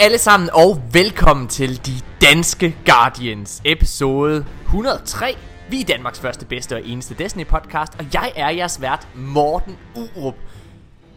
[0.00, 5.36] Alle sammen og velkommen til De Danske Guardians episode 103.
[5.70, 9.78] Vi er Danmarks første, bedste og eneste Destiny podcast, og jeg er jeres vært Morten
[9.96, 10.34] Urup.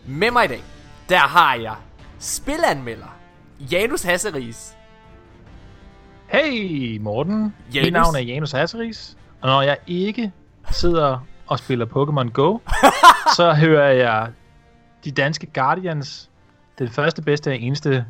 [0.06, 0.64] Med mig i dag,
[1.10, 1.76] der har jeg
[2.20, 3.18] spilanmelder
[3.60, 4.78] Janus Hasseris.
[6.28, 7.86] Hey Morten, Janus.
[7.86, 10.32] mit navn er Janus Hasseris, og når jeg ikke
[10.72, 12.58] sidder og spiller Pokémon Go,
[13.38, 14.30] så hører jeg
[15.04, 16.30] de danske Guardians,
[16.80, 18.06] den første, bedste og eneste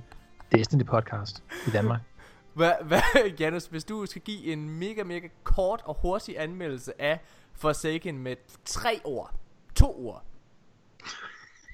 [0.51, 2.01] Destiny podcast i Danmark.
[2.53, 3.01] Hvad, hvad,
[3.39, 7.19] Janus, hvis du skal give en mega, mega kort og hurtig anmeldelse af
[7.53, 9.33] Forsaken med tre ord,
[9.75, 10.23] to ord,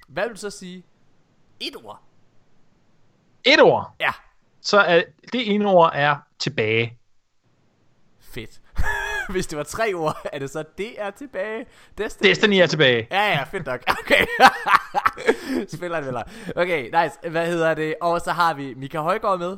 [0.07, 0.83] hvad vil du så sige?
[1.59, 2.01] Et ord.
[3.45, 4.11] Et ord, Ja,
[4.61, 6.97] så er det ene ord er tilbage.
[8.19, 8.61] fedt.
[9.33, 11.65] Hvis det var tre ord, er det så, det er tilbage.
[11.97, 12.29] Destiny.
[12.29, 13.07] Destiny er tilbage.
[13.11, 13.81] Ja, ja, fedt nok.
[14.05, 14.25] Okay.
[15.75, 16.23] Spiller det vel.
[16.55, 17.29] Okay, nice.
[17.29, 17.95] Hvad hedder det?
[18.01, 19.57] Og så har vi Mika Højgaard med.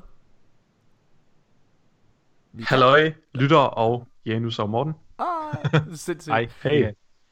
[2.67, 4.93] Halløj, lytter og Janus og Morten.
[5.19, 5.55] Ah,
[5.95, 6.27] sindssygt.
[6.33, 6.47] Hej.
[6.63, 6.85] Hey.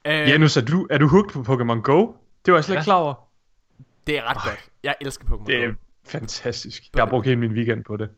[0.08, 2.08] Øh, Janus, er du, er du hooked på Pokémon Go?
[2.46, 2.80] Det var jeg slet Ja.
[2.80, 3.14] ikke klar over.
[4.08, 4.70] det er ret godt.
[4.84, 5.74] Jeg elsker Pokémon Det er Go.
[6.08, 6.84] fantastisk.
[6.96, 8.10] Jeg har brugt hele min weekend på det.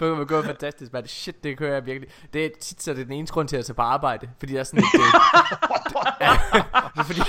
[0.00, 1.06] Pokémon Go er fantastisk, man.
[1.06, 2.08] Shit, det kører jeg virkelig.
[2.32, 4.30] Det er tit så det er den eneste grund til at tage på arbejde.
[4.38, 4.86] Fordi der er sådan et...
[4.92, 5.00] det
[6.96, 7.20] er fordi,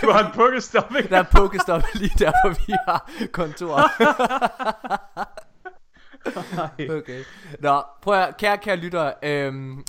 [0.00, 1.08] Du har en Pokestop, ikke?
[1.08, 3.80] der er Pokestop lige der, hvor vi har kontor.
[6.98, 7.24] Okay.
[7.60, 9.84] Nå, prøv at, kære, kære lytter, øhm,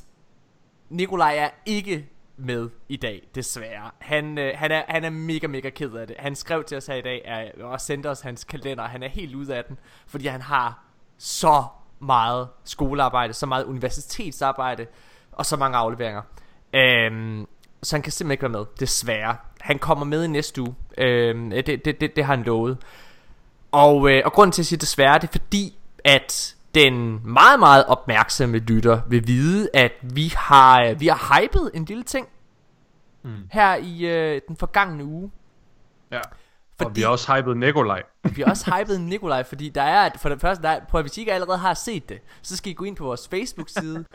[0.89, 2.09] Nikolaj er ikke
[2.43, 3.91] med i dag, desværre.
[3.99, 6.15] Han, øh, han, er, han er mega, mega ked af det.
[6.19, 8.83] Han skrev til os her i dag, øh, og sendte os hans kalender.
[8.83, 9.77] Han er helt ude af den,
[10.07, 10.83] fordi han har
[11.17, 11.63] så
[11.99, 14.87] meget skolearbejde, så meget universitetsarbejde,
[15.31, 16.21] og så mange afleveringer.
[16.73, 17.47] Øhm,
[17.83, 19.35] så han kan simpelthen ikke være med, desværre.
[19.61, 20.75] Han kommer med i næste uge.
[20.97, 22.77] Øhm, det, det, det, det har han lovet.
[23.71, 27.85] Og, øh, og grunden til at sige desværre, det er fordi, at den meget, meget
[27.85, 32.27] opmærksomme lytter vil vide, at vi har, øh, vi har hypet en lille ting
[33.23, 33.37] mm.
[33.51, 35.31] her i øh, den forgangne uge.
[36.11, 36.21] Ja.
[36.77, 38.03] Fordi Og vi har også hypet Nikolaj.
[38.35, 41.17] vi har også hypet Nikolaj, fordi der er, for det første, der er, at, hvis
[41.17, 44.05] I ikke allerede har set det, så skal I gå ind på vores Facebook-side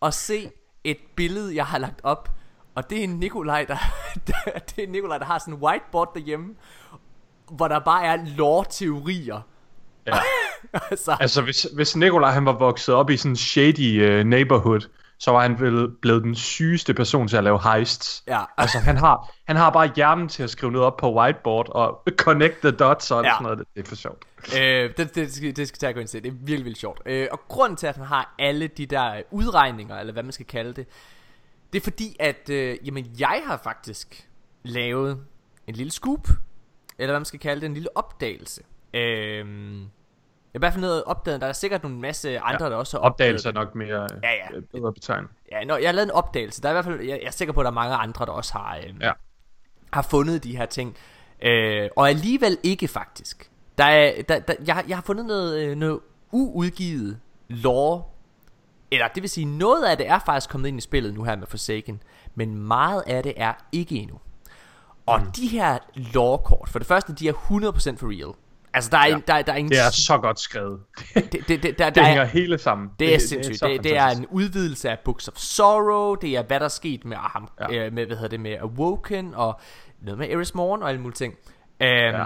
[0.00, 0.50] og se
[0.84, 2.30] et billede, jeg har lagt op.
[2.74, 3.76] Og det er Nikolaj, der,
[4.26, 6.54] der, det er Nikolaj, der har sådan en whiteboard derhjemme,
[7.50, 9.40] hvor der bare er lore-teorier.
[10.06, 10.12] Ja.
[10.90, 14.80] altså, Altså, hvis, hvis Nikolaj han var vokset op i sådan en shady uh, neighborhood,
[15.24, 18.24] så var han vel blevet den sygeste person til at lave heists.
[18.26, 18.40] ja.
[18.56, 22.02] Altså, han har, han har bare hjernen til at skrive noget op på whiteboard og
[22.16, 23.30] connect the dots og Ja.
[23.32, 23.58] sådan noget.
[23.58, 24.24] Det er for sjovt.
[24.60, 26.22] Øh, det, det, skal, det skal tage at gå ind til.
[26.22, 27.02] Det er virkelig, virkelig sjovt.
[27.06, 30.46] Øh, og grunden til, at han har alle de der udregninger, eller hvad man skal
[30.46, 30.86] kalde det,
[31.72, 34.28] det er fordi, at øh, jamen, jeg har faktisk
[34.62, 35.20] lavet
[35.66, 36.28] en lille scoop,
[36.98, 38.62] eller hvad man skal kalde det, en lille opdagelse.
[38.94, 39.46] Øh,
[40.54, 43.02] i hvert fald noget opdaget, der er sikkert nogle masse andre, ja, der også har
[43.04, 44.56] opdaget Opdagelse er nok mere Ja, ja.
[44.56, 45.30] øh, bedre betegnet.
[45.52, 46.62] Ja, når jeg har lavet en opdagelse.
[46.62, 48.26] Der er i hvert fald, jeg, jeg er sikker på, at der er mange andre,
[48.26, 49.12] der også har, øh, Ja.
[49.92, 50.96] har fundet de her ting.
[51.42, 53.50] Øh, og alligevel ikke faktisk.
[53.78, 56.00] Der er, der, der, jeg, har- jeg har fundet noget, øh, noget
[56.32, 58.02] uudgivet lore.
[58.90, 61.36] Eller det vil sige, noget af det er faktisk kommet ind i spillet nu her
[61.36, 62.02] med Forsaken.
[62.34, 64.18] Men meget af det er ikke endnu.
[65.06, 65.26] Og mm.
[65.32, 67.36] de her lore-kort, for det første, de er 100%
[67.96, 68.34] for real.
[68.74, 69.16] Altså, der er, ja.
[69.16, 69.70] en, der, der er ingen...
[69.70, 70.80] Det er så godt skrevet.
[71.14, 72.90] det, det, det, der, Det der hænger er, hele sammen.
[72.98, 73.58] det er sindssygt.
[73.58, 76.14] så Det, det er en udvidelse af Books of Sorrow.
[76.14, 77.86] Det er hvad der er sket med ham, ja.
[77.86, 79.60] Øh, med hvad hedder det med Awoken og
[80.02, 81.34] noget med Eris Morn og alle mulige ting.
[81.80, 82.24] Um, ja.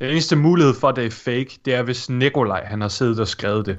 [0.00, 3.20] Den eneste mulighed for, at det er fake, det er, hvis Nikolaj han har siddet
[3.20, 3.78] og skrevet det.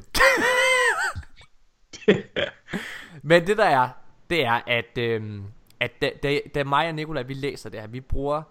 [3.24, 3.90] Men det der er,
[4.30, 5.44] det er at øhm,
[5.80, 8.42] at da, da, da mig og Nikolaj vi læser det her, vi bruger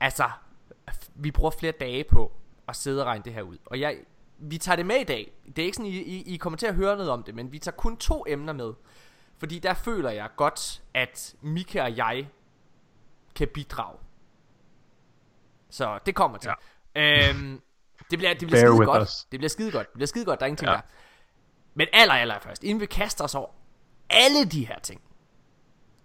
[0.00, 0.24] altså
[1.14, 2.32] vi bruger flere dage på
[2.70, 3.58] at sidde og regne det her ud.
[3.66, 3.96] Og jeg
[4.42, 5.32] vi tager det med i dag.
[5.46, 7.52] Det er ikke sådan I, I, I kommer til at høre noget om det, men
[7.52, 8.72] vi tager kun to emner med.
[9.38, 12.28] Fordi der føler jeg godt at Mika og jeg
[13.34, 13.98] kan bidrage.
[15.70, 16.50] Så det kommer til.
[16.96, 17.28] Ja.
[17.30, 17.60] Øhm,
[18.10, 19.02] det bliver, det bliver Bear skide godt.
[19.02, 19.24] us.
[19.32, 19.86] Det bliver skide godt.
[19.86, 20.40] Det bliver skide godt.
[20.40, 20.70] Der er ingenting.
[20.70, 20.76] Ja.
[20.76, 20.80] der.
[21.74, 23.50] Men aller, aller først, inden vi kaster os over
[24.10, 25.00] alle de her ting,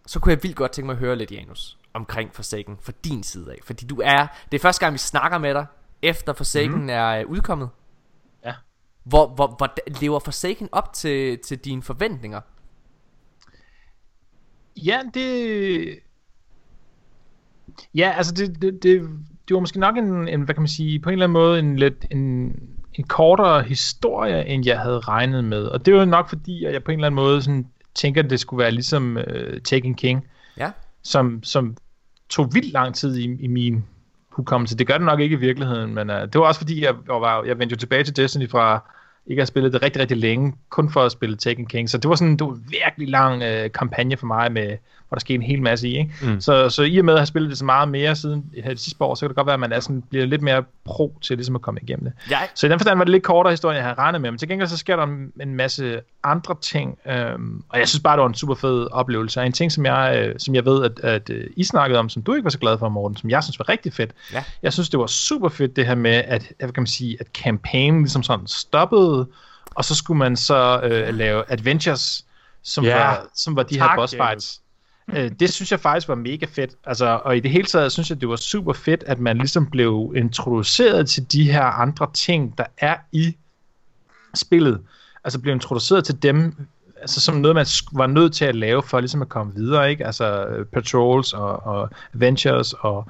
[0.05, 3.23] så kunne jeg vildt godt tænke mig at høre lidt, Janus, omkring Forsaken fra din
[3.23, 3.57] side af.
[3.63, 5.65] Fordi du er, det er første gang, vi snakker med dig,
[6.05, 6.89] efter Forsaken mm-hmm.
[6.89, 7.69] er øh, udkommet.
[8.45, 8.53] Ja.
[9.03, 12.41] Hvor, hvor, hvor lever Forsaken op til, til dine forventninger?
[14.77, 15.99] Ja, det...
[17.95, 19.09] Ja, altså det, det, det,
[19.47, 21.59] det var måske nok en, en, hvad kan man sige, på en eller anden måde
[21.59, 22.55] en lidt en,
[22.93, 25.63] en kortere historie, end jeg havde regnet med.
[25.63, 28.29] Og det var nok fordi, at jeg på en eller anden måde sådan tænker, at
[28.29, 30.71] det skulle være ligesom uh, Taken King, Ja.
[31.01, 31.77] som, som
[32.29, 33.85] tog vildt lang tid i, i min
[34.35, 34.77] hukommelse.
[34.77, 37.21] Det gør det nok ikke i virkeligheden, men uh, det var også fordi, jeg, jeg,
[37.21, 38.91] var, jeg vendte jo tilbage til Destiny fra
[39.27, 41.89] ikke har spillet det rigtig, rigtig længe, kun for at spille Taken King.
[41.89, 44.77] Så det var sådan det var en virkelig lang øh, kampagne for mig, med,
[45.07, 45.97] hvor der skete en hel masse i.
[45.97, 46.11] Ikke?
[46.21, 46.41] Mm.
[46.41, 49.03] Så, så i og med at have spillet det så meget mere siden det sidste
[49.03, 51.37] år, så kan det godt være, at man er sådan, bliver lidt mere pro til
[51.37, 52.13] ligesom at komme igennem det.
[52.31, 52.39] Ja.
[52.55, 54.31] Så i den forstand var det lidt kortere historie, jeg havde regnet med.
[54.31, 55.03] Men til gengæld så sker der
[55.41, 59.39] en masse andre ting, øhm, og jeg synes bare, det var en super fed oplevelse.
[59.39, 62.09] Og en ting, som jeg, øh, som jeg ved, at, at øh, I snakkede om,
[62.09, 64.11] som du ikke var så glad for, Morten, som jeg synes var rigtig fedt.
[64.33, 64.43] Ja.
[64.63, 67.27] Jeg synes, det var super fedt det her med, at, hvad kan man sige, at
[67.27, 69.14] campaignen ligesom sådan stoppede,
[69.75, 72.25] og så skulle man så øh, lave adventures,
[72.63, 72.97] som, Ja.
[72.97, 74.61] var, som var de Tak, her boss fights.
[75.13, 76.71] Øh, det synes jeg faktisk var mega fedt.
[76.83, 79.69] Altså, og i det hele taget synes jeg, det var super fedt, at man ligesom
[79.69, 83.35] blev introduceret til de her andre ting, der er i
[84.35, 84.81] spillet.
[85.23, 86.67] Altså blev introduceret til dem,
[87.01, 90.05] altså som noget, man var nødt til at lave for ligesom at komme videre, ikke?
[90.05, 93.07] Altså øh, patrols og, og adventures og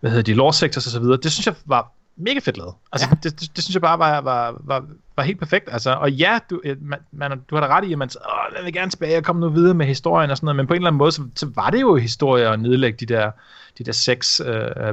[0.00, 1.18] hvad hedder de, lore sectors og så videre.
[1.22, 2.74] Det synes jeg var mega fedt lavet.
[2.92, 3.16] Altså, ja.
[3.22, 4.84] det, det, det, synes jeg bare var, var, var,
[5.16, 5.68] var helt perfekt.
[5.72, 8.56] Altså, og ja, du, øh, man, man, du har da ret i, at man Åh,
[8.56, 10.74] jeg vil gerne tilbage og komme noget videre med historien og sådan noget, men på
[10.74, 13.30] en eller anden måde, så, så var det jo historie at nedlægge de der,
[13.78, 14.46] de der seks uh,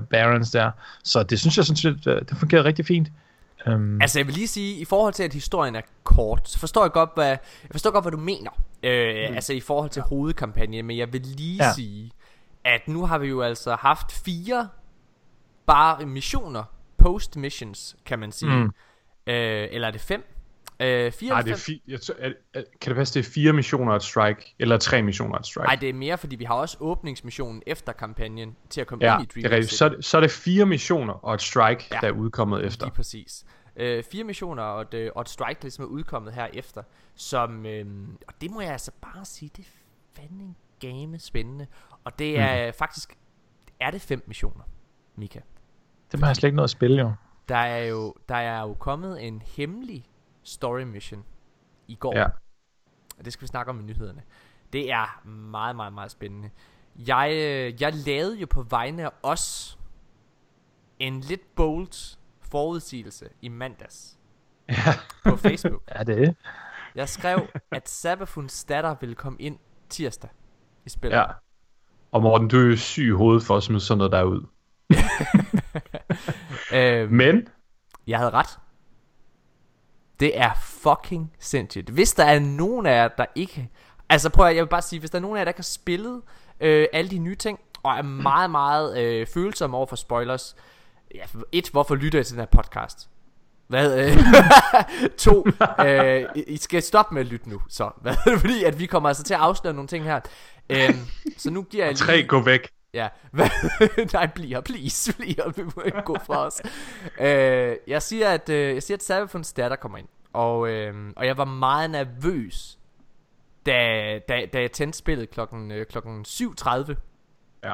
[0.10, 0.72] barons der.
[1.04, 3.07] Så det synes jeg sådan set, øh, det fungerede rigtig fint.
[3.68, 6.83] Um, Altså jeg vil lige sige, i forhold til at historien er kort, så forstår
[6.83, 8.51] jeg godt, hvad, jeg forstår godt, hvad du mener.
[8.83, 9.36] Øh, mm.
[9.36, 11.74] Altså i forhold til hovedkampagnen, men jeg vil lige ja.
[11.74, 12.12] sige,
[12.63, 14.69] at nu har vi jo altså haft fire
[15.66, 16.63] bare missioner,
[17.06, 18.56] post missions, kan man sige.
[18.56, 18.72] Mm.
[19.28, 20.24] Øh, eller er det fem?
[20.80, 23.31] Øh, fire Nej, det er fi- jeg, tror- er, er, kan det passe, det er
[23.31, 24.56] fire missioner at strike?
[24.60, 25.66] Eller tre missioner at strike?
[25.66, 29.13] Nej, det er mere, fordi vi har også åbningsmissionen efter kampagnen til at komme ja,
[29.19, 29.78] ind i det Dream er rigtigt.
[29.78, 31.96] Så, er det- så er det fire missioner og et strike, Ja.
[31.96, 32.02] ja.
[32.02, 32.86] der er udkommet efter.
[32.86, 33.46] Lige præcis.
[33.75, 36.84] Øh, fire missioner og et, øh, og et strike, der ligesom er udkommet her efter.
[37.16, 37.86] Som, øh,
[38.28, 39.69] og det må jeg altså bare sige, det er
[40.22, 41.68] fandme game spændende.
[42.04, 42.74] Og det er mm.
[42.74, 43.18] faktisk,
[43.80, 44.63] er det fem missioner,
[45.16, 45.40] Mika.
[46.12, 47.12] Det må jeg slet ikke noget at spille, jo.
[47.50, 50.06] Der er jo, der er jo kommet en hemmelig
[50.44, 51.24] story mission
[51.88, 52.18] i går.
[52.18, 52.25] Ja.
[53.19, 54.22] Og det skal vi snakke om i nyhederne.
[54.74, 56.50] Det er meget, meget, meget spændende.
[56.96, 59.78] Jeg, øh, jeg lavede jo på vegne af os
[61.00, 64.18] en lidt bold forudsigelse i mandags
[64.69, 64.75] Ja.
[65.24, 65.81] på Facebook.
[65.96, 66.34] Ja, det er
[66.96, 69.60] Jeg skrev, at Sabafuns datter ville komme ind
[69.90, 70.30] tirsdag
[70.86, 71.18] i spillet.
[71.18, 71.25] ja.
[72.12, 74.46] Og Morten, du er jo syg i hovedet for at smide sådan noget der ud.
[76.75, 77.48] Øh, Men,
[78.07, 78.60] Jeg havde ret.
[80.19, 81.89] Det er fucking sindssygt.
[81.89, 83.69] Hvis der er nogen af jer, der ikke...
[84.10, 85.57] Altså prøv at, jeg vil bare sige, hvis der er nogen af jer, der ikke
[85.57, 86.22] har spillet
[86.60, 90.56] øh, alle de nye ting, og er meget, meget øh, følsomme over for spoilers.
[91.16, 93.10] Ja, et, hvorfor lytter I til den her podcast?
[93.68, 94.00] Hvad?
[94.00, 94.18] Øh,
[95.18, 95.45] to,
[95.86, 97.89] øh, I- I skal stoppe med at lytte nu, så.
[98.01, 98.16] Hvad?
[98.39, 100.19] Fordi at vi kommer altså til at afsløre nogle ting her.
[100.69, 101.00] Øhm,
[101.38, 102.06] så nu giver jeg lige...
[102.06, 102.68] tre, gå væk.
[102.95, 103.09] Ja,
[104.13, 106.62] nej, bliv her, please, bliv her, vi må ikke gå fra os.
[107.19, 111.25] øh, jeg siger, at, øh, jeg siger, at Sabafuns datter kommer ind, og, øh, og
[111.25, 112.80] jeg var meget nervøs,
[113.66, 116.95] da, da, da jeg tændte spillet klokken, øh, klokken 7.30,
[117.64, 117.73] Ja.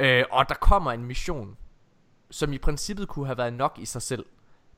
[0.00, 1.56] øh, og der kommer en mission,
[2.30, 4.26] som i princippet kunne have været nok i sig selv.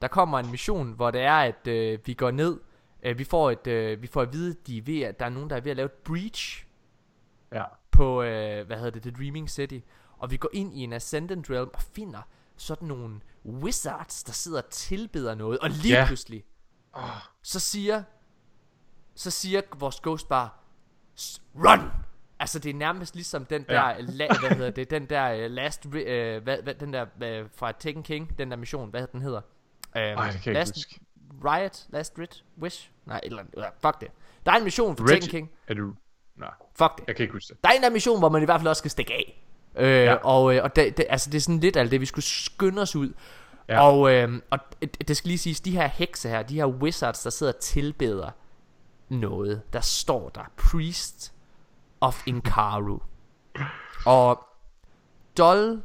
[0.02, 2.60] Der kommer en mission, hvor det er, at øh, vi går ned,
[3.02, 5.30] øh, vi, får et, øh, vi får at vide, de er ved, at der er
[5.30, 6.66] nogen, der er ved at lave et breach,
[7.52, 7.64] Ja.
[7.92, 9.78] På, øh, hvad hedder det, The Dreaming City.
[10.18, 12.22] Og vi går ind i en Ascendant Realm og finder
[12.56, 15.58] sådan nogle wizards, der sidder og tilbeder noget.
[15.58, 16.06] Og lige Ja.
[16.06, 16.44] pludselig,
[17.42, 18.02] så siger,
[19.14, 20.48] så siger vores ghost bare,
[21.20, 21.80] "S- run!
[22.38, 24.00] Altså det er nærmest ligesom den der, Ja.
[24.00, 27.02] la, hvad hedder det, den der uh, last, øh, hvad, hvad, den der
[27.42, 29.40] uh, fra Taken King, den der mission, hvad den hedder?
[29.40, 29.42] Um,
[29.94, 31.00] Ej, det kan jeg ikke last huske.
[31.44, 32.90] Riot, Last Rit, Wish?
[33.06, 34.08] Nej, et eller andet, uh, fuck det.
[34.46, 35.50] Der er en mission for Reg- Taken King.
[35.66, 35.94] Er du...
[36.36, 37.04] Nej, Fuck det.
[37.06, 37.64] jeg kan ikke huske det.
[37.64, 39.44] Der er en der mission, hvor man i hvert fald også skal stikke af.
[39.76, 40.14] Øh, Ja.
[40.14, 42.82] Og, øh, og det, det, altså, det er sådan lidt alt det, vi skulle skynde
[42.82, 43.12] os ud.
[43.68, 43.80] Ja.
[43.86, 47.22] Og, øh, og det, det skal lige siges, de her hekse her, de her wizards,
[47.22, 48.30] der sidder og tilbeder
[49.08, 51.32] noget, der står der, Priest
[52.00, 52.98] of Inkaru.
[54.06, 54.44] Og
[55.38, 55.82] Dol,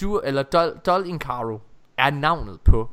[0.00, 1.58] du, eller Dol, Dol Inkaru
[1.96, 2.90] er navnet på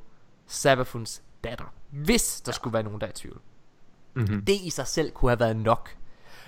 [0.48, 1.74] Sabafuns datter.
[1.90, 3.40] Hvis der skulle være nogen, der er i tvivl.
[4.14, 4.46] Mm-hmm.
[4.46, 5.96] Det i sig selv kunne have været nok.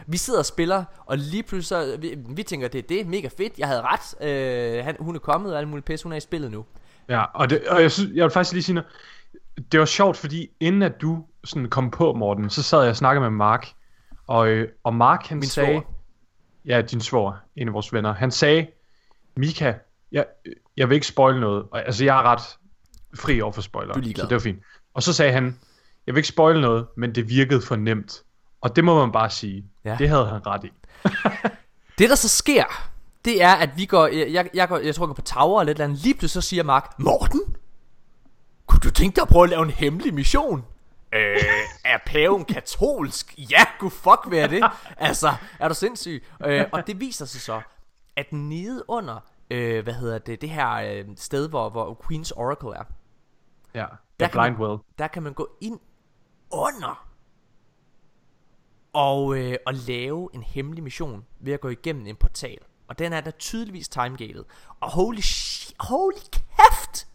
[0.07, 3.29] Vi sidder og spiller, og lige pludselig så, vi, vi tænker, det er det, mega
[3.37, 6.17] fedt, jeg havde ret, øh, han, hun er kommet, og alt muligt pis, hun er
[6.17, 6.65] i spillet nu.
[7.09, 8.89] Ja, og, det, og jeg, synes, jeg vil faktisk lige sige noget.
[9.71, 12.95] Det var sjovt, fordi inden at du sådan kom på, Morten, så sad jeg og
[12.95, 13.67] snakkede med Mark.
[14.27, 15.67] Og, øh, og Mark, han Min sagde...
[15.67, 15.81] svoger.
[16.65, 18.13] Ja, din svor, en af vores venner.
[18.13, 18.67] Han sagde,
[19.37, 19.73] Mika,
[20.11, 20.25] jeg,
[20.77, 21.65] jeg vil ikke spoil noget.
[21.71, 22.41] Og, altså, jeg er ret
[23.15, 23.93] fri over for spoiler.
[23.93, 24.01] Er.
[24.15, 24.59] Så det var fint.
[24.93, 25.59] Og så sagde han,
[26.07, 28.23] jeg vil ikke spoil noget, men det virkede for nemt.
[28.61, 29.65] Og det må man bare sige.
[29.85, 29.95] Ja.
[29.99, 30.71] Det havde han ret i.
[31.97, 32.89] Det der så sker,
[33.25, 35.75] det er, at vi går, jeg, jeg, jeg, går, jeg går på Tower eller et
[35.75, 35.99] eller andet.
[35.99, 37.41] Lige pludselig så siger Mark, Morten,
[38.65, 40.65] kunne du tænke dig at prøve at lave en hemmelig mission?
[41.13, 41.37] Øh,
[41.85, 43.35] er paven katolsk?
[43.37, 44.63] Ja, gud fuck være det.
[44.97, 46.23] Altså, er du sindssyg?
[46.45, 47.61] Øh, og det viser sig så,
[48.15, 49.19] at nede under,
[49.51, 52.83] øh, hvad hedder det, det her øh, sted, hvor, hvor Queen's Oracle er,
[53.75, 53.85] Ja,
[54.19, 54.79] Der kan man- Blind Well.
[54.99, 55.79] der kan man gå ind
[56.51, 57.07] under
[58.93, 62.57] og, øh, og lave en hemmelig mission ved at gå igennem en portal.
[62.87, 64.43] Og den er der tydeligvis timegated.
[64.79, 67.07] Og holy shit, holy kæft,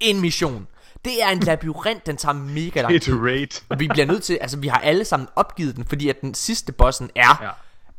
[0.00, 0.66] en mission.
[1.04, 3.14] Det er en labyrint, den tager mega lang tid.
[3.14, 3.62] Raid.
[3.68, 6.34] Og vi bliver nødt til, altså vi har alle sammen opgivet den, fordi at den
[6.34, 7.42] sidste bossen er,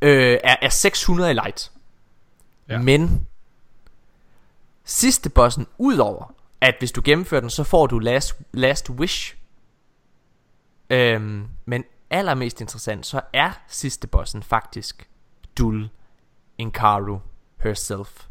[0.01, 0.07] Ja.
[0.07, 1.71] øh, er, er 600 i light.
[2.69, 2.77] Ja.
[2.81, 3.27] Men
[4.83, 9.35] sidste bossen, udover at hvis du gennemfører den, så får du last, last wish.
[10.89, 15.09] Øhm, men allermest interessant, så er sidste bossen faktisk
[15.57, 15.89] Dul
[16.57, 17.19] Inkaru
[17.59, 18.27] herself.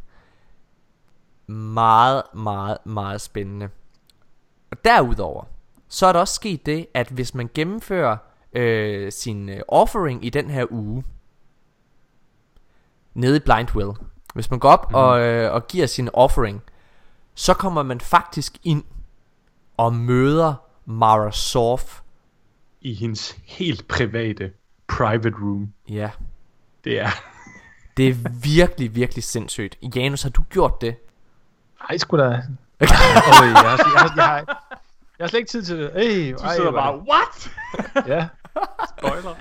[1.47, 3.68] Meget, meget, meget spændende.
[4.71, 5.45] Og derudover,
[5.88, 8.16] så er der også sket det, at hvis man gennemfører
[8.52, 11.04] øh, sin øh, offering i den her uge,
[13.14, 13.92] nede i Blind Will,
[14.35, 14.95] hvis man går op mm.
[14.95, 16.62] og, øh, og giver sin offering,
[17.35, 18.85] så kommer man faktisk ind
[19.76, 20.54] og møder
[20.85, 22.00] Mara Sorf.
[22.86, 24.52] I hendes helt private
[24.86, 25.72] private room.
[25.88, 26.10] Ja,
[26.84, 27.08] Det er...
[27.96, 29.78] det er virkelig, virkelig sindssygt.
[29.96, 30.96] Janus, har du gjort det?
[31.90, 32.24] Ej, sgu da.
[32.24, 32.40] Øj, jeg,
[32.80, 32.90] har,
[33.44, 34.36] jeg, har, jeg, har,
[35.18, 35.84] jeg har slet ikke tid til det.
[35.84, 37.50] Ej, Du sidder bare, what?
[38.12, 38.28] Ja.
[38.98, 39.34] Spoiler.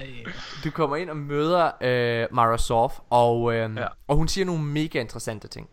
[0.63, 3.75] Du kommer ind og møder øh, Mara Sorf, og, øh.
[3.75, 3.87] Ja.
[4.07, 5.69] og hun siger nogle mega interessante ting.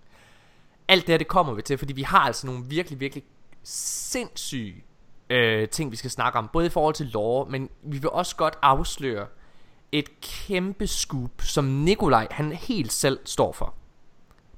[0.88, 3.24] Alt det her, det kommer vi til, fordi vi har altså nogle virkelig, virkelig
[3.62, 4.84] sindssyge
[5.32, 6.48] øh, ting, vi skal snakke om.
[6.52, 9.26] Både i forhold til lore, men vi vil også godt afsløre
[9.92, 13.74] et kæmpe scoop, som Nikolaj, han helt selv står for.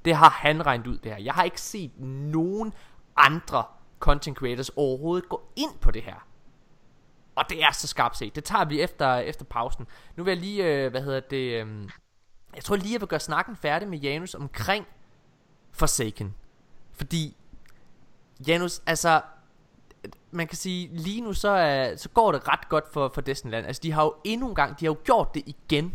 [0.05, 1.19] Det har han regnet ud, det her.
[1.19, 2.73] Jeg har ikke set nogen
[3.15, 3.63] andre
[3.99, 6.27] content creators overhovedet gå ind på det her.
[7.35, 8.35] Og det er så skarpt set.
[8.35, 9.87] Det tager vi efter, efter pausen.
[10.15, 11.65] Nu vil jeg lige, øh, hvad hedder det...
[11.65, 11.89] Øh,
[12.55, 14.85] jeg tror lige, jeg vil gøre snakken færdig med Janus omkring
[15.71, 16.35] Forsaken.
[16.93, 17.37] Fordi,
[18.47, 19.21] Janus, altså...
[20.35, 23.65] Man kan sige, lige nu så, er, så går det ret godt for, for Destinyland.
[23.65, 25.93] Altså, de har jo endnu en gang, de har jo gjort det igen.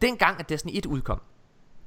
[0.00, 1.20] Dengang, at Destiny 1 udkom,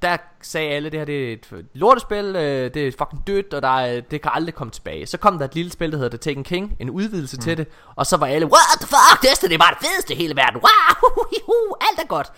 [0.01, 3.62] der sagde alle, det her det er et lortespil, øh, det er fucking dødt, og
[3.62, 5.05] der er, det kan aldrig komme tilbage.
[5.05, 7.41] Så kom der et lille spil, der hedder The Taken King, en udvidelse mm.
[7.41, 10.17] til det, og så var alle, what the fuck, Destiny er bare det fedeste i
[10.17, 12.31] hele verden, wow, alt er godt.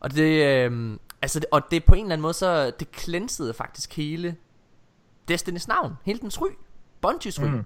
[0.00, 3.96] Og det, øh, altså, og det på en eller anden måde, så det klænsede faktisk
[3.96, 4.36] hele
[5.28, 6.48] Destinys navn, hele dens ry,
[7.06, 7.48] Bungie's ry.
[7.48, 7.64] Mm.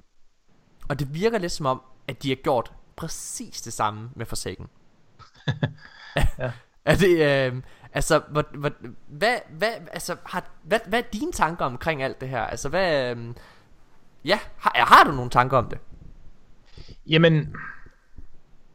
[0.88, 4.66] Og det virker lidt som om, at de har gjort præcis det samme med Forsaken.
[6.38, 6.52] Ja.
[6.84, 7.18] Er det,
[7.52, 7.62] øh,
[7.92, 8.70] altså, hvad, hvad,
[9.08, 12.40] hvad, hvad, altså, har, hvad, hvad er dine tanker omkring alt det her?
[12.40, 13.34] Altså, hvad, øh,
[14.24, 15.78] ja, har, har du nogle tanker om det?
[17.06, 17.56] Jamen,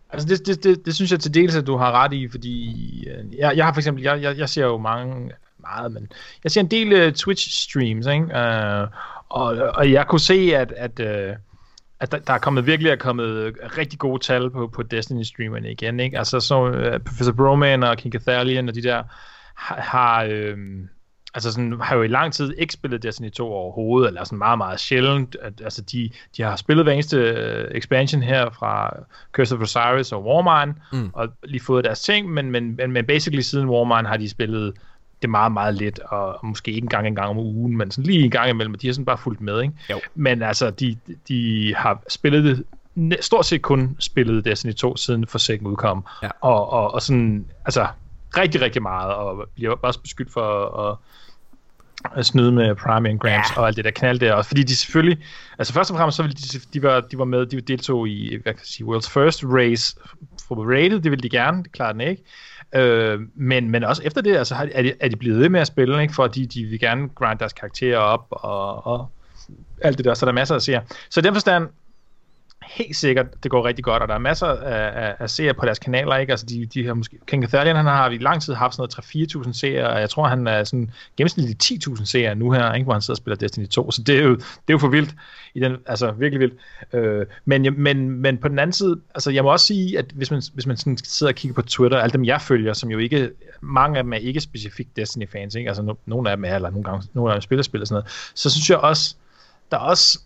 [0.10, 3.08] altså det, det, det, det synes jeg til dels, at du har ret i, fordi
[3.08, 6.12] øh, jeg, jeg har for eksempel, jeg, jeg, jeg ser jo mange, meget, men
[6.44, 8.24] jeg ser en del uh, Twitch-streams, ikke?
[8.24, 8.88] Uh,
[9.30, 11.36] og, og jeg kunne se, at, at, uh,
[12.00, 16.00] at der, der er kommet virkelig er kommet rigtig gode tal på, på Destiny-streamerne igen,
[16.00, 16.18] ikke?
[16.18, 19.04] Altså så uh, Professor Broman og King Cathalion og de der
[19.56, 20.58] har, har øh,
[21.34, 24.58] altså sådan, har jo i lang tid ikke spillet Destiny 2 overhovedet, eller sådan meget,
[24.58, 25.36] meget sjældent.
[25.42, 28.94] At, altså de, de har spillet hver eneste uh, expansion her fra
[29.32, 31.10] Curse of Osiris og Warmine, Mm.
[31.14, 34.74] og lige fået deres ting, men, men, men, men basically siden Warmine har de spillet
[35.22, 38.24] det meget, meget lidt, og måske ikke engang en gang om ugen, men sådan lige
[38.24, 39.74] en gang imellem, og de har sådan bare fulgt med, ikke?
[39.90, 40.00] Jo.
[40.16, 40.98] Men altså, de,
[41.28, 42.64] de har spillet det,
[43.22, 46.30] stort set kun spillet Destiny 2 siden Forsaken udkom, Ja.
[46.42, 47.88] og, og, og sådan, altså,
[48.38, 50.98] rigtig, rigtig meget, og bliver også beskyldt for at,
[52.18, 53.54] at snyde med Primary and Grants Ja.
[53.56, 53.62] ja.
[53.62, 55.26] og alt det der knald der også, fordi de selvfølgelig,
[55.60, 58.30] altså først og fremmest så ville de, de var, de var med, de deltog i,
[58.30, 59.96] hvad kan jeg sige, World's First Race
[60.48, 62.24] for Rated, det ville de gerne, det klarer den ikke,
[62.76, 65.50] øh, men, men også efter det, altså har de- er de, er de blevet ved
[65.50, 69.08] med at spille, ikke, fordi de vil gerne grind deres karakterer op, og, og
[69.82, 70.80] alt det der, så der er masser at se.
[71.10, 71.68] Så i den forstand,
[72.70, 75.66] helt sikkert, det går rigtig godt, og der er masser af, af, af seere på
[75.66, 76.32] deres kanaler, ikke?
[76.32, 79.48] Altså, de, de her måske, King Cathalian, han har i lang tid haft sådan noget
[79.48, 82.84] 3-4.000 seere, og jeg tror, han er sådan gennemsnitligt 10.000 seere nu her, ikke?
[82.84, 84.88] Hvor han sidder og spiller Destiny 2, så det er jo, det er jo for
[84.88, 85.16] vildt,
[85.56, 86.56] i den, altså virkelig vildt.
[86.94, 90.32] Øh, men, men, men på den anden side, altså jeg må også sige, at hvis
[90.32, 92.98] man, hvis man sådan sidder og kigger på Twitter, alle dem jeg følger, som jo
[92.98, 93.32] ikke,
[93.62, 95.70] mange af dem er ikke specifikt Destiny-fans, ikke?
[95.70, 97.88] Altså no, nogle af dem er, eller nogle gange, nogle af dem spiller spil og
[97.88, 99.16] sådan noget, så synes jeg også,
[99.72, 100.20] der er også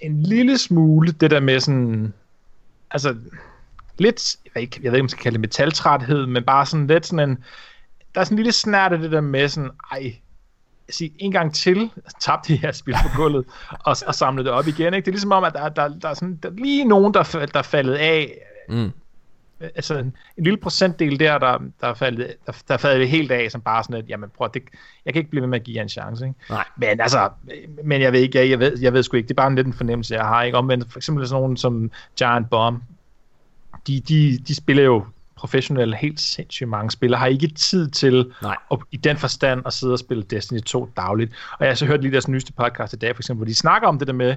[0.00, 2.12] en lille smule det der med sådan,
[2.90, 3.16] altså
[3.98, 6.66] lidt, jeg ved ikke, jeg ved ikke om man skal kalde det metaltræthed, men bare
[6.66, 7.44] sådan lidt sådan en,
[8.14, 10.16] der er sådan en lille snært af det der med sådan, ej,
[10.88, 14.66] sige, en gang til tabte de her spil på gulvet og, og samlede det op
[14.66, 14.94] igen.
[14.94, 15.04] Ikke?
[15.04, 17.22] Det er ligesom om, at der, der, der er sådan, der er lige nogen, der,
[17.52, 18.38] der er faldet af.
[18.68, 18.90] Mm.
[19.60, 23.30] Altså en, en lille procentdel der, der, der, er faldet, der, der er faldet helt
[23.30, 24.62] af, som bare sådan, at jamen, prøv, det,
[25.04, 26.26] jeg kan ikke blive ved med at give jer en chance.
[26.26, 26.38] Ikke?
[26.50, 26.64] Nej.
[26.76, 27.30] Men altså,
[27.84, 29.54] men jeg ved ikke, jeg, jeg, ved, jeg ved sgu ikke, det er bare en
[29.54, 30.42] lidt en fornemmelse, jeg har.
[30.42, 30.58] Ikke?
[30.58, 32.82] Omvendt, for eksempel sådan nogen som Giant Bomb,
[33.86, 35.04] de, de, de spiller jo
[35.36, 38.56] professionelle, helt sindssygt mange spillere, har ikke tid til Nej.
[38.70, 41.32] at, i den forstand at sidde og spille Destiny 2 dagligt.
[41.52, 43.54] Og jeg har så hørt lige deres nyeste podcast i dag, for eksempel, hvor de
[43.54, 44.34] snakker om det der med,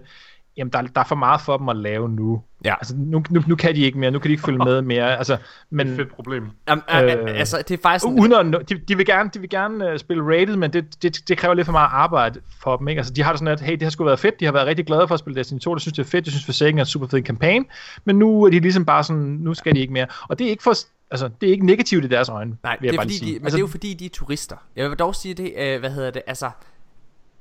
[0.58, 2.41] jamen der, der er for meget for dem at lave nu.
[2.65, 2.74] Ja.
[2.74, 5.18] Altså nu, nu, nu kan de ikke mere, nu kan de ikke følge med mere.
[5.18, 5.38] Altså,
[5.70, 6.44] men, Det er et fedt problem.
[6.44, 8.01] Uh, Øh, altså, det er faktisk...
[8.03, 11.03] sådan- uden at, de, de vil gerne, de vil gerne uh, spille rated, men det,
[11.03, 12.88] det, det kræver lidt for meget arbejde for dem.
[12.88, 13.00] Ikke?
[13.00, 14.68] Altså, de har det sådan, at hey, det har sgu været fedt, de har været
[14.68, 16.77] rigtig glade for at spille Destiny 2, det synes det er fedt, jeg synes Forsaken
[16.77, 17.65] er en super fed kampagne,
[18.06, 20.06] men nu er de ligesom bare sådan, nu skal de ikke mere.
[20.29, 20.74] Og det er ikke for,
[21.12, 23.18] altså, det er ikke negativt i deres øjne, Nej, vil jeg det er bare fordi,
[23.18, 23.34] sige.
[23.34, 24.56] de, men altså, det er jo fordi, de er turister.
[24.75, 26.50] Jeg vil dog sige det, øh, hvad hedder det, altså...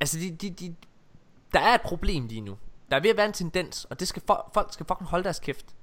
[0.00, 0.74] Altså, de, de, de,
[1.52, 2.56] der er et problem lige nu.
[2.90, 5.24] Der er ved at være en tendens, og det skal fo- folk skal fucking holde
[5.24, 5.74] deres kæft.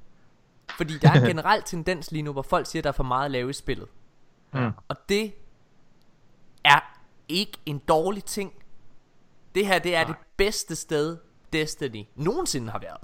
[0.78, 3.04] Fordi der er en generel tendens lige nu, hvor folk siger, at der er for
[3.04, 3.88] meget at lave i spillet.
[4.54, 4.72] Mm.
[4.88, 5.34] Og det
[6.64, 8.54] er ikke en dårlig ting.
[9.56, 11.18] Det her, det er det bedste sted,
[11.54, 13.02] Destiny nogensinde har været.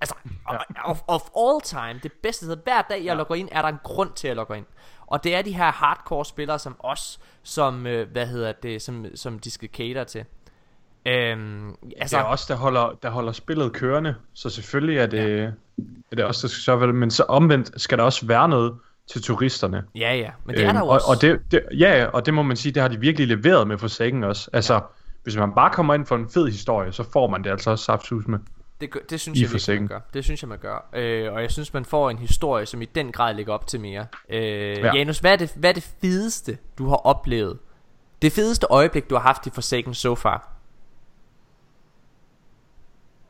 [0.00, 0.14] Altså,
[0.52, 0.90] ja.
[0.90, 2.56] of, of all time, det bedste sted.
[2.64, 3.14] Hver dag, jeg ja.
[3.14, 4.66] logger ind, er der en grund til at logge ind.
[5.06, 9.06] Og det er de her hardcore spillere som os, som, øh, hvad hedder det, som,
[9.14, 10.24] som de skal cater til.
[11.06, 15.38] Øhm, Altså, det er også der holder, der holder spillet kørende, så selvfølgelig er det,
[15.38, 15.50] ja.
[16.12, 18.48] er det også, der skal sørge for det, men så omvendt skal der også være
[18.48, 18.74] noget
[19.12, 19.84] til turisterne.
[19.94, 21.06] ja, ja, men det er der og, også.
[21.08, 23.78] og det, det, ja, og det må man sige, det har de virkelig leveret med
[23.78, 24.50] Forsaken også.
[24.52, 24.80] Altså, ja.
[25.22, 27.84] hvis man bare kommer ind for en fed historie, så får man det altså også
[27.84, 28.38] saftsus med.
[28.80, 30.00] Det, gør- det synes I jeg virkelig, man gør.
[30.14, 30.88] Det synes jeg, man gør.
[30.92, 33.80] Øh, og jeg synes, man får en historie, som i den grad ligger op til
[33.80, 34.06] mere.
[34.30, 34.42] Øh,
[34.78, 34.94] ja.
[34.94, 37.58] Janus, hvad er, det, hvad er det fedeste, du har oplevet?
[38.22, 40.52] Det fedeste øjeblik, du har haft i Forsaken so far?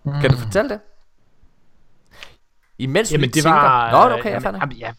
[0.05, 0.13] Mm.
[0.21, 0.81] Kan du fortælle det?
[2.79, 3.51] Imens Jamen vi det tænker...
[3.51, 3.91] var...
[3.91, 4.93] Nå, okay, jeg jamen, fandt jamen, ja,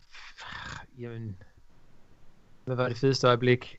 [1.00, 1.36] jamen,
[2.66, 3.78] hvad var det fedeste øjeblik?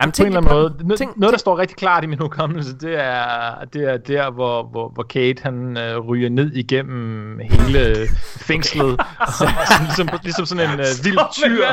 [0.00, 0.74] Jamen, på en eller anden måde.
[0.78, 0.86] det.
[0.86, 4.30] Noget, Tænk- noget der står rigtig klart i min hukommelse, det er, det er der,
[4.30, 8.08] hvor, hvor, hvor Kate han øh, ryger ned igennem hele
[8.48, 11.66] fængslet, og så, sådan, ligesom, ligesom sådan en øh, vild tyr,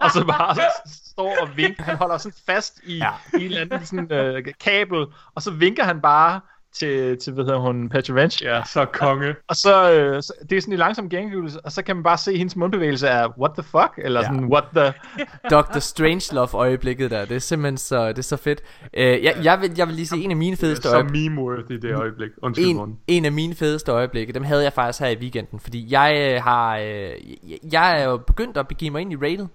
[0.00, 1.82] og så bare står og vinker.
[1.82, 3.10] Han holder sådan fast i, ja.
[3.38, 6.40] i en eller anden sådan, øh, kabel, og så vinker han bare
[6.78, 8.42] til, til hvad hedder hun, Petrovich.
[8.44, 9.34] Ja, så konge.
[9.48, 12.18] Og så, øh, så det er sådan en langsom gengivelse, og så kan man bare
[12.18, 13.92] se hendes mundbevægelse af, what the fuck?
[13.98, 14.26] Eller Ja.
[14.26, 14.92] sådan, what the...
[15.56, 15.78] Dr.
[15.78, 17.24] Strangelove øjeblikket der.
[17.24, 18.60] Det er simpelthen så, det er så fedt.
[18.94, 21.30] Øh, jeg, jeg, vil, jeg vil lige sige, en af mine fedeste Så øjeblikke...
[21.30, 22.30] meme-worthy det øjeblik.
[22.42, 25.86] Undskyld, en, en af mine fedeste øjeblikke, dem havde jeg faktisk her i weekenden, fordi
[25.92, 29.46] jeg øh, har, øh, jeg, jeg er jo begyndt at begive mig ind i rated,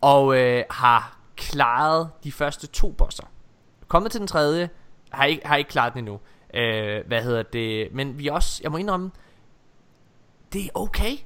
[0.00, 3.24] og øh, har klaret de første to bosser.
[3.88, 4.68] Kommet til den tredje,
[5.14, 6.20] har ikke, har ikke klaret den endnu.
[6.54, 7.88] Øh, hvad hedder det?
[7.92, 9.10] Men vi også, jeg må indrømme,
[10.52, 11.16] det er okay.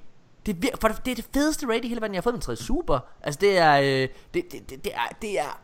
[0.46, 2.14] Det er, for det, det er det fedeste raid i hele verden.
[2.14, 2.98] Jeg har fået den tredje super.
[3.22, 5.60] Altså det er, øh, det, det, det, det er, det er,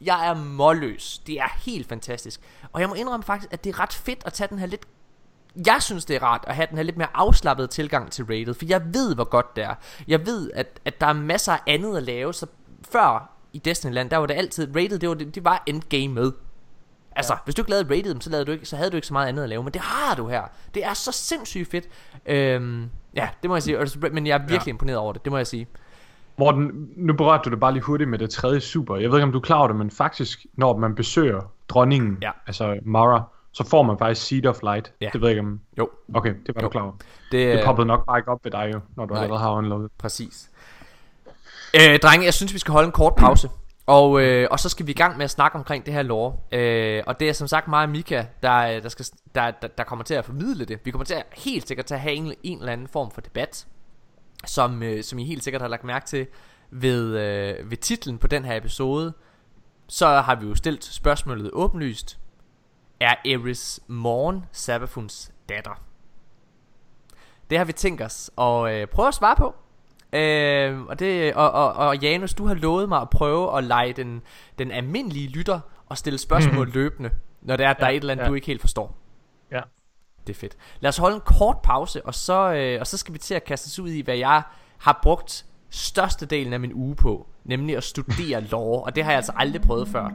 [0.00, 1.18] jeg er målløs.
[1.26, 2.40] Det er helt fantastisk.
[2.72, 4.86] Og jeg må indrømme faktisk, at det er ret fedt at tage den her lidt
[5.66, 8.54] jeg synes det er rart at have den her lidt mere afslappede tilgang til rated
[8.54, 9.74] For jeg ved hvor godt det er
[10.08, 12.46] Jeg ved at, at der er masser af andet at lave Så
[12.90, 16.32] før i Destiny-land Der var det altid rated Det var, det, det var endgame med
[17.16, 17.38] Altså ja.
[17.44, 19.28] hvis du ikke lavede rated så, lavede du ikke, så havde du ikke så meget
[19.28, 20.42] andet at lave Men det har du her
[20.74, 21.84] Det er så sindssygt fedt
[22.26, 23.78] øhm, Ja det må jeg sige
[24.12, 24.70] Men jeg er virkelig ja.
[24.70, 25.66] imponeret over det Det må jeg sige
[26.38, 28.96] Morten, nu berørte du det bare lige hurtigt med det tredje super.
[28.96, 32.18] Jeg ved ikke, om du er klar over det, men faktisk, når man besøger dronningen,
[32.22, 32.30] Ja.
[32.46, 33.22] altså Mara,
[33.52, 34.92] så får man faktisk Seed of Light.
[35.00, 35.10] Ja.
[35.12, 35.60] Det ved jeg ikke om...
[35.78, 36.64] Jo Okay, det var Jo.
[36.66, 36.92] du klar over.
[37.32, 39.22] Det, Det poppede nok bare ikke op ved dig jo, når du Nej.
[39.22, 39.90] allerede har unloadet.
[39.98, 40.50] Præcis.
[41.74, 43.48] Øh, drenge, jeg synes, vi skal holde en kort pause.
[43.86, 46.36] Og, øh, og så skal vi i gang med at snakke omkring det her lore.
[46.52, 49.84] Øh, og det er som sagt mig og Mika, der, der, skal, der, der, der
[49.84, 50.80] kommer til at formidle det.
[50.84, 53.20] Vi kommer til at helt sikkert til at have en, en eller anden form for
[53.20, 53.66] debat,
[54.46, 56.26] som, øh, som I helt sikkert har lagt mærke til
[56.70, 59.12] ved, øh, ved titlen på den her episode.
[59.88, 62.18] Så har vi jo stillet spørgsmålet åbenlyst.
[63.00, 65.82] Er Eris Morn Sabafuns datter?
[67.50, 69.54] Det har vi tænkt os at øh, prøve at svare på.
[70.14, 73.92] Øh, og, det, og, og, og Janus, du har lovet mig at prøve at lege
[73.92, 74.22] den,
[74.58, 77.10] den almindelige lytter og stille spørgsmål løbende,
[77.42, 78.28] når det er, at der Ja, er et eller andet, ja.
[78.28, 78.96] du ikke helt forstår.
[79.50, 79.60] Ja.
[80.26, 80.56] Det er fedt.
[80.80, 83.44] Lad os holde en kort pause, og så, øh, og så skal vi til at
[83.44, 84.42] kaste os ud i, hvad jeg
[84.78, 89.16] har brugt størstedelen af min uge på, nemlig at studere lore, og det har jeg
[89.16, 90.10] altså aldrig prøvet før.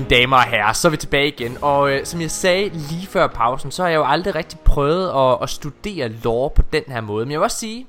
[0.00, 1.58] Mine damer og herrer, så er vi tilbage igen.
[1.62, 5.32] Og øh, som jeg sagde lige før pausen, så har jeg jo aldrig rigtig prøvet
[5.32, 7.26] at, at studere lore på den her måde.
[7.26, 7.86] Men jeg vil også sige,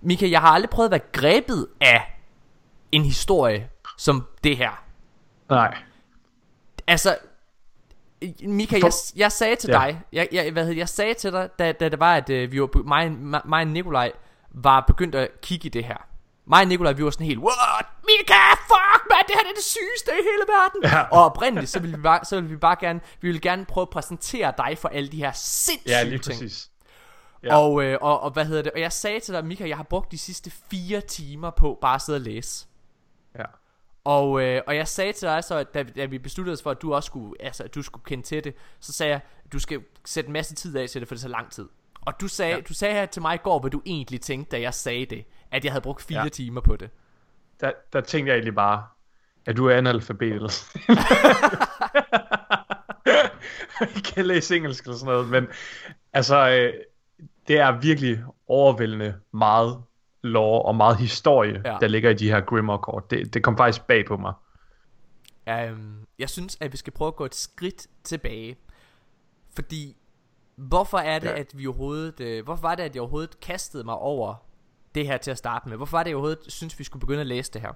[0.00, 2.18] Mika, jeg har aldrig prøvet at være grebet af
[2.92, 3.68] en historie
[3.98, 4.84] som det her.
[5.48, 5.76] Nej.
[6.86, 7.16] Altså,
[8.42, 9.74] Mika, jeg, jeg sagde til Ja.
[9.78, 12.52] dig, jeg, jeg, hvad hed, jeg sagde til dig, da, da det var, at øh,
[12.52, 13.12] vi var, mig,
[13.44, 14.12] mig og Nikolaj
[14.50, 16.06] var begyndt at kigge i det her.
[16.44, 17.86] Mig og Nikolaj, vi var sådan helt, what?
[18.04, 20.82] Mika, fuck, man, det her er det sygeste i hele verden.
[20.98, 21.02] Ja.
[21.02, 23.82] Og oprindeligt, så ville vi bare, så ville vi bare gerne, vi ville gerne prøve
[23.82, 26.40] at præsentere dig for alle de her sindssyge Ja, lige ting.
[26.40, 26.70] præcis.
[27.42, 27.56] Ja.
[27.56, 28.72] Og, øh, og, og hvad hedder det?
[28.72, 31.94] Og jeg sagde til dig, Mika, jeg har brugt de sidste fire timer på bare
[31.94, 32.66] at sidde og læse.
[33.38, 33.44] Ja.
[34.04, 36.70] Og, øh, og jeg sagde til dig så, at da, da vi besluttede os for,
[36.70, 39.20] at du også skulle, altså, at du skulle kende til det, så sagde jeg,
[39.52, 41.68] du skal sætte en masse tid af til det, for det er så lang tid.
[42.06, 42.54] Og du sagde.
[42.54, 42.60] Ja.
[42.60, 45.24] du sagde her til mig i går, hvad du egentlig tænkte, da jeg sagde det,
[45.52, 46.28] at jeg havde brugt fire ja.
[46.28, 46.90] Timer på det.
[47.60, 48.84] Der, der tænkte jeg egentlig bare,
[49.46, 50.32] at du er analfabet.
[50.32, 50.48] eller
[54.14, 55.46] kan læse engelsk eller sådan noget, men
[56.12, 56.74] altså, øh,
[57.48, 59.82] det er virkelig overvældende meget
[60.22, 61.76] lore og meget historie, Ja.
[61.80, 63.10] der ligger i de her Grimoire-kort.
[63.10, 64.32] Det, det kom faktisk bag på mig.
[65.70, 68.56] Um, jeg synes, at vi skal prøve at gå et skridt tilbage.
[69.54, 69.96] Fordi,
[70.56, 71.28] hvorfor er det.
[71.28, 71.38] Ja.
[71.38, 74.34] at vi overhovedet, øh, hvorfor var det, at jeg overhovedet kastede mig over
[74.94, 75.76] det her til at starte med?
[75.76, 77.72] Hvorfor var det, jeg overhovedet synes, vi skulle begynde at læse det her?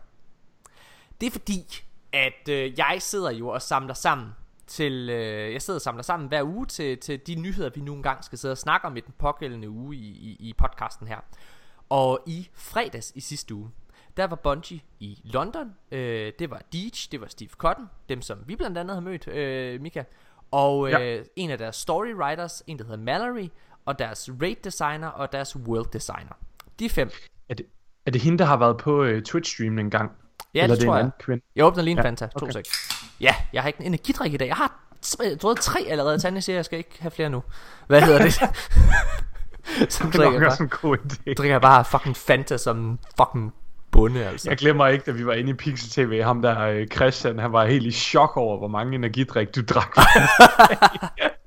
[1.20, 4.28] Det er fordi, at øh, jeg sidder jo og samler sammen
[4.66, 7.94] til, øh, jeg sidder og samler sammen hver uge til, til de nyheder, vi nu
[7.94, 11.18] engang skal sidde og snakke om i den pågældende uge i, i, i podcasten her.
[11.88, 13.70] Og i fredags i sidste uge,
[14.16, 15.74] der var Bungie i London.
[15.90, 19.28] Øh, det var Deej, det var Steve Cotton, dem som vi blandt andet har mødt,
[19.28, 20.02] øh, Mika.
[20.50, 21.22] Og øh, Ja.
[21.36, 23.48] en af deres story writers, en der hedder Mallory,
[23.84, 26.32] og deres raid designer og deres world designer.
[26.78, 27.10] De fem.
[27.48, 27.66] Er det,
[28.06, 30.10] er det hende, der har været på uh, Twitch-streamen en gang?
[30.54, 31.10] Ja, Eller det det tror jeg.
[31.20, 31.44] kvinde?
[31.56, 32.26] Jeg åbner lige en ja, Fanta.
[32.26, 32.52] To okay.
[32.52, 32.66] sek.
[33.20, 34.46] Ja, jeg har ikke en energidrik i dag.
[34.48, 34.80] Jeg har
[35.22, 36.18] jeg, tre allerede.
[36.18, 37.42] Tanja siger, jeg skal ikke have flere nu.
[37.86, 38.32] Hvad hedder det?
[39.92, 41.34] Så Det drikker er jeg, bare, en god idé.
[41.34, 43.54] drikker jeg bare fucking Fanta som fucking
[43.90, 44.50] bunde, altså.
[44.50, 47.52] Jeg glemmer ikke, da vi var inde i Pixel TV, ham der øh, Christian, han
[47.52, 49.96] var helt i chok over, hvor mange energidrik du drak.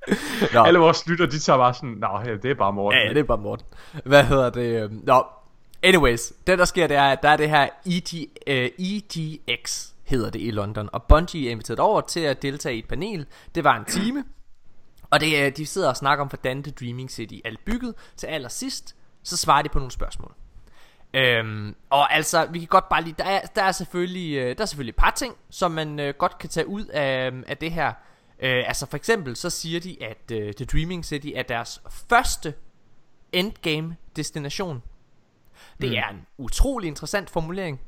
[0.53, 0.63] Nå.
[0.63, 3.01] Alle vores lytter, de tager bare sådan, nå, ja, det er bare Morten.
[3.01, 3.65] Ja, det er bare Morten.
[4.05, 4.83] Hvad hedder det?
[4.83, 5.25] øhm, Nå,
[5.83, 6.33] anyways.
[6.47, 10.41] Det der sker, det er, at der er det her EG, øh, EGX, hedder det
[10.41, 10.89] i London.
[10.93, 13.25] Og Bungie er inviteret over til at deltage i et panel.
[13.55, 14.23] Det var en time.
[15.11, 17.93] Og det, er- de sidder og snakker om, hvordan The Dreaming City er bygget.
[18.17, 20.33] Til allersidst, så svarer de på nogle spørgsmål.
[21.13, 24.61] Øhm, og altså, vi kan godt bare lige, der er, der er selvfølgelig, øh, der
[24.61, 27.71] er selvfølgelig et par ting, som man øh, godt kan tage ud af, af det
[27.71, 27.93] her.
[28.41, 32.54] Øh, altså for eksempel, så siger de, at øh, The Dreaming City er deres første
[33.32, 34.84] endgame destination.
[35.82, 35.95] Det Mm.
[35.95, 37.82] er en utrolig interessant formulering.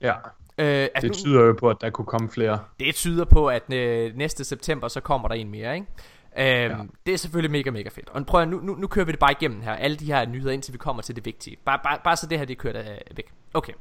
[0.00, 0.14] Ja,
[0.58, 2.58] Øh, altså det nu, tyder jo på, at der kunne komme flere.
[2.80, 5.86] det tyder på, at øh, næste september, så kommer der en mere, ikke?
[6.38, 6.84] Øhm, ja.
[7.06, 8.08] Det er selvfølgelig mega, mega fedt.
[8.08, 9.72] Og prøv at, nu, nu, nu kører vi det bare igennem her.
[9.72, 11.56] Alle de her nyheder, indtil vi kommer til det vigtige.
[11.64, 13.32] Bare, bare, bare så det her, det kører der væk.
[13.54, 13.72] Okay.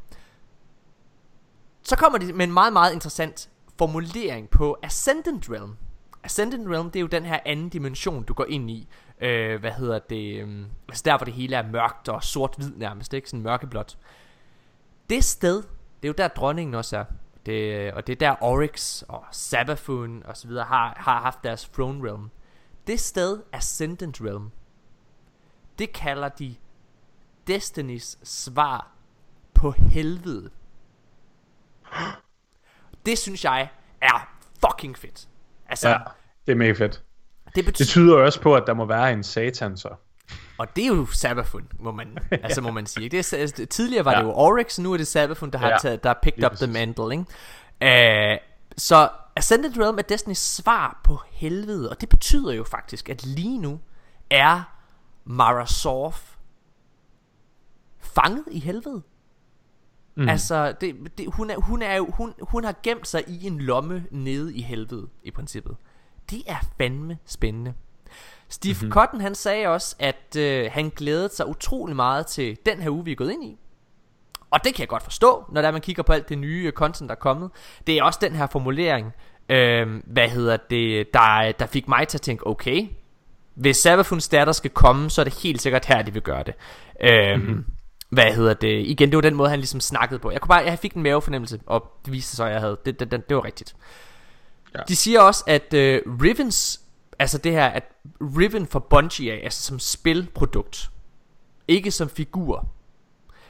[1.82, 5.76] Så kommer de med en meget, meget interessant formulering på Ascendant Realm.
[6.26, 8.88] Ascendant Realm, det er jo den her anden dimension, du går ind i.
[9.22, 10.42] Øh, hvad hedder det?
[10.42, 13.30] øhm, Altså der, hvor det hele er mørkt og sort-hvid nærmest, ikke?
[13.30, 13.98] Sådan mørkeblåt.
[15.10, 17.06] Det sted, det er jo der dronningen også er.
[17.46, 21.70] Det, og det er der Oryx og Sabafun og så videre har, har haft deres
[21.74, 22.30] throne realm.
[22.88, 24.52] Det sted, Ascendant Realm,
[25.80, 26.56] det kalder de
[27.48, 28.92] Destinys svar
[29.54, 30.50] på helvede.
[33.06, 33.70] Det synes jeg
[34.02, 35.28] er fucking fedt.
[35.70, 35.98] Altså, Ja,
[36.46, 37.04] det er mega fedt.
[37.46, 37.88] det Det betyder...
[37.88, 39.90] tyder jo også på, at der må være en satan så.
[40.58, 43.10] Og det er jo Sabafun, må man, altså må man sige.
[43.10, 44.18] Det er, altså, tidligere var ja.
[44.18, 46.46] Det jo Oryx, nu er det Sabafun, der har Ja, taget, der har picked lige
[46.46, 46.74] up the præcis.
[46.74, 47.26] mantle,
[47.82, 48.34] ikke?
[48.34, 48.40] Uh,
[48.78, 53.58] så Ascended Realm er Destiny's svar på helvede, og det betyder jo faktisk, at lige
[53.58, 53.80] nu
[54.30, 54.62] er
[55.26, 56.36] Mara Sorf
[58.02, 59.02] fanget i helvede.
[60.16, 60.30] Mm.
[60.30, 63.60] Altså, det, det, hun, er, hun, er jo, hun, hun har gemt sig i en
[63.60, 65.76] lomme nede i helvede, i princippet.
[66.32, 67.74] Det er fandme spændende.
[68.50, 68.92] Steve mm-hmm.
[68.92, 73.06] Cotton han sagde også, at øh, han glædede sig utrolig meget til den her uge,
[73.06, 73.58] vi er gået ind i.
[74.50, 77.10] Og det kan jeg godt forstå, når der man kigger på alt det nye content,
[77.10, 77.50] der er kommet.
[77.88, 79.14] Det er også den her formulering,
[79.50, 82.88] øh, hvad hedder det, der, der fik mig til at tænke, okay,
[83.54, 86.54] hvis Sabafuns datter skal komme, så er det helt sikkert her, de vil gøre det.
[87.02, 87.66] Øh, mm-hmm.
[88.16, 88.88] Hvad hedder det?
[88.88, 90.32] Igen, det var den måde, han ligesom snakkede på.
[90.32, 92.78] Jeg, kunne bare, jeg fik en mavefornemmelse, og det viste sig så, jeg havde.
[92.86, 93.76] Det, det, det, det var rigtigt.
[94.76, 94.80] Ja.
[94.88, 96.82] De siger også, at øh, Rivens,
[97.20, 97.84] altså det her, at
[98.22, 100.90] Riven for Bungie er, altså som spilprodukt,
[101.68, 102.68] ikke som figur.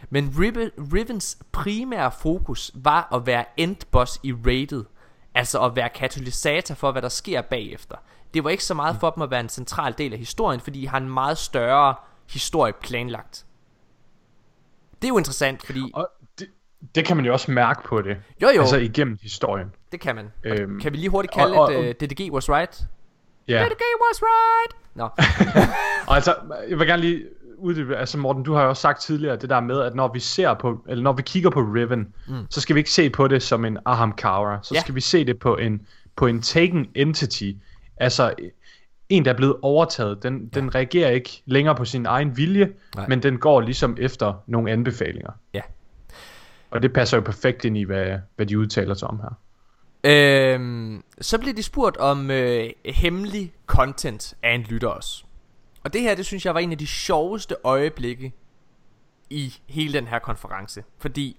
[0.09, 4.83] Men Riven, Rivens primære fokus var at være endboss i rated,
[5.35, 7.95] Altså at være katalysator for, hvad der sker bagefter.
[8.33, 10.81] Det var ikke så meget for dem at være en central del af historien, fordi
[10.81, 11.95] de har en meget større
[12.31, 13.45] historie planlagt.
[15.05, 15.91] Det er jo interessant, fordi...
[15.93, 16.47] Og det,
[16.95, 18.17] det kan man jo også mærke på det.
[18.41, 19.67] Jo jo, Altså igennem historien.
[19.91, 20.25] det kan man.
[20.45, 22.81] Og Øhm, kan vi lige hurtigt kalde og- og- det uh, DDG was right?
[23.47, 23.63] Ja.
[23.65, 24.75] DDG was right!
[24.95, 25.03] Nå,
[26.07, 26.35] Og altså,
[26.69, 27.23] jeg vil gerne lige
[27.57, 30.19] uddybe, altså Morten, du har jo også sagt tidligere det der med, at når vi
[30.19, 32.35] ser på, eller når vi kigger på Riven, mm.
[32.49, 34.81] så skal vi ikke se på det som en Aham Kara, så Ja.
[34.81, 37.51] skal vi se det på en, på en taken entity,
[37.97, 38.33] altså
[39.09, 40.59] en, der er blevet overtaget, den, ja.
[40.59, 43.07] den reagerer ikke længere på sin egen vilje, Nej.
[43.07, 45.31] Men den går ligesom efter nogle anbefalinger.
[45.53, 45.61] ja.
[46.71, 49.39] Og det passer jo perfekt ind i, hvad, hvad de udtaler sig om her.
[50.03, 55.23] Øhm, så bliver de spurgt om øh, hemmelig content af en lytter også.
[55.83, 58.33] Og det her, det synes jeg var en af de sjoveste øjeblikke
[59.29, 60.83] i hele den her konference.
[60.97, 61.37] Fordi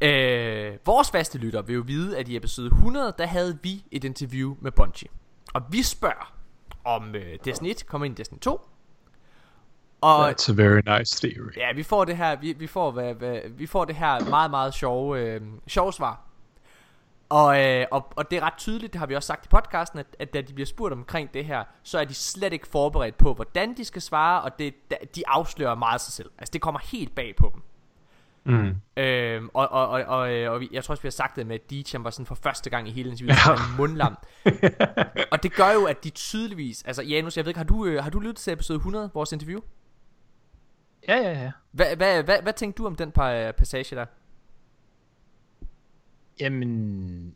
[0.00, 4.04] øh, vores faste lytter vil jo vide, at i episode 100, der havde vi et
[4.04, 5.08] interview med Bungie.
[5.54, 6.33] Og vi spørger,
[6.84, 8.60] om øh, Destiny 1 kommer ind i Destiny 2.
[10.00, 11.56] Og That's a very nice theory.
[11.56, 14.50] Ja, vi får det her, vi, vi, får, hvad, hvad, vi får det her meget,
[14.50, 16.20] meget sjove, øh, sjove svar.
[17.28, 19.98] Og, øh, og, og det er ret tydeligt, det har vi også sagt i podcasten,
[19.98, 23.18] at, at da de bliver spurgt omkring det her, så er de slet ikke forberedt
[23.18, 24.74] på, hvordan de skal svare, og det,
[25.16, 26.30] de afslører meget sig selv.
[26.38, 27.62] Altså det kommer helt bag på dem.
[28.44, 28.74] Mm.
[28.96, 31.46] Øhm, og, og, og, og, øh, og vi, jeg tror også, vi har sagt det
[31.46, 33.52] med, at Deej, han var sådan for første gang i hele interviewet, Ja.
[33.52, 33.58] ja.
[33.78, 34.18] mundlam.
[35.32, 38.02] og det gør jo, at de tydeligvis, altså Janus, jeg ved ikke, har du, øh,
[38.02, 39.60] har du lyttet til episode 100, vores interview?
[41.08, 41.52] Ja, ja, ja.
[41.70, 44.06] Hvad, hvad, hvad, hvad tænkte du om den par, passage der?
[46.40, 47.34] Jamen...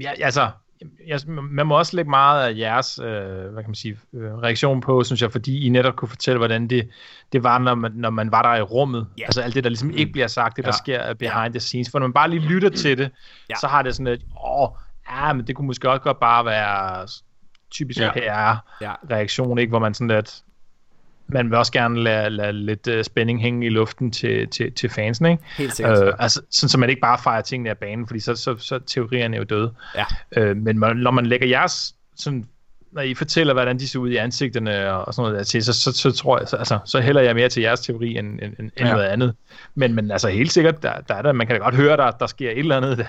[0.00, 0.50] Ja, altså...
[1.06, 3.06] Jeg, man må også lægge meget af jeres øh,
[3.52, 6.68] hvad kan man sige, øh, reaktion på, synes jeg, fordi I netop kunne fortælle, hvordan
[6.68, 6.88] det,
[7.32, 9.06] det var, når man, når man var der i rummet.
[9.18, 9.24] Ja.
[9.24, 10.76] Altså alt det, der ligesom ikke bliver sagt, det der Ja.
[10.76, 11.90] sker behind the scenes.
[11.90, 13.10] For når man bare lige lytter til det,
[13.50, 13.54] Ja.
[13.60, 14.68] så har det sådan et, åh,
[15.10, 17.06] ja, men det kunne måske også godt bare være
[17.70, 18.10] typisk Ja.
[18.12, 19.70] PR-reaktion, ikke?
[19.70, 20.42] Hvor man sådan lidt,
[21.28, 24.90] man vil også gerne lade, lade lidt uh, spænding hænge i luften til, til, til
[24.90, 25.42] fansen, ikke?
[25.56, 26.04] Helt sikkert.
[26.04, 28.74] Øh, altså, sådan, så man ikke bare fejrer tingene af banen, fordi så, så, så
[28.74, 29.72] er teorierne jo døde.
[29.94, 30.04] Ja.
[30.36, 32.44] Øh, men man, når man lægger jeres, sådan,
[32.92, 35.64] når I fortæller, hvordan de ser ud i ansigterne og, og sådan noget der til,
[35.64, 38.40] så, så, så tror jeg, så, altså, så hælder jeg mere til jeres teori end,
[38.42, 38.86] end, end ja.
[38.86, 38.92] Ja.
[38.92, 39.34] noget andet.
[39.74, 42.10] Men, men altså helt sikkert, der, der er der, man kan da godt høre, der,
[42.10, 43.04] der sker et eller andet der.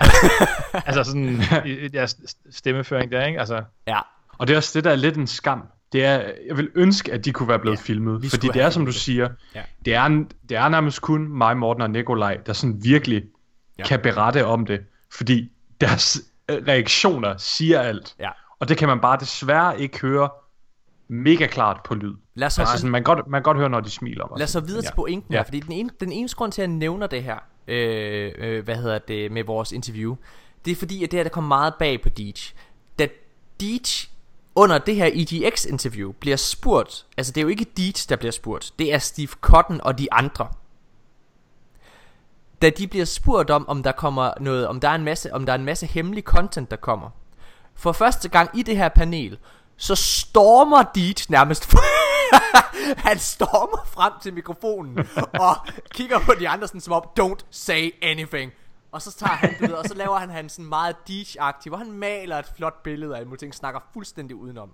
[0.86, 2.16] altså sådan, i, i deres
[2.50, 3.38] stemmeføring der, ikke?
[3.38, 3.98] Altså, Ja.
[4.38, 5.62] Og det er også det, der er lidt en skam.
[5.92, 8.30] Det er, jeg vil ønske, at de kunne være blevet Ja, filmet.
[8.30, 9.62] Fordi det er, som du siger, Ja.
[9.84, 10.08] det, er,
[10.48, 13.22] det er nærmest kun mig, Morten og Nikolaj, der sådan virkelig
[13.78, 13.84] Ja.
[13.84, 14.80] kan berette om det.
[15.12, 18.14] Fordi deres øh, reaktioner siger alt.
[18.20, 18.30] Ja.
[18.58, 20.28] Og det kan man bare desværre ikke høre
[21.08, 22.14] mega klart på lyd.
[22.34, 24.34] Lad så, Altså, sådan, man, kan godt, man kan godt høre, når de smiler.
[24.36, 24.94] lad os så videre til Ja.
[24.94, 25.42] pointen her, Ja.
[25.42, 27.36] fordi den, ene, den eneste grund til, at jeg nævner det her,
[27.68, 30.16] øh, øh, hvad hedder det, med vores interview,
[30.64, 32.32] det er fordi, at det her, der kom meget bag på Deej.
[32.98, 33.08] Da
[33.60, 33.78] Deej
[34.58, 38.72] under det her EGX-interview bliver spurgt, altså det er jo ikke Deet, der bliver spurgt,
[38.78, 40.48] det er Steve Cotton og de andre.
[42.62, 45.46] Da de bliver spurgt om, om der kommer noget, om der er en masse, om
[45.46, 47.10] der er en masse hemmelig content, der kommer.
[47.74, 49.38] For første gang i det her panel,
[49.76, 51.74] så stormer Deet nærmest
[53.06, 55.56] Han stormer frem til mikrofonen Og
[55.94, 58.52] kigger på de andre sådan som om Don't say anything
[58.92, 61.76] og så tager han, du ved, og så laver han han sådan meget Deej-agtig Hvor
[61.76, 64.72] han maler et flot billede af mulige ting Snakker fuldstændig udenom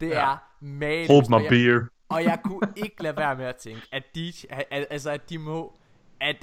[0.00, 0.32] Det Ja.
[0.32, 1.80] er mageløst Hold og my jeg- beer.
[2.08, 5.38] og jeg kunne ikke lade være med at tænke, at de, at, altså at de
[5.38, 5.76] må,
[6.20, 6.36] at,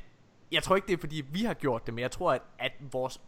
[0.51, 2.71] jeg tror ikke det er fordi vi har gjort det, men jeg tror at, at
[2.91, 3.21] vores,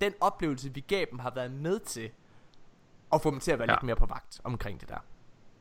[0.00, 2.10] den oplevelse vi gav dem har været med til,
[3.12, 3.74] at få dem til at være ja.
[3.74, 4.98] Lidt mere på vagt omkring det der.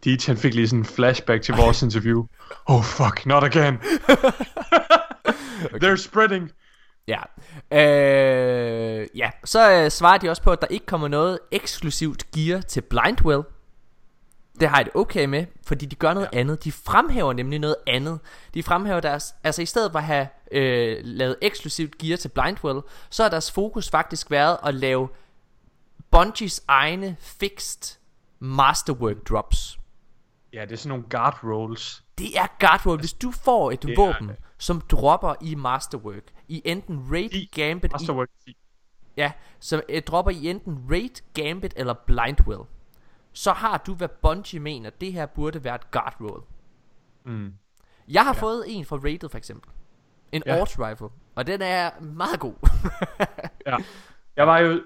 [0.03, 2.25] Deej, han fik lige sådan en flashback til vores interview.
[2.65, 3.77] Oh fuck, not again.
[5.83, 6.51] They're spreading.
[7.07, 7.21] Ja,
[7.71, 9.31] øh, ja.
[9.43, 13.43] så øh, svarer de også på, at der ikke kommer noget eksklusivt gear til Blindwell.
[14.59, 16.39] Det har jeg det okay med, fordi de gør noget ja.
[16.39, 16.63] andet.
[16.63, 18.19] De fremhæver nemlig noget andet.
[18.53, 22.81] De fremhæver deres, altså i stedet for at have øh, lavet eksklusivt gear til Blindwell,
[23.09, 25.09] så har deres fokus faktisk været at lave
[26.11, 27.97] Bungies egne fixed
[28.39, 29.79] masterwork drops.
[30.53, 32.03] Ja, det er sådan nogle guard rolls.
[32.17, 32.99] Det er roll.
[32.99, 34.35] Hvis du får et Det er våben, det.
[34.57, 38.57] som dropper i masterwork, i enten raid, I gambit, i Masterwork 10.
[39.17, 42.61] Ja, så øh, dropper i enten Raid, Gambit eller Blindwell.
[43.33, 46.43] Så har du, hvad Bungie mener, det her burde være et guard roll.
[47.25, 47.53] Mm.
[48.07, 48.41] Jeg har ja.
[48.41, 49.71] fået en fra Raided for eksempel.
[50.31, 50.43] En.
[50.45, 50.61] Ja.
[50.61, 51.07] Ort Rifle.
[51.35, 52.53] Og den er meget god.
[53.65, 53.77] Ja.
[54.35, 54.81] Jeg var jo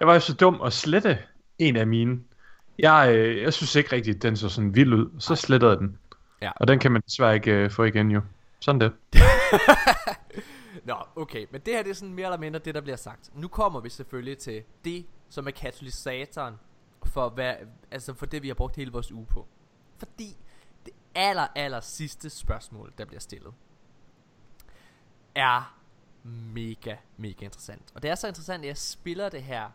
[0.00, 1.18] jeg var jo så dum at slette
[1.58, 2.20] en af mine.
[2.78, 5.20] Jeg, øh, jeg synes ikke rigtigt, den så sådan vild ud.
[5.20, 5.98] Så slettede jeg den.
[6.42, 6.50] Ja.
[6.56, 8.20] Og den kan man desværre ikke øh, få igen jo.
[8.60, 8.92] Sådan det.
[10.84, 13.30] Nå, okay, men det her det er sådan mere eller mindre det, der bliver sagt.
[13.34, 16.54] Nu kommer vi selvfølgelig til det, som er katalysatoren
[17.06, 17.54] for, hvad,
[17.90, 19.46] altså for det, vi har brugt hele vores uge på.
[19.98, 20.36] Fordi
[20.86, 23.52] det aller, aller sidste spørgsmål, der bliver stillet,
[25.34, 25.76] er
[26.54, 27.82] mega, mega interessant.
[27.94, 29.70] Og det er så interessant, at jeg spiller det her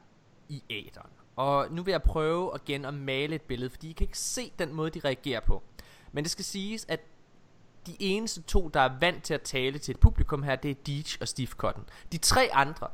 [0.50, 1.12] i æderen.
[1.36, 4.52] Og nu vil jeg prøve igen at male et billede, fordi I kan ikke se
[4.60, 5.64] den måde, de reagerer på.
[6.16, 7.00] Men det skal siges, at
[7.88, 10.76] de eneste to, der er vant til at tale til et publikum her, det er
[10.76, 11.84] Deej og Steve Cotton.
[12.12, 12.88] De tre andre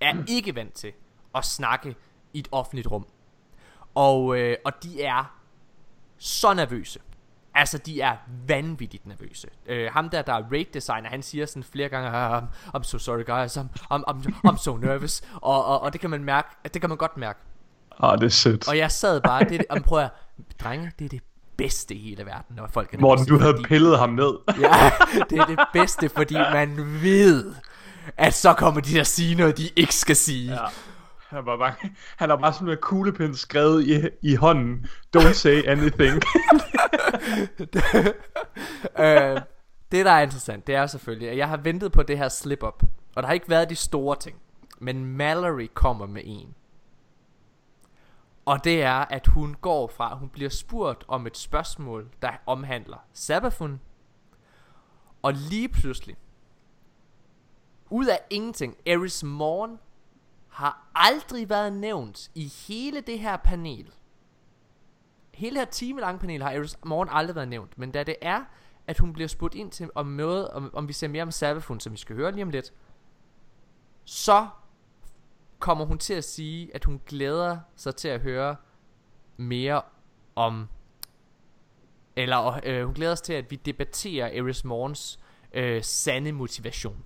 [0.00, 0.92] er ikke vant til
[1.34, 1.96] at snakke
[2.32, 3.06] i et offentligt rum.
[3.94, 5.36] Og, øh, og de er
[6.18, 7.00] så nervøse.
[7.54, 9.48] Altså, de er vanvittigt nervøse.
[9.66, 12.44] Øh, ham der, der er raid designer, han siger sådan flere gange, I'm,
[12.76, 15.22] I'm so sorry guys, I'm, I'm, I'm, I'm so nervous.
[15.34, 17.38] Og, og, og det kan man mærke, det kan man godt mærke.
[17.98, 18.68] Ah, det er sødt.
[18.68, 20.10] Og jeg sad bare, det, om prøv at,
[20.60, 21.22] drenge, det er det
[21.62, 24.32] bedste i hele verden, når folk er Morten, nervøse, du havde fordi- pillet ham ned.
[24.60, 24.90] Ja,
[25.30, 27.54] det er det bedste, fordi man ved,
[28.16, 30.52] at så kommer de at sige noget, de ikke skal sige.
[30.52, 30.58] Ja.
[31.28, 31.72] Han var bare,
[32.16, 34.86] han har bare sådan en kuglepind skrevet i, i hånden.
[35.16, 36.22] Don't say anything.
[38.98, 39.40] øh,
[39.92, 42.82] det, der er interessant, det er selvfølgelig, at jeg har ventet på det her slip-up.
[43.16, 44.36] Og der har ikke været de store ting.
[44.80, 46.54] Men Mallory kommer med en.
[48.44, 52.98] Og det er, at hun går fra, hun bliver spurgt om et spørgsmål, der omhandler
[53.12, 53.80] Sabafun.
[55.22, 56.16] Og lige pludselig,
[57.90, 59.78] ud af ingenting, Eris Morn
[60.48, 63.94] har aldrig været nævnt i hele det her panel.
[65.34, 67.78] Hele det her time lange panel har Eris Morn aldrig været nævnt.
[67.78, 68.44] Men da det er,
[68.86, 71.80] at hun bliver spurgt ind til om noget, om, om vi ser mere om Sabafun,
[71.80, 72.72] som vi skal høre lige om lidt,
[74.04, 74.48] så
[75.60, 78.56] kommer hun til at sige, at hun glæder sig til at høre
[79.36, 79.82] mere
[80.36, 80.68] om,
[82.16, 85.18] eller øh, hun glæder sig til, at vi debatterer Eris Morns
[85.52, 87.04] øh, sande motivation.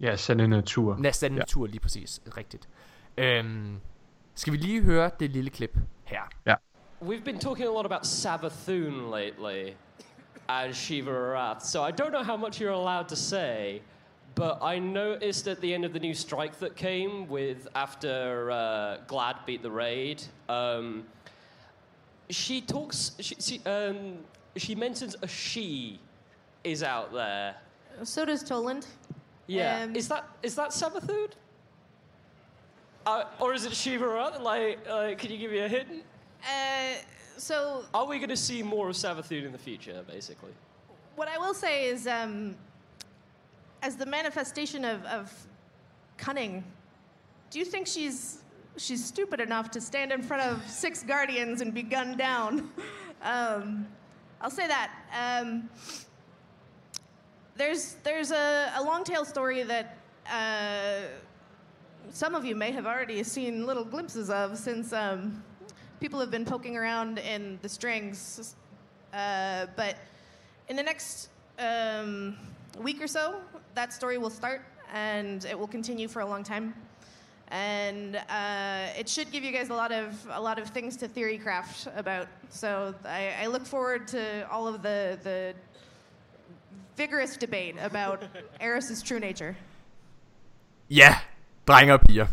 [0.00, 0.96] ja, sande natur.
[0.96, 1.38] Næsten Ja.
[1.38, 2.68] natur lige præcis, rigtigt.
[3.18, 3.80] Øhm,
[4.34, 6.20] skal vi lige høre det lille klip her?
[7.02, 9.74] We've been talking a lot about Sabathoon lately
[10.48, 13.80] and Shiva Arath, so I don't know how much you're allowed to say,
[14.38, 18.98] but I noticed at the end of the new strike that came with after uh,
[19.08, 21.04] Glad beat the raid, um,
[22.30, 24.18] she talks, she, she, um,
[24.56, 25.98] she mentions a she
[26.62, 27.56] is out there.
[28.04, 28.86] So does Toland.
[29.48, 31.30] Yeah, Um, is that is that Sabathoon?
[33.06, 34.40] Uh, or is it Shiva Arath?
[34.40, 36.04] Like, like, can you give me a hint?
[36.44, 36.94] Uh,
[37.36, 40.52] so Are we going to see more of Sabathoon in the future, basically?
[41.16, 42.54] what I will say is, um,
[43.82, 45.32] as the manifestation of, of
[46.16, 46.64] cunning,
[47.50, 48.42] do you think she's
[48.76, 52.70] she's stupid enough to stand in front of six guardians and be gunned down?
[53.22, 53.86] um,
[54.40, 54.90] I'll say that.
[55.16, 55.68] Um,
[57.56, 59.96] there's there's a, a long tail story that.
[60.30, 61.08] Uh,
[62.10, 65.42] some of you may have already seen little glimpses of since um,
[66.00, 68.54] people have been poking around in the strings.
[69.12, 69.96] Uh, but
[70.68, 72.36] in the next um,
[72.80, 73.40] week or so,
[73.78, 74.60] that story will start
[74.92, 76.74] and it will continue for a long time.
[77.50, 81.08] And uh, it should give you guys a lot of a lot of things to
[81.08, 82.26] theory craft about.
[82.50, 82.68] So
[83.04, 85.54] I, I look forward to all of the the
[86.96, 88.18] vigorous debate about
[88.60, 89.54] Eris's true nature.
[90.88, 91.14] Ja,
[91.66, 92.26] drenge og piger.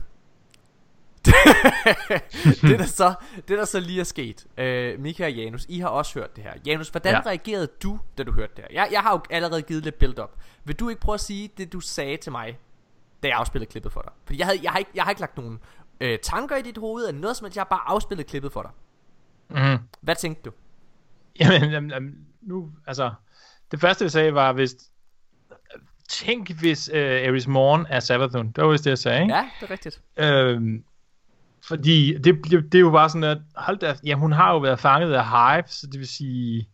[2.70, 5.88] det, der så, det der så lige er sket øh, Mika og Janus, I har
[5.88, 7.22] også hørt det her Janus, hvordan ja.
[7.26, 8.82] Reagerede du, da du hørte det her?
[8.82, 10.32] Jeg, jeg har jo allerede givet lidt build up
[10.64, 12.58] Vil du ikke prøve at sige det, du sagde til mig
[13.24, 15.22] Da jeg afspillede klippet for dig Fordi jeg, havde, jeg, har, ikke, jeg har ikke
[15.22, 15.60] lagt nogen
[16.02, 18.62] øh, tanker i dit hoved Eller noget som helst, jeg har bare afspillet klippet for
[18.62, 18.72] dig
[19.50, 19.78] Mm.
[20.02, 20.52] Hvad tænkte du?
[21.40, 23.14] Jamen, jamen, jamen, nu, altså,
[23.72, 24.76] det første jeg sagde var, hvis,
[26.10, 28.52] tænk hvis uh, Aris Morn er Sabathun.
[28.52, 29.36] Det var vist det, jeg sagde, ikke?
[29.36, 30.84] Ja, det er rigtigt Øhm,
[31.68, 34.58] fordi det, det, det er jo bare sådan, at hold da, jamen, hun har jo
[34.58, 36.68] været fanget af Hive, så det vil sige,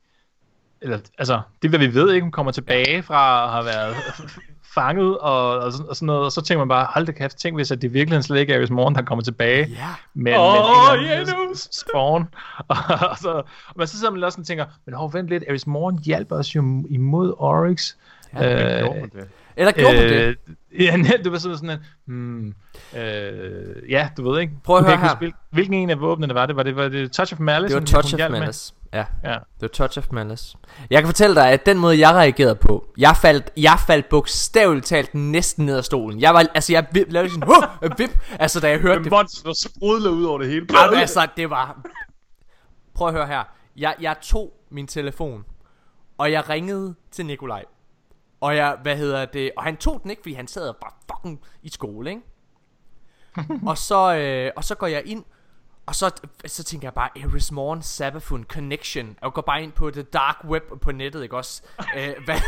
[0.81, 2.23] eller, altså, det er hvad vi ved, ikke?
[2.23, 3.95] Hun kommer tilbage fra at have været
[4.75, 7.37] fanget og, og, sådan, og sådan noget, og så tænker man bare, hold da kæft,
[7.37, 9.67] tænk hvis at det virkelig slet ikke er Aris Morn, der kommer tilbage.
[9.67, 11.67] Ja Men, Åh, men anden Janus!
[11.71, 12.29] spawn.
[12.67, 12.77] og,
[13.11, 13.41] og så,
[13.75, 16.35] men så sidder man også sådan og tænker, men hov, vent lidt, Aris Morn hjælper
[16.35, 17.93] os jo imod Oryx.
[18.33, 19.09] Ja, øh,
[19.57, 20.11] Eller gjorde du det?
[20.21, 20.35] Øh,
[20.85, 22.47] ja, net, du var sådan sådan, hmm,
[22.97, 24.53] øh, ja, du ved ikke.
[24.63, 25.03] Prøv at høre her.
[25.03, 26.55] huske, hvil- hvilken en af våbnene var det?
[26.55, 27.75] Var det, var det Touch of Malice?
[27.75, 28.39] Det var Touch of hjalp med?
[28.39, 29.29] Malice Ja Ja.
[29.33, 30.57] Det var Touch of Malice.
[30.89, 34.85] Jeg kan fortælle dig, at den måde, jeg reagerede på, jeg faldt, jeg faldt bogstaveligt
[34.85, 36.21] talt næsten ned af stolen.
[36.21, 37.49] Jeg var, altså, jeg vip, lavede sådan,
[37.83, 39.11] øh, vip, altså, da jeg hørte Med det.
[39.11, 40.65] monster, der sprudler ud over det hele.
[40.73, 41.81] Jamen, altså, det var...
[42.95, 43.43] Prøv at høre her.
[43.77, 45.43] Jeg, jeg tog min telefon,
[46.17, 47.63] og jeg ringede til Nikolaj.
[48.41, 51.41] Og jeg, hvad hedder det, og han tog den ikke, fordi han sad bare fucking
[51.61, 52.21] i skole, ikke?
[53.69, 55.23] og, så, øh, og så går jeg ind,
[55.85, 56.11] og så,
[56.45, 59.17] så tænker jeg bare, Eris Morn Sabafun Connection.
[59.21, 61.63] Jeg går bare ind på the dark web på nettet, ikke også?
[61.97, 62.39] øh, hvad,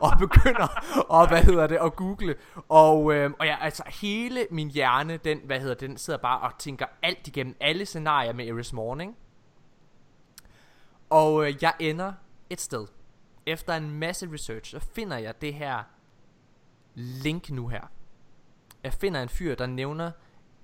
[0.00, 0.66] og begynder
[1.08, 2.34] og hvad hedder det at google
[2.68, 6.58] og øh, og ja altså hele min hjerne den hvad hedder den sidder bare og
[6.58, 9.16] tænker alt igennem alle scenarier med Eris Morning
[11.10, 12.12] og øh, jeg ender
[12.50, 12.86] et sted
[13.46, 15.82] efter en masse research så finder jeg det her
[16.94, 17.90] link nu her.
[18.84, 20.10] Jeg finder en fyr der nævner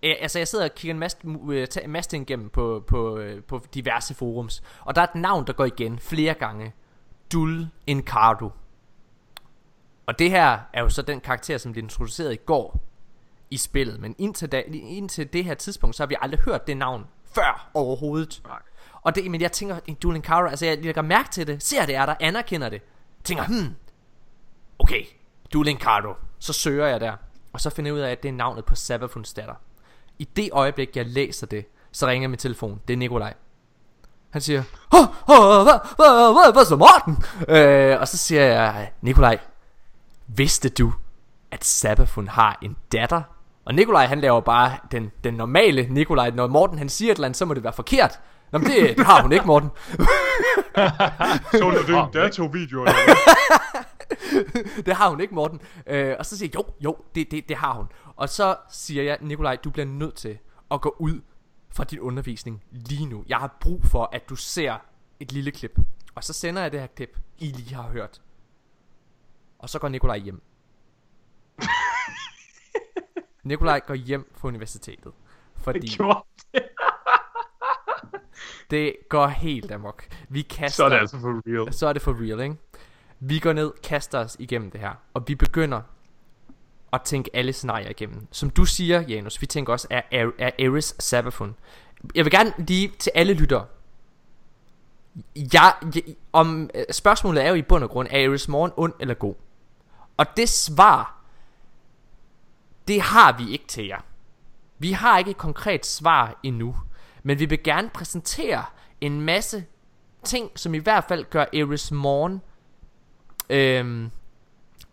[0.05, 1.18] Øh, altså jeg sidder og kigger en masse,
[1.51, 4.62] øh, ta- masse ting igennem på, på, øh, på diverse forums.
[4.80, 6.72] Og der er et navn der går igen flere gange.
[7.33, 8.51] Dul Encardo.
[10.07, 12.80] Og det her er jo så den karakter som blev introduceret i går
[13.51, 14.01] I spillet.
[14.01, 17.70] Men indtil, da, indtil det her tidspunkt Så har vi aldrig hørt det navn før
[17.74, 18.43] overhovedet.
[18.47, 18.59] Nej.
[19.03, 21.94] Og det, men jeg tænker Julian Encardo Altså jeg lægger mærke til det Ser det
[21.94, 22.82] er der Anerkender det
[23.24, 23.74] Tænker hmm
[24.78, 25.05] Okay
[25.55, 27.12] Julian Encardo Så søger jeg der
[27.53, 29.55] Og så finder jeg ud af at det er navnet på Sabafuns datter
[30.18, 32.80] i det øjeblik, jeg læser det, så ringer min telefon.
[32.88, 33.34] Det er Nikolaj.
[34.30, 35.07] Han siger, hvad,
[35.96, 37.24] hvad, hvad, hvad så Morten?
[37.48, 39.38] Øh, og så siger jeg, Nikolaj,
[40.26, 40.92] vidste du,
[41.50, 43.22] at Sabafun har en datter?
[43.64, 46.30] Og Nikolaj han laver bare den, den normale Nikolaj.
[46.30, 48.20] Når Morten han siger et eller andet, så må det være forkert.
[48.53, 49.70] Nå, men det, det har hun ikke, Morten.
[51.53, 52.86] Så du det dato-video?
[54.86, 55.61] det har hun ikke, Morten.
[55.86, 57.86] Øh, og så siger jeg, jo, jo, det, det, det har hun.
[58.16, 60.38] Og så siger jeg, Nikolaj, du bliver nødt til
[60.70, 61.20] at gå ud
[61.70, 63.24] fra din undervisning lige nu.
[63.28, 64.76] Jeg har brug for, at du ser
[65.20, 65.78] et lille klip.
[66.14, 68.20] Og så sender jeg det her klip, I lige har hørt.
[69.59, 70.42] Og så går Nikolaj hjem.
[73.44, 75.12] Nikolaj går hjem fra universitetet.
[75.57, 76.24] Fordi Gjorde
[76.55, 76.62] det.
[78.73, 80.05] Det går helt amok.
[80.29, 80.77] Vi kaster...
[80.77, 81.73] Så er det altså for real.
[81.73, 82.57] så er det for real, ikke?
[83.20, 85.81] Vi går ned, kaster os igennem det her, og vi begynder
[86.93, 88.27] at tænke alle scenarier igennem.
[88.31, 91.55] Som du siger, Janus, vi tænker også, er, er, er Eris Sabafun.
[92.14, 93.66] Jeg vil gerne lige til alle lyttere.
[95.37, 96.03] Jeg, jeg,
[96.33, 99.35] om, øh, spørgsmålet er jo i bund og grund, er Eris Morgen ond eller god?
[100.16, 101.23] Og det svar,
[102.89, 104.01] det har vi ikke til jer.
[104.79, 106.77] Vi har ikke et konkret svar endnu.
[107.23, 108.64] Men vi vil gerne præsentere
[109.01, 109.64] en masse
[110.25, 112.41] ting, som i hvert fald gør Eris Morn
[113.51, 114.11] Øhm,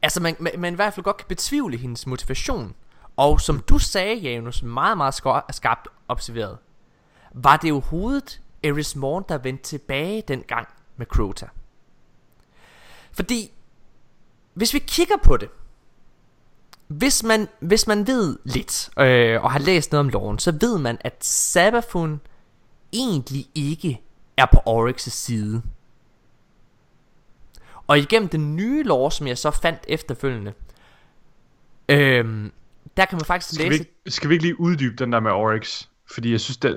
[0.01, 2.75] altså man, man, man i hvert fald godt kan betvivle hendes motivation.
[3.17, 5.13] Og som du sagde Janus Meget meget
[5.49, 6.57] skarpt observeret
[7.33, 10.67] Var det overhovedet Eris Morn der vendte tilbage dengang
[10.97, 11.47] med Crota.
[13.11, 13.51] Fordi
[14.53, 15.49] Hvis vi kigger på det
[16.89, 20.77] hvis man, hvis man ved lidt øh, og har læst noget om loven, så ved
[20.77, 22.21] man, at Sabafun
[22.93, 24.01] egentlig ikke
[24.37, 25.61] er på Oryx' side.
[27.87, 30.53] Og igennem den nye lore, som jeg så fandt efterfølgende,
[31.89, 32.51] øhm,
[32.97, 33.79] der kan man faktisk Skal vi, læse...
[33.79, 35.83] ikke, skal vi ikke lige uddybe den der med Oryx?
[36.13, 36.75] Fordi jeg synes, den,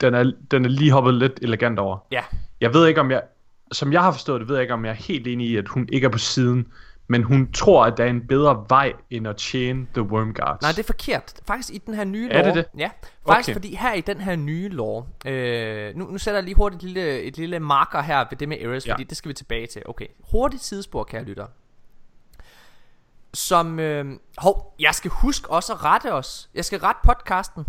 [0.00, 1.98] den, er, den er lige hoppet lidt elegant over.
[2.10, 2.22] Ja,
[2.60, 3.22] Jeg ved ikke, om jeg...
[3.72, 5.68] Som jeg har forstået det, ved jeg ikke, om jeg er helt enig i, at
[5.68, 6.66] hun ikke er på siden.
[7.12, 10.62] Men hun tror, at der er en bedre vej, end at tjene The Wormguards.
[10.62, 11.34] nej, det er forkert.
[11.46, 12.54] Faktisk i den her nye Er lore...
[12.54, 12.90] det Ja,
[13.26, 13.54] faktisk Okay.
[13.54, 15.06] fordi her i den her nye lore...
[15.26, 18.48] Øh, nu, nu sætter jeg lige hurtigt et lille, et lille marker her ved det
[18.48, 18.92] med Eris, Ja.
[18.92, 19.82] fordi det skal vi tilbage til.
[19.86, 21.46] Okay, hurtigt sidespor, kære lytter.
[23.34, 23.78] Som...
[23.78, 24.06] Øh,
[24.38, 26.50] hov, jeg skal huske også at rette os.
[26.54, 27.64] Jeg skal rette podcasten.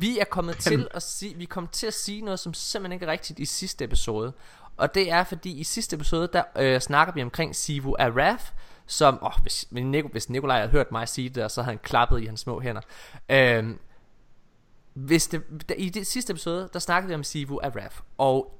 [0.00, 3.06] Vi er kommet til at sige, vi kommet til at sige noget, som simpelthen ikke
[3.06, 4.32] er rigtigt i sidste episode.
[4.76, 8.50] Og det er fordi i sidste episode, der øh, snakker vi omkring Sivu Araf,
[8.86, 11.72] som, åh, hvis, men Nico, hvis Nikolaj havde hørt mig sige det, og så havde
[11.72, 12.80] han klappet i hans små hænder.
[13.28, 13.78] Øhm,
[14.94, 18.58] hvis det, der, I det sidste episode, der snakkede vi om Sivu Araf, og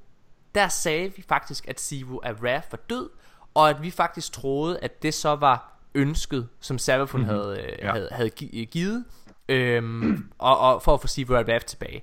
[0.54, 3.10] der sagde vi faktisk, at Sivu Araf var død,
[3.54, 7.36] og at vi faktisk troede, at det så var ønsket, som Savafun mm-hmm.
[7.36, 7.92] havde, øh, Ja.
[7.92, 9.04] havde, havde gi- givet,
[9.48, 12.02] øhm, og, og for at få Sivu Araf tilbage.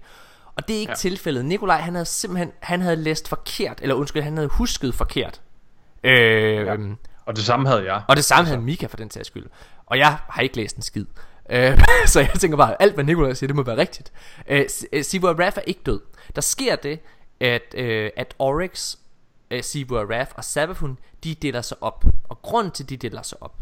[0.56, 0.96] Og det er ikke ja.
[0.96, 1.46] Tilfældet.
[1.46, 5.42] Nikolaj, han havde simpelthen, han havde læst forkert, eller undskyld, han havde husket forkert.
[6.04, 6.76] Øh, ja.
[7.26, 8.02] Og det samme havde jeg.
[8.08, 9.46] Og det samme havde Mika for den sags skyld.
[9.86, 11.06] Og jeg har ikke læst en skid.
[11.50, 14.12] Øh, så jeg tænker bare, alt hvad Nikolaj siger, det må være rigtigt.
[14.48, 16.02] Øh, øh, Sivu Araf er ikke død.
[16.36, 17.00] Der sker det,
[17.40, 18.96] at, øh, at Oryx,
[19.52, 22.06] øh, Sivu Araf og Sabafun, de deler sig op.
[22.30, 23.56] Og grunden til, de deler sig op,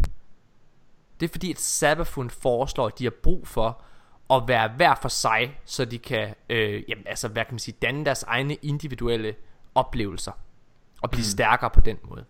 [1.19, 3.81] det er fordi, at Sabafun foreslår, at de har brug for
[4.31, 7.77] at være hver for sig, så de kan, øh, jamen, altså, hvad kan man sige,
[7.81, 9.35] danne deres egne individuelle
[9.75, 10.31] oplevelser.
[11.01, 12.25] Og blive stærkere på den måde.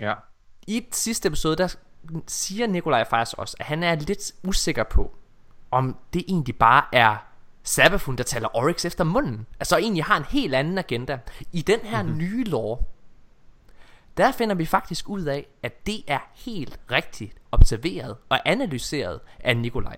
[0.00, 0.14] Ja.
[0.66, 1.74] I sidste episode, der
[2.26, 5.16] siger Nikolaj faktisk også, at han er lidt usikker på,
[5.70, 7.16] om det egentlig bare er
[7.62, 9.46] Sabafun, der taler Oryx efter munden.
[9.60, 11.18] Altså egentlig har en helt anden agenda.
[11.52, 12.18] I den her mm-hmm.
[12.18, 12.78] nye lore,
[14.16, 19.56] der finder vi faktisk ud af, at det er helt rigtigt observeret og analyseret af
[19.56, 19.96] Nikolaj.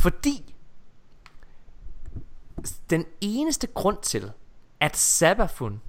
[0.00, 0.54] Fordi
[2.90, 4.32] den eneste grund til,
[4.80, 5.80] at Sabafun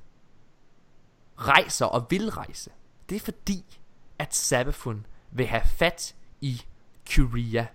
[1.37, 2.71] rejser og vil rejse,
[3.09, 3.79] det er fordi,
[4.19, 6.61] at Sabafun vil have fat i
[7.13, 7.67] Curia.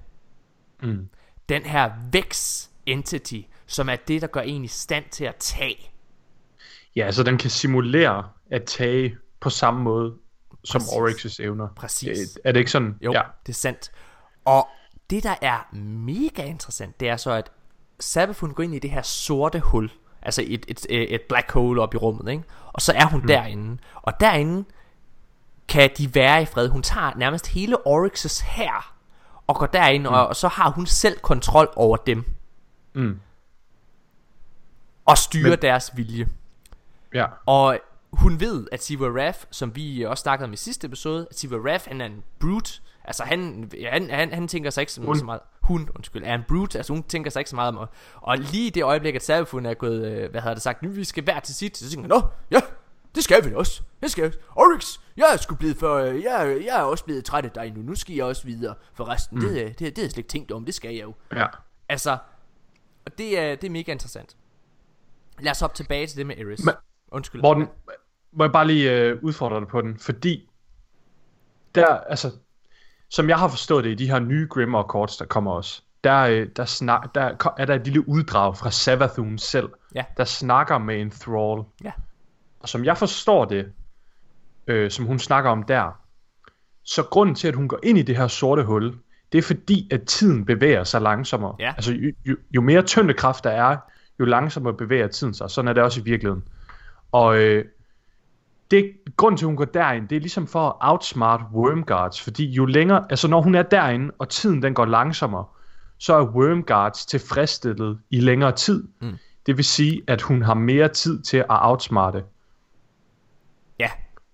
[0.83, 1.09] Mm.
[1.49, 5.91] Den her Vex entity, som er det, der gør en i stand til at tage.
[6.97, 10.15] Ja, så den kan simulere at tage på samme måde
[10.65, 10.81] som.
[10.81, 11.69] Oryx's evner.
[11.77, 12.19] Præcis.
[12.19, 12.99] Øh, Er det ikke sådan?
[13.01, 13.23] Jo, ja.
[13.47, 13.91] det er sandt.
[14.45, 14.69] Og
[15.11, 17.51] det, der er mega interessant, det er så, at
[18.01, 19.91] Sabafun går ind i det her sorte hul.
[20.23, 22.45] Altså et, et, et, et black hole op i rummet, ikke?
[22.73, 23.27] Og så er hun mm.
[23.27, 23.79] derinde.
[23.95, 24.65] Og derinde
[25.69, 26.69] kan de være i fred.
[26.69, 28.95] Hun tager nærmest hele Oryx's her
[29.47, 30.15] og går derind, mm.
[30.15, 32.25] og, og så har hun selv kontrol over dem.
[32.95, 33.21] Mm.
[35.05, 35.51] Og styrer Men...
[35.51, 36.29] Men- deres vilje.
[37.15, 37.27] ja.
[37.47, 37.79] Og
[38.13, 41.57] hun ved, at Siva Raff, som vi også snakkede om i sidste episode, at Siva
[41.57, 42.81] Raff, han er en brute.
[43.07, 45.19] Altså han, han, han, han tænker sig ikke så, Hun.
[45.19, 45.41] så meget.
[45.63, 46.79] Hun, undskyld, er en brute.
[46.79, 47.77] Altså hun tænker sig ikke så meget om.
[47.77, 50.83] Og, og lige i det øjeblik, at Savafun er gået, øh, hvad havde det sagt,
[50.83, 52.61] nu vi skal hver til sit, så tænker han, nå, ja,
[53.15, 53.83] det skal vi også.
[54.03, 54.37] Det skal vi.
[54.57, 57.73] Oryx, jeg er sgu blevet for, øh, jeg, jeg er også blevet træt af dig
[57.73, 57.83] nu.
[57.83, 59.39] Nu skal jeg også videre for resten.
[59.39, 59.45] Mm.
[59.45, 61.15] Det, det, det, det har jeg slet ikke tænkt om, det skal jeg jo.
[61.33, 61.47] Ja.
[61.89, 62.19] Altså,
[63.07, 64.37] og det er, det er mega interessant.
[65.41, 66.65] Lad os hoppe tilbage til det med Eris.
[66.65, 66.75] Men-
[67.09, 67.43] Undskyld.
[67.43, 67.67] Morten,
[68.33, 70.49] må jeg bare lige øh, udfordre dig på den, fordi
[71.75, 72.31] der, altså,
[73.11, 76.21] som jeg har forstået det i de her nye Grimmer Accords, der kommer også, der,
[76.23, 80.05] øh, der, snak, der er der et lille uddrag fra Savathun selv, Ja.
[80.17, 81.65] der snakker med en Thrall.
[81.85, 81.93] Ja.
[82.61, 83.73] Og som jeg forstår det,
[84.67, 86.01] øh, som hun snakker om der,
[86.85, 88.95] så grunden til, at hun går ind i det her sorte hul,
[89.33, 91.55] det er fordi, at tiden bevæger sig langsommere.
[91.59, 91.73] Ja.
[91.77, 93.77] Altså, jo, jo, jo mere tyndekraft der er,
[94.21, 95.51] jo langsommere bevæger tiden sig.
[95.51, 96.45] Sådan er det også i virkeligheden.
[97.13, 97.65] Og øh,
[98.71, 102.45] det, grunden til, at hun går derind, det er ligesom for at outsmart Wormguards, fordi
[102.51, 105.45] jo længere, altså når hun er derinde, og tiden den går langsommere,
[105.99, 108.89] så er Wormguards tilfredsstillet i længere tid.
[109.01, 109.17] Mm.
[109.47, 112.25] Det vil sige, at hun har mere tid til at outsmarte.
[113.79, 113.91] Ja,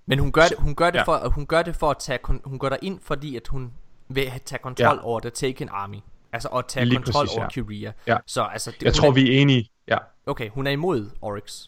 [0.06, 1.02] men hun gør det, hun gør det Ja.
[1.04, 3.72] for, hun gør det for at tage, hun går der ind, fordi at hun
[4.08, 5.04] vil have- tage kontrol Ja.
[5.04, 5.96] over The Taken Army.
[6.32, 7.62] Altså at tage Lige kontrol præcis, over ja.
[7.62, 7.92] Curia.
[8.06, 8.16] Ja.
[8.26, 9.68] Så altså, det, Jeg tror, er, vi er enige.
[9.88, 9.96] Ja.
[10.26, 11.66] Okay, hun er imod Oryx.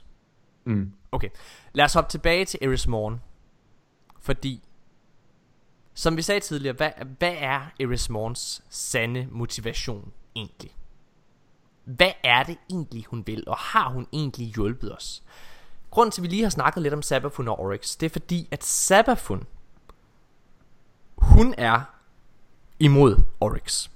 [0.64, 0.92] Mm.
[1.12, 1.28] Okay,
[1.72, 3.20] lad os hoppe tilbage til Eris Morn.
[4.20, 4.62] Fordi,
[5.94, 10.76] som vi sagde tidligere, hvad, hvad er Eris Morns sande motivation egentlig?
[11.84, 15.22] Hvad er det egentlig, hun vil, og har hun egentlig hjulpet os?
[15.90, 18.48] Grunden til, at vi lige har snakket lidt om Sabafun og Oryx, det er fordi,
[18.50, 19.46] at Sabafun,
[21.16, 21.80] hun er
[22.78, 23.88] imod Oryx.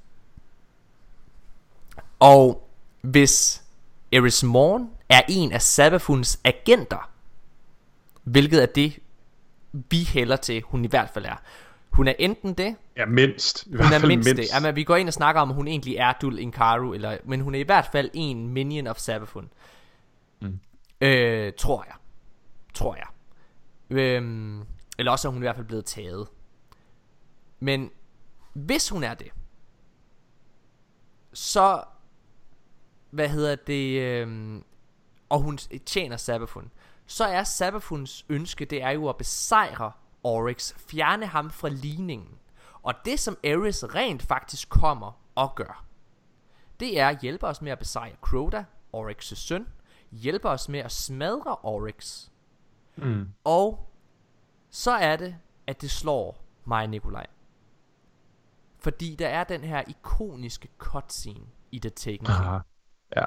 [2.19, 2.69] Og
[3.01, 3.65] hvis
[4.13, 7.11] Eris Morn er en af Sabafuns agenter,
[8.23, 8.99] hvilket er det,
[9.73, 11.37] vi hælder til, hun i hvert fald er.
[11.91, 13.67] Hun er enten det, Ja, mindst.
[13.67, 14.53] I hun hvert er fald mindst, mindst.
[14.53, 14.57] det.
[14.57, 17.41] Jamen, vi går ind og snakker om, at hun egentlig er Dul Inkaru, eller, men
[17.41, 19.51] hun er i hvert fald en minion of Sabafun.
[20.41, 20.59] Mm.
[21.01, 21.95] Øh, tror jeg.
[22.75, 23.07] Tror jeg.
[23.91, 24.63] Øhm,
[24.99, 26.27] eller også er hun i hvert fald blevet taget.
[27.61, 27.91] Men
[28.53, 29.29] hvis hun er det,
[31.33, 31.83] så,
[33.11, 34.65] hvad hedder det, øhm,
[35.29, 36.71] og hun tjener Sabafun,
[37.07, 42.39] så er Sabafuns ønske, det er jo at besejre Oryx, fjerne ham fra ligningen.
[42.83, 45.85] Og det som Ares rent faktisk kommer og gør,
[46.81, 48.65] det er at hjælpe os med at besejre Crota,
[48.97, 49.67] Oryx' søn,
[50.11, 52.29] hjælpe os med at smadre Oryx,
[52.97, 53.29] Mm.
[53.45, 53.89] og
[54.71, 57.27] så er det, at det slår mig Nikolaj.
[58.79, 62.29] Fordi der er den her ikoniske cutscene i The Taken King.
[62.39, 62.59] Aha.
[63.17, 63.25] Ja.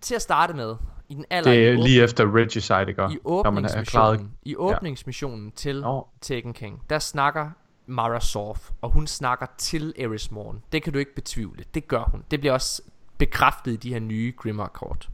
[0.00, 0.76] Til at starte med,
[1.08, 3.08] i den aller Det er åb- lige efter Regicide, ikke?
[3.10, 6.08] i åbningsmissionen, i åbningsmissionen til Nå.
[6.20, 7.50] Taken King, der snakker
[7.86, 10.62] Mara Sorf, og hun snakker til Eris Morn.
[10.72, 11.64] Det kan du ikke betvivle.
[11.74, 12.24] Det gør hun.
[12.30, 12.82] Det bliver også
[13.18, 15.10] bekræftet i de her nye Grimmer kort.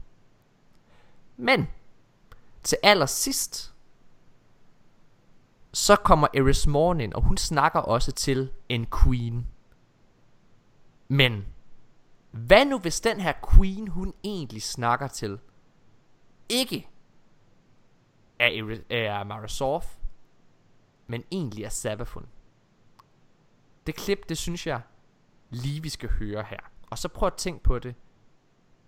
[1.37, 1.67] Men
[2.63, 3.73] til allersidst
[5.73, 9.47] så kommer Eris Morn ind, og hun snakker også til en queen.
[11.07, 11.45] Men
[12.35, 15.39] hvad nu hvis den her queen, hun egentlig snakker til,
[16.49, 16.89] ikke
[18.39, 19.81] er, Eri- er Mara
[21.07, 22.25] men egentlig er Sabafun.
[23.87, 24.81] Det klip, det synes jeg
[25.49, 26.59] lige vi skal høre her.
[26.89, 27.95] Og så prøv at tænke på det,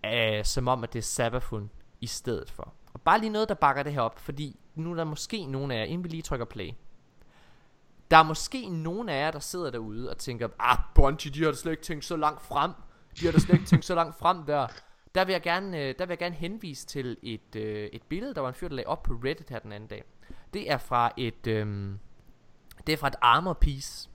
[0.07, 1.69] uh, som om at det er Sabafun
[2.01, 2.73] i stedet for.
[2.93, 5.71] Og bare lige noget, der bakker det her op, fordi nu er der måske nogen
[5.71, 6.71] af jer, inden vi lige trykker play,
[8.11, 11.53] der er måske nogen af jer, der sidder derude og tænker, ah, Bungie, de har
[11.53, 12.71] slet ikke tænkt så langt frem.
[13.19, 14.67] De har da slet ikke tænkt så langt frem der.
[15.15, 18.33] der vil jeg gerne, øh, der vil jeg gerne henvise til et, øh, et billede,
[18.35, 20.03] der var en fyr, der lagde op på Reddit her den anden dag.
[20.53, 21.91] Det er fra et, øh,
[22.87, 24.09] det er fra et armor piece,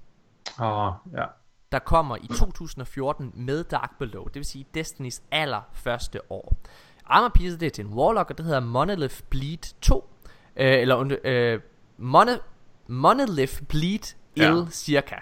[0.60, 1.24] Åh, oh, ja.
[1.72, 4.24] der kommer i 2014 med Dark Below.
[4.24, 6.56] Det vil sige Destinys aller første år.
[7.06, 10.10] Armor piece, det er til en Warlock, og det hedder Monolith Bleed 2.
[10.56, 11.60] Øh, eller øh,
[11.98, 12.40] Mon-
[12.86, 14.50] Monolith Bleed Ja.
[14.50, 15.14] Ill cirka.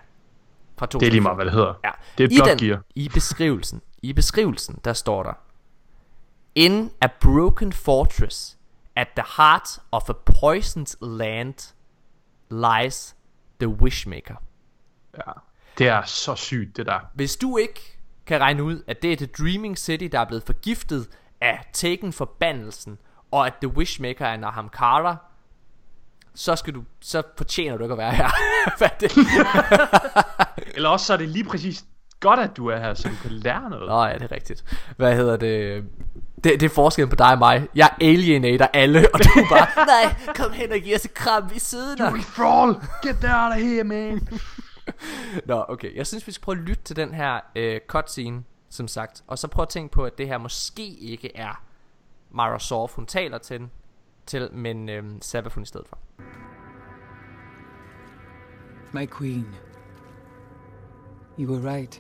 [0.81, 1.75] Fra Det er lige meget, hvad det hedder.
[1.85, 1.91] Ja.
[2.19, 2.83] Det er et I den, gear.
[2.95, 5.33] I beskrivelsen, i beskrivelsen, der står der
[6.55, 8.59] In a broken fortress
[8.97, 11.75] at the heart of a poisoned land
[12.51, 13.17] lies
[13.61, 14.35] the Wishmaker.
[15.17, 15.33] Ja.
[15.79, 16.99] Det er så sygt, det der.
[17.15, 20.43] Hvis du ikke kan regne ud, at det er The Dreaming City, der er blevet
[20.43, 21.09] forgiftet
[21.41, 22.99] af Taken forbandelsen,
[23.31, 25.17] og at The Wishmaker er Naham Kara,
[26.35, 28.31] så skal du, så fortjener du ikke at være her.
[28.79, 29.13] Hvad det?
[30.75, 31.85] Eller også så er det lige præcis
[32.21, 33.89] godt, at du er her, så du kan lære noget.
[33.89, 34.65] Nå ja, det er rigtigt.
[34.97, 35.85] Hvad hedder det?
[36.45, 37.69] Det, det er forskellen på dig og mig.
[37.75, 41.59] Jeg alienater alle, og du bare, nej, kom hen og giv os et kram i
[41.59, 42.13] siden af.
[42.37, 44.29] Brawl, get that out of here, man.
[45.47, 45.97] Nå, okay.
[45.97, 49.23] Jeg synes, vi skal prøve at lytte til den her øh, cutscene, som sagt.
[49.27, 51.63] Og så prøve at tænke på, at det her måske ikke er
[52.31, 53.71] Mara Sorf, hun taler til, den,
[54.27, 55.99] til men øh, Sabafun i stedet for.
[58.93, 59.47] My queen.
[61.41, 61.99] You were right.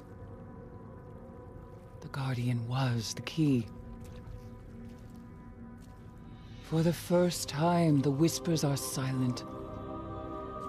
[2.02, 3.66] The Guardian was the key.
[6.64, 9.44] For the first time, the whispers are silent.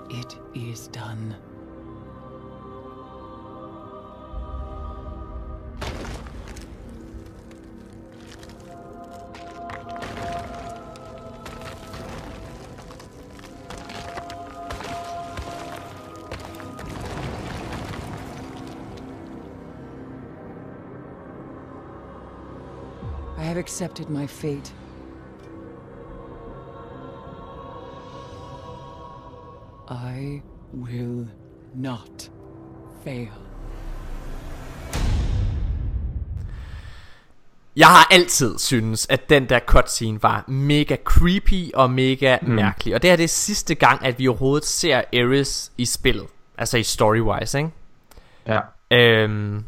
[0.10, 1.36] It is done.
[23.62, 24.74] Accepted my fate.
[29.90, 30.42] I
[30.74, 31.28] will
[31.76, 32.32] not
[33.04, 33.32] fail.
[37.76, 42.50] Jeg har altid synes, at den der cutscene var mega creepy og mega mm.
[42.50, 42.96] mærkelig.
[42.96, 46.28] Og det er det sidste gang, at vi overhovedet ser Ares i spillet.
[46.58, 47.72] Altså i story-wise, ikke?
[48.48, 48.60] Ja.
[48.92, 49.66] Øhm,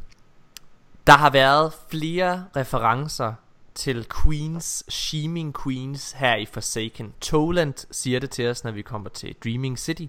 [1.08, 3.34] der har været flere referencer
[3.76, 7.14] til Queens, Sheeming Queens her i Forsaken.
[7.22, 10.06] Toland siger det til os, når vi kommer til Dreaming City,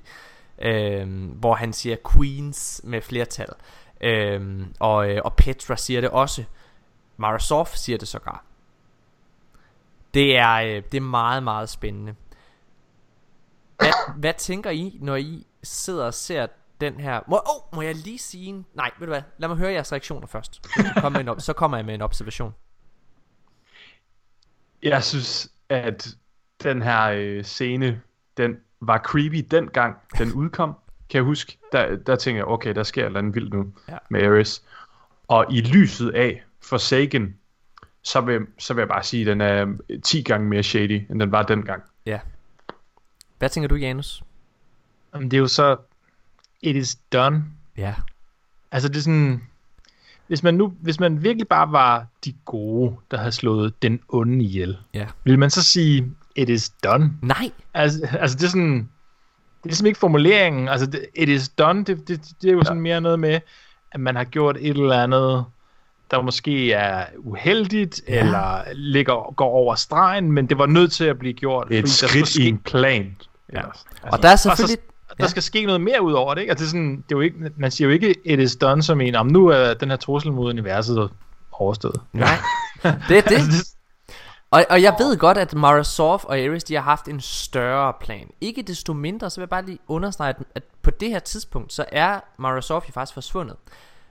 [0.59, 3.49] øh, hvor han siger Queens med flertal.
[4.01, 6.45] Øhm, øh, og, og Petra siger det også.
[7.17, 8.45] Marasov siger det sågar.
[10.15, 12.15] Det er, øh, det er meget, meget spændende.
[13.77, 16.47] Hvad, hvad tænker I, når I sidder og ser
[16.81, 17.21] den her...
[17.29, 18.47] Må, oh, må jeg lige sige...
[18.47, 19.23] en- Nej, ved du hvad?
[19.39, 20.55] Lad mig høre jeres reaktioner først.
[20.77, 22.55] Så kommer, en op, så kommer jeg med en observation.
[24.85, 26.09] Jeg synes, at
[26.63, 28.01] den her øh, scene,
[28.37, 30.75] den var creepy dengang den udkom.
[31.11, 31.59] Kan jeg huske?
[31.73, 33.97] Der, der tænkte jeg, okay, der sker et eller andet vildt nu Ja.
[34.11, 34.63] med Ares.
[35.29, 37.37] Og i lyset af Forsaken,
[38.03, 41.21] så vil, så vil jeg bare sige, at den er 10 gange mere shady, end
[41.21, 41.83] den var dengang.
[42.07, 42.21] Ja.
[43.39, 44.23] Hvad tænker du, Janus?
[45.15, 45.77] Jamen, det er jo så,
[46.63, 47.45] it is done.
[47.77, 47.95] Ja.
[48.73, 49.43] Altså det er sådan,
[50.29, 54.45] hvis man nu, hvis man virkelig bare var de gode, der havde slået den onde
[54.45, 55.07] ihjel, Ja.
[55.25, 56.07] ville man så sige,
[56.37, 57.13] it is done?
[57.23, 57.51] Nej.
[57.75, 61.85] Altså, altså det er sådan, det er ligesom ikke formuleringen, altså det, it is done,
[61.85, 63.41] det, det, det er jo sådan mere noget med,
[63.93, 65.45] at man har gjort et eller andet,
[66.11, 68.15] der måske er uheldigt, Ja.
[68.15, 68.21] ja.
[68.25, 71.67] eller ligger, går over stregen, men det var nødt til at blive gjort.
[71.67, 73.17] Et fordi der skridt i en plan.
[73.53, 73.61] Ja.
[74.03, 74.77] Og der er Og så-
[75.21, 76.51] der skal ske noget mere ud over det, ikke?
[76.51, 78.83] Altså, det er sådan, det er jo ikke, man siger jo ikke, it is done
[78.83, 81.11] som en, om nu er den her trussel mod universet
[81.53, 82.01] overstået.
[82.13, 82.29] Nej.
[83.09, 83.33] Det er det.
[83.33, 83.75] Altså, det
[84.51, 87.93] Og, og jeg ved godt, at Mara Sorf og Ares, de har haft en større
[88.01, 88.29] plan.
[88.41, 91.85] Ikke desto mindre, så vil jeg bare lige understrege, at- på det her tidspunkt, så
[91.93, 93.57] er Mara Sorf jo faktisk forsvundet.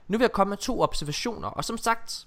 [0.08, 2.26] Nu vil jeg komme med to observationer, og som sagt,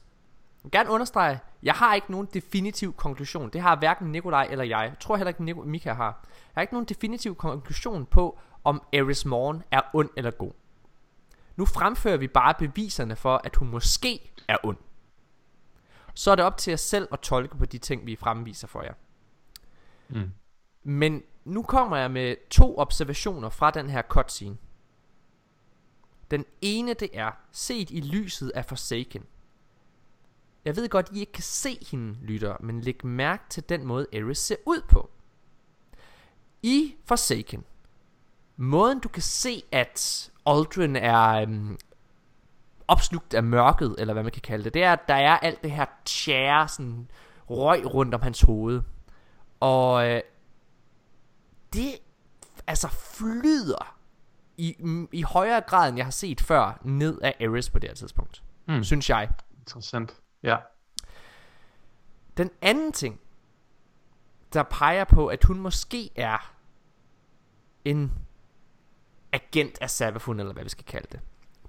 [0.63, 3.49] jeg vil gerne understrege, jeg har ikke nogen definitiv konklusion.
[3.53, 4.77] Det har hverken Nikolaj eller jeg.
[4.79, 6.03] Jeg tror heller ikke, Mika har.
[6.05, 10.51] Jeg har ikke nogen definitiv konklusion på, om Ares Morn er ond eller god.
[11.55, 14.77] Nu fremfører vi bare beviserne for, at hun måske er ond.
[16.13, 18.81] Så er det op til jer selv at tolke på de ting, vi fremviser for
[18.81, 18.93] jer.
[20.09, 20.31] Mm.
[20.83, 24.57] Men nu kommer jeg med to observationer fra den her cutscene.
[26.31, 29.23] Den ene det er, set i lyset af Forsaken.
[30.65, 34.07] Jeg ved godt, I ikke kan se hende, lytter, men læg mærke til den måde,
[34.13, 35.09] Ares ser ud på.
[36.63, 37.65] I Forsaken,
[38.57, 41.77] måden du kan se, at Aldrin er øhm,
[42.87, 44.73] opslugt af mørket, eller hvad man kan kalde det.
[44.73, 47.07] Det er, at der er alt det her tjære, sådan
[47.49, 48.81] røg rundt om hans hoved.
[49.59, 50.21] Og øh,
[51.73, 51.97] det
[52.67, 53.95] altså flyder
[54.57, 57.89] i, m- i højere grad, end jeg har set før, ned af Eris på det
[57.89, 58.43] her tidspunkt.
[58.67, 58.83] Mm.
[58.83, 59.29] Synes jeg.
[59.59, 60.15] Interessant.
[60.43, 60.57] Ja.
[62.37, 63.19] Den anden ting,
[64.53, 66.53] der peger på, at hun måske er
[67.85, 68.13] en
[69.33, 71.19] agent af Sabafun, eller hvad vi skal kalde det.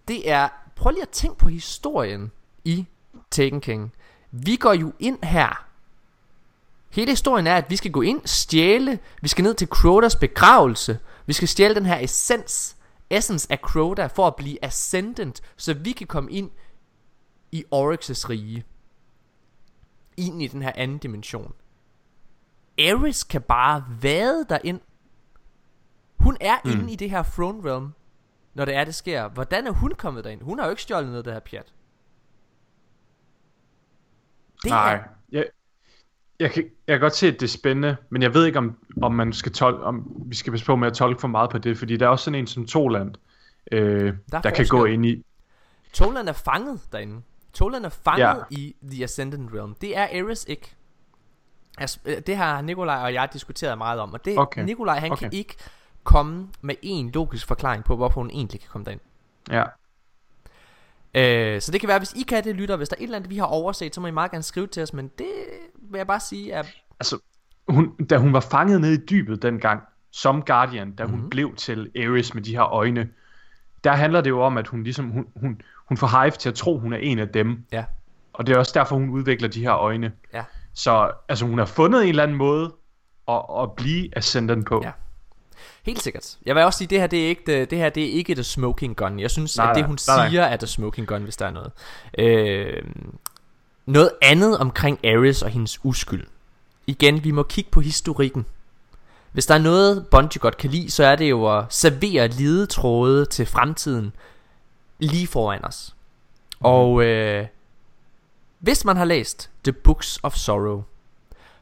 [0.08, 2.32] Det er, prøv lige at tænke på historien
[2.64, 2.86] i
[3.30, 3.92] Taken King.
[4.30, 5.66] Vi går jo ind her.
[6.90, 10.98] Hele historien er, at vi skal gå ind, stjæle, vi skal ned til Crotas begravelse,
[11.26, 12.76] vi skal stjæle den her essens,
[13.10, 16.50] essence af Crota, for at blive ascendant, så vi kan komme ind
[17.52, 18.64] i Oryx's rige.
[20.16, 21.52] Ind i den her anden dimension.
[22.78, 24.80] Ares kan bare vade derind.
[26.20, 26.70] Hun er mm.
[26.70, 27.92] inde i det her throne realm,
[28.54, 29.28] når det er, det sker.
[29.28, 30.42] Hvordan er hun kommet derind?
[30.42, 31.72] Hun har jo ikke stjålet noget af det her pjat.
[34.62, 34.94] Det Nej.
[34.94, 35.00] er,
[35.32, 35.44] Jeg,
[36.40, 38.78] jeg, kan, jeg kan godt se, at det er spændende, men jeg ved ikke, om,
[39.02, 41.58] om, man skal tol- om vi skal passe på med at tolke for meget på
[41.58, 43.14] det, fordi der er også sådan en som Toland,
[43.72, 43.80] øh,
[44.32, 45.24] Der der, er kan gå ind i...
[45.92, 47.22] Toland er fanget derinde.
[47.52, 48.34] Toland er fanget Ja.
[48.50, 49.74] i The Ascendant Realm.
[49.74, 50.74] Det er Ares ikke.
[51.78, 54.64] Altså, øh, det har Nikolaj og jeg diskuteret meget om, og det, Okay.
[54.64, 55.12] Nikolaj han.
[55.12, 55.20] Okay.
[55.20, 55.56] kan ikke
[56.08, 59.00] komme med en logisk forklaring på, hvorfor hun egentlig kan komme derind.
[59.50, 59.64] Ja.
[61.14, 63.16] Øh, så det kan være, hvis I kan det, lytter, hvis der er et eller
[63.16, 65.26] andet, vi har overset, så må I meget gerne skrive til os, men det
[65.90, 66.62] vil jeg bare sige, er
[67.00, 67.18] Altså,
[67.68, 71.16] hun, da hun var fanget nede i dybet dengang, som Guardian, da hun Mhm.
[71.16, 71.30] mm-hmm.
[71.30, 73.08] blev til Ares med de her øjne,
[73.84, 76.54] der handler det jo om, at hun ligesom, hun, hun, hun får Hive til at
[76.54, 77.64] tro, hun er en af dem.
[77.72, 77.84] Ja.
[78.32, 80.12] Og det er også derfor, hun udvikler de her øjne.
[80.32, 80.44] Ja.
[80.74, 82.74] Så altså, hun har fundet en eller anden måde
[83.28, 84.80] at, at blive Ascendant på.
[84.84, 84.92] Ja.
[85.88, 86.38] Helt sikkert.
[86.46, 88.34] Jeg vil også sige, det her det er ikke det, det her det er ikke
[88.34, 89.20] the smoking gun.
[89.20, 90.28] Jeg synes, Nej, at det nej, hun nej, nej.
[90.28, 91.72] siger er the smoking gun, hvis der er noget.
[92.18, 92.82] Øh,
[93.86, 96.26] noget andet omkring Ares og hendes uskyld.
[96.86, 98.46] Igen, vi må kigge på historikken.
[99.32, 103.26] Hvis der er noget Bungie godt kan lide, så er det jo at servere lidetråde
[103.26, 104.12] til fremtiden
[104.98, 105.94] lige foran os.
[106.60, 107.46] Og øh,
[108.58, 110.82] hvis man har læst The Books of Sorrow,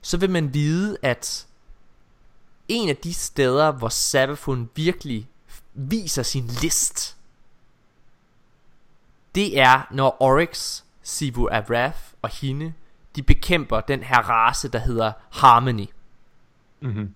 [0.03, 1.47] så vil man vide, at
[2.69, 5.29] en af de steder, hvor Sabafun virkelig
[5.75, 7.17] viser sin list,
[9.35, 12.75] det er, når Oryx, Sivu Avrath og hende,
[13.17, 15.87] de bekæmper den her race, der hedder Harmony.
[16.81, 17.15] Mm-hmm.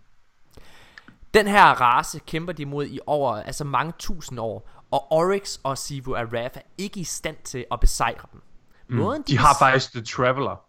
[1.35, 5.79] Den her race kæmper de mod i over, altså mange tusind år, og Oryx og
[5.79, 8.43] Sivu Avrath er ikke i stand til at besejre dem.
[8.89, 9.25] Måden, Mm.
[9.25, 10.61] De har bes- faktisk The Traveler,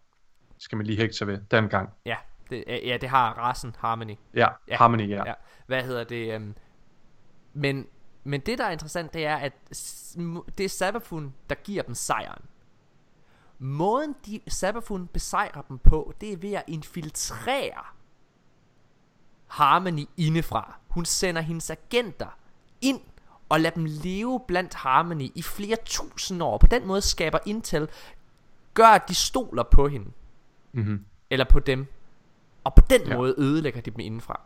[0.58, 1.88] skal man lige hægte sig ved, dengang.
[2.06, 2.16] Ja,
[2.52, 4.16] det, ja, det har racen Harmony.
[4.34, 4.76] Ja, Ja.
[4.76, 5.22] Harmony, ja.
[5.26, 5.34] Ja.
[5.66, 6.36] Hvad hedder det?
[6.36, 6.54] Um,
[7.52, 7.86] men,
[8.24, 9.52] men det, der er interessant, det er, at
[10.58, 12.44] det er Sabafun, der giver dem sejren.
[13.58, 17.84] Måden, de Sabafun besejrer dem på, det er ved at infiltrere
[19.46, 20.74] Harmony indefra.
[20.88, 22.38] Hun sender hendes agenter
[22.80, 23.00] ind
[23.48, 26.58] og lader dem leve blandt Harmony i flere tusind år.
[26.58, 27.88] På den måde skaber Intel,
[28.74, 30.10] gør at de stoler på hende.
[30.72, 31.04] Mm-hmm.
[31.30, 31.86] Eller på dem.
[32.64, 33.16] Og på den ja.
[33.16, 34.40] Måde ødelægger de dem indenfra.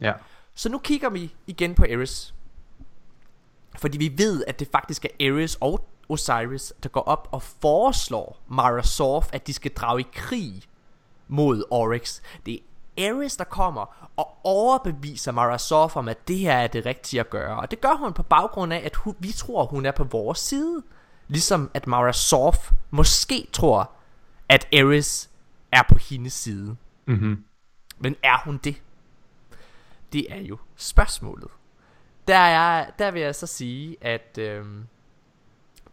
[0.00, 0.12] ja.
[0.56, 2.34] Så nu kigger vi igen på Ares.
[3.78, 8.40] Fordi vi ved, at det faktisk er Ares og Osiris, der går op og foreslår
[8.48, 10.62] Mara Sorf, at de skal drage i krig
[11.28, 12.20] mod Oryx.
[12.46, 12.60] Det
[12.96, 17.20] er Ares, der kommer og overbeviser Mara Sorf om, at det her er det rigtige
[17.20, 17.56] at gøre.
[17.56, 20.38] Og det gør hun på baggrund af, at hun, vi tror, hun er på vores
[20.38, 20.82] side.
[21.28, 23.90] Ligesom at Mara Sorf måske tror,
[24.48, 25.30] at Ares
[25.72, 26.76] er på hendes side.
[27.06, 27.44] Mm-hmm.
[27.98, 28.82] Men er hun det?
[30.12, 31.50] Det er jo spørgsmålet.
[32.28, 34.86] Der, er, der vil jeg så sige, at øhm,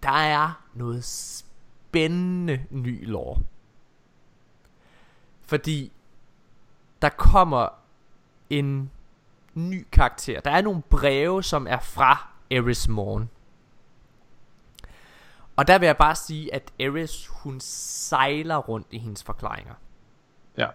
[0.04, 3.42] der er noget spændende ny lore.
[5.42, 5.92] Fordi
[7.02, 7.68] der kommer
[8.50, 8.92] en
[9.54, 10.40] ny karakter.
[10.40, 13.30] Der er nogle breve, som er fra Eris Morn.
[15.56, 19.74] Og der vil jeg bare sige, at Eris, hun sejler rundt i hendes forklaringer.
[20.58, 20.68] Ja.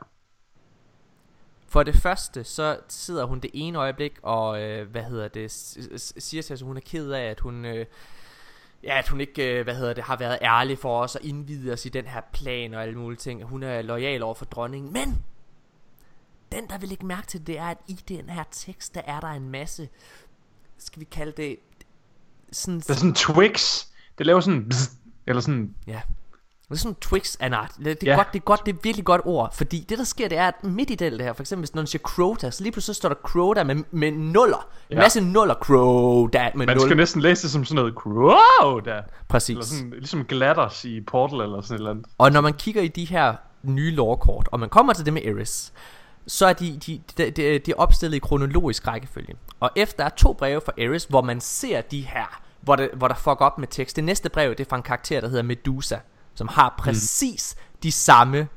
[1.77, 5.51] For det første, så sidder hun det ene øjeblik og, øh, hvad hedder det,
[6.17, 7.87] siger til os, at hun er ked af, at hun, øh,
[8.83, 11.73] ja, at hun ikke, øh, hvad hedder det, har været ærlig for os og indvidet
[11.73, 13.45] os i den her plan og alle mulige ting.
[13.45, 15.25] Hun er lojal over for dronningen, men
[16.53, 19.21] den, der vil lægge mærke til det, er, at i den her tekst, der er
[19.21, 19.89] der en masse,
[20.79, 21.57] skal vi kalde det,
[22.53, 23.87] sådan, Der er sådan Twix.
[24.19, 24.69] Det laver sådan...
[24.69, 24.93] Bzz,
[25.27, 25.75] eller sådan...
[25.87, 26.01] ja,
[26.69, 27.71] Det er sådan Twix anart.
[27.79, 28.17] Det, det, er Ja.
[28.17, 29.55] godt, det er godt, det er virkelig godt ord.
[29.55, 31.87] Fordi det der sker, det er, at midt i det, her, for eksempel hvis nogen
[31.87, 34.69] siger Crota, så lige pludselig så står der Crota med, med nuller.
[34.91, 35.03] En Ja.
[35.03, 39.03] masse nuller, Crota med Man skal næsten læse det som sådan noget, der.
[39.29, 39.49] Præcis.
[39.51, 42.07] Eller sådan, ligesom glatters i Portal eller sådan et eller andet.
[42.19, 45.23] Og når man kigger i de her nye lore-kort, og man kommer til det med
[45.25, 45.73] Eris,
[46.27, 49.35] så er de, de, de, de, de er opstillet i kronologisk rækkefølge.
[49.61, 53.09] Og efter er to breve fra Eris, hvor man ser de her, hvor, det, hvor
[53.09, 53.97] der fuck op med tekst.
[53.97, 55.97] Det næste brev, det er fra en karakter, der hedder Medusa,
[56.37, 57.79] som har præcis mm.
[57.83, 58.49] de samme,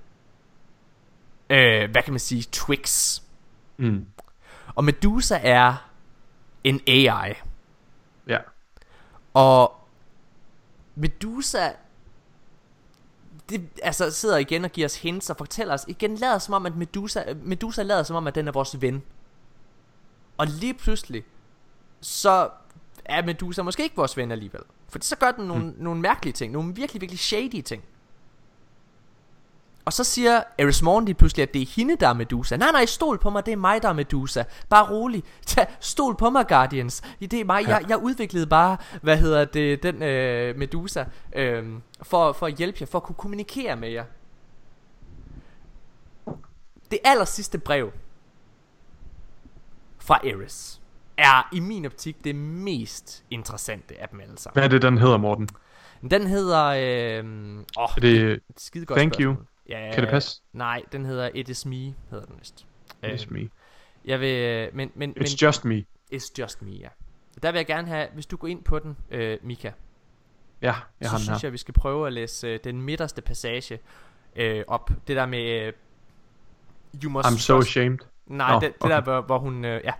[1.49, 3.21] øh, hvad kan man sige, Twix.
[3.77, 4.05] Mm.
[4.75, 5.89] Og Medusa er
[6.63, 7.33] en AI.
[8.27, 8.37] Ja.
[9.33, 9.75] Og
[10.95, 11.71] Medusa
[13.49, 16.65] det, altså sidder igen og giver os hints og fortæller os igen lader som om
[16.65, 19.03] at Medusa Medusa lader som om at den er vores ven.
[20.37, 21.23] Og lige pludselig
[22.01, 22.49] så
[23.09, 24.61] er Medusa måske ikke vores ven alligevel.
[24.89, 25.75] For så gør den nogle, mm.
[25.77, 27.83] nogle mærkelige ting, nogle virkelig virkelig shady ting.
[29.85, 32.57] Og så siger Eris Morn lige pludselig, at det er hende, der er Medusa.
[32.57, 34.43] Nej, nej, stol på mig, det er mig, der er Medusa.
[34.69, 35.23] Bare rolig.
[35.45, 37.01] Tag, stol på mig, Guardians.
[37.19, 37.67] Det er mig.
[37.67, 41.05] Jeg, jeg udviklede bare, hvad hedder det, den øh, Medusa,
[41.35, 41.65] øh,
[42.01, 44.05] for, for at hjælpe jer, for at kunne kommunikere med jer.
[46.91, 47.91] Det aller sidste brev
[49.99, 50.78] fra Eris
[51.19, 54.53] er i min optik det mest interessante af dem alle sammen.
[54.55, 55.49] Hvad er det, den hedder, Morten?
[56.11, 56.65] Den hedder...
[56.65, 59.33] Øh, åh, Er det skide godt Thank you?
[59.33, 59.45] spørgsmål.
[59.69, 60.41] Ja, Kan det passe?
[60.53, 61.75] Nej, den hedder It Is Me,
[62.09, 62.65] hedder den vist.
[63.05, 63.49] It's Øh, me.
[64.05, 65.85] Jeg vil, men, men, men It's just me.
[66.13, 66.87] It's Just Me, ja.
[67.43, 69.71] Der vil jeg gerne have, hvis du går ind på den, øh, Mika,
[70.61, 71.47] Ja, jeg så har den synes her.
[71.47, 73.79] jeg, vi skal prøve at læse øh, den midterste passage
[74.35, 74.91] øh, op.
[75.07, 75.73] Det der med, øh,
[77.03, 77.97] you must I'm so ashamed.
[78.27, 78.95] Nej, Nå, det, det okay.
[78.95, 79.91] der, hvor, hvor hun, øh, ja.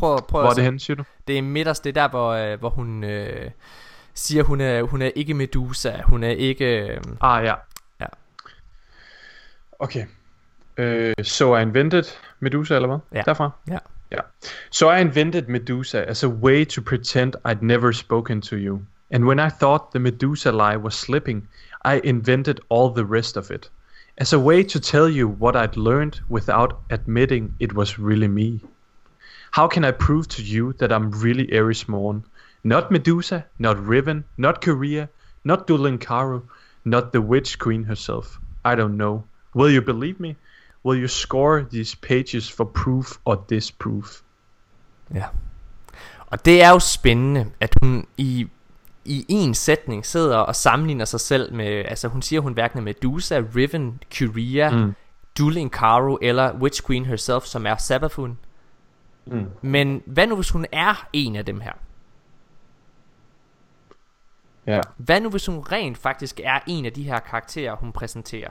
[0.00, 1.04] Prøv, prøv Hvor er at det hen, siger du?
[1.28, 3.50] Det er midterst, det er der, hvor, øh, hvor hun øh,
[4.14, 6.88] siger, hun er, hun er ikke Medusa, hun er ikke...
[6.88, 7.54] Øh, Ah, ja.
[8.00, 8.06] Ja.
[9.78, 10.06] Okay.
[10.78, 12.04] Uh, so I invented
[12.40, 12.98] Medusa, eller hvad?
[13.14, 13.22] Ja.
[13.26, 13.50] Derfra?
[13.68, 13.78] Ja.
[14.10, 14.18] Ja.
[14.70, 18.80] So I invented Medusa as a way to pretend I'd never spoken to you.
[19.10, 21.48] And when I thought the Medusa lie was slipping,
[21.84, 23.70] I invented all the rest of it.
[24.16, 28.60] As a way to tell you what I'd learned without admitting it was really me.
[29.52, 32.24] How can I prove to you that I'm really Ares Morn?
[32.62, 35.08] Not Medusa, not Riven, not Korea,
[35.44, 36.42] not Dulinkaro,
[36.84, 38.38] not the Witch Queen herself.
[38.64, 39.24] I don't know.
[39.54, 40.36] Will you believe me?
[40.84, 44.22] Will you score these pages for proof or disproof?
[45.14, 45.24] Ja.
[46.26, 48.48] Og det er jo spændende, at hun i,
[49.04, 52.82] i en sætning sidder og sammenligner sig selv med, altså hun siger, hun hverken er
[52.82, 54.94] Medusa, Riven, Curia, mm.
[55.38, 58.38] Dueling Caro eller Witch Queen herself, som er Sabafun.
[59.30, 59.46] Mm.
[59.62, 61.72] Men hvad nu, hvis hun er en af dem her?
[64.66, 64.80] Ja.
[64.96, 68.50] Hvad nu, hvis hun rent faktisk er en af de her karakterer, hun præsenterer?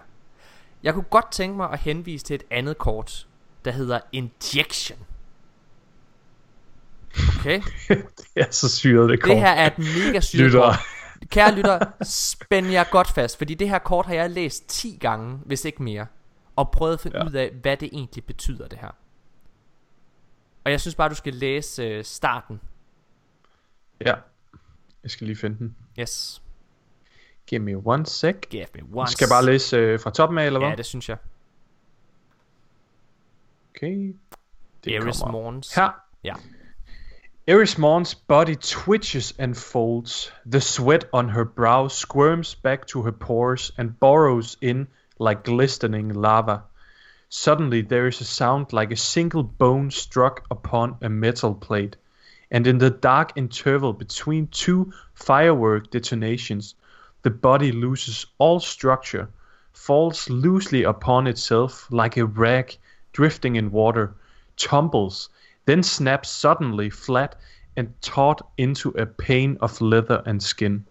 [0.83, 3.27] Jeg kunne godt tænke mig at henvise til et andet kort,
[3.65, 4.99] der hedder Injection.
[7.39, 7.61] Okay?
[7.89, 9.29] det er så syret, det kort.
[9.29, 10.61] Det her er et mega syret Lytter.
[10.61, 10.79] kort.
[11.29, 15.39] Kære lytter, spænd jer godt fast, fordi det her kort har jeg læst 10 gange,
[15.45, 16.05] hvis ikke mere,
[16.55, 17.23] og prøvet at finde ja.
[17.23, 17.29] Ja.
[17.29, 18.95] ud af, hvad det egentlig betyder, det her.
[20.63, 22.61] Og jeg synes bare, du skal læse øh, starten.
[24.05, 24.15] Ja.
[25.03, 25.75] Jeg skal lige finde den.
[25.99, 26.41] Yes.
[27.47, 28.35] Give me one sec.
[28.49, 30.69] Give me one Skal jeg bare læse øh, fra toppen af, eller hvad?
[30.69, 31.17] Ja, det synes jeg.
[33.75, 34.15] Okay.
[34.83, 35.75] Det Eris kommer Morns.
[35.75, 35.89] Her.
[36.23, 36.33] Ja.
[37.47, 40.33] Eris Morn's body twitches and folds.
[40.51, 44.87] The sweat on her brow squirms back to her pores and burrows in
[45.19, 46.61] like glistening lava.
[47.31, 51.95] Suddenly there is a sound like a single bone struck upon a metal plate.
[52.49, 56.73] And in the dark interval between two firework detonations,
[57.21, 59.29] the body loses all structure,
[59.73, 62.75] falls loosely upon itself like a rag
[63.13, 64.15] drifting in water,
[64.57, 65.29] tumbles,
[65.65, 67.35] then snaps suddenly flat
[67.77, 70.83] and taut into a pane of leather and skin.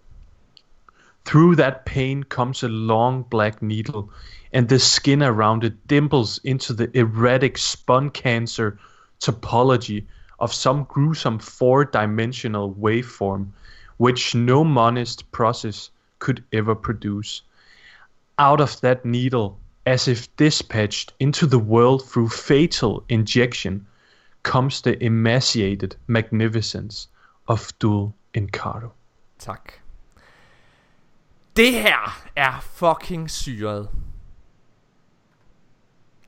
[1.25, 4.11] Through that pane comes a long black needle,
[4.53, 8.79] and the skin around it dimples into the erratic spun cancer
[9.21, 10.05] topology
[10.39, 13.49] of some gruesome four dimensional waveform,
[13.97, 17.43] which no monist process could ever produce.
[18.39, 23.87] Out of that needle, as if dispatched into the world through fatal injection,
[24.43, 27.09] comes the emaciated magnificence
[27.49, 28.93] of Dul Incaro.
[29.39, 29.81] Tak.
[31.57, 33.89] Det her er fucking syret.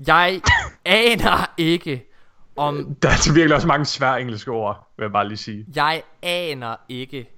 [0.07, 0.43] Jeg
[0.85, 2.07] aner ikke,
[2.57, 2.95] om...
[2.95, 5.67] Der er altså virkelig også mange svære engelske ord, vil jeg bare lige sige.
[5.75, 7.31] Jeg aner ikke,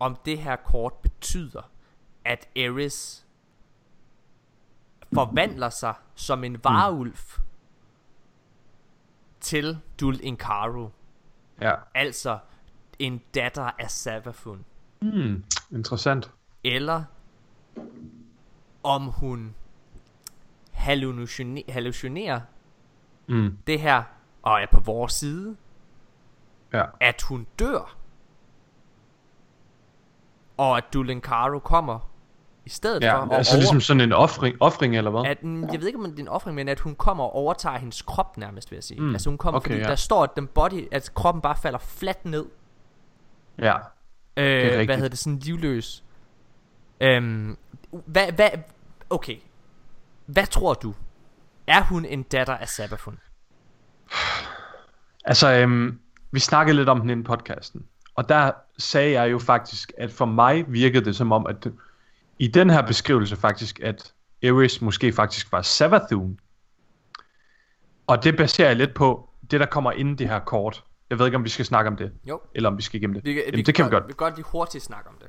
[0.00, 1.70] om det her kort betyder,
[2.24, 3.24] at Aerys
[5.14, 7.16] forvandler sig som en varulv
[9.40, 10.88] til Dul Incaru.
[11.60, 11.74] Ja.
[11.94, 12.38] Altså
[12.98, 14.64] en datter af Savafun.
[15.00, 16.30] Hmm, interessant.
[16.64, 17.04] Eller
[18.82, 19.54] om hun
[20.88, 22.40] hallucine- hallucinerer
[23.26, 23.58] Mm.
[23.66, 24.02] det her,
[24.42, 25.56] og er på vores side,
[26.72, 26.84] Ja.
[27.00, 27.96] at hun dør.
[30.56, 32.10] Og at Dulenkaro kommer
[32.64, 33.08] i stedet for.
[33.08, 35.24] Ja, altså ligesom sådan en offring, offring eller hvad?
[35.26, 37.32] at, mm, jeg ved ikke om det er en offring, men at hun kommer og
[37.32, 39.00] overtager hendes krop nærmest, vil jeg sige.
[39.00, 39.12] Mm.
[39.12, 39.88] Altså hun kommer, okay, fordi ja.
[39.88, 42.46] der står, at den body, at kroppen bare falder fladt ned.
[43.58, 43.74] Ja.
[44.36, 46.04] Øh, hvad hedder det, sådan livløs.
[47.00, 47.56] Øhm,
[47.90, 48.48] hvad, hvad,
[49.10, 49.36] okay.
[50.26, 50.94] Hvad tror du?
[51.66, 53.18] Er hun en datter af Sabafun?
[55.24, 55.98] Altså, øhm,
[56.30, 57.86] vi snakkede lidt om den inden podcasten.
[58.14, 61.66] Og der sagde jeg jo faktisk, at for mig virkede det som om, at
[62.38, 64.12] i den her beskrivelse faktisk, at
[64.42, 66.38] Aerys måske faktisk var Savathun.
[68.06, 70.84] Og det baserer jeg lidt på det, der kommer inden det her kort.
[71.10, 72.40] Jeg ved ikke, om vi skal snakke om det, Jo.
[72.54, 73.24] eller om vi skal igennem det.
[73.24, 74.04] Vi, Jamen, det kan vi godt.
[74.04, 75.28] Vi kan godt lige hurtigt snakke om det.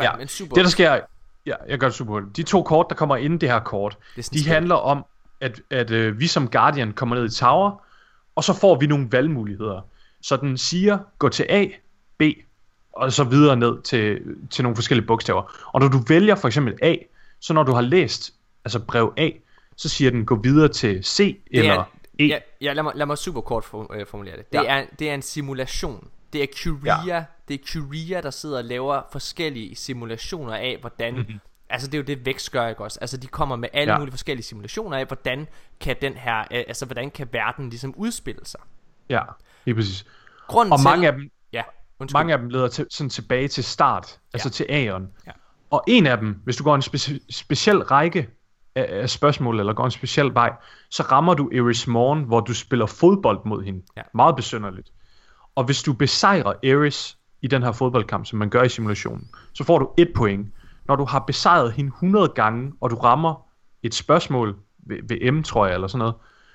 [0.00, 0.54] Ja, men super.
[0.54, 1.00] det der sker,
[1.46, 2.36] ja, jeg gør det super hurtigt.
[2.36, 5.04] De to kort, der kommer inden det her kort, Det de handler om,
[5.40, 7.82] at, at øh, vi som Guardian kommer ned i tower,
[8.36, 9.80] og så får vi nogle valgmuligheder.
[10.22, 11.66] Så den siger, gå til A,
[12.18, 12.22] B,
[12.92, 14.20] og så videre ned til,
[14.50, 15.42] til nogle forskellige bogstaver.
[15.72, 16.94] Og når du vælger for eksempel A,
[17.40, 18.34] så når du har læst
[18.64, 19.30] altså brev A,
[19.76, 21.84] så siger den, gå videre til C eller er,
[22.20, 22.24] E.
[22.24, 24.52] ja, ja, lad mig, lad mig super kort øh, formulere det.
[24.52, 24.80] Det, Ja.
[24.80, 26.08] er, det er en simulation.
[26.32, 27.24] Det er Curia, ja.
[27.48, 31.14] Det er Curia, der sidder og laver forskellige simulationer af, hvordan...
[31.14, 31.40] Mm-hmm.
[31.70, 32.98] Altså det er jo det Vex gør, ikke også?
[33.00, 33.94] Altså de kommer med alle ja.
[33.94, 33.98] Ja.
[33.98, 35.46] mulige forskellige simulationer af, hvordan
[35.80, 38.60] kan den her, altså hvordan kan verden ligesom udspille sig.
[39.08, 39.22] Ja,
[39.64, 40.06] lige præcis.
[40.46, 41.62] Grunden Og til, mange af dem, Ja,
[41.98, 42.18] undskyld.
[42.18, 45.08] mange af dem leder til, sådan tilbage til start, altså til Aeon.
[45.26, 45.32] Ja.
[45.70, 48.28] Og en af dem, hvis du går en speci- speciel række
[48.74, 50.52] af, af spørgsmål, eller går en speciel vej,
[50.90, 53.82] så rammer du Eris Morn, hvor du spiller fodbold mod hende.
[53.96, 54.02] Ja.
[54.14, 54.88] Meget besynderligt.
[55.54, 59.64] Og hvis du besejrer Eris i den her fodboldkamp, som man gør i simulationen, så
[59.64, 60.46] får du et point.
[60.88, 63.46] Når du har besejret hende 100 gange, og du rammer
[63.82, 66.14] et spørgsmål ved, ved M, tror jeg, eller sådan noget,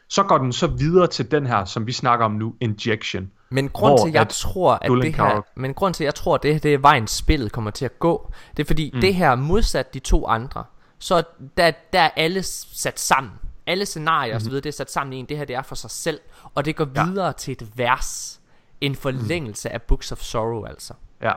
[0.10, 3.32] så går den så videre til den her, som vi snakker om nu, Injection.
[3.50, 6.36] Men grund til, jeg at tror, at det her, men grund til, at jeg tror,
[6.36, 9.02] at det, det er vejen spillet kommer til at gå, det er fordi, mm.
[9.02, 10.64] det her modsat de to andre,
[11.00, 11.24] så
[11.58, 13.32] der, der er alle sat sammen.
[13.68, 14.48] Alle scenarier mm-hmm.
[14.48, 16.20] osv., det er sat sammen i en, det her det er for sig selv,
[16.56, 18.41] og det går videre til et vers,
[18.82, 19.74] en forlængelse mm.
[19.74, 20.94] af Books of Sorrow altså.
[21.22, 21.34] Ja.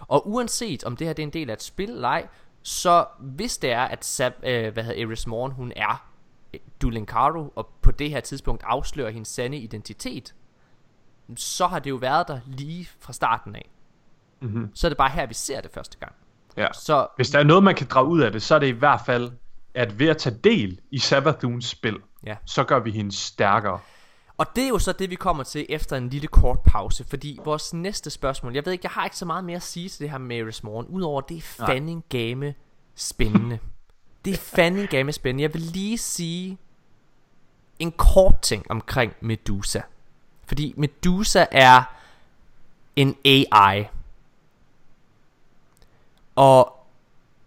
[0.00, 2.26] Og uanset om det her det er en del af et spil eller ej,
[2.62, 6.08] så hvis det er, at Sab, øh, hvad hedder Eris Morn, hun er
[6.54, 10.34] øh, Dulinkaro, og på det her tidspunkt afslører hendes sande identitet,
[11.36, 13.70] så har det jo været der lige fra starten af.
[14.40, 14.70] Mm-hmm.
[14.74, 16.12] Så er det bare her, vi ser det første gang.
[16.56, 16.66] ja.
[16.72, 18.70] Så Hvis der er noget, man kan drage ud af det, så er det i
[18.70, 19.32] hvert fald,
[19.74, 22.36] at ved at tage del i Sabathuns spil, Ja.
[22.46, 23.78] så gør vi hende stærkere.
[24.42, 27.38] Og det er jo så det, vi kommer til efter en lille kort pause, fordi
[27.44, 30.00] vores næste spørgsmål, jeg ved ikke, jeg har ikke så meget mere at sige til
[30.00, 32.54] det her Eris Morn, udover det er fanding game
[32.94, 33.58] spændende.
[34.24, 35.42] det er fanding game spændende.
[35.42, 36.58] Jeg vil lige sige
[37.78, 39.80] en kort ting omkring Medusa.
[40.46, 41.82] Fordi Medusa er
[42.96, 43.84] en AI.
[46.36, 46.78] Og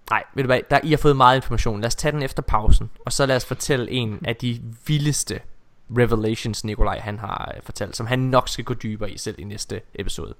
[0.10, 1.82] Nej, ved du hvad, der, I har fået meget information.
[1.82, 5.42] Lad os tage den efter pausen, og så lad os fortælle en af de vildeste
[5.90, 9.44] revelations, Nikolaj han har øh, fortalt, som han nok skal gå dybere i selv i
[9.44, 10.34] næste episode.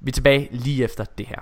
[0.00, 1.40] Vi er tilbage lige efter det her.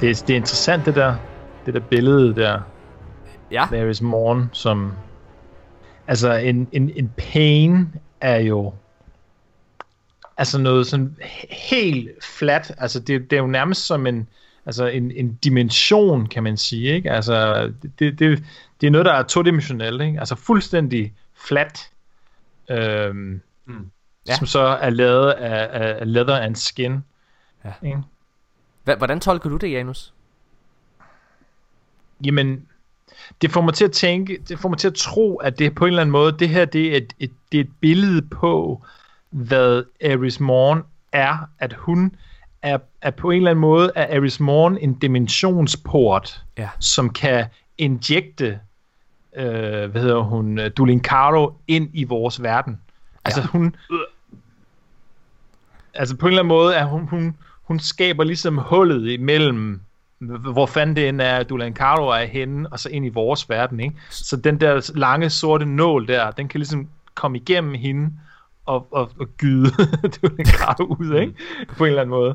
[0.00, 1.16] Det, er- det er interessant, det der,
[1.66, 2.60] det der billede der.
[3.50, 4.92] Ja, There is Morn, som...
[6.06, 8.74] Altså, en, en, en pain er jo...
[10.36, 12.74] Altså noget sådan he- helt flat.
[12.78, 14.28] Altså, det, det er jo nærmest som en...
[14.66, 17.10] Altså en, en dimension, kan man sige, ikke?
[17.10, 17.66] Altså,
[17.98, 18.44] det, det,
[18.80, 20.18] det er noget, der er todimensionelt, ikke?
[20.18, 21.90] Altså fuldstændig flat.
[22.70, 23.90] Øhm, Mm.
[24.28, 24.36] Ja.
[24.36, 25.68] Som så er lavet af,
[26.00, 26.98] af leather and skin.
[27.64, 27.72] Ja.
[27.82, 27.98] Ikke?
[28.94, 30.12] Hvordan tolker du det, Janus?
[32.24, 32.66] Jamen,
[33.42, 35.84] det får mig til at tænke, det får mig til at tro, at det på
[35.84, 38.82] en eller anden måde, det her det er et, et, det er et billede på,
[39.30, 40.82] hvad Aris Morn
[41.12, 42.16] er, at hun
[42.62, 46.68] er, er på en eller anden måde, er Aris Morn en dimensionsport, Ja.
[46.80, 47.46] som kan
[47.78, 48.60] injekte,
[49.36, 52.80] øh, hvad hedder hun, øh, Dulin Caro ind i vores verden.
[53.24, 53.76] Altså hun,
[55.94, 57.36] altså på en eller anden måde er hun, hun,
[57.66, 59.80] hun skaber ligesom hullet imellem,
[60.52, 63.80] hvor fanden det end er, Dulan Caro er henne, og så ind i vores verden,
[63.80, 63.96] ikke?
[64.10, 68.10] Så den der lange sorte nål der, den kan ligesom komme igennem hende,
[68.66, 69.70] og, og, og gyde
[70.22, 71.34] Dulan Caro ud, ikke?
[71.76, 72.34] På en eller anden måde.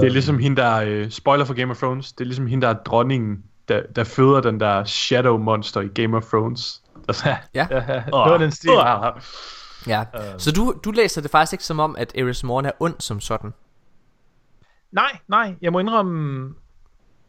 [0.00, 2.12] Det er ligesom hende, der øh, spoiler for Game of Thrones.
[2.12, 5.88] Det er ligesom hende, der er dronningen, der, der føder den der Shadow Monster i
[5.88, 6.82] Game of Thrones.
[7.08, 7.66] Der, Ja.
[7.70, 8.70] ja, ja, noget af den stil.
[9.86, 10.02] Ja.
[10.38, 13.20] Så du, du læser det faktisk ikke som om, at Eris Morn er ond som
[13.20, 13.52] sådan.
[14.94, 16.54] Nej, nej, jeg må indrømme,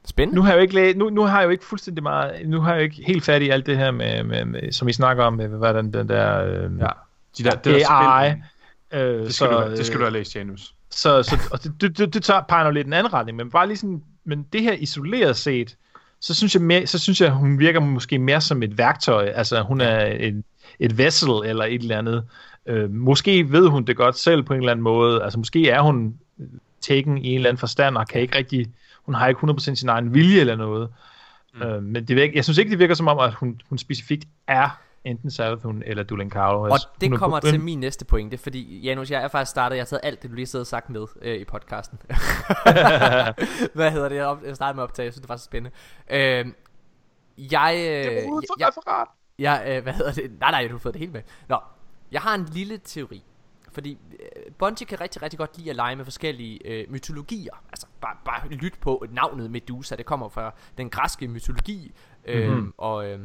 [0.06, 0.36] Spændende.
[0.36, 2.62] nu har jeg jo ikke læ- nu, nu har jeg jo ikke fuldstændig meget, nu
[2.62, 4.94] har jeg jo ikke helt fat i alt det her med, med, med som I
[4.94, 6.88] snakker om, med, hvad den, den der, øh, ja.
[7.38, 8.32] De der, det der AI.
[8.32, 8.44] spil,
[8.94, 10.74] Øh, det, skal så, du, det skal du have læst, Janus.
[10.90, 13.52] Så, så og det, det, det, det tager, peger jo lidt en anden retning, men
[13.52, 15.78] bare lige sådan, men det her isoleret set,
[16.22, 19.62] så synes jeg, mere, så synes jeg hun virker måske mere som et værktøj, altså
[19.62, 20.44] hun er et,
[20.80, 22.24] et vessel eller et eller andet.
[22.66, 25.82] Øh, måske ved hun det godt selv på en eller anden måde, altså måske er
[25.82, 26.16] hun
[26.88, 28.68] taken i en eller anden forstand, og kan ikke rigtig,
[29.04, 30.90] hun har ikke 100% sin egen vilje eller noget.
[31.54, 31.62] Mm.
[31.62, 34.28] Øh, men det virker, jeg synes ikke, det virker som om, at hun, hun specifikt
[34.48, 34.70] er
[35.06, 36.62] enten Savathun eller Dulan Caro.
[36.62, 39.86] Og det kommer til min næste pointe, fordi Janus, jeg er faktisk startet, jeg har
[39.86, 41.98] taget alt det, du lige sidder og sagt med øh, i podcasten.
[43.74, 44.16] Hvad hedder det?
[44.16, 45.76] Jeg Jeg startede med at optage, jeg synes, det var så spændende.
[46.10, 46.46] Øh,
[47.52, 49.08] jeg, øh, er for jeg, referat.
[49.40, 50.32] jeg, øh, hvad hedder det?
[50.40, 51.22] Nej, nej, du har fået det helt med.
[51.48, 51.58] Nå,
[52.12, 53.24] jeg har en lille teori.
[53.76, 57.54] Fordi øh, Bungie kan rigtig, rigtig godt lide at lege med forskellige øh, mytologier.
[57.70, 59.96] Altså, bare, bare lyt på navnet Medusa.
[59.96, 61.94] Det kommer fra den græske mytologi.
[62.26, 62.74] Øh, mm-hmm.
[62.78, 63.20] og, øh,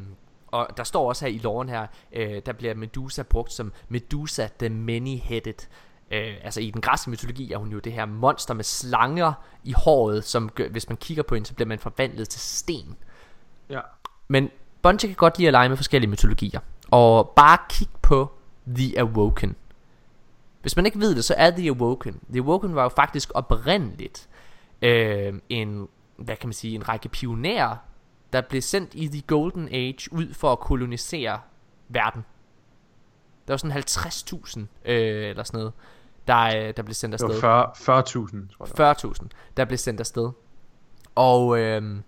[0.46, 4.48] og der står også her i loven her, øh, der bliver Medusa brugt som Medusa
[4.58, 5.66] the Many-Headed.
[6.10, 9.32] Øh, altså i den græske mytologi er hun jo det her monster med slanger
[9.64, 12.96] i håret, som gør, hvis man kigger på hende, så bliver man forvandlet til sten.
[13.68, 13.80] Ja.
[14.28, 14.50] Men
[14.82, 16.60] Bungie kan godt lide at lege med forskellige mytologier.
[16.90, 18.32] Og bare kig på
[18.76, 19.56] The Awoken.
[20.60, 22.20] Hvis man ikke ved det, så er The Awoken.
[22.32, 24.28] The Awoken var jo faktisk oprindeligt
[24.82, 27.76] øh, en, hvad kan man sige, en række pionerer,
[28.32, 31.40] der blev sendt i The Golden Age ud for at kolonisere
[31.88, 32.24] verden.
[33.48, 35.72] Der var sådan 50.000 øh, eller sådan noget,
[36.26, 37.40] der, øh, der blev sendt Det afsted.
[37.40, 38.96] var 40 40.000, tror jeg.
[39.22, 40.30] 40.000, der blev sendt afsted.
[41.14, 42.02] Og øhm,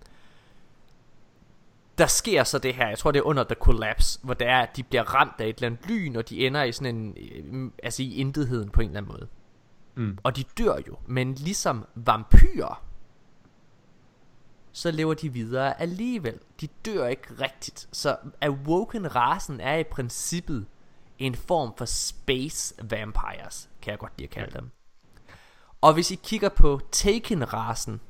[1.97, 4.59] der sker så det her, jeg tror det er under The Collapse, hvor det er,
[4.59, 7.17] at de bliver ramt af et eller andet lyn, og de ender i sådan en,
[7.17, 9.27] øh, altså i intetheden på en eller anden måde.
[9.95, 10.17] Mm.
[10.23, 12.83] Og de dør jo, men ligesom vampyrer,
[14.71, 16.39] så lever de videre alligevel.
[16.61, 17.87] De dør ikke rigtigt.
[17.91, 20.65] Så Awoken-rasen er i princippet
[21.19, 24.69] en form for space vampires, kan jeg godt lide at kalde dem.
[25.81, 28.01] Og hvis I kigger på Taken-rasen,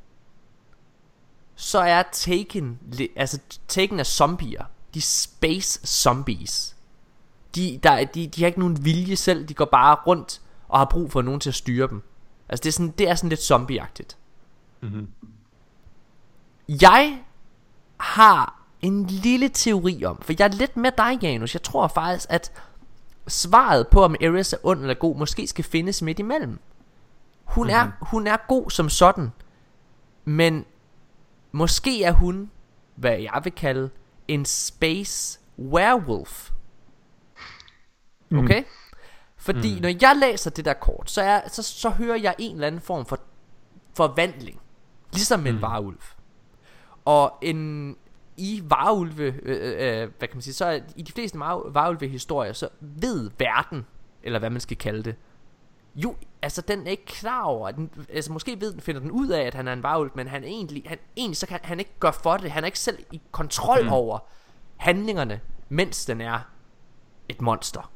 [1.55, 2.80] så er Taken,
[3.15, 4.63] altså Taken er zombier.
[4.93, 6.75] De er space zombies.
[7.55, 10.85] De, der, de, de har ikke nogen vilje selv, de går bare rundt og har
[10.85, 12.01] brug for nogen til at styre dem.
[12.49, 14.17] Altså det er sådan, det er sådan lidt zombieagtigt.
[14.81, 15.07] Mhm.
[16.69, 17.19] Jeg
[17.97, 21.53] har en lille teori om, for jeg er lidt med dig, Janus.
[21.53, 22.51] Jeg tror faktisk, at
[23.27, 26.59] svaret på, om Ares er ond eller god, måske skal findes midt imellem.
[27.43, 27.80] Hun, mm-hmm.
[27.80, 29.31] er, hun er god som sådan,
[30.25, 30.65] men
[31.53, 32.51] måske er hun,
[32.95, 33.89] hvad jeg vil kalde,
[34.27, 36.51] en space werewolf.
[38.38, 38.63] Okay?
[39.38, 39.81] Fordi mm.
[39.81, 42.81] når jeg læser det der kort, så, er, så, så hører jeg en eller anden
[42.81, 43.19] form for
[43.95, 44.61] forvandling.
[45.13, 46.01] Ligesom en varulv.
[47.05, 47.95] Og en
[48.38, 52.69] i varulve, øh, øh, hvad kan man sige, så i de fleste var- varulve-historier, så
[52.80, 53.85] ved verden,
[54.23, 55.15] eller hvad man skal kalde det,
[55.95, 59.28] jo, altså den er ikke klar over, den, altså måske ved den, finder den ud
[59.28, 61.91] af, at han er en varulv, men han egentlig, han, egentlig så kan han ikke
[61.99, 63.90] gøre for det, han er ikke selv i kontrol mm.
[63.90, 64.20] over
[64.78, 66.40] handlingerne, mens den er
[67.30, 67.91] et monster.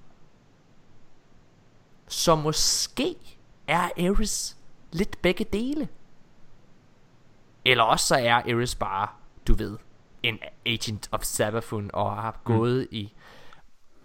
[2.08, 3.16] Så måske
[3.68, 4.58] er Ares
[4.92, 5.88] lidt begge dele.
[7.66, 9.08] Eller også så er Ares bare,
[9.48, 9.78] du ved,
[10.24, 13.14] en agent of Savathun og har gået i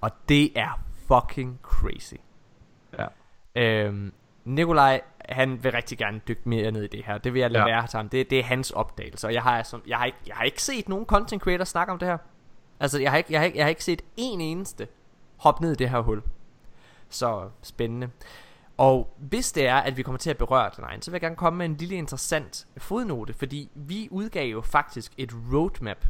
[0.00, 0.80] Og det er
[1.14, 2.14] fucking crazy.
[2.98, 3.06] Ja.
[3.56, 4.12] Øhm,
[4.44, 7.18] Nikolaj, han vil rigtig gerne dykke mere ned i det her.
[7.18, 7.70] Det vil jeg lade Ja.
[7.76, 8.08] være til ham.
[8.08, 9.26] Det, det er hans opdagelse.
[9.26, 11.92] Og jeg har, som, jeg, har ikke, jeg har ikke set nogen content creator snakke
[11.92, 12.18] om det her.
[12.80, 14.88] Altså, jeg har ikke, jeg har ikke, jeg har ikke set en eneste
[15.36, 16.22] hoppe ned i det her hul.
[17.08, 18.10] Så spændende.
[18.76, 21.20] Og hvis det er, at vi kommer til at berøre den egen, så vil jeg
[21.20, 26.04] gerne komme med en lille interessant fodnote, fordi vi udgav jo faktisk et roadmap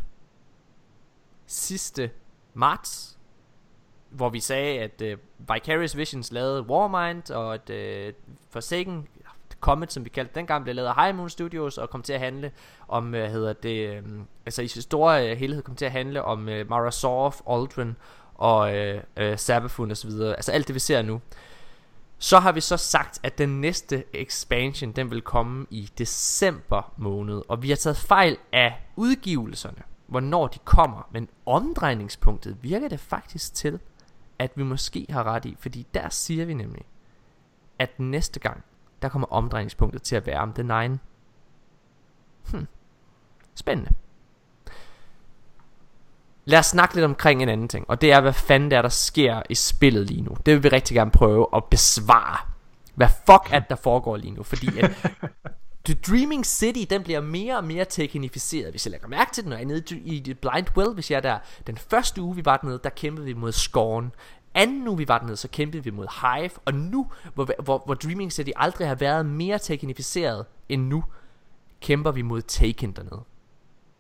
[1.47, 2.11] sidste
[2.55, 3.19] marts,
[4.13, 5.19] hvor vi sagde, at uh,
[5.55, 8.15] Vicarious Visions lavede Warmind, og at uh,
[8.51, 9.09] Forsaken
[9.61, 12.21] Comet, som vi kaldte dengang, blev lavet af High Moon Studios, og kom til at
[12.21, 12.51] handle
[12.89, 15.93] om, øh, hvad hedder det, um, altså i sin store uh, helhed kom til at
[15.93, 17.97] handle om uh, Mara Sorf, Aldrin
[18.35, 20.35] og uh, uh, Sabafun og så videre.
[20.35, 21.21] Altså alt det vi ser nu.
[22.19, 27.43] Så har vi så sagt, at den næste expansion, den vil komme i december måned,
[27.49, 33.55] og vi har taget fejl af udgivelserne, hvornår de kommer, men omdrejningspunktet virker det faktisk
[33.55, 33.79] til,
[34.43, 36.85] at vi måske har ret i, fordi der siger vi nemlig,
[37.79, 38.65] at næste gang,
[39.03, 41.01] der kommer omdrejningspunktet til at være om den egen.
[42.51, 42.67] Hmm.
[43.55, 43.91] Spændende.
[46.45, 48.83] Lad os snakke lidt omkring en anden ting, og det er, hvad fanden det er,
[48.83, 50.37] der sker i spillet lige nu.
[50.47, 52.39] Det vil vi rigtig gerne prøve at besvare.
[52.95, 54.43] Hvad fuck er det, der foregår lige nu?
[54.43, 54.91] Fordi at
[55.85, 58.71] The Dreaming City, den bliver mere og mere teknificeret.
[58.71, 61.11] Hvis jeg lægger mærke til den, når jeg er nede i i Blind Well, hvis
[61.11, 61.39] jeg er der.
[61.67, 64.13] Den første uge, vi var dernede, der kæmpede vi mod Scorn.
[64.55, 66.51] Anden uge, vi var dernede, så kæmpede vi mod Hive.
[66.65, 71.05] Og nu, hvor, hvor, hvor Dreaming City aldrig har været mere teknificeret end nu,
[71.81, 73.21] kæmper vi mod Taken dernede.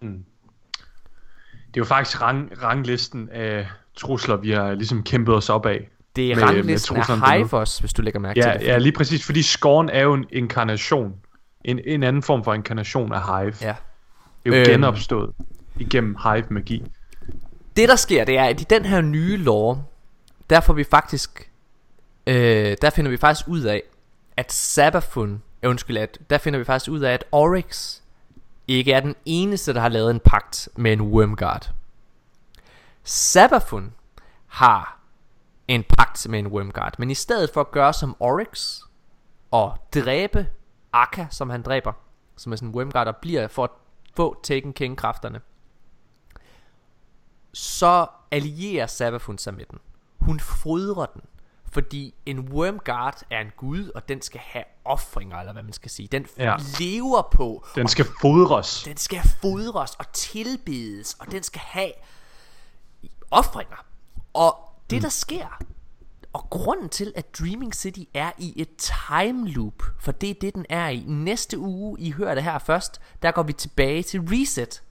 [0.00, 5.88] Det er jo faktisk rang, ranglisten af trusler, vi har ligesom kæmpet os op af.
[6.16, 7.36] Det er Med- med ranglisten truslerne af.
[7.38, 8.66] Hive også, hvis du lægger mærke Ja, til det.
[8.66, 11.14] ja, lige præcis, fordi Scorn er jo en inkarnation.
[11.64, 13.54] En, en anden form for inkarnation af Hive.
[13.60, 13.74] ja.
[14.44, 14.70] Det er jo Øhm.
[14.70, 15.34] genopstået
[15.78, 16.84] igennem Hive-magi.
[17.76, 19.84] Det der sker, det er, at i den her nye lore,
[20.50, 21.50] der får vi faktisk,
[22.26, 23.82] øh, der finder vi faktisk ud af,
[24.36, 27.98] at Sabafun, øh, undskyld, at, der finder vi faktisk ud af, at Oryx
[28.68, 31.70] ikke er den eneste, der har lavet en pagt med en Wormguard.
[33.04, 33.92] Sabafun
[34.46, 34.98] har
[35.68, 38.80] en pagt med en Wormguard, men i stedet for at gøre som Oryx
[39.50, 40.46] og dræbe
[40.92, 41.92] Akka, som han dræber,
[42.36, 43.70] som er sådan en Wormguard, og bliver for at
[44.16, 45.40] få Taken King kræfterne,
[47.52, 49.78] så allierer Sabafun sig med den.
[50.20, 51.22] Hun fodrer den,
[51.72, 55.90] fordi en Wormguard er en gud, og den skal have offringer, eller hvad man skal
[55.90, 56.08] sige.
[56.08, 56.56] Den Ja.
[56.80, 58.82] lever på, Den skal fodres.
[58.82, 61.92] den skal fodres og tilbedes, og den skal have
[63.30, 63.84] offringer.
[64.34, 64.56] Og
[64.90, 65.58] det der sker,
[66.32, 70.54] og grunden til at Dreaming City er i et time loop, for det er det
[70.54, 71.04] den er i.
[71.06, 74.82] Næste uge, I hører det her først, der går vi tilbage til reset.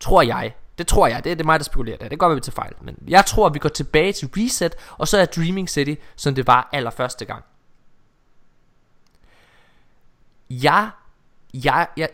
[0.00, 0.54] Tror jeg.
[0.78, 1.24] Det tror jeg.
[1.24, 2.10] Det er det mig, der spekulerer det.
[2.10, 2.72] Det går vi til fejl.
[2.80, 6.34] Men jeg tror, at vi går tilbage til reset, og så er Dreaming City, som
[6.34, 7.44] det var allerførste gang.
[10.50, 10.90] Jeg,
[11.54, 12.08] jeg, jeg,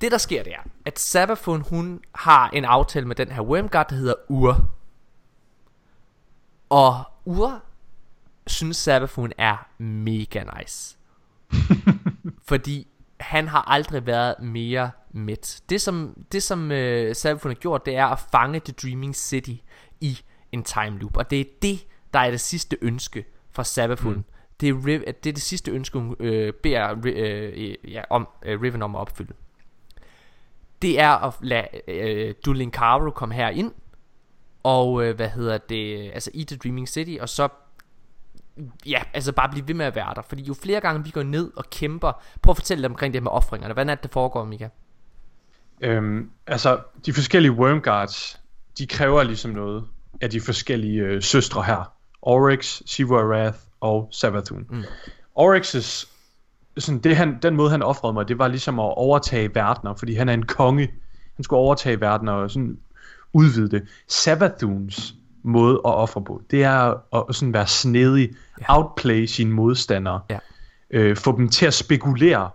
[0.00, 3.88] det der sker det er, at Sabafun hun har en aftale med den her Wormguard,
[3.88, 4.70] der hedder Ur.
[6.70, 7.62] Og Ur
[8.46, 10.96] synes Sabafun er mega nice.
[12.48, 12.86] Fordi
[13.20, 15.60] han har aldrig været mere midt.
[15.68, 19.54] Det som, det som uh, Sabafun har gjort, det er at fange The Dreaming City
[20.00, 20.18] i
[20.52, 21.16] en time loop.
[21.16, 24.14] Og det er det, der er det sidste ønske fra Sabafun.
[24.14, 24.24] Mm.
[24.60, 28.82] Det, er, det er det sidste ønske, hun øh, beder øh, ja, om, øh, Riven
[28.82, 29.34] om at opfylde.
[30.82, 33.72] Det er at lade øh, Dulin Caro komme her ind
[34.62, 37.48] og øh, hvad hedder det, altså i The Dreaming City, og så
[38.86, 40.22] ja, altså bare blive ved med at være der.
[40.22, 43.22] Fordi jo flere gange vi går ned og kæmper, prøv at fortælle dem omkring det
[43.22, 43.74] med offringerne.
[43.74, 44.68] Hvordan er det, det foregår, Mika?
[45.80, 48.40] Øhm, altså, de forskellige Wormguards,
[48.78, 49.84] de kræver ligesom noget.
[50.20, 51.92] af de forskellige øh, søstre her.
[52.22, 54.66] Oryx, Sivu Arath og Savathun.
[54.70, 54.82] Mm.
[55.38, 56.08] Oryx's,
[56.78, 60.14] sådan det han, den måde han offrede mig, det var ligesom at overtage verdener, fordi
[60.14, 60.90] han er en konge.
[61.36, 62.78] Han skulle overtage verdener og sådan
[63.32, 63.88] udvide det.
[64.08, 68.64] Savathuns måde at ofre på, det er at sådan være snedig, ja.
[68.76, 70.38] outplay sine modstandere, Ja.
[70.90, 72.50] øh, få dem til at spekulere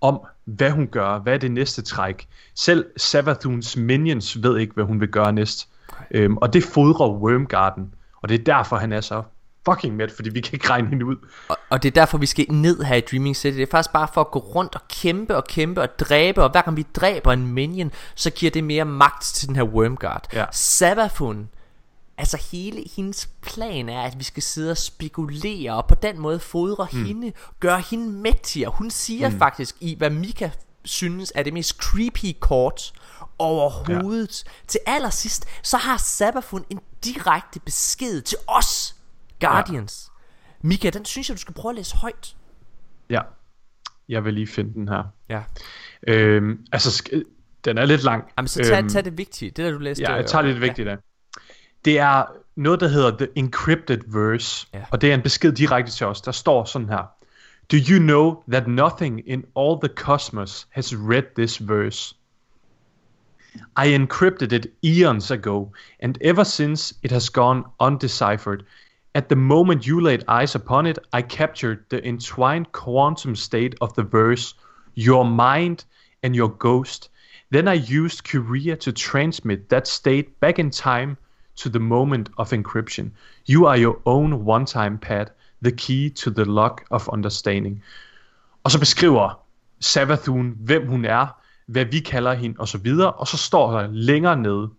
[0.00, 2.28] om, hvad hun gør, hvad er det næste træk.
[2.54, 5.68] Selv Savathuns minions ved ikke, hvad hun vil gøre næst.
[6.10, 9.22] Øhm, og det fodrer Wormgarden, og det er derfor, han er så
[9.68, 11.16] fucking mæt, fordi vi kan ikke regne hende ud.
[11.48, 13.92] Og, og det er derfor vi skal ned her i Dreaming City Det er faktisk
[13.92, 16.86] bare for at gå rundt og kæmpe og kæmpe og dræbe Og hver gang vi
[16.94, 20.44] dræber en minion Så giver det mere magt til den her Wormguard Ja.
[20.52, 21.48] Savafun
[22.18, 26.38] Altså hele hendes plan er At vi skal sidde og spekulere Og på den måde
[26.38, 27.04] fodre mm.
[27.04, 29.38] hende Gøre hende mægtigere Hun siger mm.
[29.38, 30.50] faktisk i hvad Mika
[30.84, 32.92] synes er det mest creepy kort
[33.38, 34.44] overhovedet.
[34.46, 34.50] Ja.
[34.66, 38.96] Til allersidst, så har Sabafun en direkte besked til os,
[39.40, 40.10] Guardians.
[40.62, 40.68] Ja.
[40.68, 42.36] Mika, den synes jeg, du skal prøve at læse højt.
[43.10, 43.20] Ja,
[44.08, 45.04] jeg vil lige finde den her.
[45.28, 45.42] Ja.
[46.08, 47.10] Øhm, altså,
[47.64, 48.24] den er lidt lang.
[48.38, 49.50] Jamen, så tag, Øhm, tag det vigtige.
[49.50, 50.02] Det der, du læste.
[50.02, 50.60] Ja, jeg øh, tager lidt ja.
[50.60, 50.96] vigtigt af.
[51.84, 52.24] Det er
[52.56, 54.84] noget, der hedder The Encrypted Verse, Ja.
[54.90, 56.20] og det er en besked direkte til os.
[56.20, 57.10] Der står sådan her.
[57.72, 62.14] Do you know that nothing in all the cosmos has read this verse?
[63.76, 68.64] I encrypted it eons ago, and ever since it has gone undeciphered.
[69.14, 73.94] At the moment you laid eyes upon it, I captured the entwined quantum state of
[73.94, 74.54] the verse,
[74.94, 75.84] your mind
[76.22, 77.10] and your ghost.
[77.52, 81.16] Then I used Curia to transmit that state back in time
[81.56, 83.10] to the moment of encryption.
[83.48, 85.26] You are your own one time pad,
[85.62, 87.82] the key to the lock of understanding.
[88.64, 89.40] Og så beskriver
[89.80, 91.26] Savathun, hvem hun er,
[91.66, 92.86] hvad vi kalder hende osv.
[93.16, 94.70] Og så står der længere nede.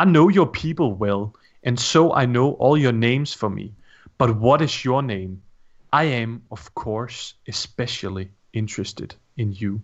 [0.00, 1.26] I know your people well,
[1.62, 3.72] and so I know all your names for me.
[4.18, 5.42] But what is your name?
[5.92, 9.80] I am, of course, especially interested in you.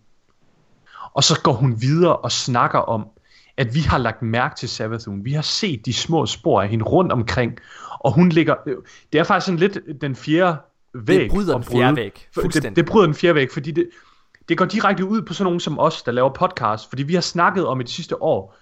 [1.14, 3.08] Og så går hun videre og snakker om,
[3.56, 5.24] at vi har lagt mærke til Savathun.
[5.24, 7.58] Vi har set de små spor af hende rundt omkring.
[8.00, 8.54] Og hun ligger...
[9.12, 10.56] Det er faktisk sådan lidt den fjerde
[10.94, 11.30] væg.
[11.30, 12.28] bryder at den fjerde væg.
[12.34, 13.88] Det, det bryder den fjerde væg, fordi det,
[14.48, 16.88] det går direkte ud på sådan nogen som os, der laver podcast.
[16.88, 18.56] Fordi vi har snakket om i det sidste år.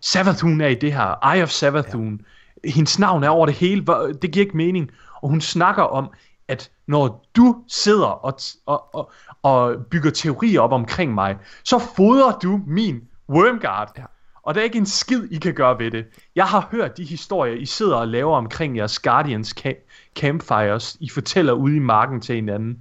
[0.00, 1.34] Savathun er i det her.
[1.34, 2.20] Eye of Savathun.
[2.64, 2.70] Ja.
[2.70, 3.86] Hendes navn er over det hele.
[4.22, 4.90] Det giver ikke mening.
[5.22, 6.10] Og hun snakker om,
[6.48, 9.12] at når du sidder og, og, og,
[9.42, 13.92] og bygger teorier op omkring mig, så fodrer du min Wormguard.
[13.98, 14.04] Ja.
[14.46, 16.06] Og der er ikke en skid, I kan gøre ved det.
[16.36, 20.96] Jeg har hørt de historier, I sidder og laver omkring jeres Guardians ca- campfires.
[21.00, 22.78] I fortæller ude i marken til hinanden.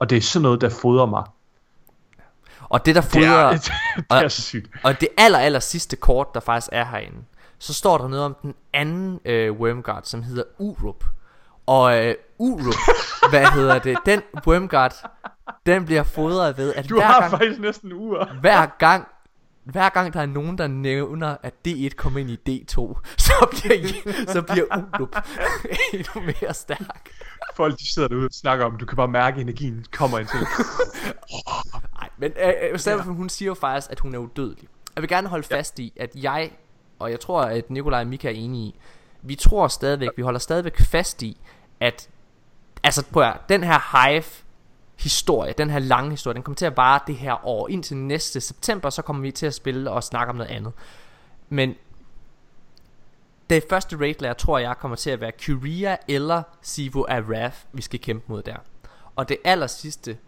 [0.00, 1.24] Og det er sådan noget, der fodrer mig.
[2.68, 3.50] Og det der Det er, fodrer...
[4.18, 4.70] det er så sygt.
[4.84, 7.18] Og det aller, aller sidste kort, der faktisk er herinde,
[7.58, 11.04] så står der noget om den anden øh, Wormguard, som hedder Urup.
[11.66, 12.74] Og øh, Urup,
[13.30, 14.94] hvad hedder det, den Wormguard,
[15.66, 18.26] den bliver fodret ved, at Du hver har gang, faktisk næsten uger.
[18.40, 19.08] hver gang,
[19.64, 22.74] hver gang der er nogen, der nævner, at D1 kommer ind i D2,
[23.26, 23.78] så bliver,
[24.26, 25.16] så bliver Urup
[25.94, 27.10] endnu mere stærk.
[27.56, 30.28] Folk de sidder derude og snakker om, du kan bare mærke, at energien kommer ind
[30.28, 30.40] til.
[32.00, 34.68] Nej, men øh, øh, Stefan, hun siger jo faktisk, at hun er udødelig.
[34.96, 36.50] Jeg vil gerne holde fast i, at jeg,
[36.98, 38.74] og jeg tror, at Nikolaj og Mika er enige i,
[39.22, 41.40] vi tror stadigvæk, vi holder stadigvæk fast i,
[41.80, 42.08] at,
[42.82, 44.24] altså prøv at, høre, den her hive
[45.00, 47.68] historie, den her lange historie, den kommer til at vare det her år.
[47.68, 50.72] Indtil næste september, så kommer vi til at spille og snakke om noget andet.
[51.48, 51.74] Men
[53.50, 57.82] det første raid layer, tror jeg, kommer til at være Curia eller Sivu Arath, vi
[57.82, 58.56] skal kæmpe mod der.
[59.16, 60.18] Og det aller sidste,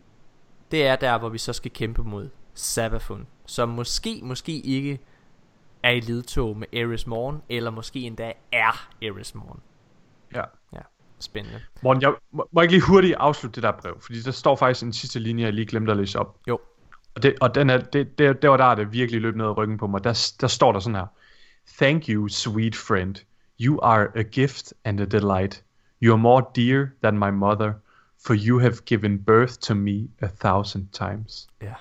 [0.71, 5.01] det er der, hvor vi så skal kæmpe mod Sabafun, som måske, måske ikke
[5.83, 9.61] er i ledtog med Eris Morn, eller måske endda er Eris Morn.
[10.35, 10.45] ja.
[10.73, 10.81] Ja,
[11.23, 11.61] spændende.
[11.83, 14.57] Morten, jeg må, må jeg ikke lige hurtigt afslutte det der brev, fordi der står
[14.57, 16.37] faktisk en sidste linje, jeg lige glemte at læse op.
[16.49, 16.61] Jo,
[17.15, 19.45] Og, det, og den er, det, det, det var der, er det virkelig løb ned
[19.45, 20.05] ad ryggen på mig.
[20.05, 21.07] Der, der står der sådan her.
[21.79, 23.15] Thank you, sweet friend.
[23.61, 25.63] You are a gift and a delight.
[26.03, 27.73] You are more dear than my mother,
[28.27, 31.49] for you have given birth to me a thousand times.
[31.63, 31.73] ja.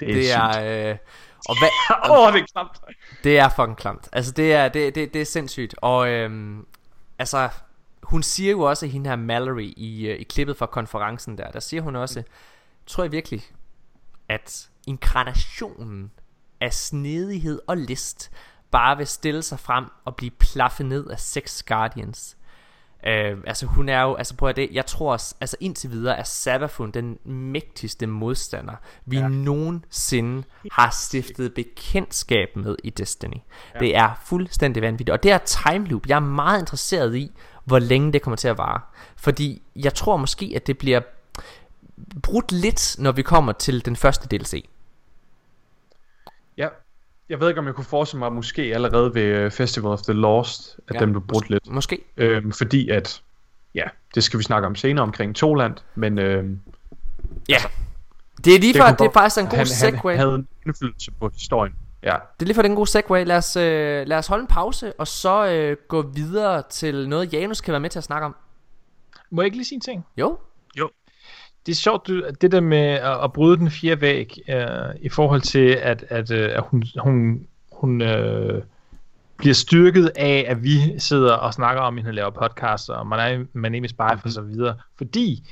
[0.00, 0.96] Det er, Det er, øh,
[1.48, 1.68] og hvad,
[2.10, 2.70] Åh, oh, det er klamt.
[3.24, 4.08] Det er fucking klamt.
[4.12, 5.74] Altså det er det, det, det er sindssygt.
[5.82, 6.66] Og øhm,
[7.18, 7.48] altså
[8.02, 11.50] hun siger jo også hende her Mallory i, øh, i klippet fra konferencen der.
[11.50, 12.22] Der siger hun også,
[12.86, 13.42] tror jeg virkelig,
[14.28, 16.10] at inkarnationen
[16.60, 18.30] af snedighed og list
[18.70, 22.36] bare vil stille sig frem og blive plaffet ned af seks Guardians.
[23.06, 26.18] Øh, altså hun er jo, altså prøv at det, jeg tror, s- altså indtil videre
[26.18, 28.74] er Sabafun den mægtigste modstander,
[29.06, 29.28] vi ja.
[29.28, 33.36] nogensinde har stiftet bekendtskab med i Destiny.
[33.74, 33.78] Ja.
[33.78, 36.06] Det er fuldstændig vanvittigt, og det er time loop.
[36.06, 37.32] Jeg er meget interesseret i,
[37.64, 38.80] hvor længe det kommer til at vare.
[39.16, 41.00] Fordi jeg tror måske, at det bliver
[42.22, 44.68] brudt lidt, når vi kommer til den første DLC.
[46.56, 46.68] Ja.
[47.28, 50.12] Jeg ved ikke, om jeg kunne forestille mig, måske allerede ved øh, Festival of the
[50.12, 51.00] Lost, at Ja.
[51.00, 51.66] den blev brudt lidt.
[51.70, 51.98] Måske.
[52.16, 53.22] Øhm, fordi at,
[53.74, 53.84] ja,
[54.14, 56.60] det skal vi snakke om senere omkring Toland, men øhm,
[57.48, 57.58] Ja.
[58.44, 61.10] Det er lige før, kunne det er faktisk en god han, han havde en indflydelse
[61.20, 61.74] på historien.
[62.02, 63.24] Ja, Det er lige for den gode segue.
[63.24, 67.32] Lad os, øh, lad os holde en pause, og så øh, gå videre til noget,
[67.32, 68.36] Janus kan være med til at snakke om.
[69.30, 70.06] Må jeg ikke lige sige en ting?
[70.16, 70.38] Jo?
[71.66, 74.66] Det er sjovt, du, det der med at, at bryde den fjerde væg, øh,
[75.00, 78.62] i forhold til, at, at, øh, at hun, hun, hun øh,
[79.36, 83.18] bliver styrket af, at vi sidder og snakker om, at hun laver podcasts, og man
[83.20, 84.76] er man er Spy og så videre.
[84.96, 85.48] Fordi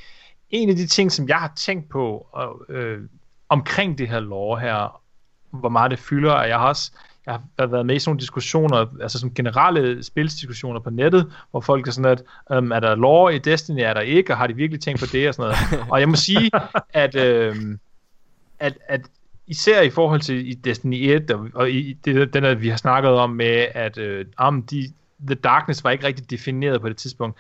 [0.51, 3.01] en af de ting, som jeg har tænkt på og, øh,
[3.49, 5.01] omkring det her lore her,
[5.51, 6.93] hvor meget det fylder, og jeg har også
[7.29, 11.61] jeg har været med i sådan nogle diskussioner, altså sådan generelle spilsdiskussioner på nettet, hvor
[11.61, 12.23] folk er sådan, at
[12.53, 15.07] øhm, er der lore i Destiny, er der ikke, og har de virkelig tænkt på
[15.13, 15.87] det og sådan noget.
[15.93, 16.51] og jeg må sige,
[16.93, 17.79] at, øhm,
[18.59, 19.01] at, at
[19.47, 22.77] især i forhold til i Destiny 1, og, og i det, den, der vi har
[22.77, 24.93] snakket om med, at øh, om de,
[25.27, 27.39] The Darkness var ikke rigtig defineret på det tidspunkt.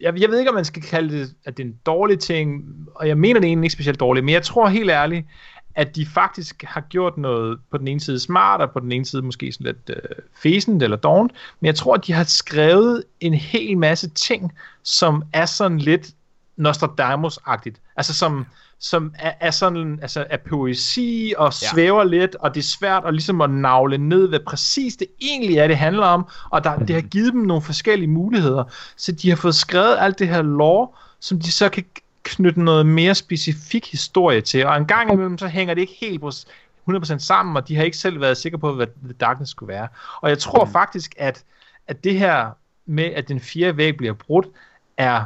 [0.00, 2.64] Jeg, jeg ved ikke, om man skal kalde det, at det er en dårlig ting,
[2.94, 5.26] og jeg mener det egentlig ikke specielt dårligt, men jeg tror helt ærligt,
[5.74, 9.04] at de faktisk har gjort noget på den ene side smart, og på den ene
[9.04, 13.04] side måske sådan lidt øh, fæsent eller dovent, men jeg tror, at de har skrevet
[13.20, 14.52] en hel masse ting,
[14.82, 16.10] som er sådan lidt
[16.56, 17.80] Nostradamus-agtigt.
[17.96, 18.46] Altså som,
[18.78, 21.68] som er, er sådan, altså er poesi og Ja.
[21.72, 25.56] svæver lidt, og det er svært at ligesom at navle ned, hvad præcis det egentlig
[25.56, 28.64] er, det handler om, og der, det har givet dem nogle forskellige muligheder,
[28.96, 30.88] så de har fået skrevet alt det her lore,
[31.20, 31.84] som de så kan
[32.22, 36.20] knytte noget mere specifik historie til, og en gang imellem så hænger det ikke helt
[36.20, 36.30] på
[36.90, 39.88] 100% sammen, og de har ikke selv været sikre på, hvad The Darkness skulle være.
[40.20, 40.72] Og jeg tror Mm.
[40.72, 41.44] faktisk, at,
[41.86, 42.50] at det her
[42.86, 44.46] med, at den fjerde væg bliver brudt,
[44.96, 45.24] er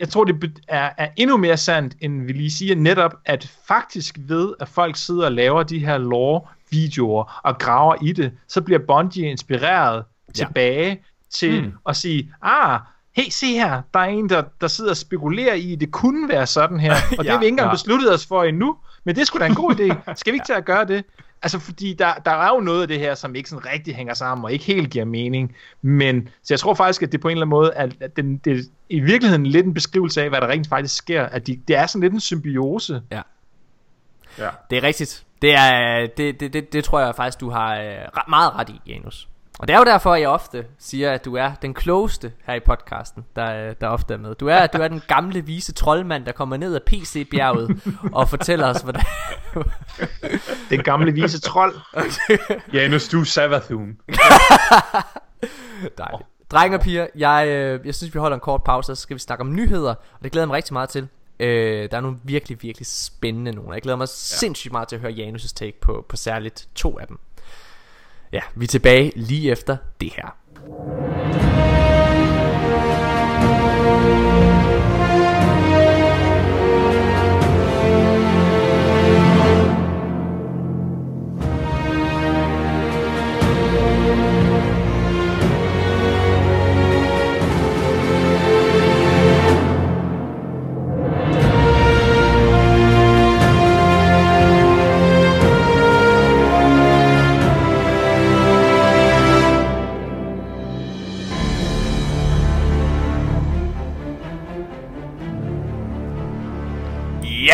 [0.00, 4.16] jeg tror, det er, er endnu mere sandt, end vi lige siger, netop at faktisk
[4.18, 8.78] ved, at folk sidder og laver de her lore-videoer og graver i det, så bliver
[8.78, 10.32] Bungie inspireret Ja.
[10.44, 11.72] tilbage til Mm.
[11.88, 12.80] at sige, ah,
[13.16, 16.46] hey, se her, der er en, der, der sidder og spekulerer i, det kunne være
[16.46, 17.74] sådan her, og det Ja, har vi ikke engang ja.
[17.74, 20.14] besluttet os for endnu, men det skulle da en god idé.
[20.14, 21.04] Skal vi ikke til at gøre det?
[21.42, 24.14] Altså, fordi der, der er jo noget af det her, som ikke sådan rigtig hænger
[24.14, 25.54] sammen, og ikke helt giver mening.
[25.82, 28.36] Men, så jeg tror faktisk, at det på en eller anden måde, at, at den,
[28.36, 31.22] det er i virkeligheden lidt en beskrivelse af, hvad der rent faktisk sker.
[31.24, 33.02] At de, det er sådan lidt en symbiose.
[34.38, 34.48] ja.
[34.70, 35.24] Det er rigtigt.
[35.42, 37.96] Det, er, det, det, det, det tror jeg faktisk, du har øh,
[38.28, 39.28] meget ret i, Janus.
[39.58, 42.60] Og det er jo derfor, jeg ofte siger, at du er den klogeste her i
[42.60, 44.34] podcasten, der, der ofte er med.
[44.34, 47.80] Du er, du er den gamle, vise troldmand, der kommer ned af PC-bjerget
[48.12, 49.02] og fortæller os, hvordan...
[50.70, 51.74] Den gamle vise trold.
[52.74, 53.98] Janus, du er Savathun.
[55.98, 56.28] Dejligt.
[56.50, 59.14] Drenge og piger, jeg, øh, jeg synes, vi holder en kort pause, og så skal
[59.14, 61.08] vi snakke om nyheder, og det glæder jeg mig rigtig meget til.
[61.40, 63.72] Øh, der er nogle virkelig, virkelig spændende nogle.
[63.72, 64.12] Jeg glæder mig ja.
[64.14, 67.18] sindssygt meget til at høre Janus' take på, på særligt to af dem.
[68.32, 70.36] Ja, vi er tilbage lige efter det her.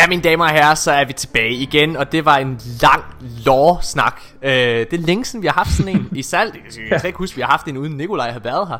[0.03, 3.03] Ja, mine damer og herrer, så er vi tilbage igen, og det var en lang
[3.45, 4.21] lore-snak.
[4.41, 6.55] Øh, det er længe siden, vi har haft sådan en i salg.
[6.55, 8.77] Jeg kan slet ikke huske, vi har haft en uden Nikolaj har været her.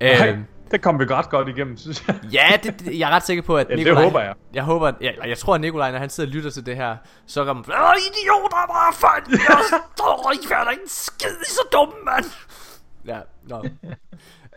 [0.00, 0.38] Nej, Øh,
[0.70, 2.16] det kom vi ret godt igennem, synes jeg.
[2.32, 4.04] ja, det, det, jeg er ret sikker på, at Ja, det Nikolaj...
[4.04, 4.34] håber jeg.
[4.54, 6.96] Jeg håber, eller jeg tror, at Nikolaj, når han sidder og lytter til det her,
[7.26, 7.74] så kommer han...
[7.74, 9.40] Åh, idioter, bare fanden!
[9.48, 9.58] Jeg
[9.96, 12.24] står ikke fatter en skid, I er så dumme, mand!
[13.06, 13.18] Ja,
[13.48, 13.64] nå.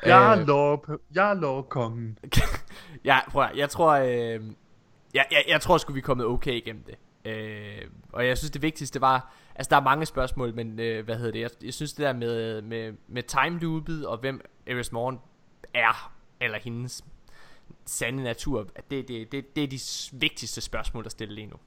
[0.06, 2.18] Jeg er Øh, lov, jeg er lovkongen.
[3.06, 4.40] Ja, prøv at, jeg tror, øh,
[5.14, 6.96] jeg, jeg, jeg tror sgu vi er kommet okay igennem det.
[7.32, 7.82] Øh,
[8.12, 11.32] og jeg synes det vigtigste var, altså der er mange spørgsmål, men øh, hvad hedder
[11.32, 15.20] det, jeg, jeg synes det der med, med, med time loopet, og hvem Eris Morgen
[15.74, 17.06] er, eller hendes
[17.86, 19.80] sande natur, at det, det, det, det er de
[20.20, 21.58] vigtigste spørgsmål, der stille lige nu.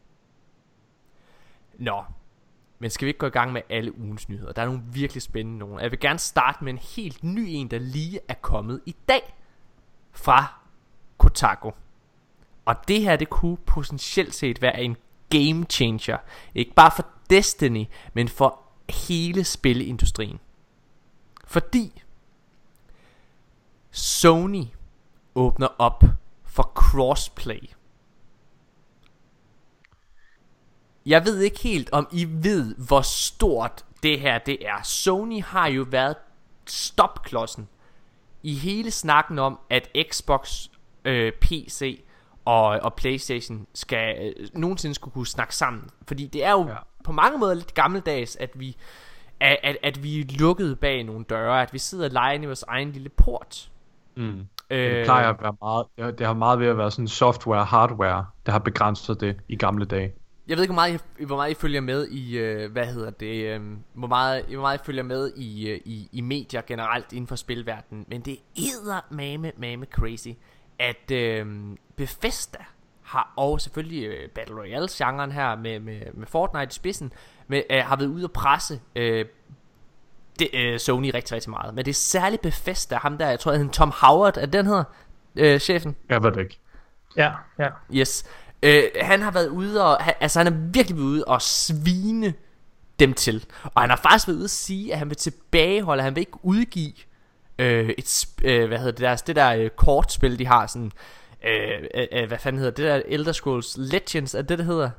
[1.79, 2.05] Nå,
[2.79, 4.53] men skal vi ikke gå i gang med alle ugens nyheder?
[4.53, 5.79] Der er nogle virkelig spændende nogle.
[5.79, 9.37] Jeg vil gerne starte med en helt ny en, der lige er kommet i dag.
[10.13, 10.61] fra
[11.19, 11.71] Kotaku.
[12.71, 14.97] Og det her, det kunne potentielt set være en
[15.31, 16.19] game changer.
[16.55, 18.61] Ikke bare for Destiny, men for
[19.09, 20.41] hele spilindustrien.
[21.47, 22.03] Fordi
[23.91, 24.65] Sony
[25.35, 26.05] åbner op
[26.45, 27.71] for crossplay.
[31.07, 34.83] Jeg ved ikke helt, om I ved, hvor stort det her det er.
[34.83, 36.17] Sony har jo været
[36.67, 37.69] stopklodsen
[38.43, 40.69] i hele snakken om, at Xbox,
[41.05, 42.05] øh, PC
[42.51, 45.91] og, og Playstation skal øh, nogensinde skulle kunne snakke sammen.
[46.09, 46.75] Fordi det er jo ja.
[47.05, 48.77] på mange måder lidt gammeldags, at vi,
[49.41, 52.47] at, at, at vi er lukket bag nogle døre, at vi sidder og leger i
[52.47, 53.71] vores egen lille port.
[54.17, 54.47] Mm.
[54.71, 58.27] Øh, det plejer at være meget, det, har meget ved at være sådan software, hardware,
[58.47, 60.13] der har begrænset det i gamle dage.
[60.49, 63.11] Jeg ved ikke, hvor meget I, hvor meget I følger med i, øh, hvad hedder
[63.11, 63.61] det, øh,
[63.95, 67.37] hvor, meget, hvor meget I følger med i, øh, i, i medier generelt inden for
[67.37, 70.29] spilverdenen, men det er mame, mame crazy,
[70.81, 71.47] at øh,
[71.97, 72.59] Bethesda
[73.03, 77.13] har, og selvfølgelig øh, Battle Royale-genren her med, med, med Fortnite i spidsen,
[77.49, 79.25] med, øh, har været ude at presse øh,
[80.39, 81.75] det, øh, Sony rigtig, rigtig meget.
[81.75, 84.85] Men det er særligt Bethesda, ham der, jeg tror, han Tom Howard, er den hedder,
[85.37, 85.97] øh, chefen?
[86.09, 86.59] Jeg ved det ikke.
[87.17, 87.69] Ja, ja.
[87.95, 88.25] Yes.
[88.63, 92.35] Øh, han har været ude og, han, altså han er virkelig været ude og svine
[92.99, 93.47] dem til.
[93.65, 96.39] Og han har faktisk været ude at sige, at han vil tilbageholde, han vil ikke
[96.45, 96.93] udgive
[97.61, 100.93] øh, et, øh, hvad hedder det der, det der øh, kortspil, de har sådan,
[101.45, 104.91] øh, øh, øh, hvad fanden hedder det der, Elder Scrolls Legends, er det, det hedder?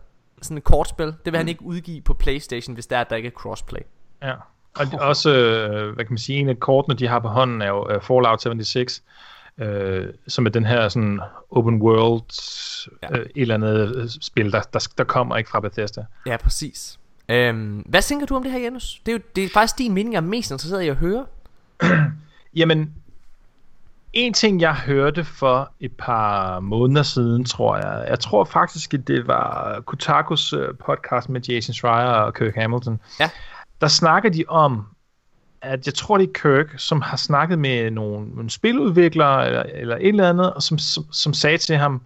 [0.42, 1.08] Sådan et kortspil.
[1.08, 3.82] Det vil han ikke udgive på Playstation, hvis der er, at der ikke er crossplay.
[4.24, 4.34] Ja.
[4.74, 7.68] Og også, øh, hvad kan man sige, en af kortene, de har på hånden, er
[7.68, 9.04] jo uh, Fallout 76,
[9.58, 11.20] øh, som er den her sådan
[11.52, 12.24] open world,
[13.04, 13.18] ja.
[13.18, 16.06] øh, et eller andet øh, spil, der, der, der kommer ikke fra Bethesda.
[16.26, 17.00] Ja, præcis.
[17.30, 19.02] Øhm, hvad tænker du om det her, Janus?
[19.06, 21.26] Det er jo det er faktisk din mening, jeg er mest interesseret i at høre.
[22.56, 22.94] Jamen,
[24.14, 29.08] en ting, jeg hørte for et par måneder siden, tror jeg, jeg tror faktisk, at
[29.08, 30.54] det var Kotakus
[30.86, 33.00] podcast med Jason Schreier og Kirk Hamilton.
[33.20, 33.30] Ja
[33.82, 34.86] der snakker de om,
[35.62, 39.96] at jeg tror, det er Kirk, som har snakket med nogle, nogle spiludviklere eller, eller
[39.96, 42.02] et eller andet, og som, som, som sagde til ham,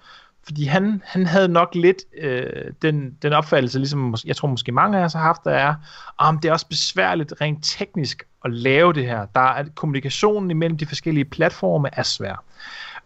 [0.46, 5.00] fordi han, han havde nok lidt øh, den, den opfattelse, ligesom jeg tror måske mange
[5.00, 5.76] af os har haft, der er,
[6.20, 9.26] ah, om det er også besværligt rent teknisk at lave det her.
[9.26, 12.44] Der er kommunikationen imellem de forskellige platforme er svær.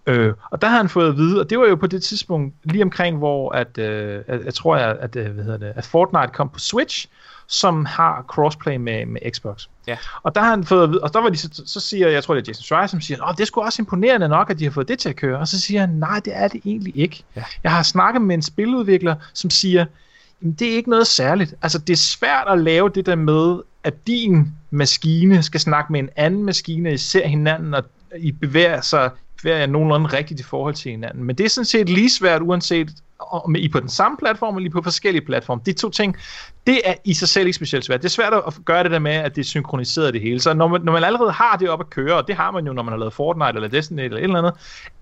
[0.07, 2.55] Øh, og der har han fået at vide, og det var jo på det tidspunkt
[2.63, 6.33] lige omkring, hvor at, øh, at jeg tror, at, at, hvad hedder det, at Fortnite
[6.33, 7.07] kom på Switch,
[7.51, 9.67] som har crossplay med, med Xbox.
[9.87, 9.97] Ja.
[10.23, 12.41] Og der har han fået og der var de, så, så siger, jeg tror det
[12.41, 14.71] er Jason Schreier, som siger, åh, det er sgu også imponerende nok, at de har
[14.71, 15.39] fået det til at køre.
[15.39, 17.23] Og så siger han, nej, det er det egentlig ikke.
[17.35, 17.43] Ja.
[17.63, 19.85] Jeg har snakket med en spiludvikler, som siger,
[20.41, 21.53] jamen, det er ikke noget særligt.
[21.61, 25.99] Altså, det er svært at lave det der med, at din maskine skal snakke med
[25.99, 27.83] en anden maskine, I ser hinanden, og
[28.17, 29.09] I bevæger sig
[29.41, 31.23] bevæger nogenlunde rigtigt i forhold til hinanden.
[31.23, 32.89] Men det er sådan set lige svært, uanset
[33.19, 35.61] om I på den samme platform, eller I på forskellige platforme.
[35.65, 36.15] De to ting,
[36.67, 38.01] det er i sig selv ikke specielt svært.
[38.01, 40.39] Det er svært at gøre det der med, at det er synkroniseret det hele.
[40.39, 42.67] Så når man, når man allerede har det op at køre, og det har man
[42.67, 44.53] jo, når man har lavet Fortnite eller Destiny eller et eller andet,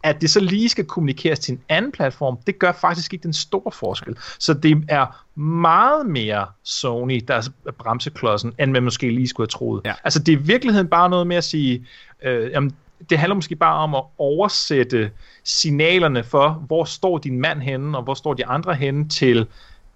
[0.03, 3.33] at det så lige skal kommunikeres til en anden platform, det gør faktisk ikke den
[3.33, 4.17] store forskel.
[4.39, 9.57] Så det er meget mere Sony, der er bremseklodsen, end man måske lige skulle have
[9.59, 9.81] troet.
[9.85, 9.93] Ja.
[10.03, 11.85] Altså det er i virkeligheden bare noget med at sige,
[12.23, 12.75] øh, jamen,
[13.09, 15.11] det handler måske bare om at oversætte
[15.43, 19.47] signalerne for, hvor står din mand henne, og hvor står de andre henne til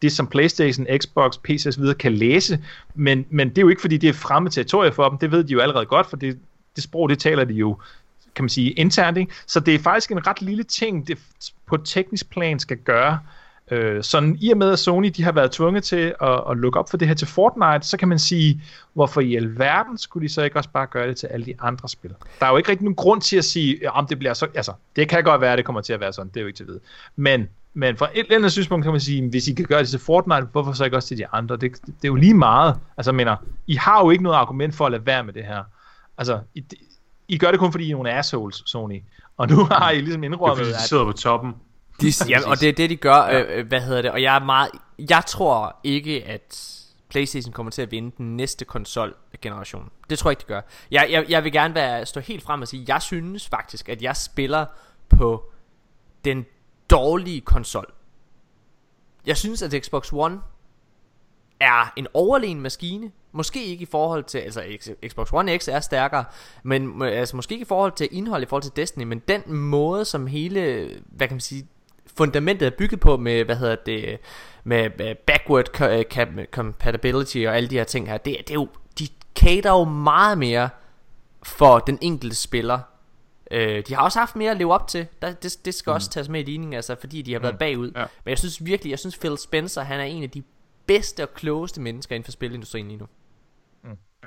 [0.01, 1.83] det, som Playstation, Xbox, PC osv.
[1.99, 2.59] kan læse.
[2.95, 5.17] Men, men det er jo ikke, fordi det er fremme territorie for dem.
[5.17, 6.39] Det ved de jo allerede godt, for det,
[6.75, 7.77] det sprog, det taler de jo
[8.35, 9.17] kan man sige, internt.
[9.17, 9.33] Ikke?
[9.47, 11.17] Så det er faktisk en ret lille ting, det
[11.65, 13.19] på teknisk plan skal gøre,
[13.71, 16.79] Øh, sådan i og med, at Sony de har været tvunget til at, at lukke
[16.79, 20.33] op for det her til Fortnite, så kan man sige, hvorfor i alverden skulle de
[20.33, 22.13] så ikke også bare gøre det til alle de andre spil?
[22.39, 24.47] Der er jo ikke rigtig nogen grund til at sige, om det bliver så...
[24.55, 26.47] Altså, det kan godt være, at det kommer til at være sådan, det er jo
[26.47, 26.79] ikke til at vide.
[27.15, 29.89] Men, men fra et eller andet synspunkt kan man sige, hvis I kan gøre det
[29.89, 31.55] til Fortnite, hvorfor så ikke også til de andre?
[31.55, 32.75] Det, det er jo lige meget.
[32.97, 33.35] Altså, jeg mener,
[33.67, 35.63] I har jo ikke noget argument for at lade være med det her.
[36.17, 36.63] Altså, I,
[37.27, 39.03] I gør det kun fordi I er nogle assholes, Sony.
[39.37, 41.53] Og nu har I ligesom indrømmet, det er, fordi de sidder på toppen.
[42.01, 43.15] De, ja, og det er det, de gør.
[43.15, 43.41] Ja.
[43.41, 44.11] Øh, hvad hedder det?
[44.11, 44.71] Og jeg er meget...
[45.09, 46.77] Jeg tror ikke, at
[47.09, 49.89] PlayStation kommer til at vinde den næste konsol-generation.
[50.09, 50.61] Det tror jeg ikke, de gør.
[50.91, 54.01] Jeg, jeg, jeg vil gerne være, stå helt frem og sige, jeg synes faktisk, at
[54.01, 54.65] jeg spiller
[55.09, 55.51] på
[56.25, 56.45] den
[56.89, 57.93] dårlige konsol.
[59.25, 60.41] Jeg synes, at Xbox One
[61.59, 63.11] er en overlegen maskine.
[63.31, 64.63] Måske ikke i forhold til, altså
[65.07, 66.25] Xbox One X er stærkere,
[66.63, 70.05] men altså måske ikke i forhold til indhold i forhold til Destiny, men den måde,
[70.05, 71.67] som hele, hvad kan man sige,
[72.17, 74.19] fundamentet er bygget på med, hvad hedder det,
[74.63, 75.65] med backward
[76.51, 78.67] compatibility og alle de her ting her, det, det er jo,
[78.99, 80.69] de cater jo meget mere
[81.43, 82.79] for den enkelte spiller,
[83.51, 85.07] Øh, de har også haft mere at leve op til.
[85.21, 85.95] Der, det, det skal mm.
[85.95, 87.91] også tages med i ligningen, altså, fordi de har været bagud.
[87.95, 88.05] Ja.
[88.23, 90.43] Men jeg synes virkelig, jeg synes Phil Spencer, han er en af de
[90.85, 93.05] bedste og klogeste mennesker inden for spilindustrien lige nu.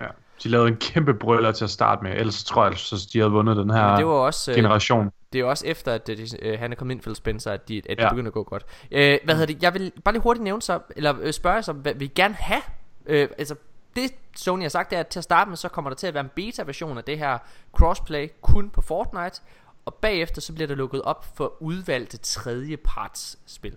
[0.01, 0.07] Ja.
[0.43, 3.31] De lavede en kæmpe brøller til at starte med, ellers tror jeg, så de havde
[3.31, 5.11] vundet den her Men det var også, øh, generation.
[5.35, 7.79] Det er også efter, at øh, øh, han er kommet ind, Phil Spencer, at, de,
[7.79, 8.09] at det Ja.
[8.09, 8.67] begynder at gå godt.
[8.91, 9.63] Øh, hvad hedder det?
[9.63, 12.63] Jeg vil bare lige hurtigt nævne så, eller øh, spørge så, hvad vi gerne have?
[13.07, 13.55] Øh, altså,
[13.97, 16.07] det Sony har sagt, det er, at til at starte med, så kommer der til
[16.07, 17.39] at være en beta-version af det her
[17.73, 19.41] crossplay kun på Fortnite,
[19.85, 23.77] og bagefter så bliver der lukket op for udvalgte tredjeparts spil.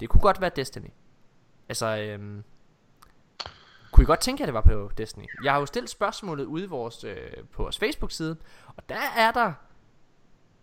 [0.00, 0.90] Det kunne godt være Destiny.
[1.68, 2.44] Altså, øhm,
[3.92, 5.24] kunne I godt tænke jer, at det var på Destiny?
[5.44, 7.16] Jeg har jo stillet spørgsmålet ude i vores, øh,
[7.52, 8.36] på vores Facebook-side,
[8.76, 9.52] og der er der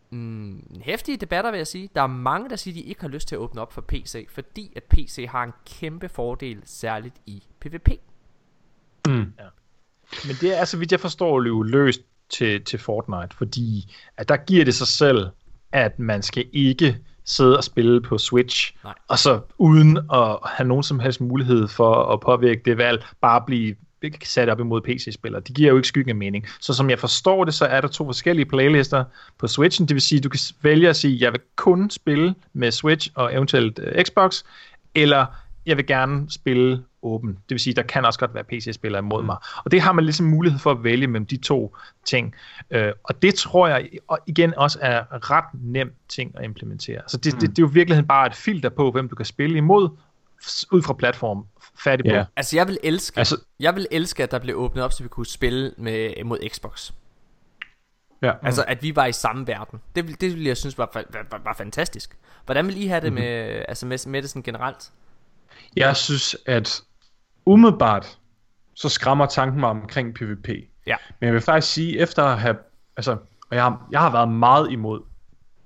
[0.10, 1.90] mm, hæftige debatter, vil jeg sige.
[1.96, 3.82] Der er mange, der siger, at de ikke har lyst til at åbne op for
[3.82, 7.90] PC, fordi at PC har en kæmpe fordel, særligt i PvP.
[9.08, 9.14] Mm.
[10.28, 14.38] Men det er, så vidt jeg forstår, jo løst til, til Fortnite, fordi at der
[14.38, 15.28] giver det sig selv,
[15.72, 18.94] at man skal ikke sidde og spille på Switch, Nej.
[19.08, 23.44] og så uden at have nogen som helst mulighed for at påvirke det valg, bare
[23.48, 23.76] blive
[24.24, 25.42] sat op imod PC-spillere.
[25.42, 26.46] Det giver jo ikke skyggen af mening.
[26.60, 29.04] Så som jeg forstår det, så er der to forskellige playlister
[29.38, 29.88] på Switchen.
[29.88, 32.72] Det vil sige, at du kan vælge at sige, at jeg vil kun spille med
[32.72, 34.44] Switch og eventuelt uh, Xbox,
[34.96, 35.26] eller
[35.66, 37.30] jeg vil gerne spille åben.
[37.30, 39.38] Det vil sige, der kan også godt være PC-spillere imod mig.
[39.66, 41.76] Og det har man ligesom mulighed for at vælge mellem de to
[42.06, 42.36] ting.
[42.72, 47.02] Øh, og det tror jeg og igen også er ret nem ting at implementere.
[47.08, 47.40] Så det, mm.
[47.40, 49.90] det, det er jo i virkeligheden bare et filter på, hvem du kan spille imod,
[50.72, 51.46] ud fra platform.
[51.84, 52.16] Færdig på.
[52.16, 52.26] Ja.
[52.36, 55.10] Altså, jeg vil elske, Altså- jeg vil elske, at der blev åbnet op, så vi
[55.10, 56.92] kunne spille med, mod Xbox.
[58.22, 58.32] Ja.
[58.44, 59.80] Altså, at vi var i samme verden.
[59.96, 62.18] Det, det ville jeg synes var, var, var, var fantastisk.
[62.46, 63.22] Hvordan vil I have det Mhm.
[63.22, 64.92] med, altså med, med det sådan generelt?
[65.76, 66.82] Jeg synes, at
[67.46, 68.18] umiddelbart,
[68.74, 70.50] så skræmmer tanken mig omkring PvP.
[70.88, 70.96] Ja.
[71.20, 72.58] Men jeg vil faktisk sige, efter at have,
[72.98, 73.12] altså,
[73.50, 75.02] og jeg har, jeg har været meget imod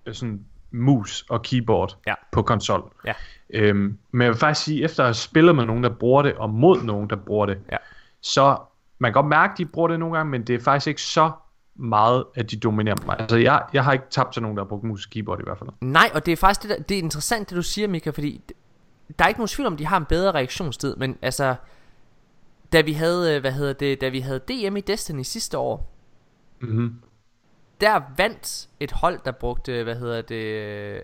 [0.05, 2.13] øh, sådan mus og keyboard Ja.
[2.31, 2.91] på konsol.
[3.05, 3.13] Ja.
[3.53, 6.33] Øhm, men jeg vil faktisk sige, efter at have spillet med nogen, der bruger det,
[6.33, 7.77] og mod nogen, der bruger det, Ja.
[8.21, 8.57] så
[8.99, 11.01] man kan godt mærke, at de bruger det nogle gange, men det er faktisk ikke
[11.01, 11.31] så
[11.75, 13.15] meget, at de dominerer mig.
[13.19, 15.43] Altså, jeg, jeg har ikke tabt til nogen, der har brugt mus og keyboard i
[15.43, 15.69] hvert fald.
[15.81, 18.41] Nej, og det er faktisk det, der, det er interessant, det du siger, Mika, fordi
[19.19, 21.55] der er ikke nogen tvivl om, de har en bedre reaktionstid, men altså,
[22.73, 25.87] da vi havde, øh, hvad hedder det, da vi havde DM i Destiny sidste år,
[26.59, 26.95] Mm-hmm.
[27.81, 30.43] Der vandt et hold, der brugte, hvad hedder det,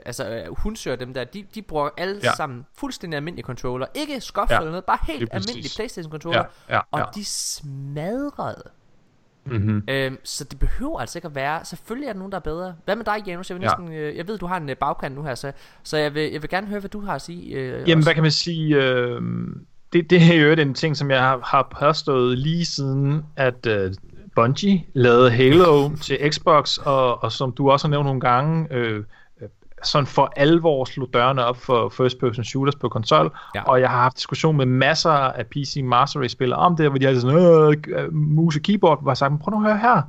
[0.06, 2.28] altså øh, hundsøger dem der, de, de bruger alle ja.
[2.28, 2.36] Ja.
[2.36, 6.76] sammen fuldstændig almindelige controller, ikke skof Ja, eller noget, bare helt almindelige Playstation controller, Ja,
[6.76, 7.06] ja, og ja.
[7.16, 8.64] de smadrede.
[9.46, 9.84] Mm-hmm.
[9.88, 12.76] Øhm, så det behøver altså ikke at være, selvfølgelig er der nogen, der er bedre.
[12.86, 13.50] Hvad med dig, Janus?
[13.50, 13.68] Jeg, vil Ja.
[13.68, 15.52] næsten, øh, jeg ved, du har en øh, bagkant nu her, så,
[15.84, 17.56] så jeg, vil, jeg vil gerne høre, hvad du har at sige.
[17.56, 18.08] Øh, Jamen, også.
[18.08, 18.76] hvad kan man sige?
[18.76, 19.22] Øh,
[19.94, 23.94] det, det er jo en ting, som jeg har, har påstået lige siden, at øh,
[24.42, 29.04] Bungie lavede Halo til Xbox, og, og som du også har nævnt nogle gange, øh,
[29.42, 29.48] øh,
[29.84, 33.62] sådan for alvor slog dørene op for first person shooters på konsol, Ja.
[33.64, 36.98] og jeg har haft diskussion med masser af PC Master Race spillere om det, hvor
[36.98, 39.78] de har sådan, øh, øh, mus og keyboard, jeg sagt, "Men prøv nu at høre
[39.78, 40.02] her,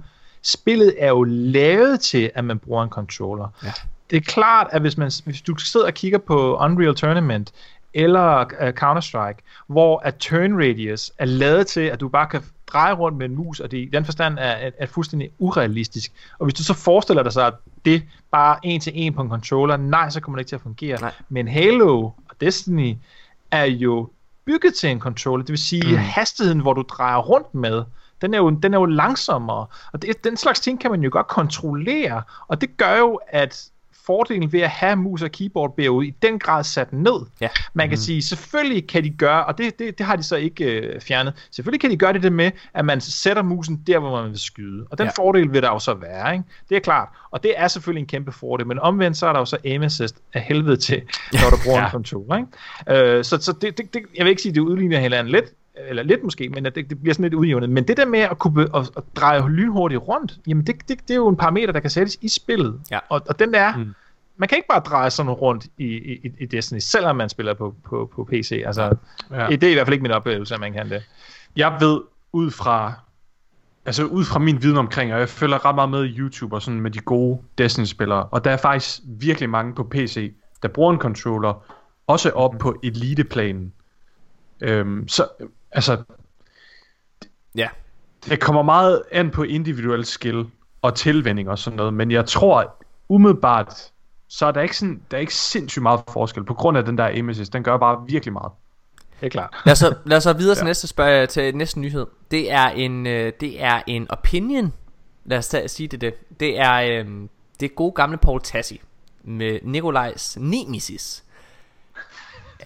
[0.42, 3.48] spillet er jo lavet til, at man bruger en controller.
[3.64, 3.72] Ja.
[4.10, 7.52] Det er klart, at hvis, man, hvis du sidder og kigger på Unreal Tournament,
[7.94, 12.94] eller uh, Counter-Strike, hvor at turn radius er lavet til, at du bare kan dreje
[12.94, 16.12] rundt med en mus, og det i den forstand er, er, er fuldstændig urealistisk.
[16.38, 17.54] Og hvis du så forestiller dig så, at
[17.84, 20.62] det bare en til en på en controller, nej, så kommer det ikke til at
[20.62, 21.00] fungere.
[21.00, 21.12] Nej.
[21.28, 22.96] Men Halo og Destiny
[23.50, 24.08] er jo
[24.44, 25.96] bygget til en controller, det vil sige mm.
[25.96, 27.82] hastigheden, hvor du drejer rundt med,
[28.20, 31.08] den er jo, den er jo langsommere, og det, den slags ting kan man jo
[31.12, 33.70] godt kontrollere, og det gør jo, at
[34.08, 37.26] fordelen ved at have mus og keyboard jo i den grad sat ned.
[37.40, 37.48] Ja.
[37.74, 38.00] Man kan mm.
[38.00, 41.48] sige, selvfølgelig kan de gøre, og det, det, det har de så ikke øh, fjernet,
[41.50, 44.38] selvfølgelig kan de gøre det, det med, at man sætter musen der, hvor man vil
[44.38, 44.86] skyde.
[44.90, 45.12] Og den Ja.
[45.16, 46.44] fordel vil der jo så være, ikke?
[46.68, 47.08] Det er klart.
[47.30, 49.82] Og det er selvfølgelig en kæmpe fordel, men omvendt så er der jo så aim
[49.82, 51.02] assist af helvede til,
[51.32, 51.84] når du bruger ja.
[51.84, 53.16] en controller, ikke?
[53.16, 55.44] Øh, så så det, det, det, jeg vil ikke sige, det udligner hinanden lidt,
[55.88, 57.70] eller lidt måske, men at det, det bliver sådan lidt udjævnet.
[57.70, 61.10] Men det der med at kunne at, at dreje lynhurtigt rundt, jamen det, det, det
[61.10, 62.80] er jo en parameter, der kan sættes i spillet.
[62.90, 62.98] Ja.
[63.08, 63.82] Og, og den er, Mm.
[63.82, 63.94] mm.
[64.36, 67.74] man kan ikke bare dreje sådan rundt i, i, i Destiny, selvom man spiller på,
[67.84, 68.62] på, på PC.
[68.66, 68.96] Altså,
[69.30, 69.42] Ja.
[69.44, 69.50] ja.
[69.50, 71.02] det er i hvert fald ikke min oplevelse, at man kan det.
[71.56, 72.00] jeg ved
[72.32, 72.92] ud fra
[73.86, 76.62] altså ud fra min viden omkring, og jeg følger ret meget med i YouTube og
[76.62, 80.32] sådan med de gode Destiny-spillere, og der er faktisk virkelig mange på PC,
[80.62, 81.64] der bruger en controller,
[82.06, 83.72] også op på eliteplanen.
[84.60, 85.26] Øhm, så
[85.72, 86.02] altså,
[87.56, 87.68] Ja.
[88.28, 90.46] det kommer meget an på individuel skill
[90.82, 93.90] og tilvænning og sådan noget, men jeg tror umiddelbart,
[94.28, 96.98] så er der ikke, sådan, der er ikke sindssygt meget forskel, på grund af den
[96.98, 98.52] der aim assist, den gør bare virkelig meget.
[99.20, 99.54] Det er klart.
[99.64, 100.66] Lad os så, lad os så videre til Ja.
[100.66, 102.06] næste spørg, til næste nyhed.
[102.30, 104.72] Det er en, øh, det er en opinion
[105.24, 106.40] lad os tage, sige det det.
[106.40, 107.28] Det er, øhm,
[107.60, 108.80] det er gode gamle Paul Tassi
[109.24, 111.24] med Nikolajs Nemesis.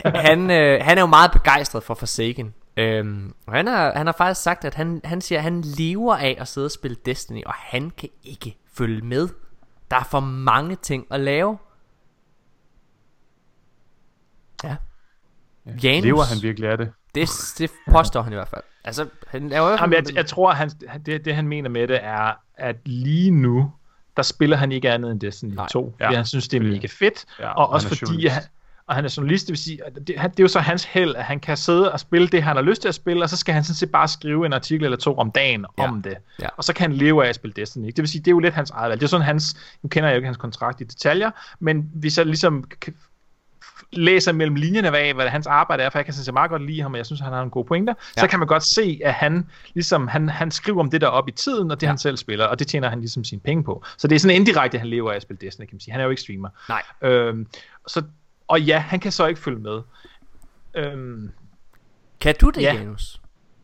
[0.05, 2.55] han, øh, han er jo meget begejstret for Forsaken.
[2.77, 6.17] Øhm, og han har, han har faktisk sagt, at han, han siger, at han lever
[6.17, 9.29] af at sidde og spille Destiny, og han kan ikke følge med.
[9.91, 11.59] Der er for mange ting at lave.
[14.65, 14.77] Ja.
[15.67, 16.93] Janus, Lever han virkelig af det?
[17.15, 17.29] det,
[17.59, 18.63] det påstår han i hvert fald.
[18.85, 19.71] Altså, han laver.
[19.71, 20.71] Jamen, jeg, jeg tror, at han,
[21.07, 23.73] det, det han mener med det er, at lige nu,
[24.17, 25.69] der spiller han ikke andet end Destiny Nej.
[25.69, 25.97] 2.
[26.01, 26.07] Ja.
[26.07, 27.25] Fordi han synes, det er mega fedt.
[27.39, 28.43] Ja, og og også fordi, han,
[28.87, 31.15] og han er journalist, det vil sige, at det, det er jo så hans held,
[31.15, 33.37] at han kan sidde og spille det, han har lyst til at spille, og så
[33.37, 35.89] skal han sådan set bare skrive en artikel eller to om dagen Ja.
[35.89, 36.17] om det.
[36.41, 36.49] Ja.
[36.57, 37.87] Og så kan han leve af at spille Destiny.
[37.87, 39.01] Det vil sige, det er jo lidt hans eget valg.
[39.01, 41.31] Det er sådan hans, nu kender jeg jo ikke hans kontrakt i detaljer,
[41.61, 42.65] men hvis jeg ligesom
[43.93, 46.83] læser mellem linjerne af, hvad hans arbejde er, for jeg kan sådan meget godt lide
[46.83, 48.21] ham, og jeg synes, han har en god pointer, ja.
[48.21, 51.29] så kan man godt se, at han ligesom, han, han skriver om det der op
[51.29, 51.91] i tiden, og det ja.
[51.91, 53.85] han selv spiller, og det tjener han ligesom sine penge på.
[53.97, 55.93] Så det er sådan indirekte, han lever af at spille Destiny, kan man sige.
[55.93, 56.49] Han er jo ikke streamer.
[56.69, 56.83] Nej.
[57.03, 57.47] Øhm,
[57.87, 58.03] så,
[58.49, 59.81] og ja, han kan så ikke følge med.
[60.75, 61.31] Øhm,
[62.21, 62.75] Kan du det, Ja.
[62.75, 63.21] Janus?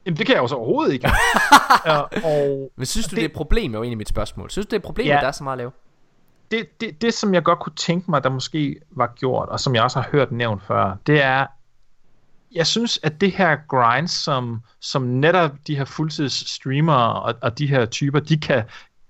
[0.06, 1.08] jamen, det kan jeg jo så overhovedet ikke.
[1.86, 4.50] ja, og Men synes du, det, det- er et problem, er jo egentlig mit spørgsmål.
[4.50, 5.16] Synes du, det er et problem, Ja.
[5.16, 5.70] at der er så meget at lave?
[6.50, 9.74] det, det, det, som jeg godt kunne tænke mig, der måske var gjort, og som
[9.74, 11.46] jeg også har hørt nævnt før, det er,
[12.52, 17.58] jeg synes, at det her grind, som, som netop de her fuldtids streamere og, og
[17.58, 18.62] de her typer, de kan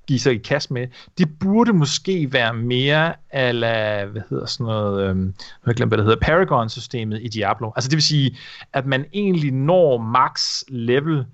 [0.08, 0.86] give sig i kast med,
[1.18, 5.34] det burde måske være mere ala, hvad hedder sådan noget, øhm,
[5.66, 7.70] jeg glemt, hvad det hedder, Paragon-systemet i Diablo.
[7.76, 8.36] Altså det vil sige,
[8.72, 11.24] at man egentlig når max level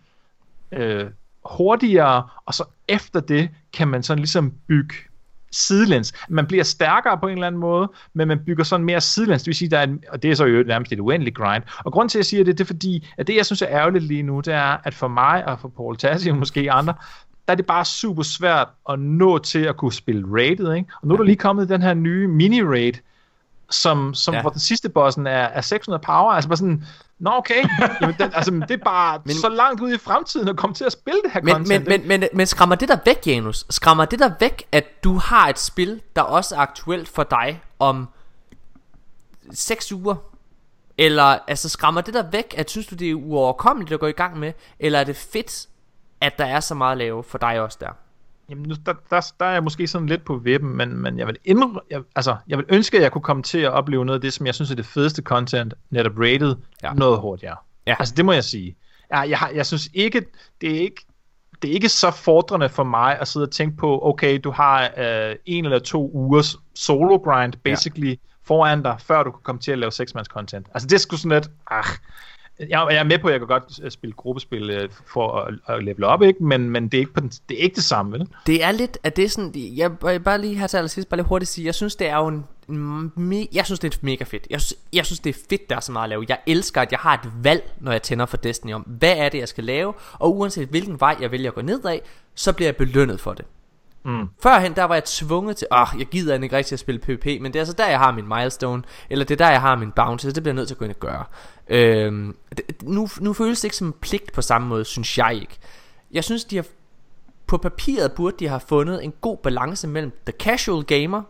[0.72, 1.06] øh,
[1.44, 4.94] hurtigere, og så efter det kan man sådan ligesom bygge
[5.52, 6.12] sidelæns.
[6.28, 9.42] Man bliver stærkere på en eller anden måde, men man bygger sådan mere sidelæns.
[9.42, 11.62] Det vil sige, der er en, og det er så jo nærmest et uendeligt grind.
[11.84, 13.68] Og grund til, at jeg siger det, det er fordi, at det, jeg synes er
[13.68, 16.94] ærgerligt lige nu, det er, at for mig og for Paul Tassi og måske andre,
[17.46, 20.88] der er det bare super svært at nå til at kunne spille rated, ikke?
[21.02, 22.92] Og nu er der lige kommet den her nye mini-raid,
[23.70, 24.40] som, som Ja.
[24.40, 26.84] hvor den sidste bossen er, er 600 power, altså bare sådan,
[27.18, 27.64] nå okay,
[28.00, 30.84] Jamen, den, altså, det er bare Men- så langt ud i fremtiden at komme til
[30.84, 31.88] at spille det her Men, content.
[31.88, 33.66] men, men, men, men skræmmer det der væk, Janus?
[33.70, 37.60] Skræmmer det der væk, at du har et spil, der også er aktuelt for dig
[37.78, 38.08] om
[39.52, 40.14] 6 uger?
[40.98, 44.12] Eller altså skræmmer det der væk, at synes du det er uoverkommeligt at gå i
[44.12, 44.52] gang med?
[44.78, 45.66] Eller er det fedt,
[46.26, 47.88] at der er så meget at lave for dig også der?
[48.48, 51.26] Jamen, nu, der, der, der er jeg måske sådan lidt på vippen, men, men jeg,
[51.26, 54.18] vil indre, jeg, altså, jeg vil ønske, at jeg kunne komme til at opleve noget
[54.18, 56.92] af det, som jeg synes er det fedeste content, netop rated, Ja.
[56.92, 57.56] noget hurtigere.
[57.86, 57.94] Ja.
[57.98, 58.76] Altså, det må jeg sige.
[59.10, 60.24] Jeg, jeg, har- jeg synes ikke,
[60.60, 61.04] det er ikke,
[61.62, 64.90] det er ikke så fordrende for mig at sidde og tænke på, okay, du har
[64.98, 68.14] øh, en eller to ugers solo grind, basically, ja.
[68.42, 70.66] foran dig, før du kan komme til at lave seksmands content.
[70.74, 71.84] Altså, det er sgu sådan lidt, ah,
[72.58, 75.54] jeg, jeg er med på, at jeg kan godt øh, spille gruppespil øh, for at,
[75.68, 76.44] at level op, ikke?
[76.44, 78.28] Men, men det, er ikke på den, det er ikke det samme, vel?
[78.46, 81.18] Det er lidt, at det er sådan, jeg vil bare lige her til allersidst, bare
[81.18, 83.98] lige hurtigt sige, jeg synes det er jo en, en me, jeg synes det er
[84.02, 84.46] mega fedt.
[84.50, 86.26] Jeg synes, jeg synes det er fedt, der er så meget at lave.
[86.28, 89.28] Jeg elsker, at jeg har et valg, når jeg tænder for Destiny om, hvad er
[89.28, 92.02] det, jeg skal lave, og uanset hvilken vej jeg vælger at gå ned af,
[92.34, 93.44] så bliver jeg belønnet for det.
[94.04, 94.28] Mm.
[94.42, 97.44] Førhen, der var jeg tvunget til, åh, jeg gider ikke rigtig at spille PvP, men
[97.44, 99.92] det er altså der, jeg har min milestone, eller det er der, jeg har min
[99.92, 101.24] bounty, så det bliver jeg nødt til at gå ind og gøre.
[101.68, 105.34] Øhm, det, nu, nu føles det ikke som en pligt på samme måde, synes jeg
[105.34, 105.58] ikke.
[106.12, 106.64] Jeg synes, de har,
[107.46, 111.22] på papiret burde de have fundet en god balance mellem the casual gamer,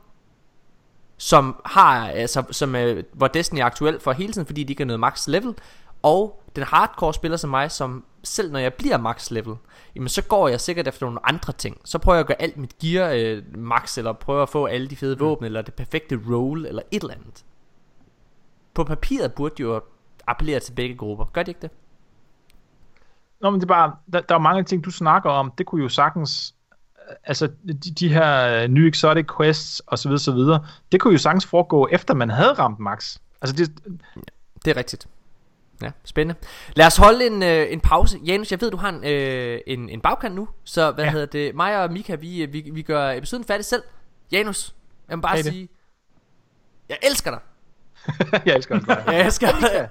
[1.18, 4.82] som har, altså, som, øh, hvor Destiny er aktuel for hele tiden, fordi de ikke
[4.82, 5.54] er noget max level,
[6.02, 9.54] og den hardcore spiller som mig, som selv når jeg bliver max level,
[9.94, 11.80] jamen så går jeg sikkert efter nogle andre ting.
[11.84, 14.88] Så prøver jeg at gøre alt mit gear øh, max, eller prøver at få alle
[14.88, 17.44] de fede våben, eller det perfekte roll, eller et eller andet.
[18.74, 19.80] På papiret burde de jo
[20.26, 21.24] appellere til begge grupper.
[21.24, 21.70] Gør de ikke det?
[23.40, 25.82] Nå, men det er bare, der, der er mange ting, du snakker om, det kunne
[25.82, 26.54] jo sagtens,
[27.10, 31.00] øh, altså de, de her øh, nye exotic quests og så videre, så videre, det
[31.00, 33.18] kunne jo sagtens foregå, efter man havde ramt max.
[33.42, 33.82] Altså det,
[34.64, 35.08] Det er rigtigt.
[35.82, 36.40] Ja, spændende.
[36.76, 38.18] Lad os holde en, øh, en pause.
[38.26, 40.48] Janus, jeg ved, du har en, øh, en, en bagkant nu.
[40.64, 41.10] Så hvad ja.
[41.10, 41.54] Hedder det?
[41.54, 43.82] Mig og Mika, vi, vi, vi gør episoden færdig selv.
[44.32, 44.74] Janus,
[45.08, 45.52] jeg må bare Hey, det.
[45.52, 45.68] sige,
[46.88, 47.40] jeg elsker dig.
[48.46, 49.04] jeg elsker også dig.
[49.14, 49.88] Jeg elsker dig.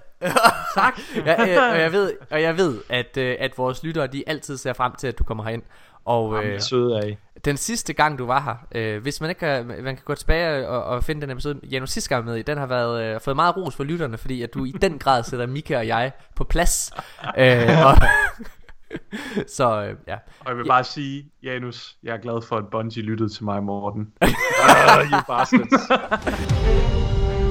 [0.76, 0.99] tak.
[1.26, 4.57] Ja, øh, og jeg ved, og jeg ved at, øh, at vores lyttere, de altid
[4.57, 5.64] ser frem til, at du kommer herind.
[6.05, 7.17] Og Jamen, øh, søde af.
[7.45, 8.55] den sidste gang du var her,
[8.95, 11.89] øh, hvis man ikke kan, man kan gå tilbage og, og finde den episode, Janus
[11.89, 14.53] sidste gang med i, den har været, øh, fået meget ros for lytterne, fordi at
[14.53, 16.91] du i den grad sætter Mika og jeg på plads.
[17.38, 17.95] øh, og,
[19.57, 20.15] så øh, ja.
[20.39, 23.63] Og jeg vil bare sige, Janus, jeg er glad for, at Bungie lyttede til mig,
[23.63, 24.13] Morten.
[24.21, 24.30] Uh,
[25.11, 25.89] you bastards.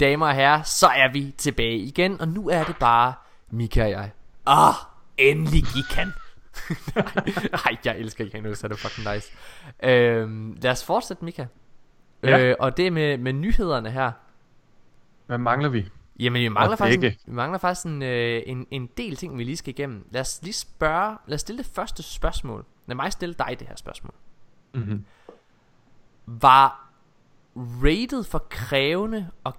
[0.00, 3.14] damer og herrer, så er vi tilbage igen, og nu er det bare
[3.50, 4.10] Mika og jeg.
[4.46, 4.74] Ah,
[5.18, 6.12] endelig gik han.
[7.66, 9.32] Ej, jeg elsker ikke nu, så er det fucking nice.
[9.82, 11.46] Øhm, lad os fortsætte, Mika.
[12.22, 12.38] Ja.
[12.38, 14.12] Øh, og det med, med nyhederne her.
[15.26, 15.88] Hvad mangler vi?
[16.18, 19.38] Jamen, vi mangler, Og faktisk, en, vi mangler faktisk en, øh, en, en del ting,
[19.38, 20.06] vi lige skal igennem.
[20.10, 22.64] Lad os lige spørge, lad os stille det første spørgsmål.
[22.86, 24.14] Lad mig stille dig det her spørgsmål.
[24.74, 25.04] Mm-hmm.
[26.26, 26.90] Var
[27.56, 29.52] rated for krævende at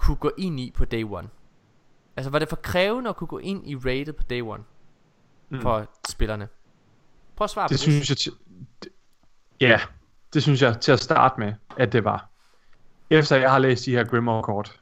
[0.00, 1.28] kunne gå ind i på day one?
[2.16, 4.62] Altså var det for krævende at kunne gå ind i rated på day one
[5.52, 5.60] Mm.
[5.60, 6.48] for spillerne?
[7.36, 8.16] Prøv at svare på Det synes jeg...
[8.16, 8.32] Til,
[8.82, 8.88] det,
[9.60, 9.80] ja,
[10.34, 12.28] det synes jeg til at starte med, at det var.
[13.10, 14.80] Efter jeg har læst de her Grimoire-kort,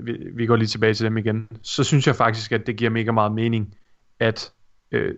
[0.00, 2.90] vi, vi går lige tilbage til dem igen, så synes jeg faktisk, at det giver
[2.90, 3.74] mega meget mening,
[4.20, 4.52] at
[4.90, 5.14] øh,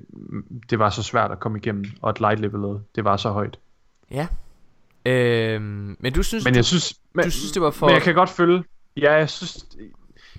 [0.71, 3.59] det var så svært at komme igennem, og at light levelet, det var så højt.
[4.11, 4.29] Ja.
[5.07, 7.87] Øhm, men du synes, Men du, jeg synes, men, du synes det var for...
[7.87, 8.65] men jeg kan godt følge,
[8.97, 9.67] ja, jeg synes,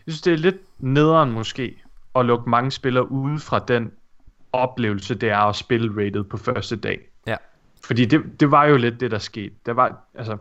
[0.05, 1.83] jeg synes det er lidt nederen måske,
[2.15, 3.91] at lukke mange spillere ude fra den
[4.53, 6.99] oplevelse, det er at spille rated på første dag.
[7.27, 7.35] Ja.
[7.85, 9.55] Fordi det, det var jo lidt det, der skete.
[9.65, 10.37] Der var, altså,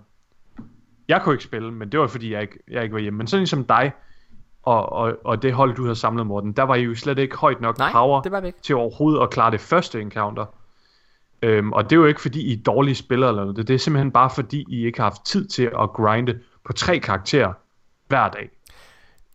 [1.09, 3.19] jeg kunne ikke spille, men det var fordi, jeg ikke, jeg ikke var hjemme.
[3.19, 3.93] Men sådan som dig,
[4.63, 7.37] og, og, og det hold, du havde samlet, Morten, der var I jo slet ikke
[7.37, 8.61] højt nok Nej, power det var ikke.
[8.63, 10.47] til overhovedet at klare det første encounter.
[11.43, 13.69] Øhm, og det er jo ikke fordi, I er dårlige spillere eller noget.
[13.69, 16.99] Det er simpelthen bare fordi, I ikke har haft tid til at grinde på tre
[16.99, 17.53] karakterer
[18.13, 18.51] hver dag.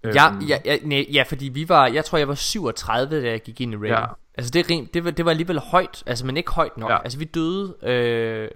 [0.04, 3.30] Ja, Øhm, ja, ja, nej, ja, fordi vi var, jeg tror jeg var 37, da
[3.30, 3.92] jeg gik ind i rating.
[3.92, 4.06] Ja.
[4.38, 6.90] Altså det, rim, det, var, det var alligevel højt, altså men ikke højt nok.
[6.90, 6.96] Ja.
[6.96, 7.04] Ja.
[7.04, 8.50] Altså vi døde, øh,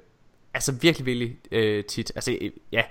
[0.54, 2.12] altså virkelig, virkelig øh, tit.
[2.16, 2.82] Altså øh, ja.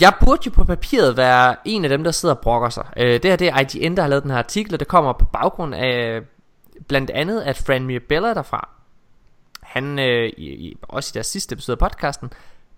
[0.00, 2.86] Jeg burde jo på papiret være en af dem, der sidder og brokker sig.
[2.96, 5.12] Øh, det her det er IGN, der har lavet den her artikel, og det kommer
[5.12, 6.22] på baggrund af
[6.88, 8.68] blandt andet, at Fran Mirabella derfra,
[9.62, 12.32] han øh, i, i, også i deres sidste episode af podcasten,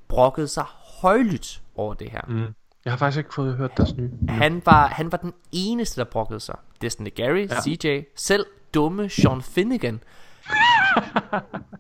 [0.09, 0.65] brokkede sig
[1.03, 2.21] højlydt over det her.
[2.29, 2.55] Mm.
[2.85, 4.11] Jeg har faktisk ikke fået hørt deres nye.
[4.29, 6.57] Han var, han var den eneste, der brokkede sig.
[6.83, 7.61] Destiny Gary, Ja.
[7.61, 10.01] CJ, selv dumme Sean Finnegan.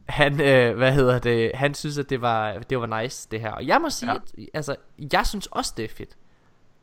[0.09, 3.51] han, øh, hvad hedder det, han synes, at det var, det var nice, det her.
[3.53, 4.17] Og jeg må sige, Ja.
[4.17, 4.77] at, altså,
[5.13, 6.17] jeg synes også, det er fedt.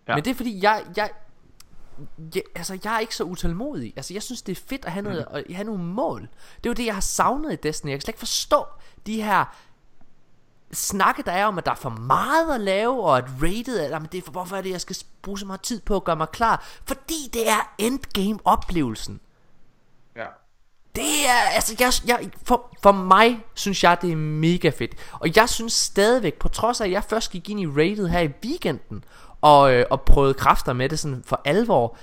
[0.08, 0.16] Ja.
[0.16, 1.10] Men det er fordi, jeg, jeg,
[2.36, 3.94] jeg, altså, jeg er ikke så utålmodig.
[3.96, 6.22] Altså, jeg synes, det er fedt at have, noget, at have nogle mål.
[6.22, 7.90] Det er jo det, jeg har savnet i Destiny.
[7.90, 8.66] Jeg kan slet ikke forstå
[9.06, 9.56] de her
[10.74, 13.88] snakke, der er om, at der er for meget at lave, og at rated er,
[13.90, 16.04] jamen det er for, hvorfor er det, jeg skal bruge så meget tid på at
[16.04, 16.64] gøre mig klar?
[16.86, 19.20] Fordi det er endgame-oplevelsen.
[20.16, 20.26] Ja.
[20.96, 24.96] Det er, altså, jeg, jeg, for, for mig synes jeg, det er mega fedt.
[25.14, 28.20] Og jeg synes stadigvæk, på trods af, at jeg først gik ind i rated her
[28.20, 29.04] i weekenden,
[29.42, 31.98] og, øh, og prøvede kræfter med det sådan for alvor,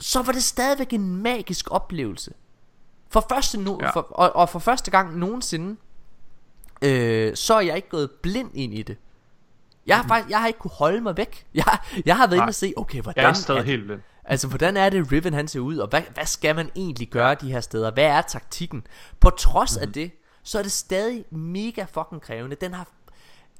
[0.00, 2.32] så var det stadigvæk en magisk oplevelse.
[3.10, 3.84] For første no- Ja.
[3.86, 3.90] ja.
[3.90, 5.76] for, og, og for første gang nogensinde,
[6.82, 8.96] øh, så er jeg ikke gået blind ind i det.
[9.86, 11.46] Jeg har faktisk, jeg har ikke kunne holde mig væk.
[11.54, 14.00] Jeg, jeg har været inde og se, okay, hvordan Jeg er stadig er, helt blind.
[14.24, 17.34] Altså, hvordan er det, Riven han ser ud, og hvad, hvad skal man egentlig gøre
[17.34, 17.90] de her steder?
[17.90, 18.86] Hvad er taktikken?
[19.20, 19.82] På trods mm.
[19.82, 20.10] af det,
[20.42, 22.56] så er det stadig mega fucking krævende.
[22.60, 22.88] Den har...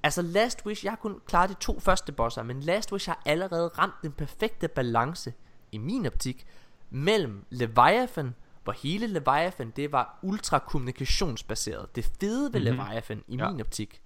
[0.03, 3.23] Altså, Last Wish, jeg har kun klaret de to første bosser, men Last Wish har
[3.25, 5.33] allerede ramt den perfekte balance,
[5.73, 6.47] i min optik,
[6.91, 8.35] mellem Leviathan,
[8.69, 11.97] hvor hele Leviathan, det var ultra kommunikationsbaseret.
[11.97, 12.79] Det fede ved mm-hmm.
[12.79, 13.51] Leviathan, i Ja.
[13.51, 14.01] min optik,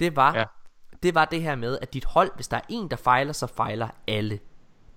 [0.00, 0.44] det var, Ja.
[1.02, 3.46] det var det her med, at dit hold, hvis der er en, der fejler, så
[3.46, 4.38] fejler alle.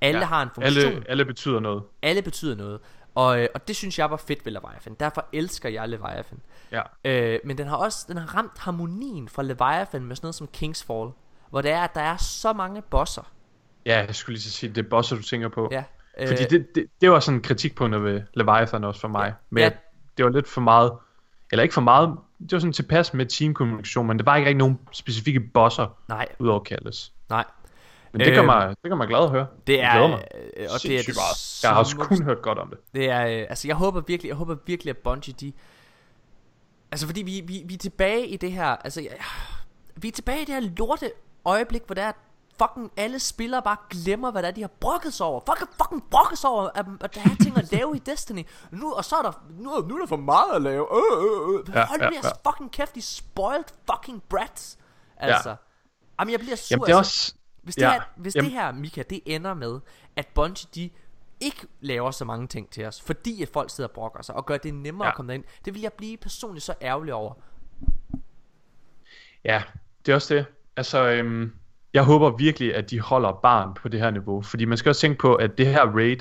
[0.01, 0.25] Alle ja.
[0.25, 0.85] har en funktion.
[0.85, 1.83] Alle, alle betyder noget.
[2.01, 2.79] Alle betyder noget.
[3.15, 4.93] Og, øh, og det synes jeg var fedt ved Leviathan.
[4.99, 6.39] Derfor elsker jeg Leviathan.
[6.71, 6.81] Ja.
[7.05, 10.47] Øh, men den har også den har ramt harmonien fra Leviathan med sådan noget som
[10.47, 11.09] Kingsfall.
[11.49, 13.31] Hvor det er, at der er så mange bosser.
[13.85, 15.69] Ja, jeg skulle lige sige, det er bosser, du tænker på.
[15.71, 15.83] Ja.
[16.19, 19.33] Øh, Fordi det, det, det var sådan en kritikpunkt ved Leviathan også for mig.
[19.49, 19.69] Men Ja.
[20.17, 20.91] det var lidt for meget,
[21.51, 24.57] eller ikke for meget, det var sådan tilpas med teamkommunikation, men det var ikke rigtig
[24.59, 27.13] nogen specifikke bosser, Nej, udover Kalles.
[27.29, 27.45] nej.
[28.13, 29.47] Men det gør, Øhm, mig, det gør mig glad at høre.
[29.67, 30.23] Det er, glæder mig.
[30.57, 31.59] øh, og det er det meget.
[31.63, 32.77] Jeg har også kun hørt godt om det.
[32.93, 35.53] Det er, øh, altså jeg håber virkelig, jeg håber virkelig, at Bungie de...
[36.91, 39.11] Altså fordi vi, vi, vi er tilbage i det her, altså jeg,
[39.95, 41.11] vi er tilbage i det her lorte
[41.45, 42.11] øjeblik, hvor der er
[42.61, 45.41] fucking alle spillere bare glemmer, hvad det er, de har brokket sig over.
[45.49, 48.43] Fucking, fucking brokket sig over, at, at der er ting at lave i Destiny.
[48.71, 50.87] Nu, og så er der, nu, nu er der for meget at lave.
[50.95, 51.75] Øh, øh, øh.
[51.75, 52.49] Ja, Hold ja, jeres ja.
[52.49, 54.77] fucking kæft, de spoiled fucking brats.
[55.17, 55.49] Altså.
[55.49, 55.55] Ja.
[56.19, 56.73] Jamen jeg bliver sur.
[56.73, 57.11] Jamen det er altså.
[57.11, 57.35] også...
[57.61, 59.79] Hvis, det, ja, her, hvis jamen- det her, Mika, det ender med,
[60.15, 60.89] at Bungie, de
[61.39, 64.45] ikke laver så mange ting til os, fordi at folk sidder og brokker sig, og
[64.45, 65.11] gør det nemmere ja.
[65.11, 67.33] at komme derind, det vil jeg blive personligt så ærgerlig over.
[69.43, 69.63] Ja,
[70.05, 70.45] det er også det.
[70.75, 71.53] Altså, øhm,
[71.93, 74.41] jeg håber virkelig, at de holder barn på det her niveau.
[74.41, 76.17] Fordi man skal også tænke på, at det her raid,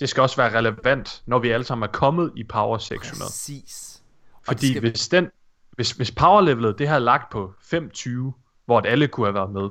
[0.00, 3.28] det skal også være relevant, når vi alle sammen er kommet i Power 600.
[3.28, 4.02] Præcis.
[4.34, 5.28] Og Fordi skal- hvis den,
[5.72, 8.32] hvis, hvis power levelet det er lagt på 5.20,
[8.66, 9.68] hvor at alle kunne have været med,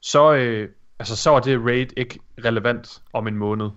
[0.00, 0.68] så, øh,
[0.98, 3.70] altså så er det raid ikke relevant om en måned.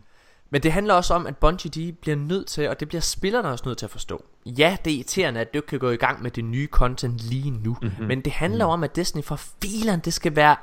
[0.50, 3.50] Men det handler også om, at Bungie de bliver nødt til, og det bliver spillerne
[3.50, 4.26] også nødt til at forstå.
[4.46, 7.20] Ja, det er irriterende, at du ikke kan gå i gang med det nye content
[7.20, 7.78] lige nu.
[7.82, 8.06] Mm-hmm.
[8.06, 8.72] Men det handler mm.
[8.72, 10.56] om, at Destiny for filen, det skal være,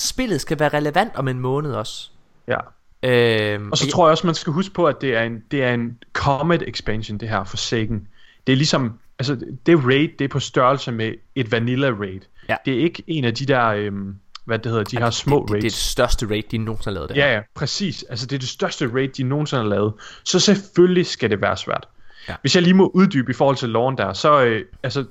[0.00, 2.10] spillet skal være relevant om en måned også.
[2.48, 2.58] Ja.
[3.02, 5.64] Øhm, Og så tror jeg også, man skal huske på, at det er en, det
[5.64, 8.06] er en Comet expansion, det her for Sagan.
[8.46, 12.20] Det er ligesom, altså det raid, det er på størrelse med et vanilla raid.
[12.48, 12.56] Ja.
[12.64, 15.42] Det er ikke en af de der, øhm, hvad det hedder, de her små det,
[15.42, 15.74] det, det er raids.
[15.74, 18.04] det største raid, de nogensinde har lavet det Ja, ja, præcis.
[18.10, 19.92] Altså, det er det største raid, de nogensinde har lavet.
[20.24, 21.88] Så selvfølgelig skal det være svært.
[22.28, 22.34] Ja.
[22.40, 25.04] Hvis jeg lige må uddybe i forhold til loven der, så øh, altså,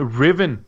[0.00, 0.58] Riven,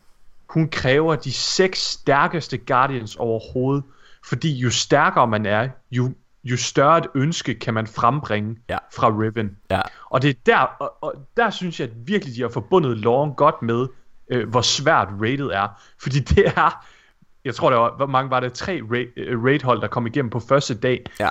[0.55, 3.85] hun kræver de seks stærkeste Guardians overhovedet,
[4.29, 6.11] fordi jo stærkere man er, jo,
[6.45, 8.79] jo større et ønske kan man frembringe Ja.
[8.95, 9.57] fra Riven.
[9.71, 9.81] Ja.
[10.11, 13.35] Og det er der, og, og der synes jeg at virkelig, de har forbundet loven
[13.35, 13.87] godt med,
[14.31, 15.69] øh, hvor svært raidet er.
[16.03, 16.85] Fordi det er,
[17.45, 18.81] jeg tror der var, hvor mange var det, tre
[19.17, 21.05] øh, raid-hold, der kom igennem på første dag.
[21.21, 21.29] Ja.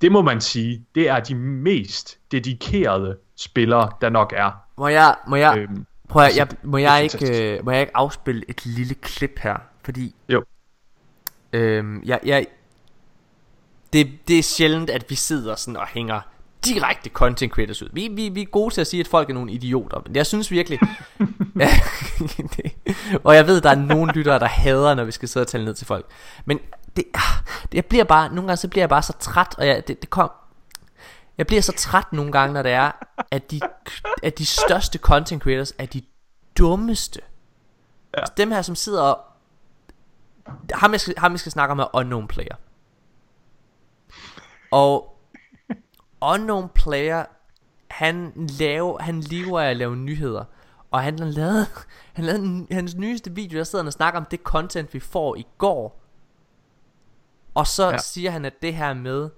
[0.00, 4.50] Det må man sige, det er de mest dedikerede spillere, der nok er.
[4.78, 7.80] Må jeg, må jeg, Øhm, prøv at, altså, jeg, må jeg ikke, øh, må jeg
[7.80, 9.56] ikke afspille et lille klip her?
[9.82, 10.44] Fordi, Jo.
[11.52, 12.46] øhm, jeg, jeg,
[13.92, 16.20] det, det er sjældent, at vi sidder sådan og hænger
[16.64, 17.88] direkte content creators ud.
[17.92, 20.26] Vi, vi, vi er gode til at sige, at folk er nogle idioter, men jeg
[20.26, 20.78] synes virkelig,
[21.58, 21.68] ja,
[22.56, 22.72] det,
[23.24, 25.64] og jeg ved, der er nogle lyttere, der hader, når vi skal sidde og tale
[25.64, 26.06] ned til folk.
[26.44, 26.58] Men
[26.96, 27.20] det, ah,
[27.62, 30.00] det jeg bliver bare, nogle gange så bliver jeg bare så træt, og jeg, det,
[30.00, 30.30] det kom,
[31.38, 32.92] jeg bliver så træt nogle gange, når det er,
[33.30, 33.60] at de,
[34.22, 36.02] at de største content creators er de
[36.58, 37.20] dummeste.
[38.16, 38.22] Ja.
[38.36, 39.20] Dem her, som sidder og...
[40.72, 42.56] Ham jeg, skal, ham jeg skal snakke om er Unknown Player.
[44.70, 45.18] Og
[46.22, 47.24] Unknown Player,
[47.90, 50.44] han, laver, han lever af at lave nyheder.
[50.90, 51.66] Og han har lavet,
[52.12, 55.36] han lavede hans nyeste video, der sidder han og snakker om det content, vi får
[55.36, 56.00] i går.
[57.54, 57.98] Og så ja.
[57.98, 59.30] siger han, at det her med,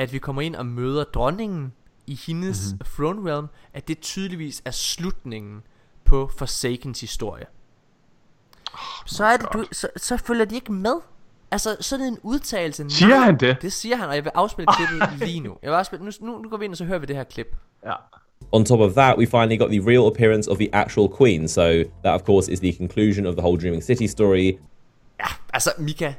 [0.00, 1.72] at vi kommer ind og møder dronningen
[2.06, 2.72] i hendes Mhm.
[2.72, 2.86] mm-hmm.
[2.94, 5.62] throne realm, at det tydeligvis er slutningen
[6.04, 7.46] på Forsakens historie.
[9.06, 10.94] så er det, du, så, så følger de ikke med.
[11.50, 12.90] Altså, sådan en udtalelse.
[12.90, 13.56] Siger nej, han det?
[13.62, 15.56] Det siger han, og jeg vil afspille klippet lige nu.
[15.62, 17.24] Jeg vil afspille, nu, nu, nu går vi ind, og så hører vi det her
[17.24, 17.56] klip.
[17.84, 17.92] Ja.
[18.52, 21.48] On top of that, we finally got the real appearance of the actual queen.
[21.48, 21.62] So
[22.04, 24.58] that, of course, is the conclusion of the whole Dreaming City story.
[25.20, 26.12] Ja, altså Mika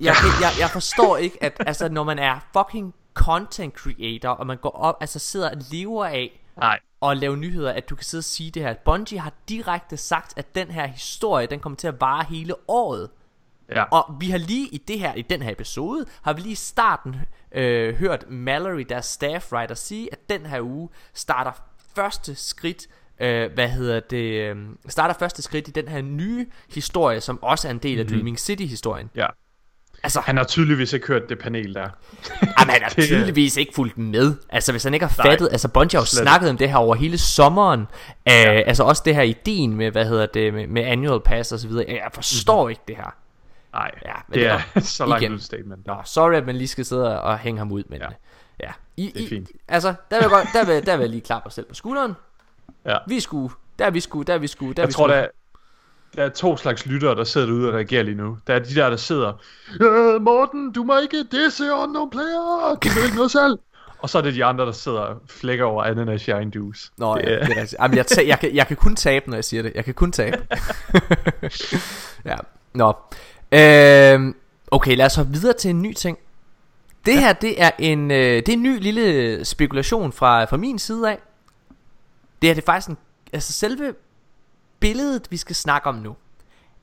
[0.00, 4.56] jeg, jeg, jeg forstår ikke at altså når man er fucking content creator Og man
[4.56, 6.78] går op, altså sidder og lever af Nej.
[7.00, 10.32] Og lave nyheder At du kan sidde og sige det her Bungie har direkte sagt
[10.36, 13.10] at den her historie Den kommer til at vare hele året
[13.74, 13.82] Ja.
[13.82, 16.54] Og vi har lige i det her i den her episode har vi lige i
[16.54, 17.16] starten
[17.52, 21.52] øh, hørt Mallory deres staff writer sige at den her uge starter
[21.94, 22.86] første skridt
[23.20, 24.56] øh, hvad hedder det øh,
[24.88, 28.14] starter første skridt i den her nye historie som også er en del af Mhm.
[28.14, 29.10] Dreaming City historien.
[29.14, 29.26] ja.
[30.02, 31.80] Altså Han har tydeligvis ikke hørt det panel der.
[32.58, 34.34] Jamen, han har Det tydeligvis ikke fulgt med.
[34.48, 35.48] Altså, hvis han ikke har fattet...
[35.52, 37.86] Altså, Bungie har jo snakket om det her over hele sommeren.
[38.26, 38.32] Ja.
[38.66, 41.68] Altså, også det her ideen med, hvad hedder det, med, med annual pass og så
[41.68, 41.84] videre.
[41.88, 42.70] Jeg forstår mm-hmm.
[42.70, 43.14] ikke det her.
[43.72, 45.32] Nej, Ja, men det det er er- så langt igen.
[45.34, 45.86] et statement.
[45.86, 48.00] Nå, sorry, at man lige skal sidde og hænge ham ud, men...
[48.00, 48.06] Ja.
[48.60, 48.70] Ja.
[48.96, 49.48] I, Det er I, fint.
[49.68, 51.74] Altså, der vil, jeg godt, der, vil, der vil jeg lige klappe os selv på
[51.74, 52.12] skulderen.
[52.86, 52.96] Ja.
[53.08, 53.54] Vi skulle...
[53.78, 54.26] Der er vi skulle...
[54.26, 54.74] Der er vi skulle...
[54.74, 55.16] Der er Jeg vi tror, skulle.
[55.16, 55.28] der er,
[56.16, 58.38] der er to slags lyttere, der sidder derude og reagerer lige nu.
[58.46, 59.32] Der er de der, der sidder,
[59.80, 63.58] øh, Morten, du må ikke disse unknown player, du vil ikke noget selv.
[63.98, 66.90] Og så er det de andre, der sidder og flækker over ananas shine juice.
[66.96, 67.74] Nå, det, ja, det er.
[67.80, 69.72] Jamen, jeg, ta- jeg, kan, jeg kan kun tabe, når jeg siger det.
[69.74, 70.36] Jeg kan kun tabe.
[72.30, 72.36] ja,
[72.74, 72.92] nå.
[73.52, 74.36] Øhm,
[74.70, 76.18] okay, lad os hoppe videre til en ny ting.
[77.06, 80.78] Det her, det er en, øh, det er en ny lille spekulation fra, fra min
[80.78, 81.18] side af.
[82.42, 82.98] Det her, det er faktisk en,
[83.32, 83.94] altså selve
[84.80, 86.16] billedet, vi skal snakke om nu,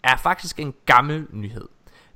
[0.03, 1.67] er faktisk en gammel nyhed.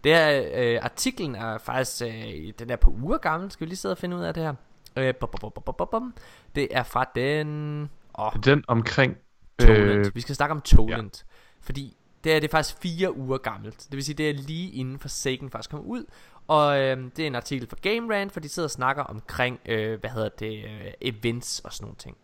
[0.03, 3.77] Det er, øh, artiklen er faktisk, øh, den er på uger gammel, skal vi lige
[3.77, 4.53] sidde og finde ud af det her.
[4.97, 6.13] Øh, bum, bum, bum, bum, bum.
[6.55, 7.89] Det er fra den...
[8.19, 9.17] Åh, Den omkring...
[9.59, 10.05] Toland.
[10.05, 11.11] Øh, Vi skal snakke om Toland.
[11.15, 11.23] Ja.
[11.61, 13.77] Fordi det er, det er faktisk fire uger gammelt.
[13.77, 16.05] Det vil sige, det er lige inden for Sagan faktisk kom ud.
[16.47, 19.59] Og øh, det er en artikel fra Game Rant, for de sidder og snakker omkring,
[19.65, 22.17] øh, hvad hedder det, øh, events og sådan nogle ting.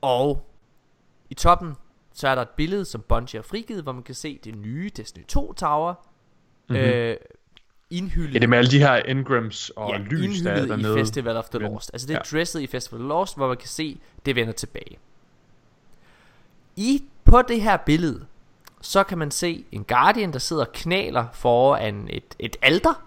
[0.00, 0.48] Og
[1.30, 1.74] i toppen,
[2.12, 4.90] så er der et billede, som Bungie har frigivet, hvor man kan se det nye
[4.96, 5.94] Destiny 2 Tower.
[6.68, 6.84] Mm-hmm.
[6.84, 7.16] Øh,
[7.90, 10.98] indhyllet ja, det med alle de her engrams og ja, lys, der er dernede.
[10.98, 11.90] i Festival of the Lost.
[11.92, 12.38] Altså det er ja.
[12.38, 14.98] dresset i Festival of the Lost, hvor man kan se, det vender tilbage.
[16.76, 18.26] I på det her billede,
[18.80, 23.02] så kan man se en Guardian, der sidder og knæler foran et, et alter.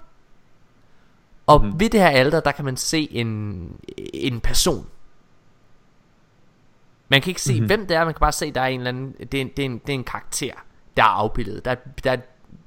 [1.45, 1.80] Og mm.
[1.80, 3.69] ved det her alter, der kan man se en,
[4.14, 4.88] en person.
[7.10, 7.57] Man kan ikke se, Mhm.
[7.60, 7.68] mm-hmm.
[7.68, 9.48] hvem det er, man kan bare se, der er en eller anden, det er en,
[9.57, 10.53] det er en, det er en karakter,
[10.98, 11.65] der er afbildet.
[11.65, 12.18] Der er, der er,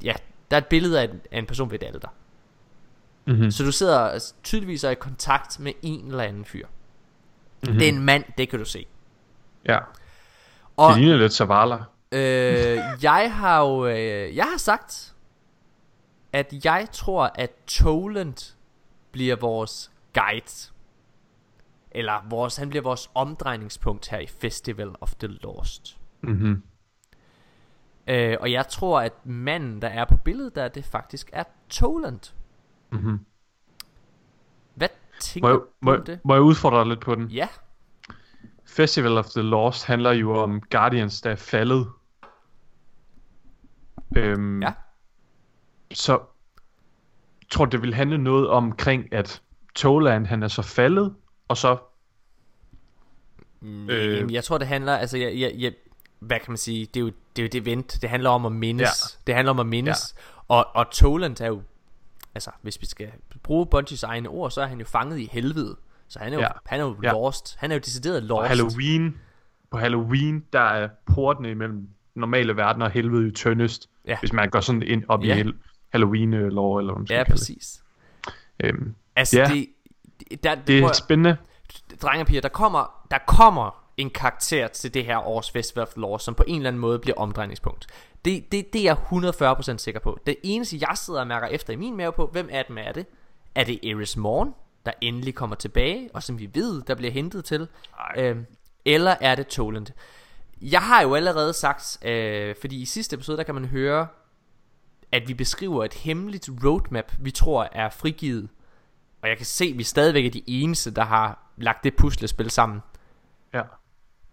[0.03, 0.13] ja,
[0.51, 2.09] der er et billede af en, af en person ved et alter.
[3.27, 3.51] Mhm.
[3.51, 6.67] Så du sidder tydeligvis er i kontakt med en eller anden fyr.
[7.63, 7.73] Mhm.
[7.73, 8.87] Det er en mand, det kan du se.
[9.69, 9.79] Ja.
[10.77, 11.79] Og Det ligner lidt Zavala.
[12.13, 15.15] øh, jeg har jo øh, jeg har sagt,
[16.33, 18.55] at jeg tror, at Toland
[19.13, 20.71] bliver vores guide.
[21.99, 25.99] Eller vores, han bliver vores omdrejningspunkt her i Festival of the Lost.
[26.21, 26.63] Mhm.
[28.07, 32.35] Øh, og jeg tror, at manden, der er på billedet der, det faktisk er Toland.
[32.93, 33.27] Mhm.
[34.75, 34.89] Hvad
[35.21, 36.21] tænker Må, jeg, du må, om det?
[36.25, 37.29] må jeg udfordre dig lidt på den?
[37.29, 37.49] Ja,
[38.67, 41.89] Festival of the Lost handler jo om Guardians, der er faldet.
[44.17, 44.73] Øhm, Ja.
[45.93, 46.21] Så
[47.51, 49.43] tror det vil handle noget omkring, at
[49.75, 51.15] Toland, han er så faldet,
[51.49, 51.79] og så...
[53.63, 54.23] øh.
[54.23, 54.33] Øh.
[54.33, 55.73] Jeg tror det handler Altså jeg, jeg, jeg,
[56.21, 58.47] Hvad kan man sige Det er jo det, er jo det event Det handler om
[58.47, 59.23] at mindes Ja.
[59.27, 60.15] Det handler om at mindes
[60.49, 61.63] og, og Toland er jo
[62.35, 63.09] Altså hvis vi skal
[63.43, 65.77] bruge Bungies egne ord Så er han jo fanget i helvede
[66.09, 66.49] Så han er jo, Ja.
[66.67, 67.13] han er jo Ja.
[67.13, 69.17] lost Han er jo decideret lost Halloween,
[69.71, 73.89] på Halloween, der er portene imellem normale verden og helvede jo tyndest.
[74.07, 74.19] Ja.
[74.21, 75.33] Hvis man går sådan ind op Ja.
[75.35, 75.55] i hel-
[75.89, 77.83] Halloween-lov, eller hvad man skal Ja præcis
[78.27, 78.33] det.
[78.65, 79.45] Øhm, Altså Ja.
[79.49, 79.67] det,
[80.31, 81.37] det, der, det prøv er spændende.
[82.03, 85.97] Drenge og piger, der kommer, der kommer en karakter til det her års Festival of
[85.97, 87.87] Lost, som på en eller anden måde bliver omdrejningspunkt.
[88.25, 90.19] Det, det, det er jeg 140% sikker på.
[90.27, 92.93] Det eneste, jeg sidder og mærker efter i min mave på, hvem af dem er
[92.93, 93.07] det?
[93.55, 94.55] Er det Eris Morn,
[94.87, 97.69] der endelig kommer tilbage, og som vi ved, der bliver hentet til?
[98.17, 98.47] Øhm,
[98.85, 99.87] eller er det Toland?
[100.61, 104.07] Jeg har jo allerede sagt, øh, fordi i sidste episode, der kan man høre,
[105.13, 108.49] at vi beskriver et hemmeligt roadmap, vi tror er frigivet.
[109.23, 112.51] Og jeg kan se, at vi stadigvæk er de eneste, der har lagt det puslespil
[112.51, 112.81] sammen.
[113.55, 113.63] Ja.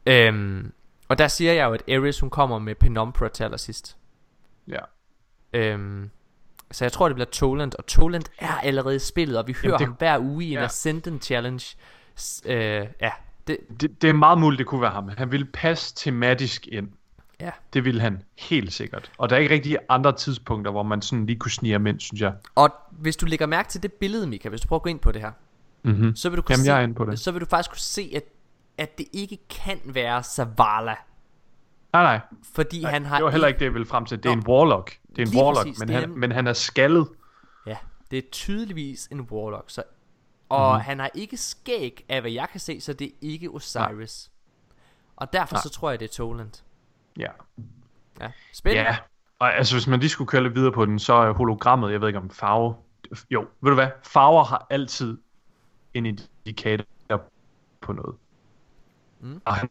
[0.06, 0.72] Øhm,
[1.08, 3.98] og der siger jeg jo, at Eris hun kommer med Penumbra til allersidst.
[4.68, 4.80] Ja.
[5.54, 6.10] Øhm,
[6.72, 7.72] så jeg tror, det bliver Toland.
[7.80, 10.54] Og Toland er allerede i spillet, og vi hører det- ham hver uge i en
[10.60, 10.64] ja.
[10.66, 11.66] Ascendant Challenge.
[12.20, 12.56] S- øh,
[13.02, 13.12] ja,
[13.48, 15.10] det, Det, det er meget muligt, det kunne være ham.
[15.18, 16.90] Han ville passe tematisk ind.
[17.40, 17.52] ja.
[17.74, 19.12] Det ville han helt sikkert.
[19.18, 22.00] Og der er ikke rigtig andre tidspunkter, hvor man sådan lige kunne snige ham ind,
[22.00, 22.34] synes jeg.
[22.56, 25.00] Og hvis du lægger mærke til det billede, Mika, hvis du prøver at gå ind
[25.00, 25.32] på det her,
[25.86, 26.16] Mm-hmm.
[26.16, 27.20] så vil du kunne Jamen, se, jeg er inde på det.
[27.20, 28.24] så vil du faktisk kunne se, at,
[28.78, 30.96] at det ikke kan være Zavala.
[31.94, 32.20] Nej, nej.
[32.56, 34.24] Fordi nej han har det var heller ikke det, jeg ville frem til.
[34.24, 34.42] Det er Nå.
[34.42, 34.98] en warlock.
[35.10, 37.08] Det er en Lige warlock, præcis, men, han, en- men han er skaldet.
[37.66, 37.78] Ja,
[38.12, 39.64] det er tydeligvis en warlock.
[39.70, 39.84] Så,
[40.50, 40.80] og Mhm.
[40.82, 40.86] mm.
[40.86, 44.32] han har ikke skæg af, hvad jeg kan se, så det er ikke Osiris.
[45.16, 45.62] Og derfor Nej.
[45.62, 46.52] så tror jeg, det er Toland.
[47.20, 47.28] Ja.
[48.22, 48.90] Ja, spændende.
[48.90, 48.98] Ja.
[49.40, 52.02] Og altså, hvis man lige skulle køre lidt videre på den, så er hologrammet, jeg
[52.02, 52.76] ved ikke om farve...
[53.30, 53.88] Jo, ved du hvad?
[54.04, 55.18] Farver har altid
[55.96, 56.86] en indikator
[57.82, 58.16] på noget.
[59.22, 59.42] Mm.
[59.46, 59.70] Og han,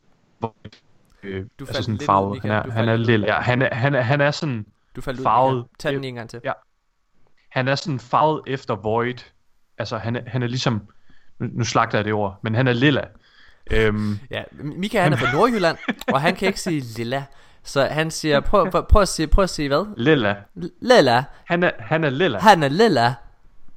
[1.22, 2.32] øh, Du altså sådan lidt ud, farvet.
[2.32, 2.62] Michael.
[2.62, 2.98] Han er, han er ud.
[2.98, 3.26] lille.
[3.26, 4.66] Ja, han er, han er, han er sådan...
[4.96, 5.24] Du faldt ud.
[5.24, 5.54] farvet.
[5.56, 5.68] Michael.
[5.78, 6.40] Tag den en gang til.
[6.44, 6.52] Ja.
[7.50, 9.14] Han er sådan farvet efter Void.
[9.78, 10.80] Altså, han er, han er ligesom...
[11.38, 13.04] Nu, nu slagter jeg det ord, men han er lilla.
[13.70, 15.76] Øhm, Ja, Mika han er fra Nordjylland,
[16.12, 17.24] og han kan ikke sige lilla.
[17.62, 19.94] Så han siger, prøv, prøv, prøv, at sige, prøv at sige hvad?
[19.96, 20.34] lilla.
[20.80, 21.24] Lilla.
[21.44, 22.38] Han er, han er lilla.
[22.38, 23.14] Han er lilla.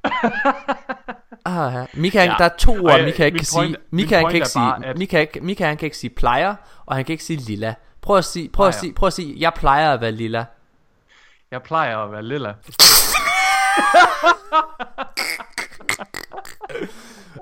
[1.48, 1.84] Ah, ja.
[1.94, 2.34] Mika, ja.
[2.38, 3.76] Der er to ord, Mika ikke kan point- sige.
[3.90, 4.86] Mika, han kan ikke er bare, sige.
[4.90, 6.54] at- Mika, Mika, han kan ikke sige plejer,
[6.86, 7.74] og han kan ikke sige lilla.
[8.02, 10.44] Prøv at sige, prøv at sige, prøv at sige, jeg plejer at være lilla.
[11.50, 12.52] Jeg plejer at være lilla.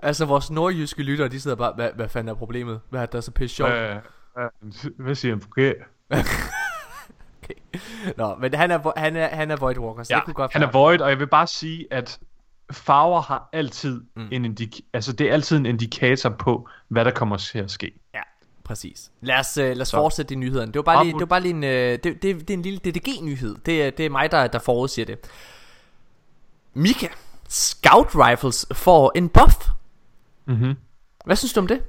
[0.02, 2.80] Altså, vores nordjyske lyttere, de sidder bare, hvad, hvad fanden er problemet?
[2.90, 3.72] Hvad er der så pisse sjovt?
[3.72, 3.96] Øh,
[4.38, 4.48] øh,
[4.98, 5.76] hvad siger han forkert?
[8.18, 10.52] Nå, men han er, han er, han er Void Walker, så Ja, det kunne godt
[10.52, 12.18] han er void, og jeg vil bare sige, at
[12.72, 14.28] farver har altid Mm.
[14.30, 17.92] en indik- altså det er altid en indikator på, hvad der kommer til at ske.
[18.14, 18.20] Ja,
[18.64, 19.10] præcis.
[19.20, 19.96] Lad os, uh, lad os Så.
[19.96, 20.66] fortsætte de nyheder.
[20.66, 22.62] Det var bare lige, det var bare lige en, uh, det, det, det er en
[22.62, 23.56] lille DDG-nyhed.
[23.66, 25.18] Det, er- det er mig, der, der forudsiger det.
[26.74, 27.06] Mika,
[27.48, 29.54] Scout Rifles får en buff.
[30.44, 30.74] Mm-hmm.
[31.24, 31.82] Hvad synes du om det?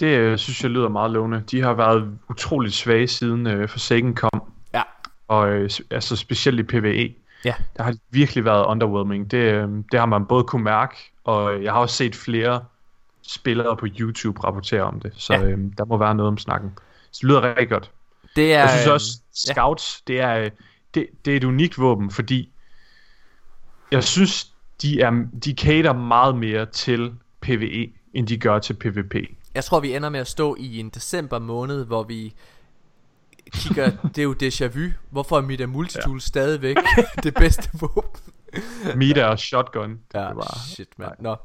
[0.00, 1.42] Det øh, synes jeg lyder meget lovende.
[1.50, 4.42] De har været utroligt svage siden øh, Forsaken kom,
[4.74, 4.82] Ja.
[5.28, 7.14] og øh, altså specielt i PvE.
[7.44, 7.54] Ja.
[7.76, 9.30] Der har virkelig været underwhelming.
[9.30, 10.94] Det, øh, det har man både kunne mærke,
[11.24, 12.64] og øh, jeg har også set flere
[13.22, 15.40] spillere på YouTube rapportere om det, så Ja.
[15.40, 15.46] ja.
[15.46, 16.72] øh, der må være noget om snakken.
[17.10, 17.90] Så det lyder rigtig godt.
[18.36, 20.50] Det er, Jeg synes øhm, også, Scouts, det, er, øh,
[20.94, 22.50] det, det er et unikt våben, fordi
[23.92, 24.52] jeg synes,
[24.82, 29.14] de, er, de cater meget mere til PvE, end de gør til PvP.
[29.54, 32.34] Jeg tror, vi ender med at stå i en december måned, hvor vi
[33.52, 34.88] kigger, det er jo déjà vu.
[35.10, 36.20] Hvorfor er mit multitool ja.
[36.20, 36.76] stadigvæk
[37.24, 38.20] det bedste våben?
[38.96, 39.90] Mita og Shotgun.
[39.90, 41.12] Det Ja, er bare, shit, mand.
[41.18, 41.36] Nå.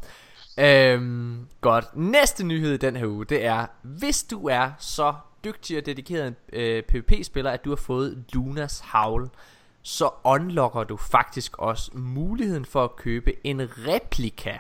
[0.58, 1.86] Øhm, godt.
[1.96, 5.14] Næste nyhed i den her uge, det er, hvis du er så
[5.46, 9.30] dygtig og dedikeret en øh, PvP-spiller, at du har fået Lunas Howl,
[9.82, 14.58] så unlocker du faktisk også muligheden for at købe en replika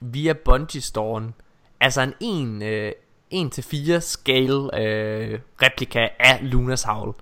[0.00, 1.34] via Bungie Storen.
[1.80, 2.92] Altså en 1, øh,
[3.34, 7.14] 1-4 scale øh, replika af Lunas Howl.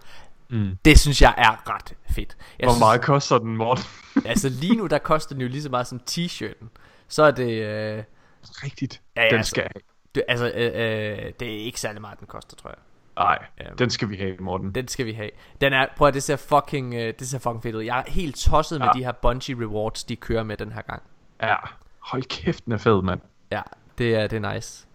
[0.51, 0.79] Mm.
[0.85, 2.37] Det synes jeg er ret fedt.
[2.59, 3.85] Jeg Hvor synes, meget koster den, Morten?
[4.27, 6.67] altså lige nu der koster den jo lige så meget som t-shirten.
[7.09, 7.53] Så er det...
[7.53, 8.03] Øh,
[8.43, 9.01] Rigtigt.
[9.17, 9.69] Ja, ja, den altså- skal
[10.15, 12.79] det, altså, øh, øh, det er ikke særlig meget, den koster, tror jeg.
[13.17, 13.65] Nej, Ja.
[13.79, 14.75] den skal vi have, Morten.
[14.75, 15.31] Den skal vi have.
[15.61, 17.83] Den er, prøv at det ser fucking, øh, det ser fucking fedt ud.
[17.83, 18.99] Jeg er helt tosset med Ja.
[18.99, 21.03] de her Bungie rewards, de kører med den her gang.
[21.43, 21.57] Ja,
[21.99, 23.21] hold kæft, den er fed, mand.
[23.51, 23.63] Ja,
[23.99, 24.87] det er, det er nice.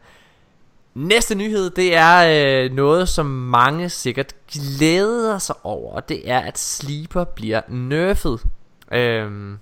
[0.97, 6.39] Næste nyhed, det er øh, noget, som mange sikkert glæder sig over, og det er,
[6.39, 8.37] at Sleeper bliver nerfed.
[8.91, 9.57] Øhm,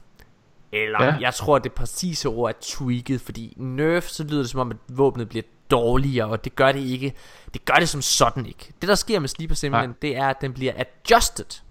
[0.72, 1.16] eller, ja.
[1.20, 4.78] Jeg tror, det præcise ord er tweaked, fordi nerf, så lyder det som om, at
[4.88, 7.14] våbnet bliver dårligere, og det gør det ikke.
[7.54, 8.74] Det gør det som sådan ikke.
[8.82, 9.98] Det, der sker med Sleeper simpelthen, Nej.
[10.02, 11.62] det er, at den bliver adjusted.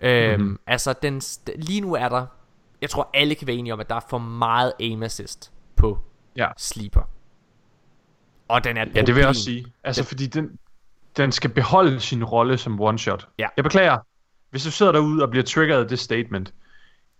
[0.00, 0.40] Øhm, Mhm.
[0.40, 0.58] mm-hmm.
[0.66, 1.22] Altså, den,
[1.56, 2.26] lige nu er der,
[2.80, 5.98] jeg tror alle kan være enige om, at der er for meget aim assist på
[6.36, 6.48] Ja.
[6.58, 7.02] Sleeper.
[8.48, 9.66] Og den er Ja, det vil jeg også sige.
[9.84, 10.58] Altså, Det- fordi den,
[11.16, 13.26] den skal beholde sin rolle som one-shot.
[13.38, 13.46] Ja.
[13.56, 13.98] Jeg beklager.
[14.50, 16.54] Hvis du sidder derude og bliver triggeret af det statement,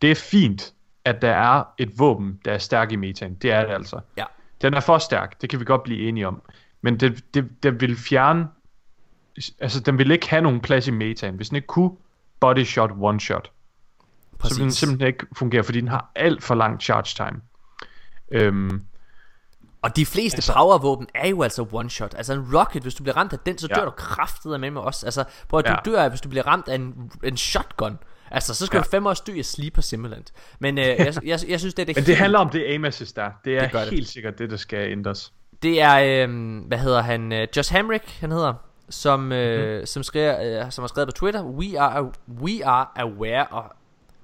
[0.03, 0.75] det er fint,
[1.05, 3.35] at der er et våben, der er stærk i metan.
[3.35, 4.01] Det er det altså.
[4.17, 4.25] Ja.
[4.63, 6.43] Den er for stærk, det kan vi godt blive enige om.
[6.83, 8.49] Men det, det, den vil fjerne...
[9.61, 11.35] Altså, den vil ikke have nogen plads i metan.
[11.35, 11.91] Hvis den ikke kunne
[12.41, 13.51] body shot, one shot,
[14.45, 17.41] så vil den simpelthen ikke fungere, fordi den har alt for lang charge time.
[18.31, 18.85] Øhm,
[19.85, 22.15] Og de fleste Altså- powervåben er jo altså one shot.
[22.17, 23.75] Altså en rocket, hvis du bliver ramt af den, så Ja.
[23.75, 25.05] dør du kraftet med med os.
[25.05, 25.77] Altså, prøv at du Ja.
[26.03, 27.99] dør, hvis du bliver ramt af en, en shotgun.
[28.31, 28.83] Altså, så skal Ja.
[28.83, 30.25] du fandme også dø af sleeper simpelthen.
[30.59, 32.65] Men øh, jeg, jeg, jeg, synes, det er det men det helt- handler om det
[32.65, 33.31] aim assist der.
[33.45, 35.33] Det er Det gør det helt sikkert det, der skal ændres.
[35.63, 38.55] Det er, øh, hvad hedder han, øh, Josh Hamrick, han hedder,
[38.91, 39.69] som, øh, Mhm.
[39.73, 39.87] mm-hmm.
[39.87, 42.13] som, skriver, øh, som har skrevet på Twitter, we are,
[42.43, 43.65] we are aware of,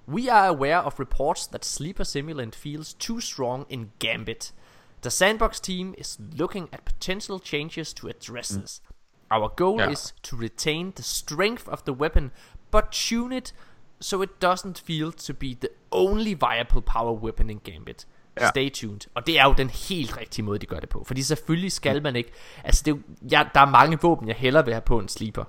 [0.08, 4.52] we are aware of reports that Sleeper Simulant feels too strong in Gambit.
[5.02, 8.82] The Sandbox team is looking at potential changes to address this.
[9.30, 9.90] Our goal Ja.
[9.90, 12.30] is to retain the strength of the weapon,
[12.70, 13.54] but tune it
[14.00, 18.06] so it doesn't feel to be the only viable power weapon in Gambit.
[18.40, 18.48] Ja.
[18.48, 19.00] Stay tuned.
[19.14, 21.04] Og det er jo den helt rigtige måde, de gør det på.
[21.06, 22.32] Fordi selvfølgelig skal man ikke...
[22.64, 23.02] Altså, det
[23.32, 25.44] ja, der er mange våben, jeg hellere vil have på en sleeper.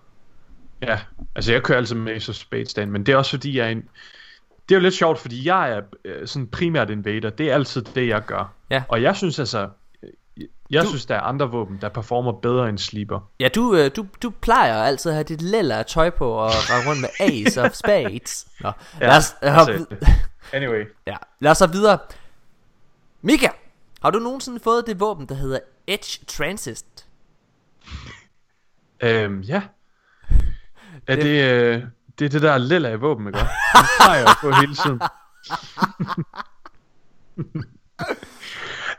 [0.82, 1.00] Ja,
[1.36, 3.66] altså jeg kører altid med Ace of Spades stand, men det er også fordi, jeg
[3.68, 3.90] er en...
[4.70, 7.30] Det er jo lidt sjovt, fordi jeg er øh, sådan primært invader.
[7.30, 8.54] Det er altid det, jeg gør.
[8.70, 8.84] Ja.
[8.88, 9.70] Og jeg synes altså...
[10.04, 10.10] øh,
[10.70, 13.30] Jeg Du- synes, der er andre våben, der performer bedre end Sleeper.
[13.40, 16.90] Ja, du, øh, du, du plejer altid at have dit af tøj på og rende
[16.90, 18.48] rundt med Ace of Spades.
[18.62, 19.36] Nå, ja, lad os,
[19.70, 19.82] øh,
[20.54, 20.86] anyway.
[21.08, 21.98] ja, lad os så videre.
[23.22, 23.48] Mika,
[24.02, 27.08] har du nogensinde fået det våben, der hedder Edge Transist?
[29.04, 29.62] Øhm, ja.
[31.08, 31.84] Er Det- det, øh,
[32.22, 33.40] det er det der lilla i våben, ikke?
[33.40, 35.02] Det plejer jeg på hele tiden.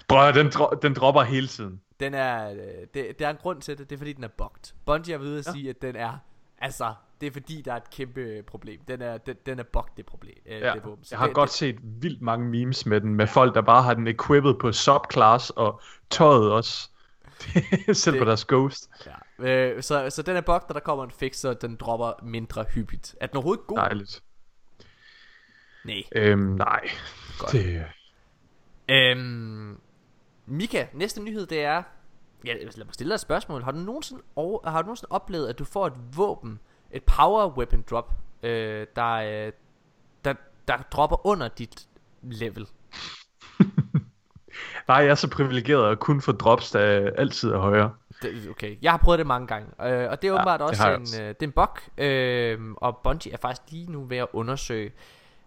[0.09, 1.81] Bror, den, dro- den dropper hele tiden.
[2.01, 2.57] Den er, øh,
[2.95, 4.73] det, der er en grund til det, det er fordi den er bugged.
[4.87, 6.13] Bungie er ved at sige, at den er,
[6.59, 8.81] altså, det er fordi der er et kæmpe problem.
[8.89, 11.05] Den er, den, den er bugged, det problem, øh, Ja, det våben.
[11.05, 13.83] Så jeg har det, godt set vildt mange memes med den, med folk, der bare
[13.83, 15.81] har den equipped på subclass og
[16.11, 16.89] tøjet også.
[17.93, 18.89] Selv på Det- deres ghost.
[18.99, 19.13] Det, ja.
[19.39, 22.65] Øh, så, så den er bugged, og der kommer en fix, så den dropper mindre
[22.75, 23.15] hyppigt.
[23.21, 23.77] Er den overhovedet god?
[23.77, 24.23] Dejligt.
[25.85, 26.03] Nej.
[26.13, 26.89] Øhm, nej.
[27.39, 27.53] Godt.
[27.53, 27.85] Det,
[28.89, 29.81] Øhm,
[30.47, 31.83] Mika, næste nyhed det er
[32.45, 35.49] Ja, lad mig stille dig et spørgsmål Har du nogensinde, over, har du nogensinde oplevet
[35.49, 36.61] At du får et våben
[36.91, 39.53] Et power weapon drop øh, der, øh,
[40.25, 40.35] der,
[40.69, 41.89] der dropper under dit
[42.23, 42.67] level
[44.89, 47.95] nej, jeg er så privilegeret at kun få drops, der altid er højere.
[48.23, 50.89] Det, Okay, jeg har prøvet det mange gange øh, Og det er åbenbart det også
[50.95, 51.23] en, også.
[51.23, 54.93] øh, det er en bug øh, Og Bungie er faktisk lige nu ved at undersøge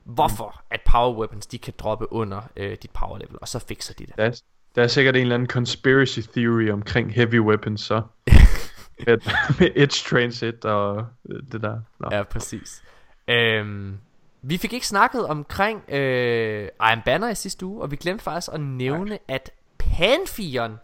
[0.04, 3.94] Hvorfor at power weapons De kan droppe under øh, dit power level Og så fikser
[3.94, 4.42] de det Der er,
[4.76, 8.02] der er sikkert en eller anden conspiracy theory omkring heavy weapons, så.
[9.06, 9.18] med,
[9.60, 11.06] med edge transit og
[11.52, 11.80] det der.
[12.00, 12.10] Nå.
[12.12, 12.84] Ja, præcis.
[13.28, 13.98] Øhm,
[14.42, 18.54] vi fik ikke snakket omkring øh, Iron Banner i sidste uge, og vi glemte faktisk
[18.54, 19.20] at nævne, Nej.
[19.28, 20.78] at Pantheon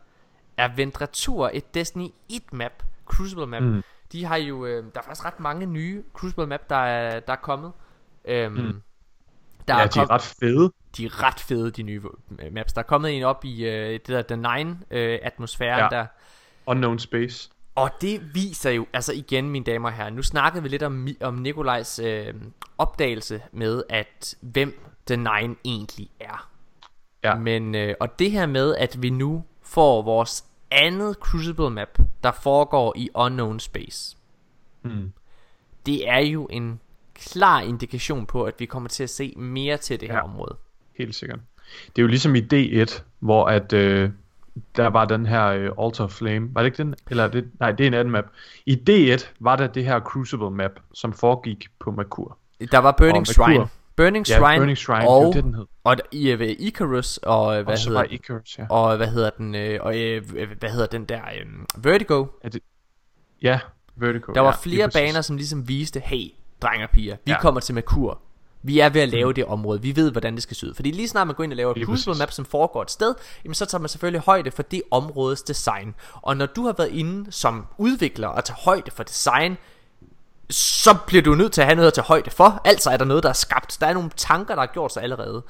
[0.57, 3.61] er vendt retur et Destiny 1 map, Crucible map.
[3.63, 3.83] Mm.
[4.11, 7.33] De har jo, øh, der er faktisk ret mange nye Crucible map, der er, der
[7.33, 7.71] er kommet.
[8.25, 8.81] Øhm, mm.
[9.67, 10.71] der Ja, er de er ret fede.
[10.97, 12.01] de er ret fede, de nye
[12.39, 12.73] øh, maps.
[12.73, 15.97] Der er kommet en op i øh, det der The Nine øh, atmosfæren ja.
[15.97, 16.05] Der.
[16.65, 17.49] Unknown space.
[17.75, 21.07] Og det viser jo, altså igen mine damer og herrer, nu snakkede vi lidt om,
[21.21, 22.33] om Nikolajs øh,
[22.77, 26.49] opdagelse med, at hvem The Nine egentlig er.
[27.23, 27.35] Ja.
[27.35, 32.31] Men, øh, og det her med, at vi nu får vores andet Crucible map, der
[32.31, 34.17] foregår i Unknown Space.
[34.83, 35.11] Mm.
[35.85, 36.79] Det er jo en
[37.15, 40.23] klar indikation på, at vi kommer til at se mere til det her Ja.
[40.23, 40.55] område.
[40.97, 41.39] Helt sikkert.
[41.87, 44.09] Det er jo ligesom i D1, hvor at øh,
[44.75, 46.55] der var den her øh, Altar Flame.
[46.55, 46.95] Var det ikke den?
[47.09, 48.25] Eller det, nej, det er en anden map.
[48.65, 52.37] I D1 var der det her Crucible map, som foregik på Merkur.
[52.71, 53.33] Der var Burning Merkur.
[53.33, 53.67] Shrine.
[54.01, 55.65] Burning Ja, Shrine, Burning Shrine, og, det det, den hed.
[55.83, 58.65] og i øh, Icarus, og øh, hvad og hedder Icarus, ja.
[58.69, 62.25] og hvad hedder den, øh, og øh, hvad hedder den der, øh, Vertigo.
[63.41, 63.59] Ja,
[63.95, 64.33] Vertigo.
[64.33, 64.93] Der var ja, flere præcis.
[65.01, 66.27] baner, som ligesom viste, hey,
[66.61, 67.41] drenge og piger, vi Ja.
[67.41, 68.19] kommer til Merkur.
[68.63, 69.81] Vi er ved at lave det område.
[69.81, 70.73] Vi ved, hvordan det skal se ud.
[70.73, 72.19] Fordi lige snart man går ind og laver et præcis.
[72.19, 75.95] map, som foregår et sted, jamen så tager man selvfølgelig højde for det områdes design.
[76.13, 79.57] Og når du har været inde som udvikler og tager højde for design,
[80.51, 82.61] så bliver du nødt til at have noget at tage højde for.
[82.65, 83.77] Altså er der noget, der er skabt.
[83.81, 85.43] Der er nogle tanker, der er gjort sig allerede.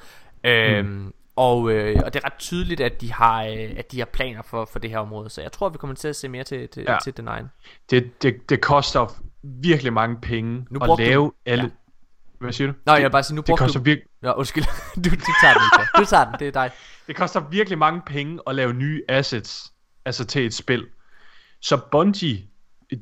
[0.44, 4.06] Øhm, og, øh, og det er ret tydeligt, at de har, øh, at de har
[4.06, 5.30] planer for, for det her område.
[5.30, 6.96] Så jeg tror, vi kommer til at se mere til, til, ja.
[7.04, 7.46] Til den egen.
[7.90, 11.64] Det, det, det koster virkelig mange penge Nu at brugte du- lave alle...
[11.64, 11.70] Ja.
[12.40, 12.74] Hvad siger du?
[12.86, 13.84] Det, jeg vil bare sige, nu det koster du...
[13.84, 14.08] virkelig...
[14.22, 14.64] Nå, undskyld.
[15.04, 15.86] Du, du tager den.
[15.98, 16.70] Du tager den, det er dig.
[17.06, 19.72] Det koster virkelig mange penge at lave nye assets,
[20.04, 20.86] altså til et spil.
[21.60, 22.38] Så Bungie,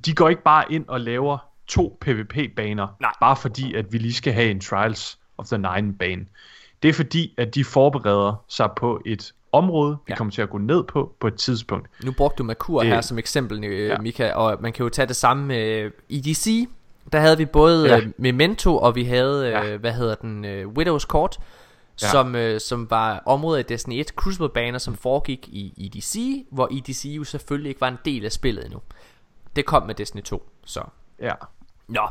[0.04, 3.12] de går ikke bare ind og laver to PvP-baner, Nej.
[3.20, 6.26] bare fordi, at vi lige skal have en Trials of the Nine-bane.
[6.82, 10.16] Det er fordi, at de forbereder sig på et område, vi Ja.
[10.16, 11.88] kommer til at gå ned på på et tidspunkt.
[12.04, 13.98] Nu brugte du Merkur her som eksempel, øh, Ja.
[13.98, 16.68] Mika, og man kan jo tage det samme med EDC.
[17.12, 17.98] Der havde vi både ja.
[18.00, 19.76] Øh, Memento, og vi havde, øh, Ja.
[19.76, 21.38] hvad hedder den, øh, Widow's Court.
[22.02, 22.08] Ja.
[22.10, 27.04] som, øh, som var området af Destiny 1 Crucible-baner, som foregik i EDC, hvor EDC
[27.04, 28.80] jo selvfølgelig ikke var en del af spillet endnu.
[29.56, 30.80] Det kom med Destiny 2, så...
[31.20, 31.32] Ja.
[31.90, 32.08] Nå.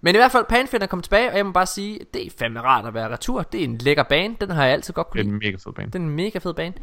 [0.00, 2.60] Men i hvert fald, Panfinder kom tilbage, og jeg må bare sige, det er fandme
[2.60, 3.42] rart at være retur.
[3.42, 5.34] Det er en lækker bane, den har jeg altid godt kunne Det er lide.
[5.34, 5.86] en mega fed bane.
[5.86, 6.74] Det er en mega fed bane.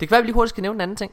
[0.00, 1.12] Det kan være, at vi lige hurtigt skal nævne en anden ting.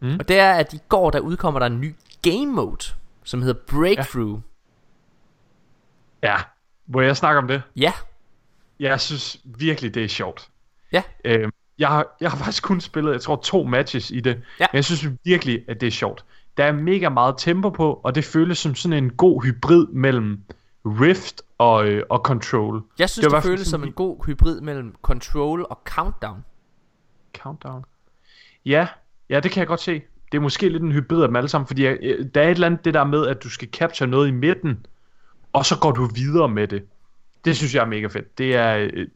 [0.00, 0.16] Mm.
[0.20, 2.84] Og det er, at i går der udkommer der en ny game mode,
[3.24, 4.40] som hedder Breakthrough.
[6.22, 6.36] Ja.
[6.86, 7.62] Må jeg snakke om det?
[7.76, 7.92] Ja.
[8.80, 10.48] Jeg synes virkelig, det er sjovt.
[10.92, 11.02] Ja.
[11.24, 14.42] Øh, jeg, har, jeg har faktisk kun spillet, jeg tror, to matches i det.
[14.60, 14.66] Ja.
[14.72, 16.24] Men jeg synes virkelig, at det er sjovt.
[16.58, 20.42] Der er mega meget tempo på, og det føles som sådan en god hybrid mellem
[20.84, 22.82] Rift og, øh, og Control.
[22.98, 26.44] Jeg synes, det, det føles som en god hybrid mellem Control og Countdown.
[27.38, 27.84] Countdown.
[28.66, 28.86] Ja,
[29.30, 30.02] ja, det kan jeg godt se.
[30.32, 32.46] Det er måske lidt en hybrid af dem alle sammen, fordi jeg, øh, der er
[32.46, 34.86] et eller andet det der med, at du skal capture noget i midten,
[35.52, 36.84] og så går du videre med det.
[37.44, 38.38] Det synes jeg er mega fedt.
[38.38, 39.08] Det er, øh,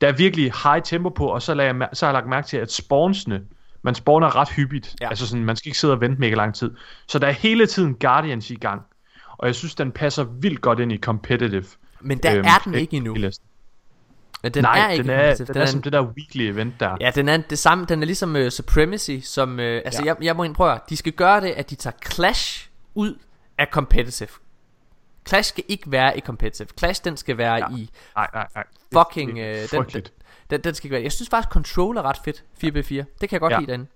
[0.00, 2.46] der er virkelig high tempo på, og så, lader jeg, så har jeg lagt mærke
[2.46, 3.42] til, at spawnsene,
[3.84, 4.94] man spawner ret hyppigt.
[5.00, 5.08] Ja.
[5.08, 6.70] Altså sådan, man skal ikke sidde og vente mega lang tid.
[7.08, 8.82] Så der er hele tiden Guardians i gang.
[9.38, 11.64] Og jeg synes, den passer vildt godt ind i competitive.
[12.00, 13.16] Men der øhm, er den ikke endnu.
[14.42, 16.74] Men den Nej, er ikke den er, altså, den er som det der weekly event
[16.80, 16.96] der.
[17.00, 17.84] Ja, den er det samme.
[17.84, 19.52] Den er ligesom uh, Supremacy, som...
[19.52, 20.06] Uh, altså, ja.
[20.06, 23.18] Jeg, jeg må ind prøve De skal gøre det, at de tager Clash ud
[23.58, 24.28] af competitive.
[25.28, 26.68] Clash skal ikke være i competitive.
[26.78, 27.68] Clash, den skal være ja.
[27.76, 28.64] I Nej, nej, nej.
[28.64, 29.36] Det- fucking...
[29.36, 30.02] det Uh, er den, den.
[30.50, 31.02] Den, den skal ikke være...
[31.02, 32.44] Jeg synes faktisk, Control er ret fedt.
[32.64, 32.94] 4x4.
[32.94, 33.56] Det kan jeg godt ja.
[33.56, 33.60] Ja.
[33.60, 33.86] lide derinde.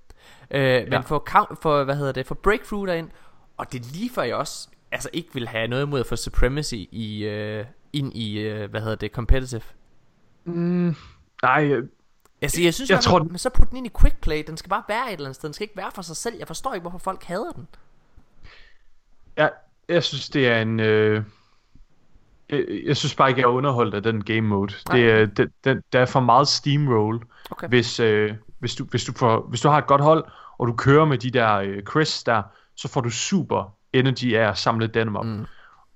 [0.54, 1.00] Uh, men Ja.
[1.00, 3.10] for, for, hvad hedder det, for Breakthrough derind,
[3.56, 6.16] og det er lige før jeg også altså ikke vil have noget imod at få
[6.16, 7.26] Supremacy i,
[7.60, 9.62] uh, ind i, uh, hvad hedder det, competitive.
[10.44, 10.94] Mm,
[11.42, 11.88] nej, øh,
[12.42, 14.42] Altså, jeg synes, Jeg jeg tror, men så put den ind i quick play.
[14.46, 15.48] Den skal bare være et eller andet sted.
[15.48, 16.34] Den skal ikke være for sig selv.
[16.38, 17.68] Jeg forstår ikke, hvorfor folk hader den.
[19.36, 19.52] jeg,
[19.88, 20.80] jeg synes, det er en...
[20.80, 21.22] Øh,
[22.50, 24.74] jeg, jeg synes bare ikke, jeg er underholdt af den game mode.
[24.88, 24.98] Nej.
[24.98, 27.20] Det er, det, den, der er for meget steamroll.
[27.50, 27.68] Okay.
[27.68, 30.24] Hvis, øh, hvis, du, hvis, du får, hvis du har et godt hold,
[30.58, 32.42] og du kører med de der øh, Chris der,
[32.76, 35.24] så får du super energy af at samle dem op.
[35.24, 35.46] Mm.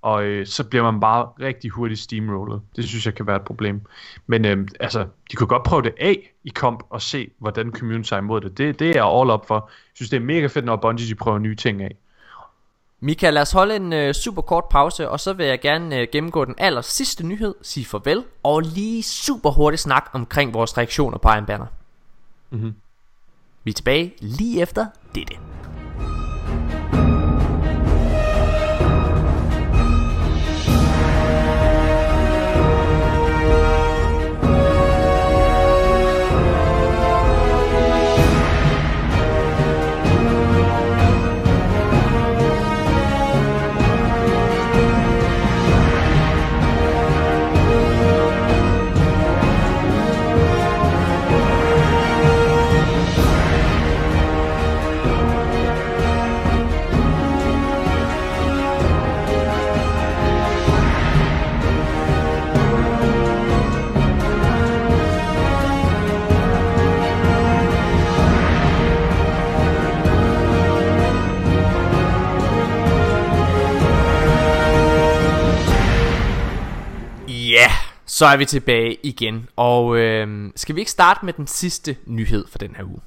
[0.03, 2.63] Og øh, så bliver man bare rigtig hurtigt steamrollet.
[2.77, 3.81] Det synes jeg kan være et problem.
[4.27, 8.09] Men øh, altså, de kunne godt prøve det af i komp og se, hvordan community
[8.09, 8.59] sig imod det.
[8.59, 8.79] det.
[8.79, 9.55] Det er jeg all up for.
[9.55, 11.97] Jeg synes, det er mega fedt, når Bungie de prøver nye ting af.
[13.05, 16.09] Mika, lad os holde en øh, super kort pause, og så vil jeg gerne øh,
[16.13, 21.19] gennemgå den aller sidste nyhed, sige farvel, og lige super hurtigt snak omkring vores reaktioner
[21.19, 21.67] på Iron Banner.
[22.51, 22.75] Mhm.
[23.65, 25.35] Vi er tilbage lige efter dette.
[78.23, 82.47] Så er vi tilbage igen, og øh, skal vi ikke starte med den sidste nyhed
[82.49, 83.01] for den her uge?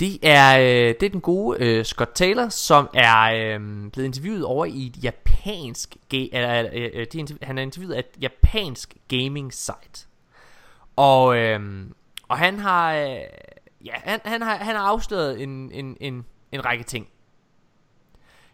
[0.00, 4.44] Det er, øh, det er den gode øh, Scott Taylor, som er øh, blevet interviewet
[4.44, 8.22] over i et japansk, ga- eller, øh, øh, de interv- han er interviewet af et
[8.22, 10.06] japansk gaming site.
[10.96, 11.60] Og, øh,
[12.28, 13.20] og han har, øh,
[13.84, 17.06] ja, han, han har, han har afsløret en, en, en, en række ting.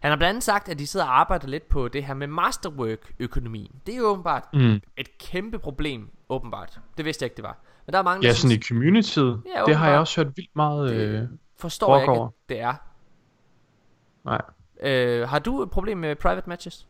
[0.05, 2.27] Han har blandt andet sagt, at de sidder og arbejder lidt på det her med
[2.27, 3.71] masterwork-økonomien.
[3.87, 4.81] Det er jo åbenbart Mm.
[4.97, 6.81] et kæmpe problem, åbenbart.
[6.97, 7.59] Det vidste jeg ikke, det var.
[7.87, 9.43] Men der er mange, der Ja, sådan i synes, communityet.
[9.57, 10.91] Ja, det har jeg også hørt vildt meget.
[10.91, 11.29] Det- Øh,
[11.59, 12.27] forstår jeg ikke, over.
[12.27, 12.75] at det er.
[14.25, 14.41] nej.
[14.83, 16.87] Øh, har du et problem med private matches?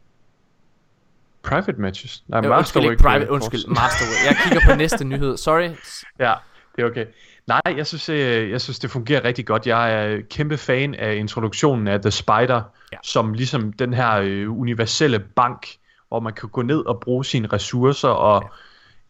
[1.43, 2.25] Private matches?
[2.29, 2.59] Nej, Øh, Masterwork.
[2.59, 4.27] undskyld, ikke private, undskyld, masterwork.
[4.27, 5.71] Jeg kigger på næste nyhed, sorry.
[6.27, 6.35] Ja,
[6.77, 7.07] det er okay.
[7.47, 9.67] Nej, jeg synes, øh, jeg synes, det fungerer rigtig godt.
[9.67, 12.63] Jeg er kæmpe fan af introduktionen af The Spider,
[12.93, 12.97] Ja.
[13.03, 15.77] som ligesom den her øh, universelle bank,
[16.09, 18.43] hvor man kan gå ned og bruge sine ressourcer og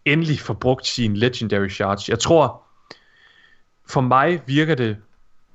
[0.06, 0.12] ja.
[0.12, 2.08] endelig få brugt sine legendary shards.
[2.08, 2.62] Jeg tror,
[3.88, 4.96] for mig virker det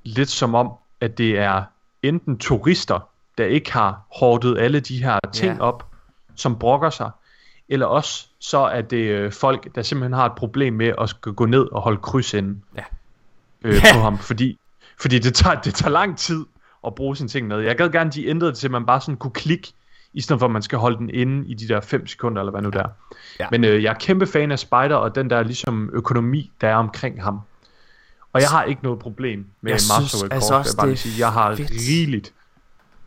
[0.04, 1.62] lidt som om, at det er
[2.02, 3.08] enten turister,
[3.38, 5.62] der ikke har hårdet alle de her ting Ja.
[5.62, 5.86] op,
[6.36, 7.10] som brokker sig,
[7.68, 11.32] eller også så er det øh, folk, der simpelthen har et problem med at skal
[11.32, 12.82] gå ned og holde kryds inde Ja.
[13.64, 13.94] øh, Ja.
[13.94, 14.58] på ham, fordi,
[15.00, 16.44] fordi det, tager, det tager lang tid
[16.86, 17.58] at bruge sine ting ned.
[17.58, 19.72] Jeg gad gerne, de ændrede det til, at man bare sådan kunne klikke,
[20.12, 22.50] i stedet for at man skal holde den inde i de der 5 sekunder, eller
[22.50, 22.88] hvad nu der.
[23.40, 23.46] Ja.
[23.50, 26.74] Men øh, jeg er kæmpe fan af Spider, og den der ligesom økonomi, der er
[26.76, 27.40] omkring ham.
[28.32, 31.14] Og jeg har ikke noget problem med Jeg synes Masterwork altså jeg, bare sige.
[31.18, 31.70] jeg har fedt.
[31.70, 32.32] rigeligt.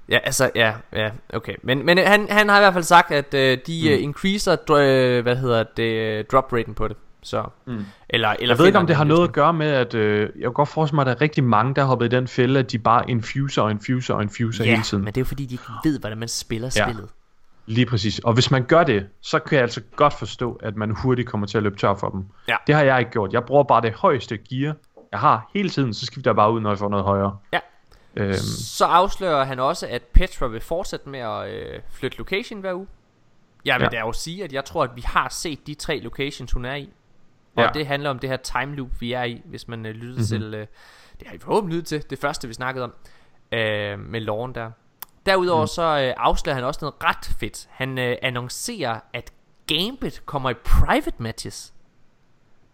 [0.09, 1.55] Ja, altså, ja, ja, okay.
[1.63, 3.97] Men, men øh, han, han har i hvert fald sagt, at øh, de mm.
[3.97, 4.03] Mm.
[4.03, 6.97] increaser, dr- øh, hvad hedder det, drop raten på det.
[7.25, 7.85] Så, Mm.
[8.09, 10.43] eller, eller Jeg ved ikke, om det har noget at gøre med, at øh, jeg
[10.43, 12.59] kan godt forestille mig, at der er rigtig mange, der har hoppet i den fælde,
[12.59, 15.03] at de bare infuser og infuser og infuser Ja, hele tiden.
[15.03, 16.84] men det er jo fordi, de ikke ved, hvordan man spiller Ja.
[16.85, 17.09] spillet.
[17.65, 18.19] Lige præcis.
[18.19, 21.47] Og hvis man gør det, så kan jeg altså godt forstå, at man hurtigt kommer
[21.47, 22.25] til at løbe tør for dem.
[22.47, 22.55] Ja.
[22.67, 23.34] Det har jeg ikke gjort.
[23.34, 24.75] Jeg bruger bare det højeste gear,
[25.11, 27.38] jeg har hele tiden, så skifter jeg bare ud, når jeg får noget højere.
[27.53, 27.59] Ja.
[28.15, 32.73] Øhm, Så afslører han også, at Petra vil fortsætte med at øh, flytte location hver
[32.73, 32.88] uge.
[33.65, 33.98] Jeg vil ja.
[33.98, 36.76] Da jo sige, at jeg tror, at vi har set de tre locations, hun er
[36.76, 36.90] i.
[37.56, 37.69] Og Ja.
[37.73, 40.44] det handler om det her time loop, vi er i, hvis man øh, lyttede mm-hmm.
[40.44, 40.52] Mhm.
[40.52, 40.53] til...
[40.60, 40.68] Øh,
[41.19, 42.94] det har I forhåbentlig lyttet til, det første, vi snakkede om,
[43.52, 44.72] øh, med loven der.
[45.26, 45.68] Derudover mm.
[45.68, 47.68] så øh, afslører han også noget ret fedt.
[47.72, 49.34] Han øh, annoncerer, at
[49.68, 51.73] Gambit kommer i private matches.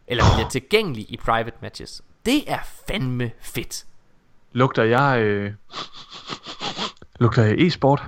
[0.07, 2.01] Eller bliver tilgængelig i private matches.
[2.25, 3.85] Det er fandme fedt.
[4.51, 5.21] Lugter jeg...
[5.21, 5.51] Øh,
[7.19, 8.03] lugter jeg e-sport?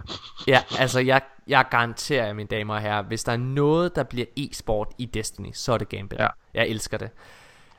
[0.48, 4.04] Ja, altså jeg, jeg garanterer jer, mine damer og herrer, hvis der er noget, der
[4.04, 6.20] bliver e-sport i Destiny, så er det Gambit.
[6.20, 6.28] Ja.
[6.54, 7.10] Jeg elsker det.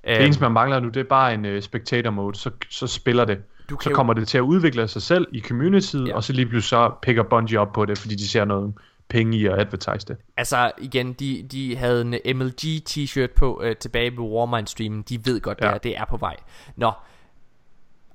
[0.05, 2.87] Det Øhm, eneste, man mangler nu, det er bare en uh, spectator mode, så, så
[2.87, 3.39] spiller det.
[3.71, 6.15] Du så jo- kommer det til at udvikle sig selv i communityet, Ja.
[6.15, 8.75] og så lige pludselig så picker Bungie op på det, fordi de ser noget
[9.09, 10.17] penge i at advertise det.
[10.37, 15.03] Altså igen, de, de havde en MLG t-shirt på øh, tilbage ved Warmind streamen.
[15.03, 15.71] De ved godt, det, Ja.
[15.71, 16.37] er, det er på vej.
[16.77, 16.93] Nå.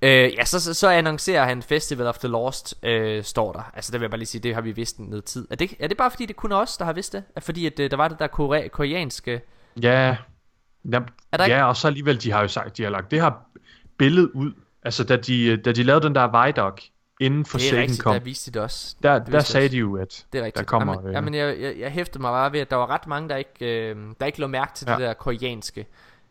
[0.02, 3.72] Øh, ja, så, så, så annoncerer han Festival of the Lost, øh, står der.
[3.74, 5.48] Altså det vil jeg bare lige sige, det har vi vidst noget tid.
[5.52, 7.24] Er det, er det bare fordi, det kun er os, der har vidst det?
[7.36, 9.42] Er fordi, at øh, der var det der kore- koreanske...
[9.82, 10.98] Ja, ja,
[11.32, 13.22] Er der ikke- ja og så alligevel, de har jo sagt, de har lagt det
[13.22, 13.32] her
[13.98, 14.52] billede ud,
[14.84, 16.82] altså da de, da de lavede den der Vidoc,
[17.20, 18.96] inden for Det er rigtigt, kom, der viste de det også.
[19.04, 19.72] der, Det der sagde også.
[19.72, 20.58] de jo, at Det er rigtigt.
[20.58, 20.94] der kommer...
[20.94, 23.30] Jamen, øh, jamen jeg, jeg, jeg hæftede mig bare ved, at der var ret mange,
[23.30, 24.86] der ikke, øh, der ikke lå mærke til.
[24.90, 24.94] Ja.
[24.96, 25.86] det der koreanske.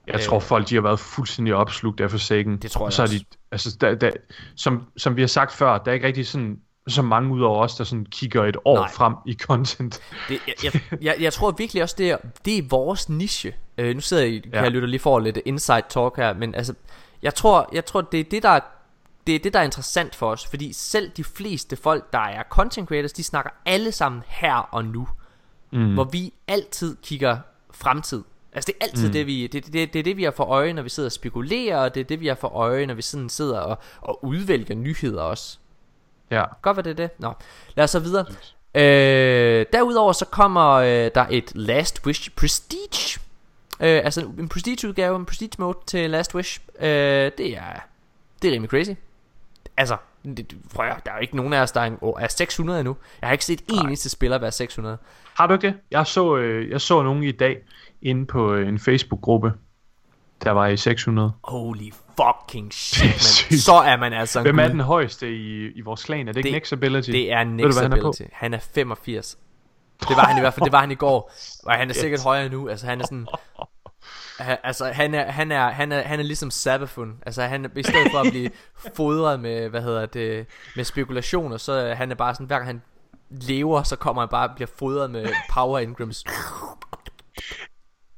[0.07, 2.57] Jeg Øh, tror folk, de har været fuldstændig opslugt af Forsaken.
[2.57, 3.19] Det tror jeg og så er også.
[3.19, 4.11] de, altså, der, der,
[4.57, 6.59] som, som vi har sagt før, der er ikke rigtig sådan,
[6.89, 8.83] så mange ud over os, der sådan kigger et år Nej.
[8.83, 8.93] Nej.
[8.93, 10.01] frem i content.
[10.29, 13.55] Det, jeg, jeg, jeg, jeg tror virkelig også, det er, det er vores niche.
[13.79, 14.63] Øh, nu sidder jeg, kan Ja.
[14.63, 16.75] jeg lytte lige for lidt inside talk her, men altså,
[17.23, 18.61] jeg tror, jeg tror det er det, der er
[19.27, 22.43] det er det, der er interessant for os, fordi selv de fleste folk, der er
[22.51, 25.09] content creators, de snakker alle sammen her og nu,
[25.73, 25.95] mm.
[25.95, 27.39] hvor vi altid kigger
[27.71, 28.25] fremtid.
[28.57, 29.13] Altså det er altid mm.
[29.13, 31.13] det, vi, det, det, det er det, vi har for øje, når vi sidder og
[31.13, 34.25] spekulerer, og det er det, vi har for øje, når vi sådan sidder og, og
[34.25, 35.59] udvælger nyheder også.
[36.31, 36.45] Ja.
[36.63, 37.11] Godt, hvad det er det.
[37.21, 37.33] Nå,
[37.75, 38.27] lad os så videre.
[38.75, 43.21] Øh, derudover så kommer øh, der et Last Wish Prestige.
[43.81, 46.61] Øh, altså en Prestige udgave, en Prestige mode til Last Wish.
[46.81, 46.87] Øh,
[47.39, 47.81] det er,
[48.43, 48.91] det er rimelig crazy.
[49.77, 52.29] Altså, det, prøv at, der er jo ikke nogen af os, der er, en, er
[52.29, 52.97] 600 endnu.
[53.21, 54.99] Jeg har ikke set en eneste spiller være 600.
[55.35, 55.77] Har du ikke det?
[55.91, 57.59] Jeg så, øh, jeg så nogen i dag
[58.03, 59.53] inde på øh, en Facebook-gruppe,
[60.45, 61.33] der var i 600.
[61.45, 61.91] Holy
[62.21, 63.05] fucking shit,
[63.51, 63.59] man.
[63.59, 66.29] Så er man altså en Hvem er den højeste i, i vores klan?
[66.29, 67.11] Er det ikke Det- Nexability?
[67.11, 67.67] Det er hvad han er?
[67.67, 68.23] Nexability.
[68.33, 69.39] Han er 85.
[70.01, 71.33] Det var han i hvert fald, det var han i går.
[71.65, 72.69] Og han er sikkert højere nu.
[72.69, 73.27] Altså han er sådan
[74.39, 77.83] Altså han er, han er, han er, han er ligesom Sabafun Altså han er, i
[77.83, 78.51] stedet for at blive
[78.95, 80.47] fodret med, hvad hedder det
[80.77, 82.83] Med spekulationer Så han er bare sådan, hver gang han
[83.31, 86.25] lever Så kommer han bare og bliver fodret med power ingrams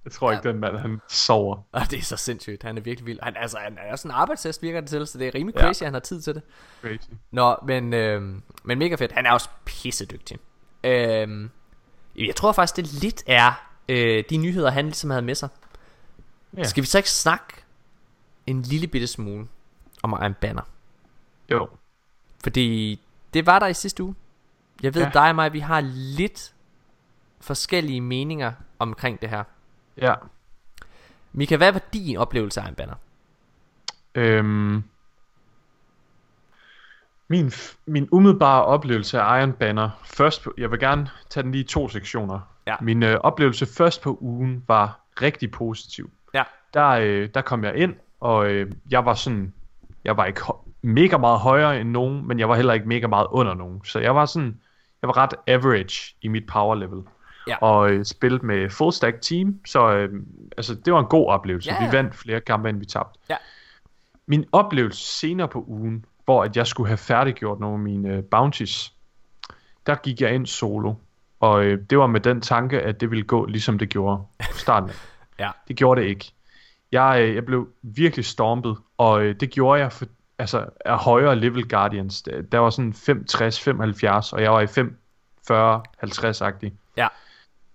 [0.09, 1.62] Jeg tror ikke, den mand, han sover.
[1.72, 2.62] Og det er så sindssygt.
[2.62, 3.18] Han er virkelig vild.
[3.22, 5.60] Han, altså, han er sådan en arbejdstest, virker det til, så det er rimelig Ja.
[5.66, 6.43] crazy, at han har tid til det.
[6.82, 7.09] Crazy.
[7.30, 8.22] Nå, men, øh,
[8.64, 9.12] men mega fedt.
[9.12, 10.39] Han er også pissedygtig.
[10.85, 11.48] Øh,
[12.16, 15.48] jeg tror faktisk, det lidt er øh, de nyheder, han ligesom havde med sig.
[16.52, 16.59] Ja.
[16.59, 16.64] Ja.
[16.64, 17.55] Skal vi så ikke snakke
[18.47, 19.47] en lille bitte smule
[20.02, 20.62] om Iron Banner?
[21.51, 21.68] Jo.
[22.43, 23.01] Fordi
[23.35, 24.14] det var der i sidste uge.
[24.82, 25.06] Jeg ved, ja.
[25.09, 25.12] Ja.
[25.20, 25.80] dig og mig, vi har
[26.16, 26.55] lidt
[27.40, 29.44] forskellige meninger omkring det her.
[29.98, 30.14] Ja.
[31.32, 32.94] Mika, hvad var din oplevelse af Iron Banner?
[34.14, 34.82] Øhm,
[37.28, 37.52] min,
[37.86, 41.66] min umiddelbare oplevelse af Iron Banner, først på, jeg vil gerne tage den lige i
[41.66, 42.40] to sektioner.
[42.66, 42.76] Ja.
[42.80, 46.10] Min øh, oplevelse først på ugen var rigtig positiv.
[46.34, 46.42] Ja.
[46.74, 49.52] Der, øh, der kom jeg ind, og øh, jeg var sådan,
[50.04, 50.40] jeg var ikke
[50.82, 53.84] mega meget højere end nogen, men jeg var heller ikke mega meget under nogen.
[53.84, 54.60] Så jeg var sådan,
[55.02, 57.02] jeg var ret average i mit power level.
[57.48, 57.56] Ja.
[57.56, 60.22] Og øh, spillede med full stack team, så øh,
[60.56, 61.70] altså, det var en god oplevelse.
[61.70, 61.90] Ja, Vi ja.
[61.90, 63.18] vandt flere kampe, end vi tabte.
[63.30, 63.36] Ja.
[64.26, 68.24] Min oplevelse senere på ugen, hvor at jeg skulle have færdiggjort nogle af mine øh,
[68.24, 68.92] bounties,
[69.86, 70.94] der gik jeg ind solo.
[71.40, 74.22] Og øh, det var med den tanke, at det ville gå, ligesom det gjorde
[74.52, 74.90] på starten.
[75.40, 75.50] Ja.
[75.68, 76.32] Det gjorde det ikke.
[76.92, 80.04] Jeg, øh, jeg blev virkelig stormet, og øh, det gjorde jeg for,
[80.38, 82.22] altså, af højere level Guardians.
[82.52, 84.98] Der, var sådan 65, 75, og jeg var i 5,
[85.48, 86.72] 40, 50-agtig.
[86.96, 87.08] Ja.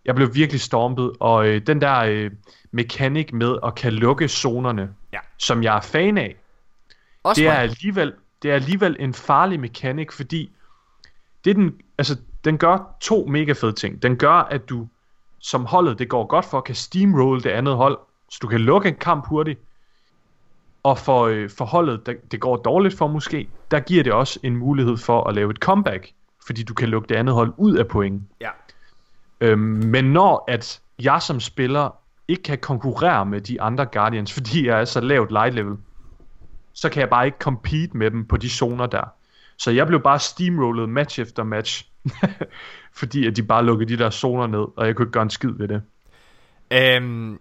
[0.05, 2.31] Jeg blev virkelig stormet, og øh, den der øh,
[2.71, 5.19] mekanik med at kan lukke zonerne, Ja.
[5.37, 6.35] som jeg er fan af,
[7.23, 8.13] Også det er alligevel
[8.43, 10.51] det er alligevel en farlig mekanik, fordi
[11.45, 14.03] det den, altså, den gør to mega fede ting.
[14.03, 14.87] Den gør, at du
[15.39, 17.97] som holdet, det går godt for, kan steamroll det andet hold,
[18.29, 19.59] så du kan lukke en kamp hurtigt.
[20.83, 24.39] Og for, øh, for holdet, der, det går dårligt for måske, der giver det også
[24.43, 26.11] en mulighed for at lave et comeback,
[26.45, 28.23] fordi du kan lukke det andet hold ud af point.
[28.41, 28.49] Ja.
[29.43, 31.89] Øhm, men når at jeg som spiller
[32.27, 35.77] ikke kan konkurrere med de andre Guardians, fordi jeg er så lavt light level,
[36.73, 39.13] så kan jeg bare ikke compete med dem på de zoner der.
[39.57, 41.85] Så jeg blev bare steamrollet match efter match,
[42.99, 45.29] fordi at de bare lukkede de der zoner ned, og jeg kunne ikke gøre en
[45.29, 45.81] skid ved det.
[46.71, 47.39] Øhm,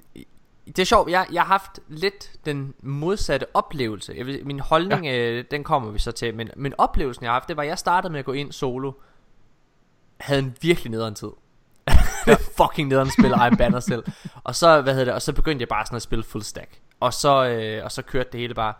[0.66, 4.14] det er sjovt, jeg, jeg har haft lidt den modsatte oplevelse.
[4.16, 5.30] Jeg vil, min holdning, ja.
[5.30, 7.68] øh, den kommer vi så til, men, men oplevelsen jeg har haft, det var, at
[7.68, 8.92] jeg startede med at gå ind solo,
[10.20, 11.30] havde en virkelig nederen tid.
[12.26, 12.36] Ja.
[12.62, 14.04] fucking nederen spiller Iron Banner selv.
[14.44, 16.70] Og så, hvad hedder det, og så begyndte jeg bare sådan at spille full stack.
[17.00, 18.74] Og så, øh, og så kørte det hele bare.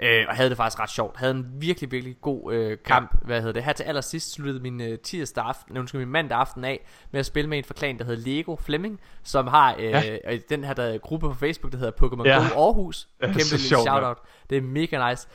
[0.00, 1.16] Øh, og havde det faktisk ret sjovt.
[1.16, 3.14] Havde en virkelig, virkelig god øh, kamp.
[3.14, 3.26] Ja.
[3.26, 3.64] Hvad hedder det?
[3.64, 7.26] Her til allersidst sluttede min øh, tirsdag aften, undskyld, min mandag aften af med at
[7.26, 10.16] spille med en forklan, der hedder Lego Flemming, som har øh, ja.
[10.32, 12.36] øh, den her der, gruppe på Facebook, der hedder Pokémon Ja.
[12.36, 13.08] Go Aarhus.
[13.22, 14.18] Ja, Kæmpe så lille sjovt, shoutout.
[14.50, 15.28] Det er mega nice.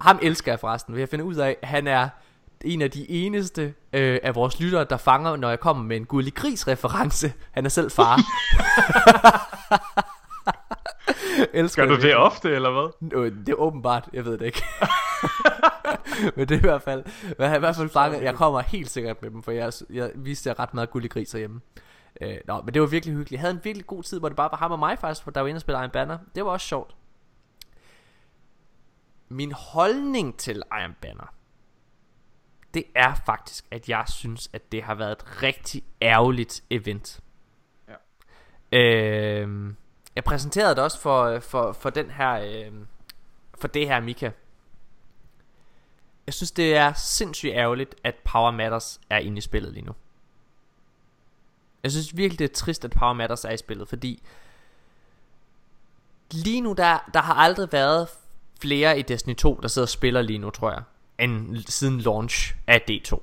[0.00, 0.94] Ham elsker jeg forresten.
[0.94, 2.08] Vi har fundet ud af, han er
[2.64, 6.04] en af de eneste øh, af vores lyttere, der fanger, når jeg kommer med en
[6.04, 7.32] gullig gris reference.
[7.50, 8.20] Han er selv far.
[11.52, 12.90] Elsker Gør du det ofte, eller hvad?
[13.00, 14.64] Nå, det er åbenbart, jeg ved det ikke.
[16.36, 17.04] Men det er i hvert fald,
[17.38, 20.52] jeg i hvert fald fanget, jeg kommer helt sikkert med dem, for jeg, jeg viste
[20.52, 21.60] ret meget gullig gris hjemme.
[22.20, 23.32] Øh, nå, men det var virkelig hyggeligt.
[23.32, 25.30] Jeg havde en virkelig god tid, hvor det bare var ham og mig faktisk, for
[25.30, 26.18] der var inde og spille Iron Banner.
[26.34, 26.96] Det var også sjovt.
[29.28, 31.32] Min holdning til Iron Banner,
[32.74, 37.20] det er faktisk, at jeg synes, at det har været et rigtig ærgerligt event.
[37.88, 38.78] Ja.
[38.78, 39.74] Øh,
[40.14, 42.72] jeg præsenterede det også for, for, for den her, øh,
[43.58, 44.30] for det her Mika.
[46.26, 49.92] Jeg synes, det er sindssygt ærgerligt, at Power Matters er inde i spillet lige nu.
[51.82, 54.22] Jeg synes virkelig, det er trist, at Power Matters er i spillet, fordi
[56.32, 58.08] lige nu, der, der har aldrig været
[58.60, 60.82] flere i Destiny 2, der sidder og spiller lige nu, tror jeg,
[61.18, 63.20] end siden launch af D2.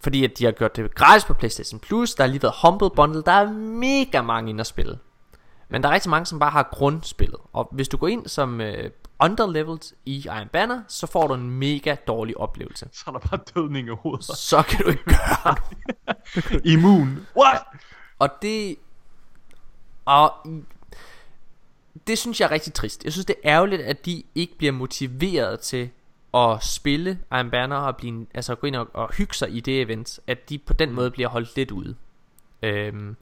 [0.00, 2.90] Fordi at de har gjort det gratis på PlayStation Plus, der har lige været Humble
[2.96, 4.98] Bundle, der er mega mange inde at spille.
[5.68, 7.38] Men der er rigtig mange, som bare har grundspillet.
[7.52, 8.90] Og hvis du går ind som øh,
[9.20, 12.88] underleveled i Iron Banner, så får du en mega dårlig oplevelse.
[12.92, 14.24] Så er der bare dødning i hovedet.
[14.24, 15.56] Så kan du ikke gøre.
[16.64, 17.26] Immun.
[17.36, 17.62] What?
[18.18, 18.76] Og det...
[20.04, 20.32] Og
[22.06, 23.04] det synes jeg er rigtig trist.
[23.04, 25.90] Jeg synes det er ærgerligt at de ikke bliver motiveret til
[26.34, 29.80] at spille Iron Banner Og blive, altså gå ind og, og hygge sig i det
[29.80, 31.94] event At de på den måde bliver holdt lidt ude
[32.62, 33.16] øhm.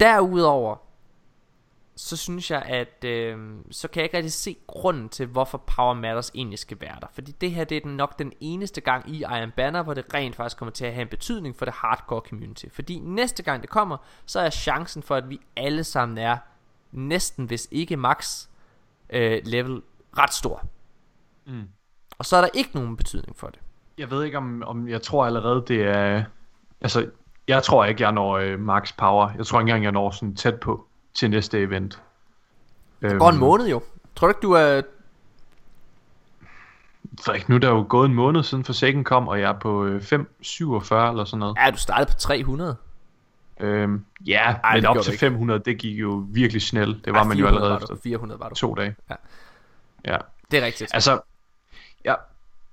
[0.00, 0.76] Derudover
[1.96, 3.38] så synes jeg, at øh,
[3.70, 7.06] så kan jeg ikke rigtig se grunden til, hvorfor Power Matters egentlig skal være der.
[7.12, 10.14] Fordi det her, det er den nok den eneste gang i Iron Banner, hvor det
[10.14, 12.64] rent faktisk kommer til at have en betydning for det hardcore community.
[12.72, 16.36] Fordi næste gang det kommer, så er chancen for, at vi alle sammen er
[16.92, 18.46] næsten, hvis ikke max
[19.10, 19.82] øh, level,
[20.18, 20.62] ret stor.
[21.46, 21.62] Mm.
[22.18, 23.58] Og så er der ikke nogen betydning for det.
[23.98, 26.24] Jeg ved ikke, om, om jeg tror allerede, det er...
[26.80, 27.10] Altså,
[27.48, 29.30] Jeg tror ikke, jeg når øh, max power.
[29.36, 32.02] Jeg tror ikke engang, jeg når sådan tæt på til næste event.
[33.02, 33.82] Det går en måned jo.
[34.16, 34.82] Tror du ikke, du er...
[37.24, 39.84] Frederik, nu er der jo gået en måned siden Forsaken kom, og jeg er på
[39.84, 41.56] øh, 5,47 eller sådan noget.
[41.64, 42.76] Ja, du startede på 300.
[43.60, 45.20] Øhm, ja, Ej, men op til du ikke.
[45.20, 47.04] 500, det gik jo virkelig snelt.
[47.04, 47.92] Det var Ej, man jo 400 allerede var du.
[47.94, 48.54] efter 400 var du.
[48.54, 48.94] to dage.
[49.10, 49.14] Ja.
[50.06, 50.16] Ja.
[50.50, 50.90] Det er rigtigt.
[50.94, 51.20] Altså,
[52.04, 52.14] ja,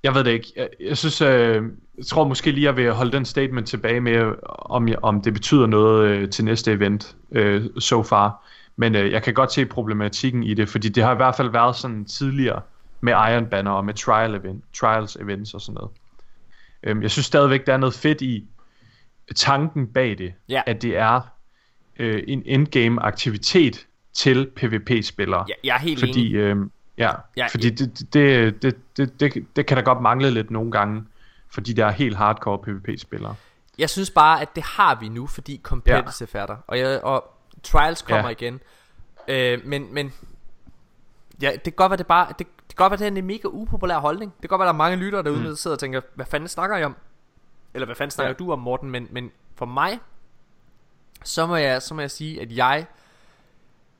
[0.03, 0.53] jeg ved det ikke.
[0.55, 1.63] Jeg, jeg synes, øh,
[1.97, 5.33] jeg tror måske lige, jeg vil holde den statement tilbage med, om, jeg, om det
[5.33, 8.45] betyder noget øh, til næste event, øh, so far.
[8.75, 11.49] Men øh, jeg kan godt se problematikken i det, fordi det har i hvert fald
[11.49, 12.61] været sådan tidligere
[13.01, 15.91] med Iron Banner og med trial event, trials events og sådan noget.
[16.83, 18.47] Øhm, jeg synes stadigvæk, der er noget fedt i
[19.35, 20.61] tanken bag det, Ja.
[20.65, 21.21] at det er
[21.99, 25.45] øh, en endgame aktivitet til PvP-spillere.
[25.49, 26.35] Ja, jeg er helt Fordi, enig.
[26.35, 26.57] øh,
[26.99, 30.71] ja, Ja, fordi det, det, det, det, det, det kan der godt mangle lidt nogle
[30.71, 31.03] gange,
[31.49, 33.35] fordi der er helt hardcore PvP-spillere.
[33.77, 36.39] Jeg synes bare, at det har vi nu, fordi competitive ja.
[36.39, 36.57] er der.
[36.67, 38.29] Og, jeg, og Trials kommer ja.
[38.29, 38.59] Igen.
[39.27, 40.13] Øh, men, men
[41.41, 42.27] ja, det kan godt være, det bare...
[42.39, 44.31] Det, det kan godt være, det er en mega upopulær holdning.
[44.31, 45.45] Det kan godt være, der er mange lyttere derude, mm.
[45.45, 46.95] der sidder og tænker, hvad fanden snakker I om?
[47.73, 48.29] Eller hvad fanden snakker.
[48.29, 48.45] Ja.
[48.45, 48.91] du om, Morten?
[48.91, 49.99] Men, men for mig,
[51.23, 52.85] så må, jeg, så må jeg sige, at jeg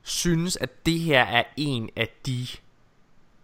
[0.02, 2.46] synes, at det her er en af de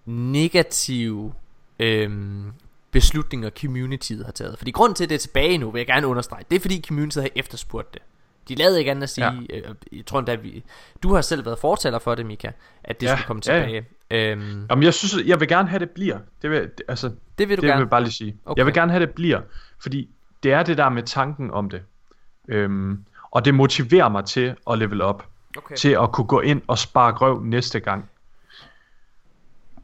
[0.07, 1.33] negative
[1.79, 2.53] øhm,
[2.91, 4.59] beslutninger, communityet har taget.
[4.59, 6.83] Fordi grund til, at det er tilbage nu, vil jeg gerne understrege, det er fordi
[6.87, 8.03] communityet har efterspurgt det.
[8.49, 9.57] De lavede ikke andet at sige, ja.
[9.57, 10.65] øh, jeg tror endda, vi,
[11.03, 12.51] du har selv været fortaler for det, Mika,
[12.85, 13.65] at det ja, Ja, skulle komme ja, ja.
[13.65, 13.87] tilbage.
[14.11, 16.19] Øhm, Jamen, jeg synes, jeg vil gerne have, det bliver.
[16.43, 17.79] Det vil, altså, det vil du det gerne.
[17.79, 18.37] vil jeg bare lige sige.
[18.45, 18.59] Okay.
[18.59, 19.41] Jeg vil gerne have, det bliver,
[19.83, 20.09] fordi
[20.43, 21.83] det er det der med tanken om det.
[22.49, 25.29] Øhm, og det motiverer mig til at level op.
[25.57, 25.75] Okay.
[25.75, 28.11] Til at kunne gå ind og spare grøv næste gang.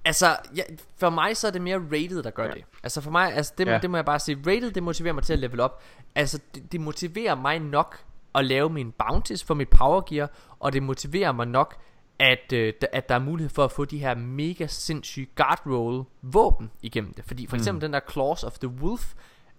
[0.05, 0.63] Altså, ja,
[0.97, 2.51] for mig så er det mere rated, der gør ja.
[2.51, 2.65] det.
[2.83, 3.79] Altså for mig, altså det, ja.
[3.79, 5.83] Det må jeg bare sige, rated det motiverer mig til at level op.
[6.15, 10.73] Altså det, det motiverer mig nok at lave mine bounties for mit power gear, og
[10.73, 11.77] det motiverer mig nok,
[12.19, 16.05] at, øh, at der er mulighed for at få de her mega sindssyge guard roll
[16.23, 17.25] våben igennem det.
[17.25, 17.81] Fordi for eksempel mm.
[17.81, 19.15] den der Claws of the Wolf,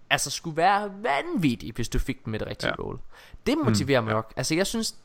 [0.09, 2.75] altså skulle være vanvittig, hvis du fik den med det rigtige ja.
[2.79, 2.83] Ja.
[2.83, 2.99] roll.
[3.45, 4.05] Det motiverer mm.
[4.05, 4.33] mig nok.
[4.35, 4.95] Altså jeg synes,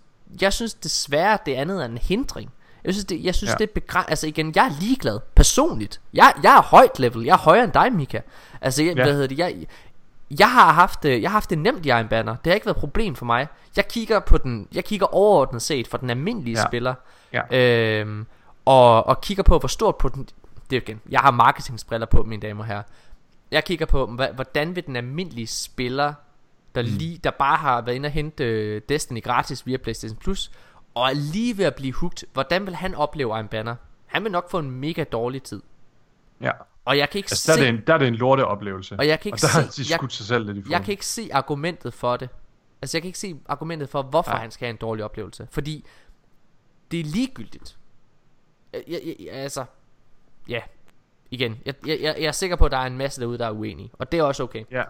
[0.41, 2.53] jeg synes desværre, det andet er en hindring.
[2.85, 3.55] Jeg synes, det, jeg synes, ja.
[3.55, 4.11] Det er begrænset.
[4.11, 5.21] Altså igen, jeg er ligeglad.
[5.35, 6.01] Personligt.
[6.15, 7.25] Jeg, jeg er højt level.
[7.25, 8.21] Jeg er højere end dig, Mika.
[8.61, 9.03] Altså, jeg, ja.
[9.03, 9.39] Hvad hedder det?
[9.39, 9.67] Jeg,
[10.39, 12.37] jeg har haft det, jeg har haft det nemt i Iron Banner.
[12.37, 13.47] Det har ikke været et problem for mig.
[13.77, 16.67] Jeg kigger på den, jeg kigger overordnet set for den almindelige ja.
[16.67, 16.95] Spiller.
[17.33, 17.59] Ja.
[18.01, 18.27] Øhm,
[18.65, 20.29] og, og kigger på, hvor stort på den...
[20.71, 22.83] Det er igen, jeg har marketingsbriller på, mine damer og herrer.
[23.51, 26.15] Jeg kigger på, hvordan vil den almindelige spiller,
[26.75, 26.89] der, mm.
[26.89, 30.51] lige, der bare har været inde og hente øh, Destiny gratis via PlayStation Plus,
[30.99, 33.77] og er lige ved at blive hooked, hvordan vil han opleve Iron Banner?
[34.07, 35.63] Han vil nok få en mega dårlig tid.
[36.41, 36.51] Ja.
[36.85, 37.67] Og jeg kan ikke Altså, der, se...
[37.67, 38.97] er det en, der er det en lorteoplevelse.
[38.99, 40.63] Og jeg kan ikke og der har se- de jeg- skudt sig selv lidt i
[40.63, 40.73] foden.
[40.73, 42.29] Jeg kan ikke se argumentet for det.
[42.83, 44.41] Altså jeg kan ikke se argumentet for Hvorfor Nej.
[44.41, 45.85] han skal have en dårlig oplevelse Fordi
[46.91, 47.79] Det er ligegyldigt
[48.73, 49.65] jeg, jeg, jeg, Altså
[50.49, 50.61] Ja
[51.31, 53.51] Igen jeg, jeg, jeg, er sikker på at der er en masse derude der er
[53.51, 54.83] uenige Og det er også okay Ja.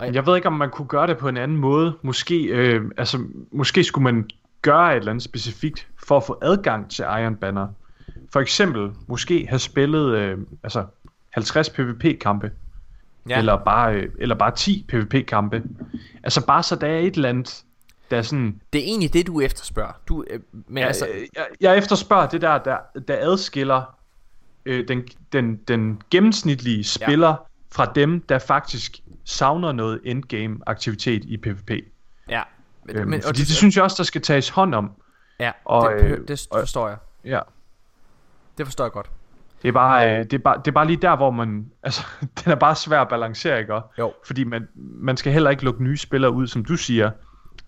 [0.00, 1.98] Men jeg ved ikke, om man kunne gøre det på en anden måde.
[2.02, 4.30] Måske, øh, altså, måske skulle man
[4.62, 7.68] gøre et eller andet specifikt for at få adgang til Iron Banner.
[8.32, 10.84] For eksempel, måske have spillet øh, altså
[11.30, 12.50] 50 PvP-kampe.
[13.28, 13.38] ja.
[13.38, 15.62] Eller, bare, øh, eller bare 10 PvP-kampe.
[16.22, 17.64] Altså bare så der er et eller andet,
[18.10, 18.60] der er sådan...
[18.72, 22.40] Det er egentlig det du efterspørger du, øh, Men Ja, altså jeg, jeg efterspørger det
[22.40, 22.76] der, der,
[23.08, 23.96] der adskiller
[24.66, 27.34] øh, den, den, den gennemsnitlige spiller ja.
[27.72, 31.70] fra dem, der faktisk savner noget endgame aktivitet i PvP.
[32.28, 32.42] Ja
[32.88, 34.90] Øhm, men, fordi det, det synes jeg også, der skal tages hånd om.
[35.40, 37.40] Ja og, det, øh, det og- forstår jeg Ja.
[38.58, 39.10] Det forstår jeg godt
[39.62, 41.70] Det er, bare, øh, det, er bare, det er bare lige der, hvor man...
[41.82, 42.04] Altså,
[42.44, 43.74] den er bare svær at balancere, ikke?
[43.98, 44.12] Jo.
[44.26, 47.10] Fordi man, man skal heller ikke lukke nye spillere ud, som du siger.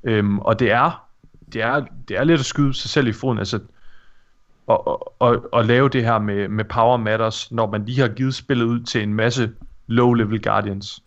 [0.04, 1.08] Øhm, og det er,
[1.52, 3.38] det, er, det er lidt at skyde sig selv i foden.
[3.38, 3.60] Altså,
[4.66, 8.08] og, og, og, og lave det her med, med Power Matters, når man lige har
[8.08, 9.52] givet spillet ud til en masse
[9.88, 11.02] low-level Guardians.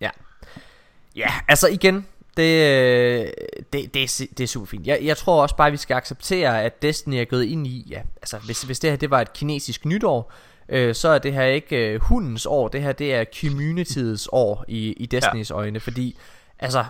[1.16, 2.06] Ja, altså igen,
[2.42, 3.28] det, øh,
[3.74, 4.88] det, det, er, det er super fint.
[4.88, 7.88] Jeg, jeg tror også bare, at vi skal acceptere, at Destiny er gået ind i,
[7.90, 10.34] ja, altså hvis, hvis det her det var et kinesisk nytår,
[10.70, 14.66] øh, så er det her ikke øh, hundens år, det her det er communityets år
[14.68, 15.56] i, i Destinys ja.
[15.56, 16.18] øjne, fordi
[16.60, 16.86] altså,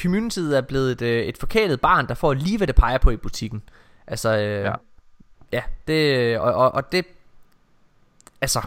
[0.00, 3.10] communityet er blevet et, øh, et forkælet barn, der får lige hvad det peger på
[3.10, 3.62] i butikken.
[4.06, 4.60] Altså, øh, ja.
[4.62, 4.72] Ja.
[5.52, 7.04] ja, det, og, og, og det,
[8.40, 8.60] altså,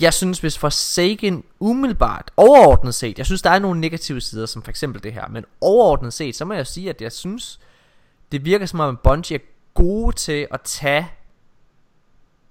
[0.00, 4.62] jeg synes, hvis Forsaken umiddelbart, overordnet set, jeg synes, der er nogle negative sider, som
[4.62, 7.60] for eksempel det her, men overordnet set, så må jeg sige, at jeg synes,
[8.32, 9.42] det virker som om, at Bungie er
[9.74, 11.08] gode til at tage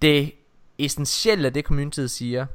[0.01, 0.31] det
[0.77, 2.45] essentielle af det, communityet siger,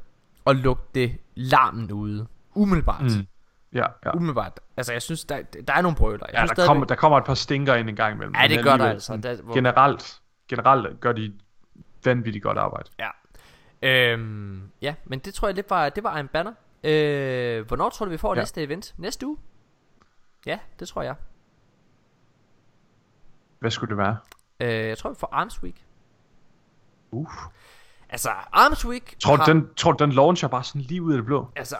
[0.45, 2.27] og lukke det larmen ude.
[2.53, 3.01] Umiddelbart.
[3.03, 3.27] Mm.
[3.73, 4.15] Ja, ja.
[4.15, 4.59] Umiddelbart.
[4.77, 6.25] Altså, jeg synes, der, der er nogle brøler.
[6.27, 8.35] Jeg ja synes der, stadigvæk- kommer, der kommer et par stinker ind en gang imellem.
[8.35, 9.17] Ja, det gør der altså.
[9.17, 11.33] Der, hvor, Generelt, generelt gør de
[12.05, 12.89] vanvittigt godt arbejde.
[12.99, 13.07] Ja.
[13.81, 16.53] Øhm, ja, men det tror jeg lidt var, det var en banner.
[16.83, 18.41] Øh, hvornår tror du, vi får Ja.
[18.41, 18.93] næste event?
[18.97, 19.37] Næste uge?
[20.45, 21.15] Ja, det tror jeg.
[23.59, 24.17] Hvad skulle det være?
[24.59, 25.85] Øh, jeg tror, vi får Arms Week.
[27.11, 27.27] Uh.
[28.09, 31.11] Altså, Arms Week Tror du, har, den, tror du, den launcher bare sådan lige ud
[31.13, 31.47] af det blå?
[31.55, 31.75] Altså,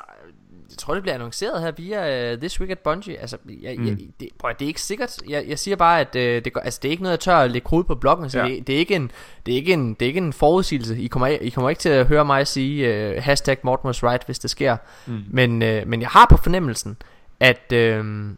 [0.69, 3.17] jeg tror, det bliver annonceret her via uh, This Week at Bungie.
[3.17, 3.85] Altså, jeg, mm.
[3.87, 5.17] jeg, det, prøv, det er ikke sikkert.
[5.29, 7.37] Jeg, jeg siger bare, at uh, det, går, altså, det er ikke noget, jeg tør
[7.37, 8.29] at lægge krud på bloggen.
[8.29, 8.45] Så Ja.
[8.45, 9.11] det, det, er ikke en,
[9.45, 11.01] det, er ikke en, det er ikke en forudsigelse.
[11.01, 14.39] I kommer, I kommer ikke til at høre mig sige uh, hashtag Mortimer's Right, hvis
[14.39, 14.77] det sker.
[15.07, 15.23] Mm.
[15.31, 16.97] Men, uh, men jeg har på fornemmelsen,
[17.39, 17.73] at...
[17.73, 18.29] Uh,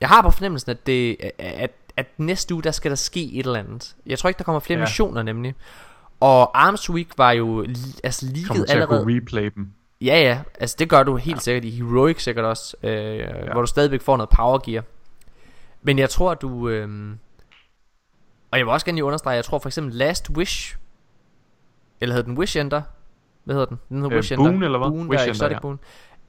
[0.00, 3.46] jeg har på fornemmelsen, at, det, at, at næste uge, der skal der ske et
[3.46, 3.96] eller andet.
[4.06, 4.82] Jeg tror ikke, der kommer flere Ja.
[4.84, 5.54] missioner nemlig.
[6.20, 7.66] Og Arms Week var jo
[8.04, 9.04] altså Kommer ligget til at allerede...
[9.04, 9.68] kunne replay dem.
[10.00, 10.40] Ja, ja.
[10.60, 11.40] Altså, det gør du helt ja.
[11.40, 13.52] sikkert i Heroic sikkert også, øh, ja.
[13.52, 14.84] hvor du stadigvæk får noget power gear.
[15.82, 16.68] Men jeg tror, du...
[16.68, 17.10] Øh,
[18.50, 20.76] og jeg vil også gerne lige understrege, jeg tror for eksempel Last Wish,
[22.00, 22.82] eller hedder den Wish Ender?
[23.44, 23.78] Hvad hedder den?
[23.88, 24.50] Den hedder Øh, Wish Ender.
[24.50, 24.88] Boon, eller hvad?
[24.88, 25.60] Boon, Wish der er Ender, Exotic ja.
[25.60, 25.80] Boon.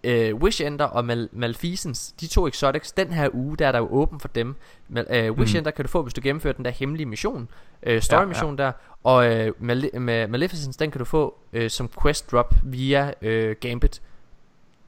[0.04, 3.80] Øh, Wish Ender og Mal- Malfeasance, de to exotics, den her uge, der er der
[3.80, 4.56] jo åben for dem.
[4.90, 5.58] Mal- øh, Wish Mhm.
[5.60, 7.50] Ender kan du få, hvis du gennemfører den der hemmelige mission,
[7.84, 8.72] øh, story mission der,
[9.04, 13.56] og øh, Mal- Ma- Maleficence, den kan du få øh, som quest drop via øh,
[13.62, 14.02] Gambit.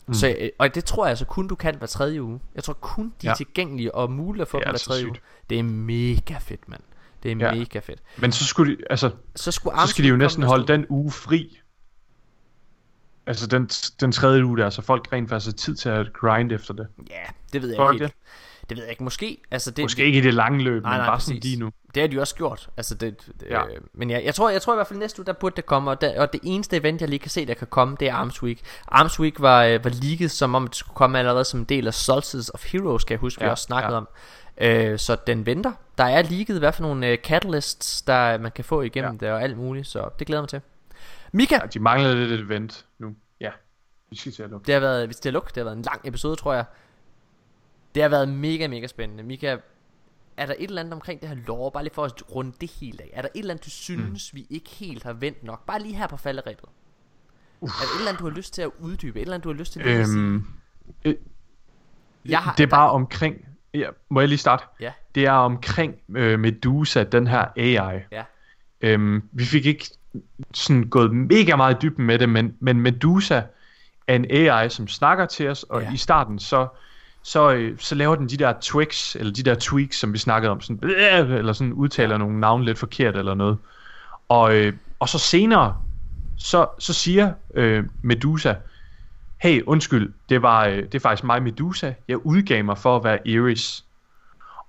[0.07, 0.13] Mm.
[0.13, 2.39] Så, øh, og det tror jeg altså kun du kan hver tredje uge.
[2.55, 3.27] Jeg tror kun de ja.
[3.27, 3.31] Ja.
[3.31, 5.09] er tilgængelige og muligt at få dem hver altså tredje sygt.
[5.09, 5.19] uge.
[5.49, 6.81] Det er mega fedt, mand.
[7.23, 7.45] Det er Ja.
[7.53, 7.59] ja.
[7.59, 7.99] mega fedt.
[8.17, 11.11] Men så skulle de, altså, Så, skulle så skal de jo næsten holde den uge
[11.11, 11.59] fri.
[13.29, 13.65] Altså den,
[13.99, 16.87] den tredje uge der, så folk rent faktisk har tid til at grind efter det.
[17.09, 17.15] Ja,
[17.53, 18.15] det ved jeg Tror ikke helt.
[18.69, 19.03] Det ved jeg ikke.
[19.03, 19.41] Måske.
[19.51, 21.43] Altså, det, Måske ikke i det lange løb, Nej, men nej, bare sådan præcis.
[21.43, 21.71] lige nu.
[21.95, 22.69] Det har de også gjort.
[22.77, 23.65] Altså det, det, Ja.
[23.65, 25.65] øh, men ja, jeg tror, jeg tror i hvert fald næste uge, der burde det
[25.65, 25.91] komme.
[25.91, 28.13] Og, der, og det eneste event, jeg lige kan se, der kan komme, det er
[28.13, 28.59] Arms Week.
[28.87, 31.87] Arms Week var, øh, var leaget, som om det skulle komme allerede som en del
[31.87, 33.97] af Solstice of Heroes, kan jeg huske, ja, vi også snakkede ja.
[33.97, 34.07] om.
[34.61, 35.71] Øh, så den venter.
[35.97, 39.25] Der er leaget i hvert fald nogle øh, catalysts, der man kan få igennem ja.
[39.25, 39.87] det og alt muligt.
[39.87, 40.61] Så det glæder jeg mig til.
[41.33, 43.15] Mika, Ja, de mangler lidt et event nu.
[43.41, 43.51] Ja,
[44.09, 44.65] vi skal til at lukke.
[44.65, 46.65] det har været, hvis det er luk, det har været en lang episode, tror jeg.
[47.95, 49.23] Det har været mega, mega spændende.
[49.23, 49.57] Mika,
[50.37, 52.71] er der et eller andet omkring det her lore, bare lige for at runde det
[52.71, 53.09] helt af?
[53.13, 54.37] Er der et eller andet, du synes, mm.
[54.37, 55.65] vi ikke helt har vendt nok?
[55.65, 56.65] Bare lige her på falderæbet.
[57.61, 59.19] Er der et eller andet, du har lyst til at uddybe?
[59.19, 60.19] Et eller andet, du har lyst til at sige?
[60.19, 60.45] Øhm,
[61.05, 61.15] øh,
[62.25, 63.45] Jeg har- det er bare omkring...
[63.73, 64.63] Ja, må jeg lige starte?
[64.79, 64.93] Ja.
[65.15, 67.99] Det er omkring øh, Medusa, den her AI.
[68.11, 68.23] Ja.
[68.81, 69.85] Øhm, vi fik ikke
[70.53, 73.41] sådan gået mega meget i dybden med det, men, men Medusa
[74.07, 75.93] er en AI, som snakker til os, og Ja.
[75.93, 76.67] i starten så,
[77.23, 80.51] så, øh, så laver den de der twigs, eller de der tweaks, som vi snakkede
[80.51, 83.57] om, sådan, eller sådan udtaler nogle navne lidt forkert eller noget.
[84.29, 85.77] Og, øh, og så senere,
[86.37, 88.53] så, så siger øh, Medusa,
[89.37, 91.93] hey, undskyld, det, var, øh, det er faktisk mig, Medusa.
[92.07, 93.85] Jeg udgav mig for at være Iris.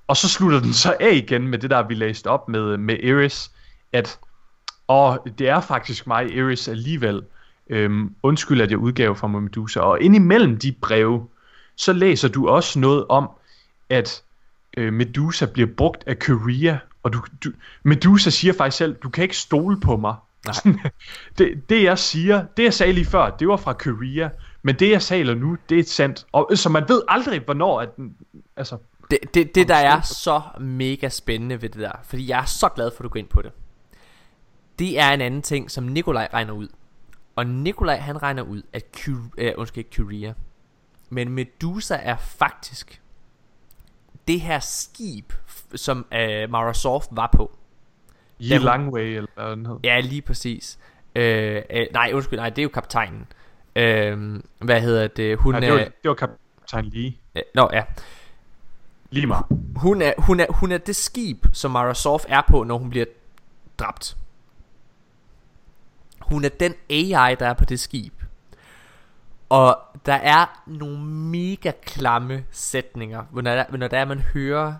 [0.08, 2.96] Og så slutter den så af igen med det der, vi læste op med, med
[3.02, 3.50] Iris,
[3.92, 4.18] at
[4.90, 7.22] og det er faktisk mig, Iris, alligevel.
[7.68, 9.80] Øhm, undskyld, at jeg udgav mig Medusa.
[9.80, 11.26] Og indimellem de breve,
[11.76, 13.30] så læser du også noget om,
[13.88, 14.22] at
[14.76, 16.76] øh, Medusa bliver brugt af Korea.
[17.02, 17.50] Og du, du,
[17.82, 20.14] Medusa siger faktisk selv, du kan ikke stole på mig.
[20.46, 20.74] Nej.
[21.38, 24.28] det, det jeg siger, det jeg sagde lige før, det var fra Korea.
[24.62, 26.26] Men det jeg sagde nu, det er sandt.
[26.32, 27.88] Og, så man ved aldrig, hvornår at
[28.56, 28.76] altså,
[29.10, 32.68] Det, det, det der er så mega spændende ved det der, fordi jeg er så
[32.68, 33.52] glad for, at du går ind på det.
[34.80, 36.68] Det er en anden ting, som Nikolaj regner ud.
[37.36, 40.34] Og Nikolaj han regner ud, at Ky- øh, undskyld, ikke Kyria,
[41.10, 43.02] men Medusa er faktisk
[44.28, 45.32] det her skib,
[45.74, 47.50] som øh, Mara Soft var på.
[48.40, 49.76] Yi hun- Langway, eller hvad den hed.
[49.84, 50.78] Ja, lige præcis.
[51.14, 53.26] Øh, øh, nej, undskyld, nej, det er jo kaptajnen.
[53.76, 55.38] Øh, hvad hedder det?
[55.38, 55.72] Hun Ja, det, er...
[55.72, 57.12] var, det var kaptajn Lee.
[57.34, 57.82] Øh, nå, ja.
[59.10, 59.44] Lige meget.
[59.76, 62.90] Hun er, hun, er, hun er det skib, som Mara Sof er på, når hun
[62.90, 63.06] bliver
[63.78, 64.16] dræbt.
[66.30, 68.14] Hun er den AI, der er på det skib.
[69.48, 74.74] Og der er nogle mega klamme sætninger, når der, når der er, man hører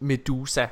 [0.00, 0.66] Medusa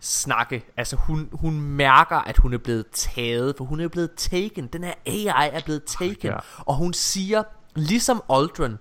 [0.00, 0.64] snakke.
[0.76, 4.66] Altså hun, hun mærker, at hun er blevet taget, for hun er blevet taken.
[4.66, 6.30] Den her AI er blevet taken.
[6.30, 6.36] Ja.
[6.58, 7.42] Og hun siger,
[7.74, 8.76] ligesom Aldrin,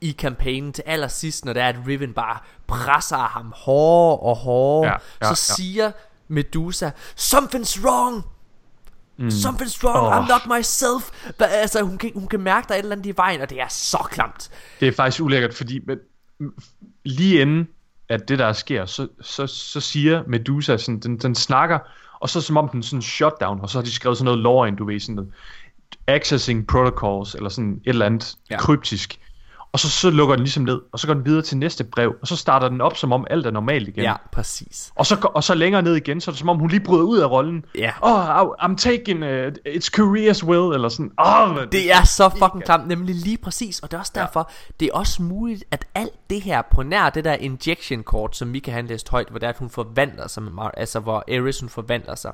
[0.00, 4.92] i kampagnen til allersidst, når det er, at Riven bare presser ham hårdere og hårdere,
[4.92, 5.54] Ja, ja, så ja.
[5.56, 5.92] siger
[6.28, 6.90] Medusa,
[7.20, 8.24] Something's wrong!
[9.18, 9.28] Mm.
[9.28, 10.18] Something's wrong, Åh.
[10.18, 11.10] I'm not myself.
[11.38, 13.50] But, altså, hun kan, hun kan mærke, der er et eller andet i vejen, og
[13.50, 14.50] det er så klamt.
[14.80, 15.98] Det er faktisk ulækkert, fordi men,
[17.04, 17.68] lige inden
[18.08, 21.78] at det der sker, så, så, så siger Medusa, sådan, den, den snakker,
[22.20, 24.68] og så som om den sådan shutdown, og så har de skrevet sådan noget lore
[24.68, 25.32] ind, du ved, sådan noget.
[26.06, 28.58] accessing protocols, eller sådan et eller andet ja.
[28.58, 29.20] kryptisk.
[29.72, 32.14] Og så, så lukker den ligesom ned, og så går den videre til næste brev,
[32.20, 34.02] og så starter den op, som om alt er normalt igen.
[34.02, 34.92] Ja, præcis.
[34.94, 37.04] Og, så, og så længere ned igen, så er det som om, hun lige bryder
[37.04, 37.64] ud af rollen.
[37.74, 37.92] Ja.
[38.00, 41.10] Oh, I'm taking uh, it's career's will, eller sådan.
[41.18, 44.74] Oh, Det er så fucking klamt, nemlig lige præcis, og det er også derfor, ja.
[44.80, 48.48] det er også muligt, at alt det her, på nær det der injection kort, som
[48.48, 51.24] Mika han læste højt, hvor det er, at hun forvandler sig, med Mar- altså hvor
[51.32, 52.32] Ares hun forvandler sig.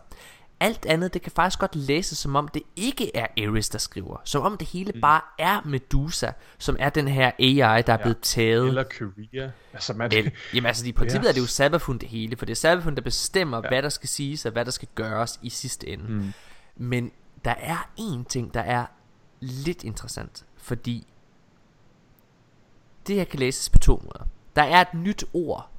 [0.62, 4.16] Alt andet, det kan faktisk godt læses, som om det ikke er Ares, der skriver.
[4.24, 5.00] Som om det hele mm.
[5.00, 8.68] bare er Medusa, som er den her AI, der er blevet taget.
[8.68, 9.50] Eller career.
[9.72, 11.28] Altså, man, El, jamen altså i princippet Ja.
[11.28, 13.68] er det jo Sabafun det hele For det er Sabafun der bestemmer ja.
[13.68, 16.32] hvad der skal siges Og hvad der skal gøres i sidste ende mm.
[16.76, 17.12] Men
[17.44, 18.86] der er en ting der er
[19.40, 21.06] lidt interessant Fordi
[23.06, 24.26] Det her kan læses på to måder
[24.56, 25.70] Der er et nyt ord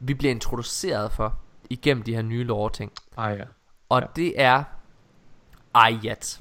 [0.00, 1.38] Vi bliver introduceret for
[1.70, 3.44] Igennem de her nye lovting ah, ja.
[3.90, 4.06] Og ja.
[4.16, 4.64] det er
[5.74, 6.40] Ayat.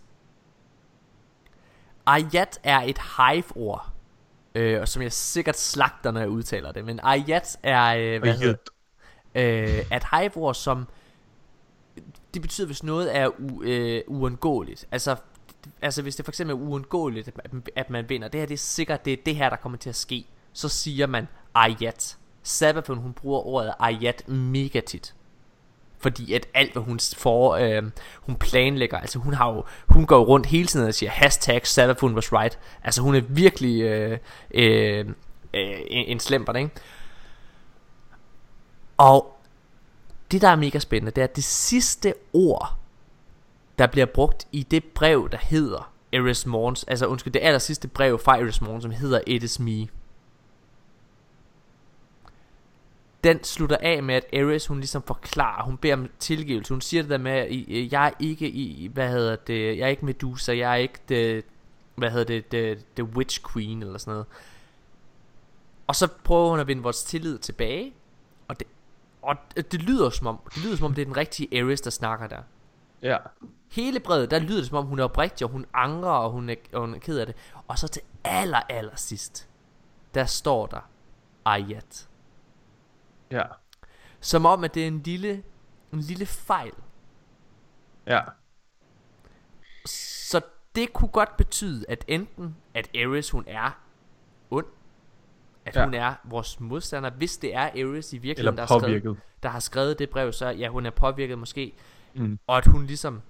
[2.06, 3.90] Ayat er et hive-ord,
[4.56, 6.86] øh, og som jeg sikkert slagter, når jeg udtaler det.
[6.86, 8.56] Men Ayat er, øh, hvad hedder,
[9.36, 10.88] øh, et hive-ord, som
[12.34, 14.88] det betyder, hvis noget er u, øh, uundgåeligt.
[14.92, 15.16] Altså,
[15.82, 18.28] altså, hvis det for eksempel er uundgåeligt, at man, at man vinder.
[18.28, 20.26] Det her det er sikkert, det er det her, der kommer til at ske.
[20.54, 22.18] Så siger man Ayat.
[22.44, 25.16] Sabafun, hun bruger ordet Ayat mega tit.
[26.00, 27.84] Fordi at alt hvad hun får øh,
[28.16, 32.16] Hun planlægger Altså hun har jo Hun går rundt hele tiden og siger Hashtag Salafun
[32.16, 32.60] was right.
[32.84, 34.18] Altså hun er virkelig øh,
[34.52, 35.06] øh,
[35.54, 36.70] øh, en, slemper, ikke?
[38.98, 39.40] Og
[40.32, 42.78] Det der er mega spændende Det er at det sidste ord
[43.80, 47.88] Der bliver brugt i det brev Der hedder Eris Morns Altså undskyld det aller sidste
[47.88, 49.88] brev fra Eris Morns Som hedder It is me.
[53.24, 56.74] Den slutter af med, at Ares, hun ligesom forklarer, hun beder om tilgivelse.
[56.74, 59.84] Hun siger det der med, at I- jeg er ikke i, hvad hedder det, jeg
[59.86, 61.46] er ikke Medusa, jeg er ikke det,
[61.96, 64.26] hvad hedder det, the, the Witch Queen, eller sådan noget.
[65.88, 67.94] Og så prøver hun at vinde vores tillid tilbage,
[68.48, 68.68] og det,
[69.22, 71.90] og det lyder som om, det lyder som om, det er den rigtige Ares, der
[71.90, 72.42] snakker der.
[73.02, 73.18] Ja.
[73.72, 76.50] Hele brevet, der lyder det som om, hun er oprigtig, og hun angrer, og hun
[76.50, 77.36] er, og hun er ked af det.
[77.68, 79.48] Og så til aller, aller sidst,
[80.14, 80.90] der står der,
[81.46, 82.09] Ayat.
[83.32, 83.44] Ja.
[84.20, 85.44] Som om, at det er en lille,
[85.94, 86.72] en lille fejl.
[88.08, 88.22] Ja.
[89.86, 90.42] Så
[90.76, 93.80] det kunne godt betyde, at enten, at Ares hun er
[94.52, 94.66] ond,
[95.66, 95.84] at ja.
[95.86, 99.60] Hun er vores modstander, hvis det er Ares i virkeligheden, der har, skrevet, der har
[99.60, 101.74] skrevet det brev, så ja, hun er påvirket måske,
[102.14, 102.40] Mm.
[102.48, 103.22] og at hun ligesom,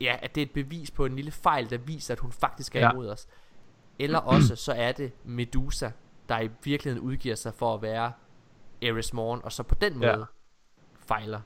[0.00, 2.76] ja, at det er et bevis på en lille fejl, der viser, at hun faktisk
[2.76, 2.80] er.
[2.80, 2.92] Ja.
[2.92, 3.26] imod os.
[3.98, 5.90] Eller også, så er det Medusa,
[6.28, 8.12] der i virkeligheden udgiver sig for at være
[8.82, 10.24] Ares Morn, og så på den måde Ja.
[11.14, 11.40] fejler.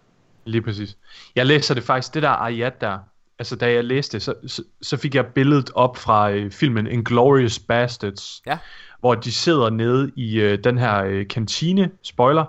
[0.44, 0.97] Lige præcis.
[1.36, 2.99] Jeg læser det faktisk, det der Ayat der,
[3.39, 6.86] altså da jeg læste det, så, så, så fik jeg billedet op fra øh, filmen
[6.86, 8.59] Inglourious Bastards, Ja.
[9.00, 12.44] hvor de sidder nede i øh, den her øh, kantine, spoiler,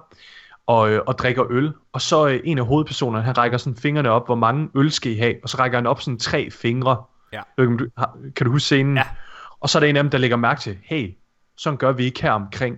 [0.67, 4.09] og, øh, og drikker øl, og så øh, en af hovedpersonerne, han rækker sådan fingrene
[4.09, 7.03] op, hvor mange øl skal I have, og så rækker han op sådan tre fingre.
[7.33, 7.41] Ja.
[7.57, 7.87] Om du,
[8.35, 8.97] kan du huske scenen?
[8.97, 9.07] Ja.
[9.59, 11.15] Og så er der en af dem, der lægger mærke til, hey,
[11.57, 12.77] sådan gør vi ikke her omkring.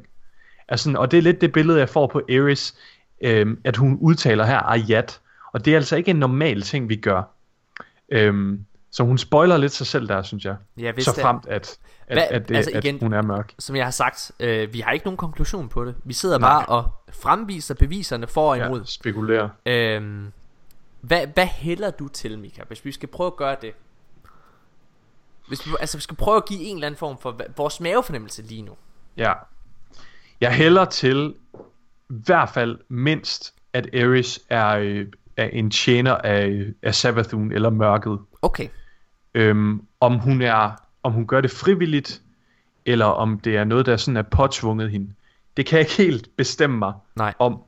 [0.67, 2.75] Altså, og det er lidt det billede, jeg får på Ares,
[3.21, 5.19] øhm, at hun udtaler her Ayat.
[5.53, 7.23] Og det er altså ikke en normal ting, vi gør.
[8.09, 10.55] Øhm, så hun spoiler lidt sig selv der, synes jeg.
[10.77, 11.77] Ja, hvis så fremt, at,
[12.07, 13.53] at, Hvad- at, det, altså at igen- hun er mørk.
[13.59, 15.95] som jeg har sagt, øh, vi har ikke nogen konklusion på det.
[16.03, 16.49] Vi sidder Nej.
[16.49, 18.79] bare og fremviser beviserne for og imod.
[18.79, 19.49] Ja, spekulerer.
[19.65, 20.31] Øhm,
[21.01, 23.71] hvad, hvad hælder du til, Mika, hvis vi skal prøve at gøre det?
[25.47, 27.79] Hvis vi, altså, vi skal prøve at give en eller anden form for hva- vores
[27.81, 28.71] mavefornemmelse lige nu.
[29.17, 29.33] Ja.
[30.43, 35.07] Jeg hælder til i hvert fald mindst, at Ares er, øh,
[35.37, 38.19] er en tjener af, af Savathun eller mørket.
[38.41, 38.67] Okay.
[39.33, 40.71] Øhm, om hun er
[41.03, 42.21] om hun gør det frivilligt,
[42.85, 45.09] eller om det er noget, der sådan er påtvunget hende.
[45.57, 47.33] Det kan jeg ikke helt bestemme mig Nej.
[47.39, 47.59] om.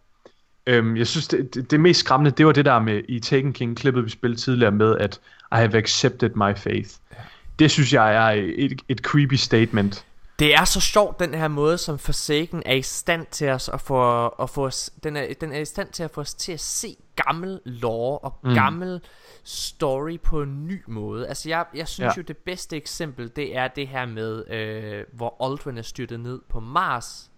[0.68, 3.54] Øhm, jeg synes, det, det, det mest skræmmende, det var det der med i Taken
[3.54, 5.20] King-klippet, vi spillede tidligere med, at
[5.52, 6.90] I have accepted my faith.
[7.12, 7.18] Ja.
[7.60, 10.06] Det synes jeg er et, et creepy statement.
[10.40, 13.82] Det er så sjovt den her måde som Forsaken er i stand til os at
[13.82, 16.52] få, at få os, den, er, den er i stand til at få os til
[16.52, 18.54] at se gammel lore og mm.
[18.54, 19.02] gammel
[19.44, 21.28] story på en ny måde.
[21.28, 22.18] Altså jeg, jeg synes ja.
[22.18, 26.42] Jo det bedste eksempel det er det her med øh, hvor Aldrin er styrtet ned
[26.50, 27.32] på Mars.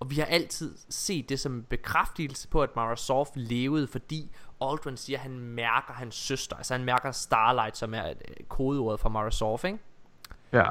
[0.00, 4.30] Og vi har altid set det som en bekræftelse på at Mara Sof levede, fordi
[4.60, 6.56] Aldrin siger at han mærker hans søster.
[6.56, 9.78] Altså han mærker Starlight som er øh, kodeordet for Mara Sof, ikke?
[10.52, 10.70] Ja.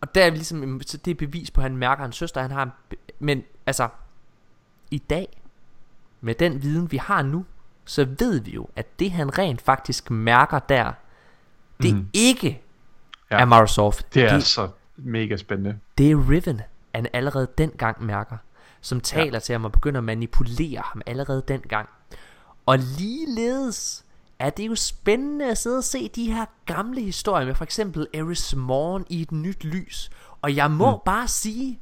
[0.00, 2.50] Og der er ligesom, så det er bevis på, at han mærker hans søster, han
[2.50, 2.70] har en,
[3.18, 3.88] men altså,
[4.90, 5.42] i dag,
[6.20, 7.44] med den viden vi har nu,
[7.84, 10.92] så ved vi jo, at det han rent faktisk mærker der,
[11.82, 12.08] det Mhm.
[12.12, 12.62] ikke
[13.30, 13.40] Ja.
[13.40, 14.14] er Mara Soft.
[14.14, 15.78] Det er det, altså mega spændende.
[15.98, 16.60] det er Riven,
[16.94, 18.36] han allerede dengang mærker,
[18.80, 19.38] som taler ja.
[19.38, 21.88] til ham og begynder at manipulere ham allerede dengang.
[22.66, 24.04] Og ligeledes
[24.40, 28.06] er det jo spændende at sidde og se de her gamle historier med for eksempel
[28.14, 30.10] Eris Morn i et nyt lys.
[30.42, 31.00] Og jeg må mm.
[31.04, 31.80] bare sige,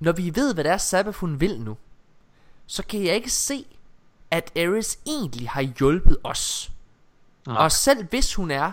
[0.00, 1.76] når vi ved, hvad det er, Sabafun vil nu,
[2.66, 3.66] så kan jeg ikke se,
[4.30, 6.70] at Eris egentlig har hjulpet os.
[7.46, 7.56] Nej.
[7.56, 8.72] Og selv hvis hun er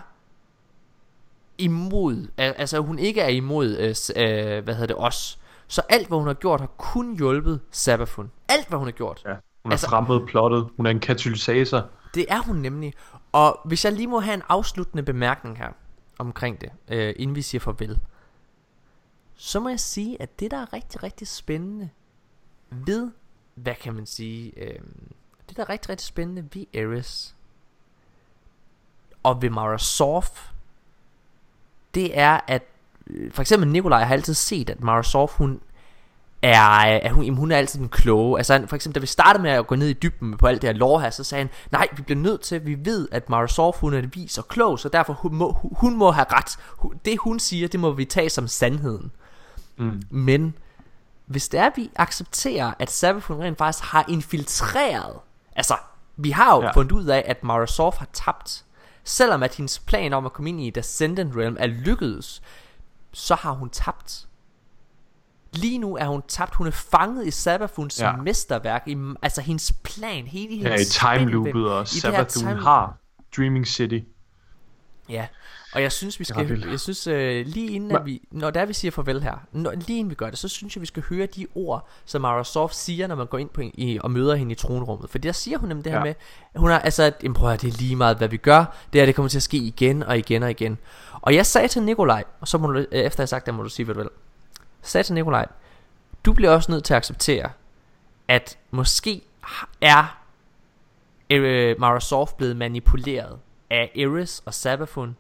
[1.58, 6.08] imod, al- altså hun ikke er imod, øh, øh, hvad hedder det, os, så alt
[6.08, 8.32] hvad hun har gjort har kun hjulpet Sabafun.
[8.48, 9.22] Alt hvad hun har gjort.
[9.26, 9.30] Ja.
[9.30, 10.68] Hun har altså, fremmet plottet.
[10.78, 11.90] Hun er en katalysator.
[12.14, 12.94] Det er hun nemlig.
[13.32, 15.70] Og hvis jeg lige må have en afsluttende bemærkning her
[16.18, 18.00] omkring det, øh, inden vi siger farvel,
[19.36, 21.90] så må jeg sige, at det der er rigtig, rigtig spændende
[22.70, 23.12] ved,
[23.56, 24.80] hvad kan man sige, øh,
[25.50, 27.36] det der er rigtig, rigtig spændende ved Eris
[29.24, 30.52] og ved Mara Sof,
[31.96, 32.64] det er, at
[33.08, 35.62] øh, for eksempel Nikolaj har altid set, at Mara Sof, hun
[36.42, 36.62] er,
[37.00, 38.40] at hun, jamen, hun er altid den kloge.
[38.40, 40.62] Altså han- for eksempel, da vi startede med at gå ned i dybden på alt
[40.62, 43.30] det her lore her, så sagde han, nej, vi bliver nødt til, vi ved, at
[43.30, 46.58] Mara Sof, hun er vis og klog, så derfor hun må, hun- må have ret.
[47.06, 49.12] Det hun siger, det må vi tage som sandheden.
[49.78, 50.02] Mm.
[50.10, 50.54] Men
[51.26, 55.14] hvis det er, at vi accepterer, at Sabafun rent faktisk har infiltreret,
[55.56, 55.76] altså,
[56.18, 56.72] vi har jo ja.
[56.72, 58.66] Fundet ud af, at Mara Sof har tabt,
[59.04, 62.42] selvom at hendes plan om at komme ind i Descendant Realm er lykkedes,
[63.14, 64.28] så har hun tabt.
[65.54, 66.56] Lige nu er hun tabt.
[66.56, 68.16] Hun er fanget i Sabafuns ja.
[68.16, 68.84] Mesterværk.
[68.88, 72.98] I, altså hendes plan, hele hendes Ja, i time loopet, og her Savathun time- har
[73.38, 74.00] Dreaming City.
[75.10, 75.28] Ja,
[75.74, 76.66] og jeg synes vi skal.
[76.70, 80.00] Jeg synes øh, lige inden at vi Når der vi siger farvel her når, Lige
[80.00, 82.72] inden vi gør det Så synes jeg vi skal høre de ord Som Mara Sof
[82.74, 85.32] siger Når man går ind på en, i, Og møder hende i tronrummet For der
[85.32, 86.04] siger hun nemlig det her Ja.
[86.06, 86.14] med
[86.56, 89.02] Hun har altså at, prøv at høre, Det er lige meget hvad vi gør Det
[89.02, 90.78] er det kommer til at ske igen og igen og igen
[91.22, 93.54] Og jeg sagde til Nikolaj Og så må du, øh, efter jeg har sagt det
[93.54, 94.10] må du sige hvad du vil
[94.82, 95.48] sagde til Nikolaj
[96.26, 97.50] Du bliver også nødt til at acceptere
[98.28, 99.22] At måske
[99.82, 100.22] er
[101.30, 101.76] øh,
[102.38, 105.16] blevet manipuleret af Eris og Sabafun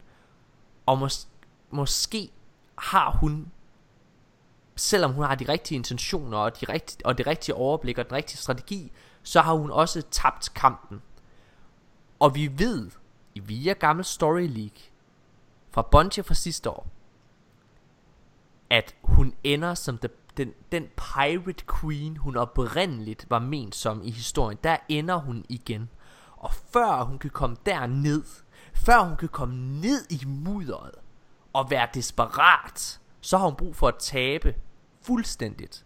[0.85, 1.27] og mås-
[1.71, 2.29] måske
[2.77, 3.51] har hun
[4.75, 8.13] selvom hun har de rigtige intentioner og, de rigtige, og det rigtige overblik og den
[8.13, 8.91] rigtige strategi
[9.23, 11.01] så har hun også tabt kampen.
[12.19, 12.89] Og vi ved
[13.35, 14.81] via gammel story league
[15.71, 16.87] fra Bungie fra sidste år
[18.71, 24.11] at hun ender som the, den, den pirate queen hun oprindeligt var ment som i
[24.11, 25.89] historien der ender hun igen.
[26.37, 28.23] Og før hun kan komme derned
[28.73, 30.95] før hun kan komme ned i mudderet
[31.53, 34.55] og være desperat så har hun brug for at tabe
[35.01, 35.85] fuldstændigt.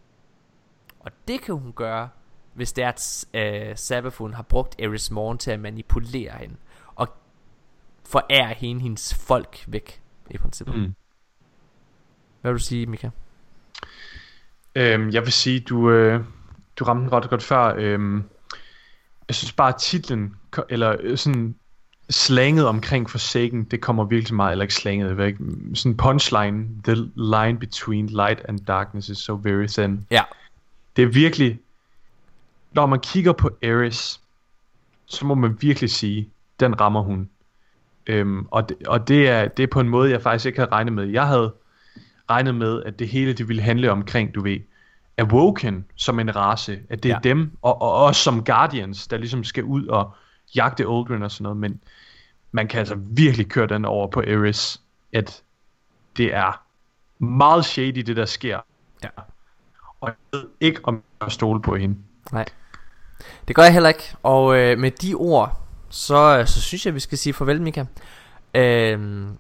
[1.00, 2.10] Og det kan hun gøre
[2.54, 6.56] hvis det er at øh, Sabafun har brugt Eris Morn til at manipulere hende
[6.96, 7.08] og
[8.04, 10.76] forære hende hendes folk væk i princippet.
[10.76, 10.96] Mm
[12.46, 13.10] hvad vil du sige Mika?
[14.76, 16.24] Øhm, jeg vil sige, du, øh,
[16.80, 17.74] du ramte den ret godt før.
[17.78, 18.24] Øhm,
[19.28, 20.36] jeg synes bare, at titlen,
[20.70, 21.56] eller øh, sådan
[22.10, 25.40] slanget omkring Forsaken, det kommer virkelig til mig, eller ikke slanget, ikke,
[25.74, 30.08] sådan punchline, the line between light and darkness is so very thin.
[30.12, 30.24] Ja
[30.96, 31.60] Det er virkelig,
[32.72, 34.20] når man kigger på Eris,
[35.06, 37.30] så må man virkelig sige, den rammer hun.
[38.08, 40.72] Øhm, og det, og det, er, det er på en måde, jeg faktisk ikke havde
[40.72, 41.06] regnet med.
[41.06, 41.54] Jeg havde
[42.30, 44.60] regnet med, at det hele det ville handle omkring, du ved,
[45.18, 47.30] Awoken som en race, at det er Ja.
[47.30, 50.14] dem, og, og os som Guardians, der ligesom skal ud og
[50.56, 51.80] jagte Aldrin og sådan noget, men
[52.52, 54.82] man kan altså virkelig køre den over på Eris,
[55.14, 55.44] at
[56.18, 56.62] det er
[57.24, 58.60] meget shady, det der sker.
[59.04, 59.10] Ja.
[60.02, 61.98] Og jeg ved ikke, om jeg stole på hende.
[62.32, 62.46] Nej
[63.48, 67.00] Det gør jeg heller ikke Og øh, med de ord Så, så synes jeg vi
[67.00, 67.86] skal sige farvel Mika
[68.54, 69.38] øhm,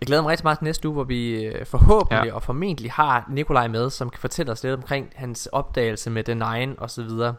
[0.00, 2.34] Jeg glæder mig rigtig meget til næste uge Hvor vi øh, forhåbentlig Ja.
[2.34, 6.34] og formentlig har Nikolaj med Som kan fortælle os lidt omkring Hans opdagelse med The
[6.34, 7.34] Nine og så videre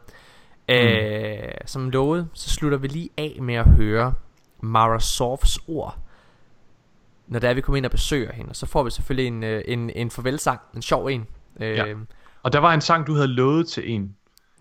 [0.70, 4.14] øh, Som lovet Så slutter vi lige af med at høre
[4.62, 5.98] Mara Softs ord
[7.28, 9.44] Når det er vi kommer ind og besøger hende Og så får vi selvfølgelig en,
[9.44, 11.28] øh, en, en farvelsang En sjov en
[11.62, 11.86] øh, Ja.
[12.44, 14.16] Og der var en sang, du havde lovet til en.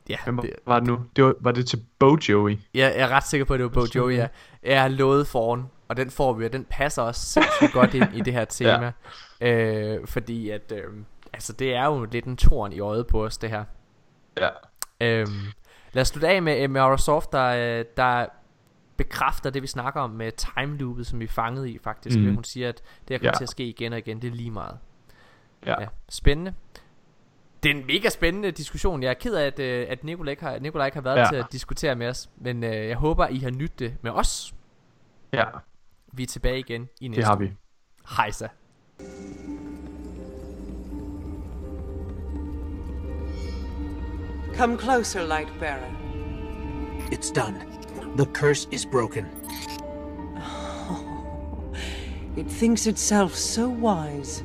[0.09, 0.99] ja Hvem det, var det nu?
[1.17, 2.51] Det var, var det til Bo Joey?
[2.51, 4.27] Jeg, jeg er ret sikker på, at det var Bo Joey, ja.
[4.63, 8.15] Jeg har lovet foran, og den får vi, og den passer også sindssygt godt ind
[8.15, 8.93] i det her tema.
[9.41, 9.49] ja.
[9.97, 10.85] øh, fordi at, øh,
[11.33, 13.65] altså det er jo lidt en torn i øjet på os, det her.
[14.39, 14.49] Ja.
[15.01, 15.27] Øh,
[15.93, 18.27] lad os slutte af med, med Soft, der, øh, der
[18.97, 22.19] bekræfter det, vi snakker om med time loopet, som vi fanget i faktisk.
[22.19, 22.35] Mm.
[22.35, 23.37] Hun siger, at det her kommer Ja.
[23.39, 24.79] til at ske igen og igen, det er lige meget.
[25.67, 25.81] Ja.
[25.81, 26.55] Ja, spændende.
[27.63, 29.03] Det er en mega spændende diskussion.
[29.03, 31.27] Jeg er ked af, at, øh, at Nikolaj ikke har, Nikolaj ikke har været Ja.
[31.31, 32.31] til at diskutere med os.
[32.37, 34.55] Men øh, jeg håber, I har nyttet det med os.
[35.33, 35.45] Ja.
[36.13, 37.53] Vi er tilbage igen i næste Det har vi.
[38.17, 38.49] Hejsa.
[44.55, 45.93] Come closer, Lightbearer.
[47.13, 47.55] It's done.
[48.17, 49.27] The curse is broken.
[52.37, 54.45] It thinks itself so wise.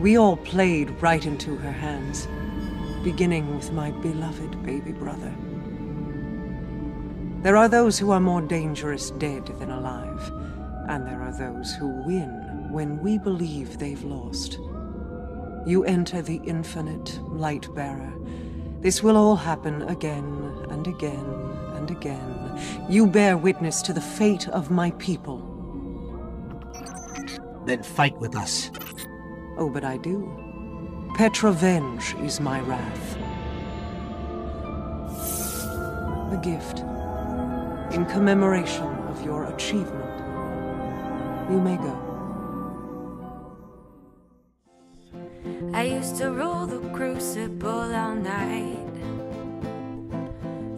[0.00, 2.28] We all played right into her hands,
[3.04, 5.32] beginning with my beloved baby brother.
[7.46, 10.32] There are those who are more dangerous dead than alive,
[10.88, 14.58] and there are those who win when we believe they've lost.
[15.64, 18.12] You enter the infinite light bearer.
[18.80, 20.24] This will all happen again
[20.70, 21.24] and again
[21.76, 22.60] and again.
[22.88, 25.38] You bear witness to the fate of my people.
[27.64, 28.72] Then fight with us.
[29.56, 30.28] Oh, but I do.
[31.16, 33.16] Petrovenge is my wrath.
[36.32, 36.82] The gift.
[37.92, 40.04] In commemoration of your achievement.
[41.50, 42.06] You may go.
[45.72, 48.94] I used to rule the crucible all night.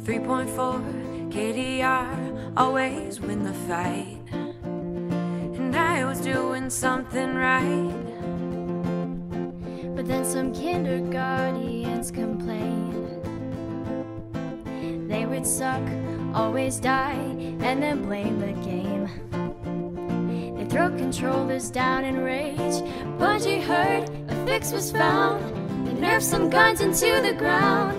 [0.04, 4.20] 3.4 KDR, always win the fight.
[4.32, 7.92] And I was doing something right.
[9.96, 13.08] But then some kindergartens complained.
[15.10, 15.82] They would suck,
[16.34, 17.18] always die,
[17.60, 19.08] and then blame the game.
[20.56, 22.82] They throw controllers down in rage.
[23.18, 25.42] Bungie heard a fix was found.
[25.86, 27.96] They nerfed some guns into the ground.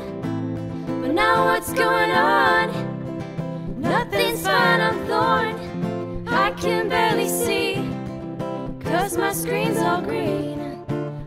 [1.02, 3.80] But now what's going on?
[3.80, 6.28] Nothing's fine, I'm thorn.
[6.28, 7.76] I can barely see.
[8.84, 10.60] Cause my screen's all green.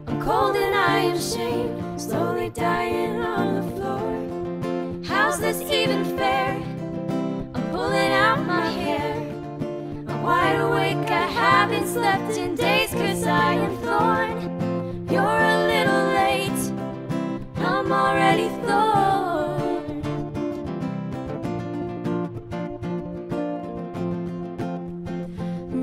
[0.07, 2.01] I'm cold and I am ashamed.
[2.01, 5.05] Slowly dying on the floor.
[5.05, 6.72] How's this even fair?
[7.83, 9.17] Pulling out my hair.
[10.07, 15.09] I'm wide awake, I haven't slept in days cause I am thorn.
[15.11, 16.63] You're a little late,
[17.57, 20.03] I'm already thorn.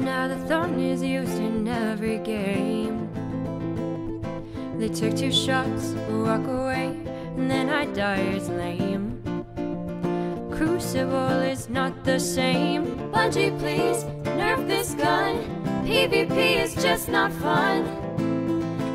[0.06, 3.10] Now the thorn is used in every game.
[4.80, 6.96] They took two shots, walk away,
[7.36, 9.19] and then I die as lame.
[10.60, 12.84] Crucible is not the same.
[13.14, 14.04] Bungie, please
[14.36, 15.38] nerf this gun.
[15.88, 17.88] PvP is just not fun.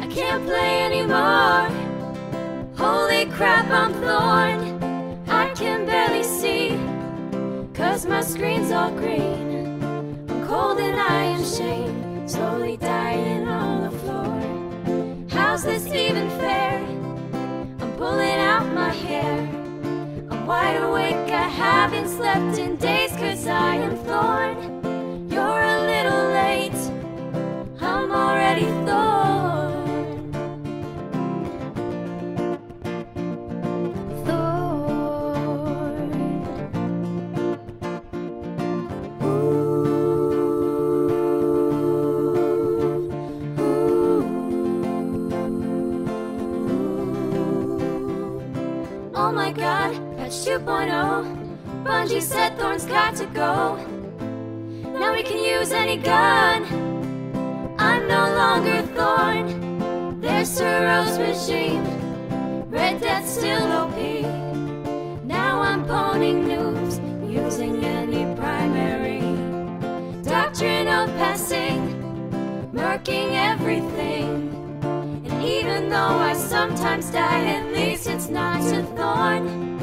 [0.03, 1.71] I can't play anymore.
[2.77, 4.61] Holy crap, I'm thorn.
[5.27, 6.77] I can barely see.
[7.73, 9.83] Cause my screen's all green.
[10.29, 12.31] I'm cold and I am ashamed.
[12.31, 15.29] Slowly dying on the floor.
[15.31, 16.85] How's this even fair?
[17.81, 19.64] I'm pulling out my hair.
[20.47, 24.84] Wide awake, I haven't slept in days cause I am thorn.
[50.45, 51.85] 2.0.
[51.85, 53.77] Bungie said Thorn's got to go.
[54.93, 56.65] Now we can use any gun.
[57.79, 60.21] I'm no longer Thorn.
[60.21, 61.83] There's Soros regime.
[62.71, 63.97] Red Death still OP.
[65.25, 69.23] Now I'm poning noobs using any primary.
[70.25, 71.89] Doctrine of passing,
[72.75, 74.51] murking everything.
[75.25, 79.74] And even though I sometimes die, at least it's not a thorn.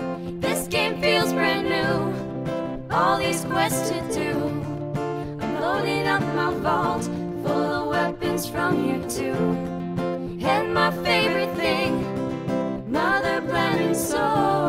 [0.71, 2.87] Game feels brand new.
[2.89, 4.31] All these quests to do.
[5.41, 7.03] I'm loading up my vault
[7.43, 9.35] full of weapons from here too.
[10.47, 14.60] And my favorite thing, mother blending swords.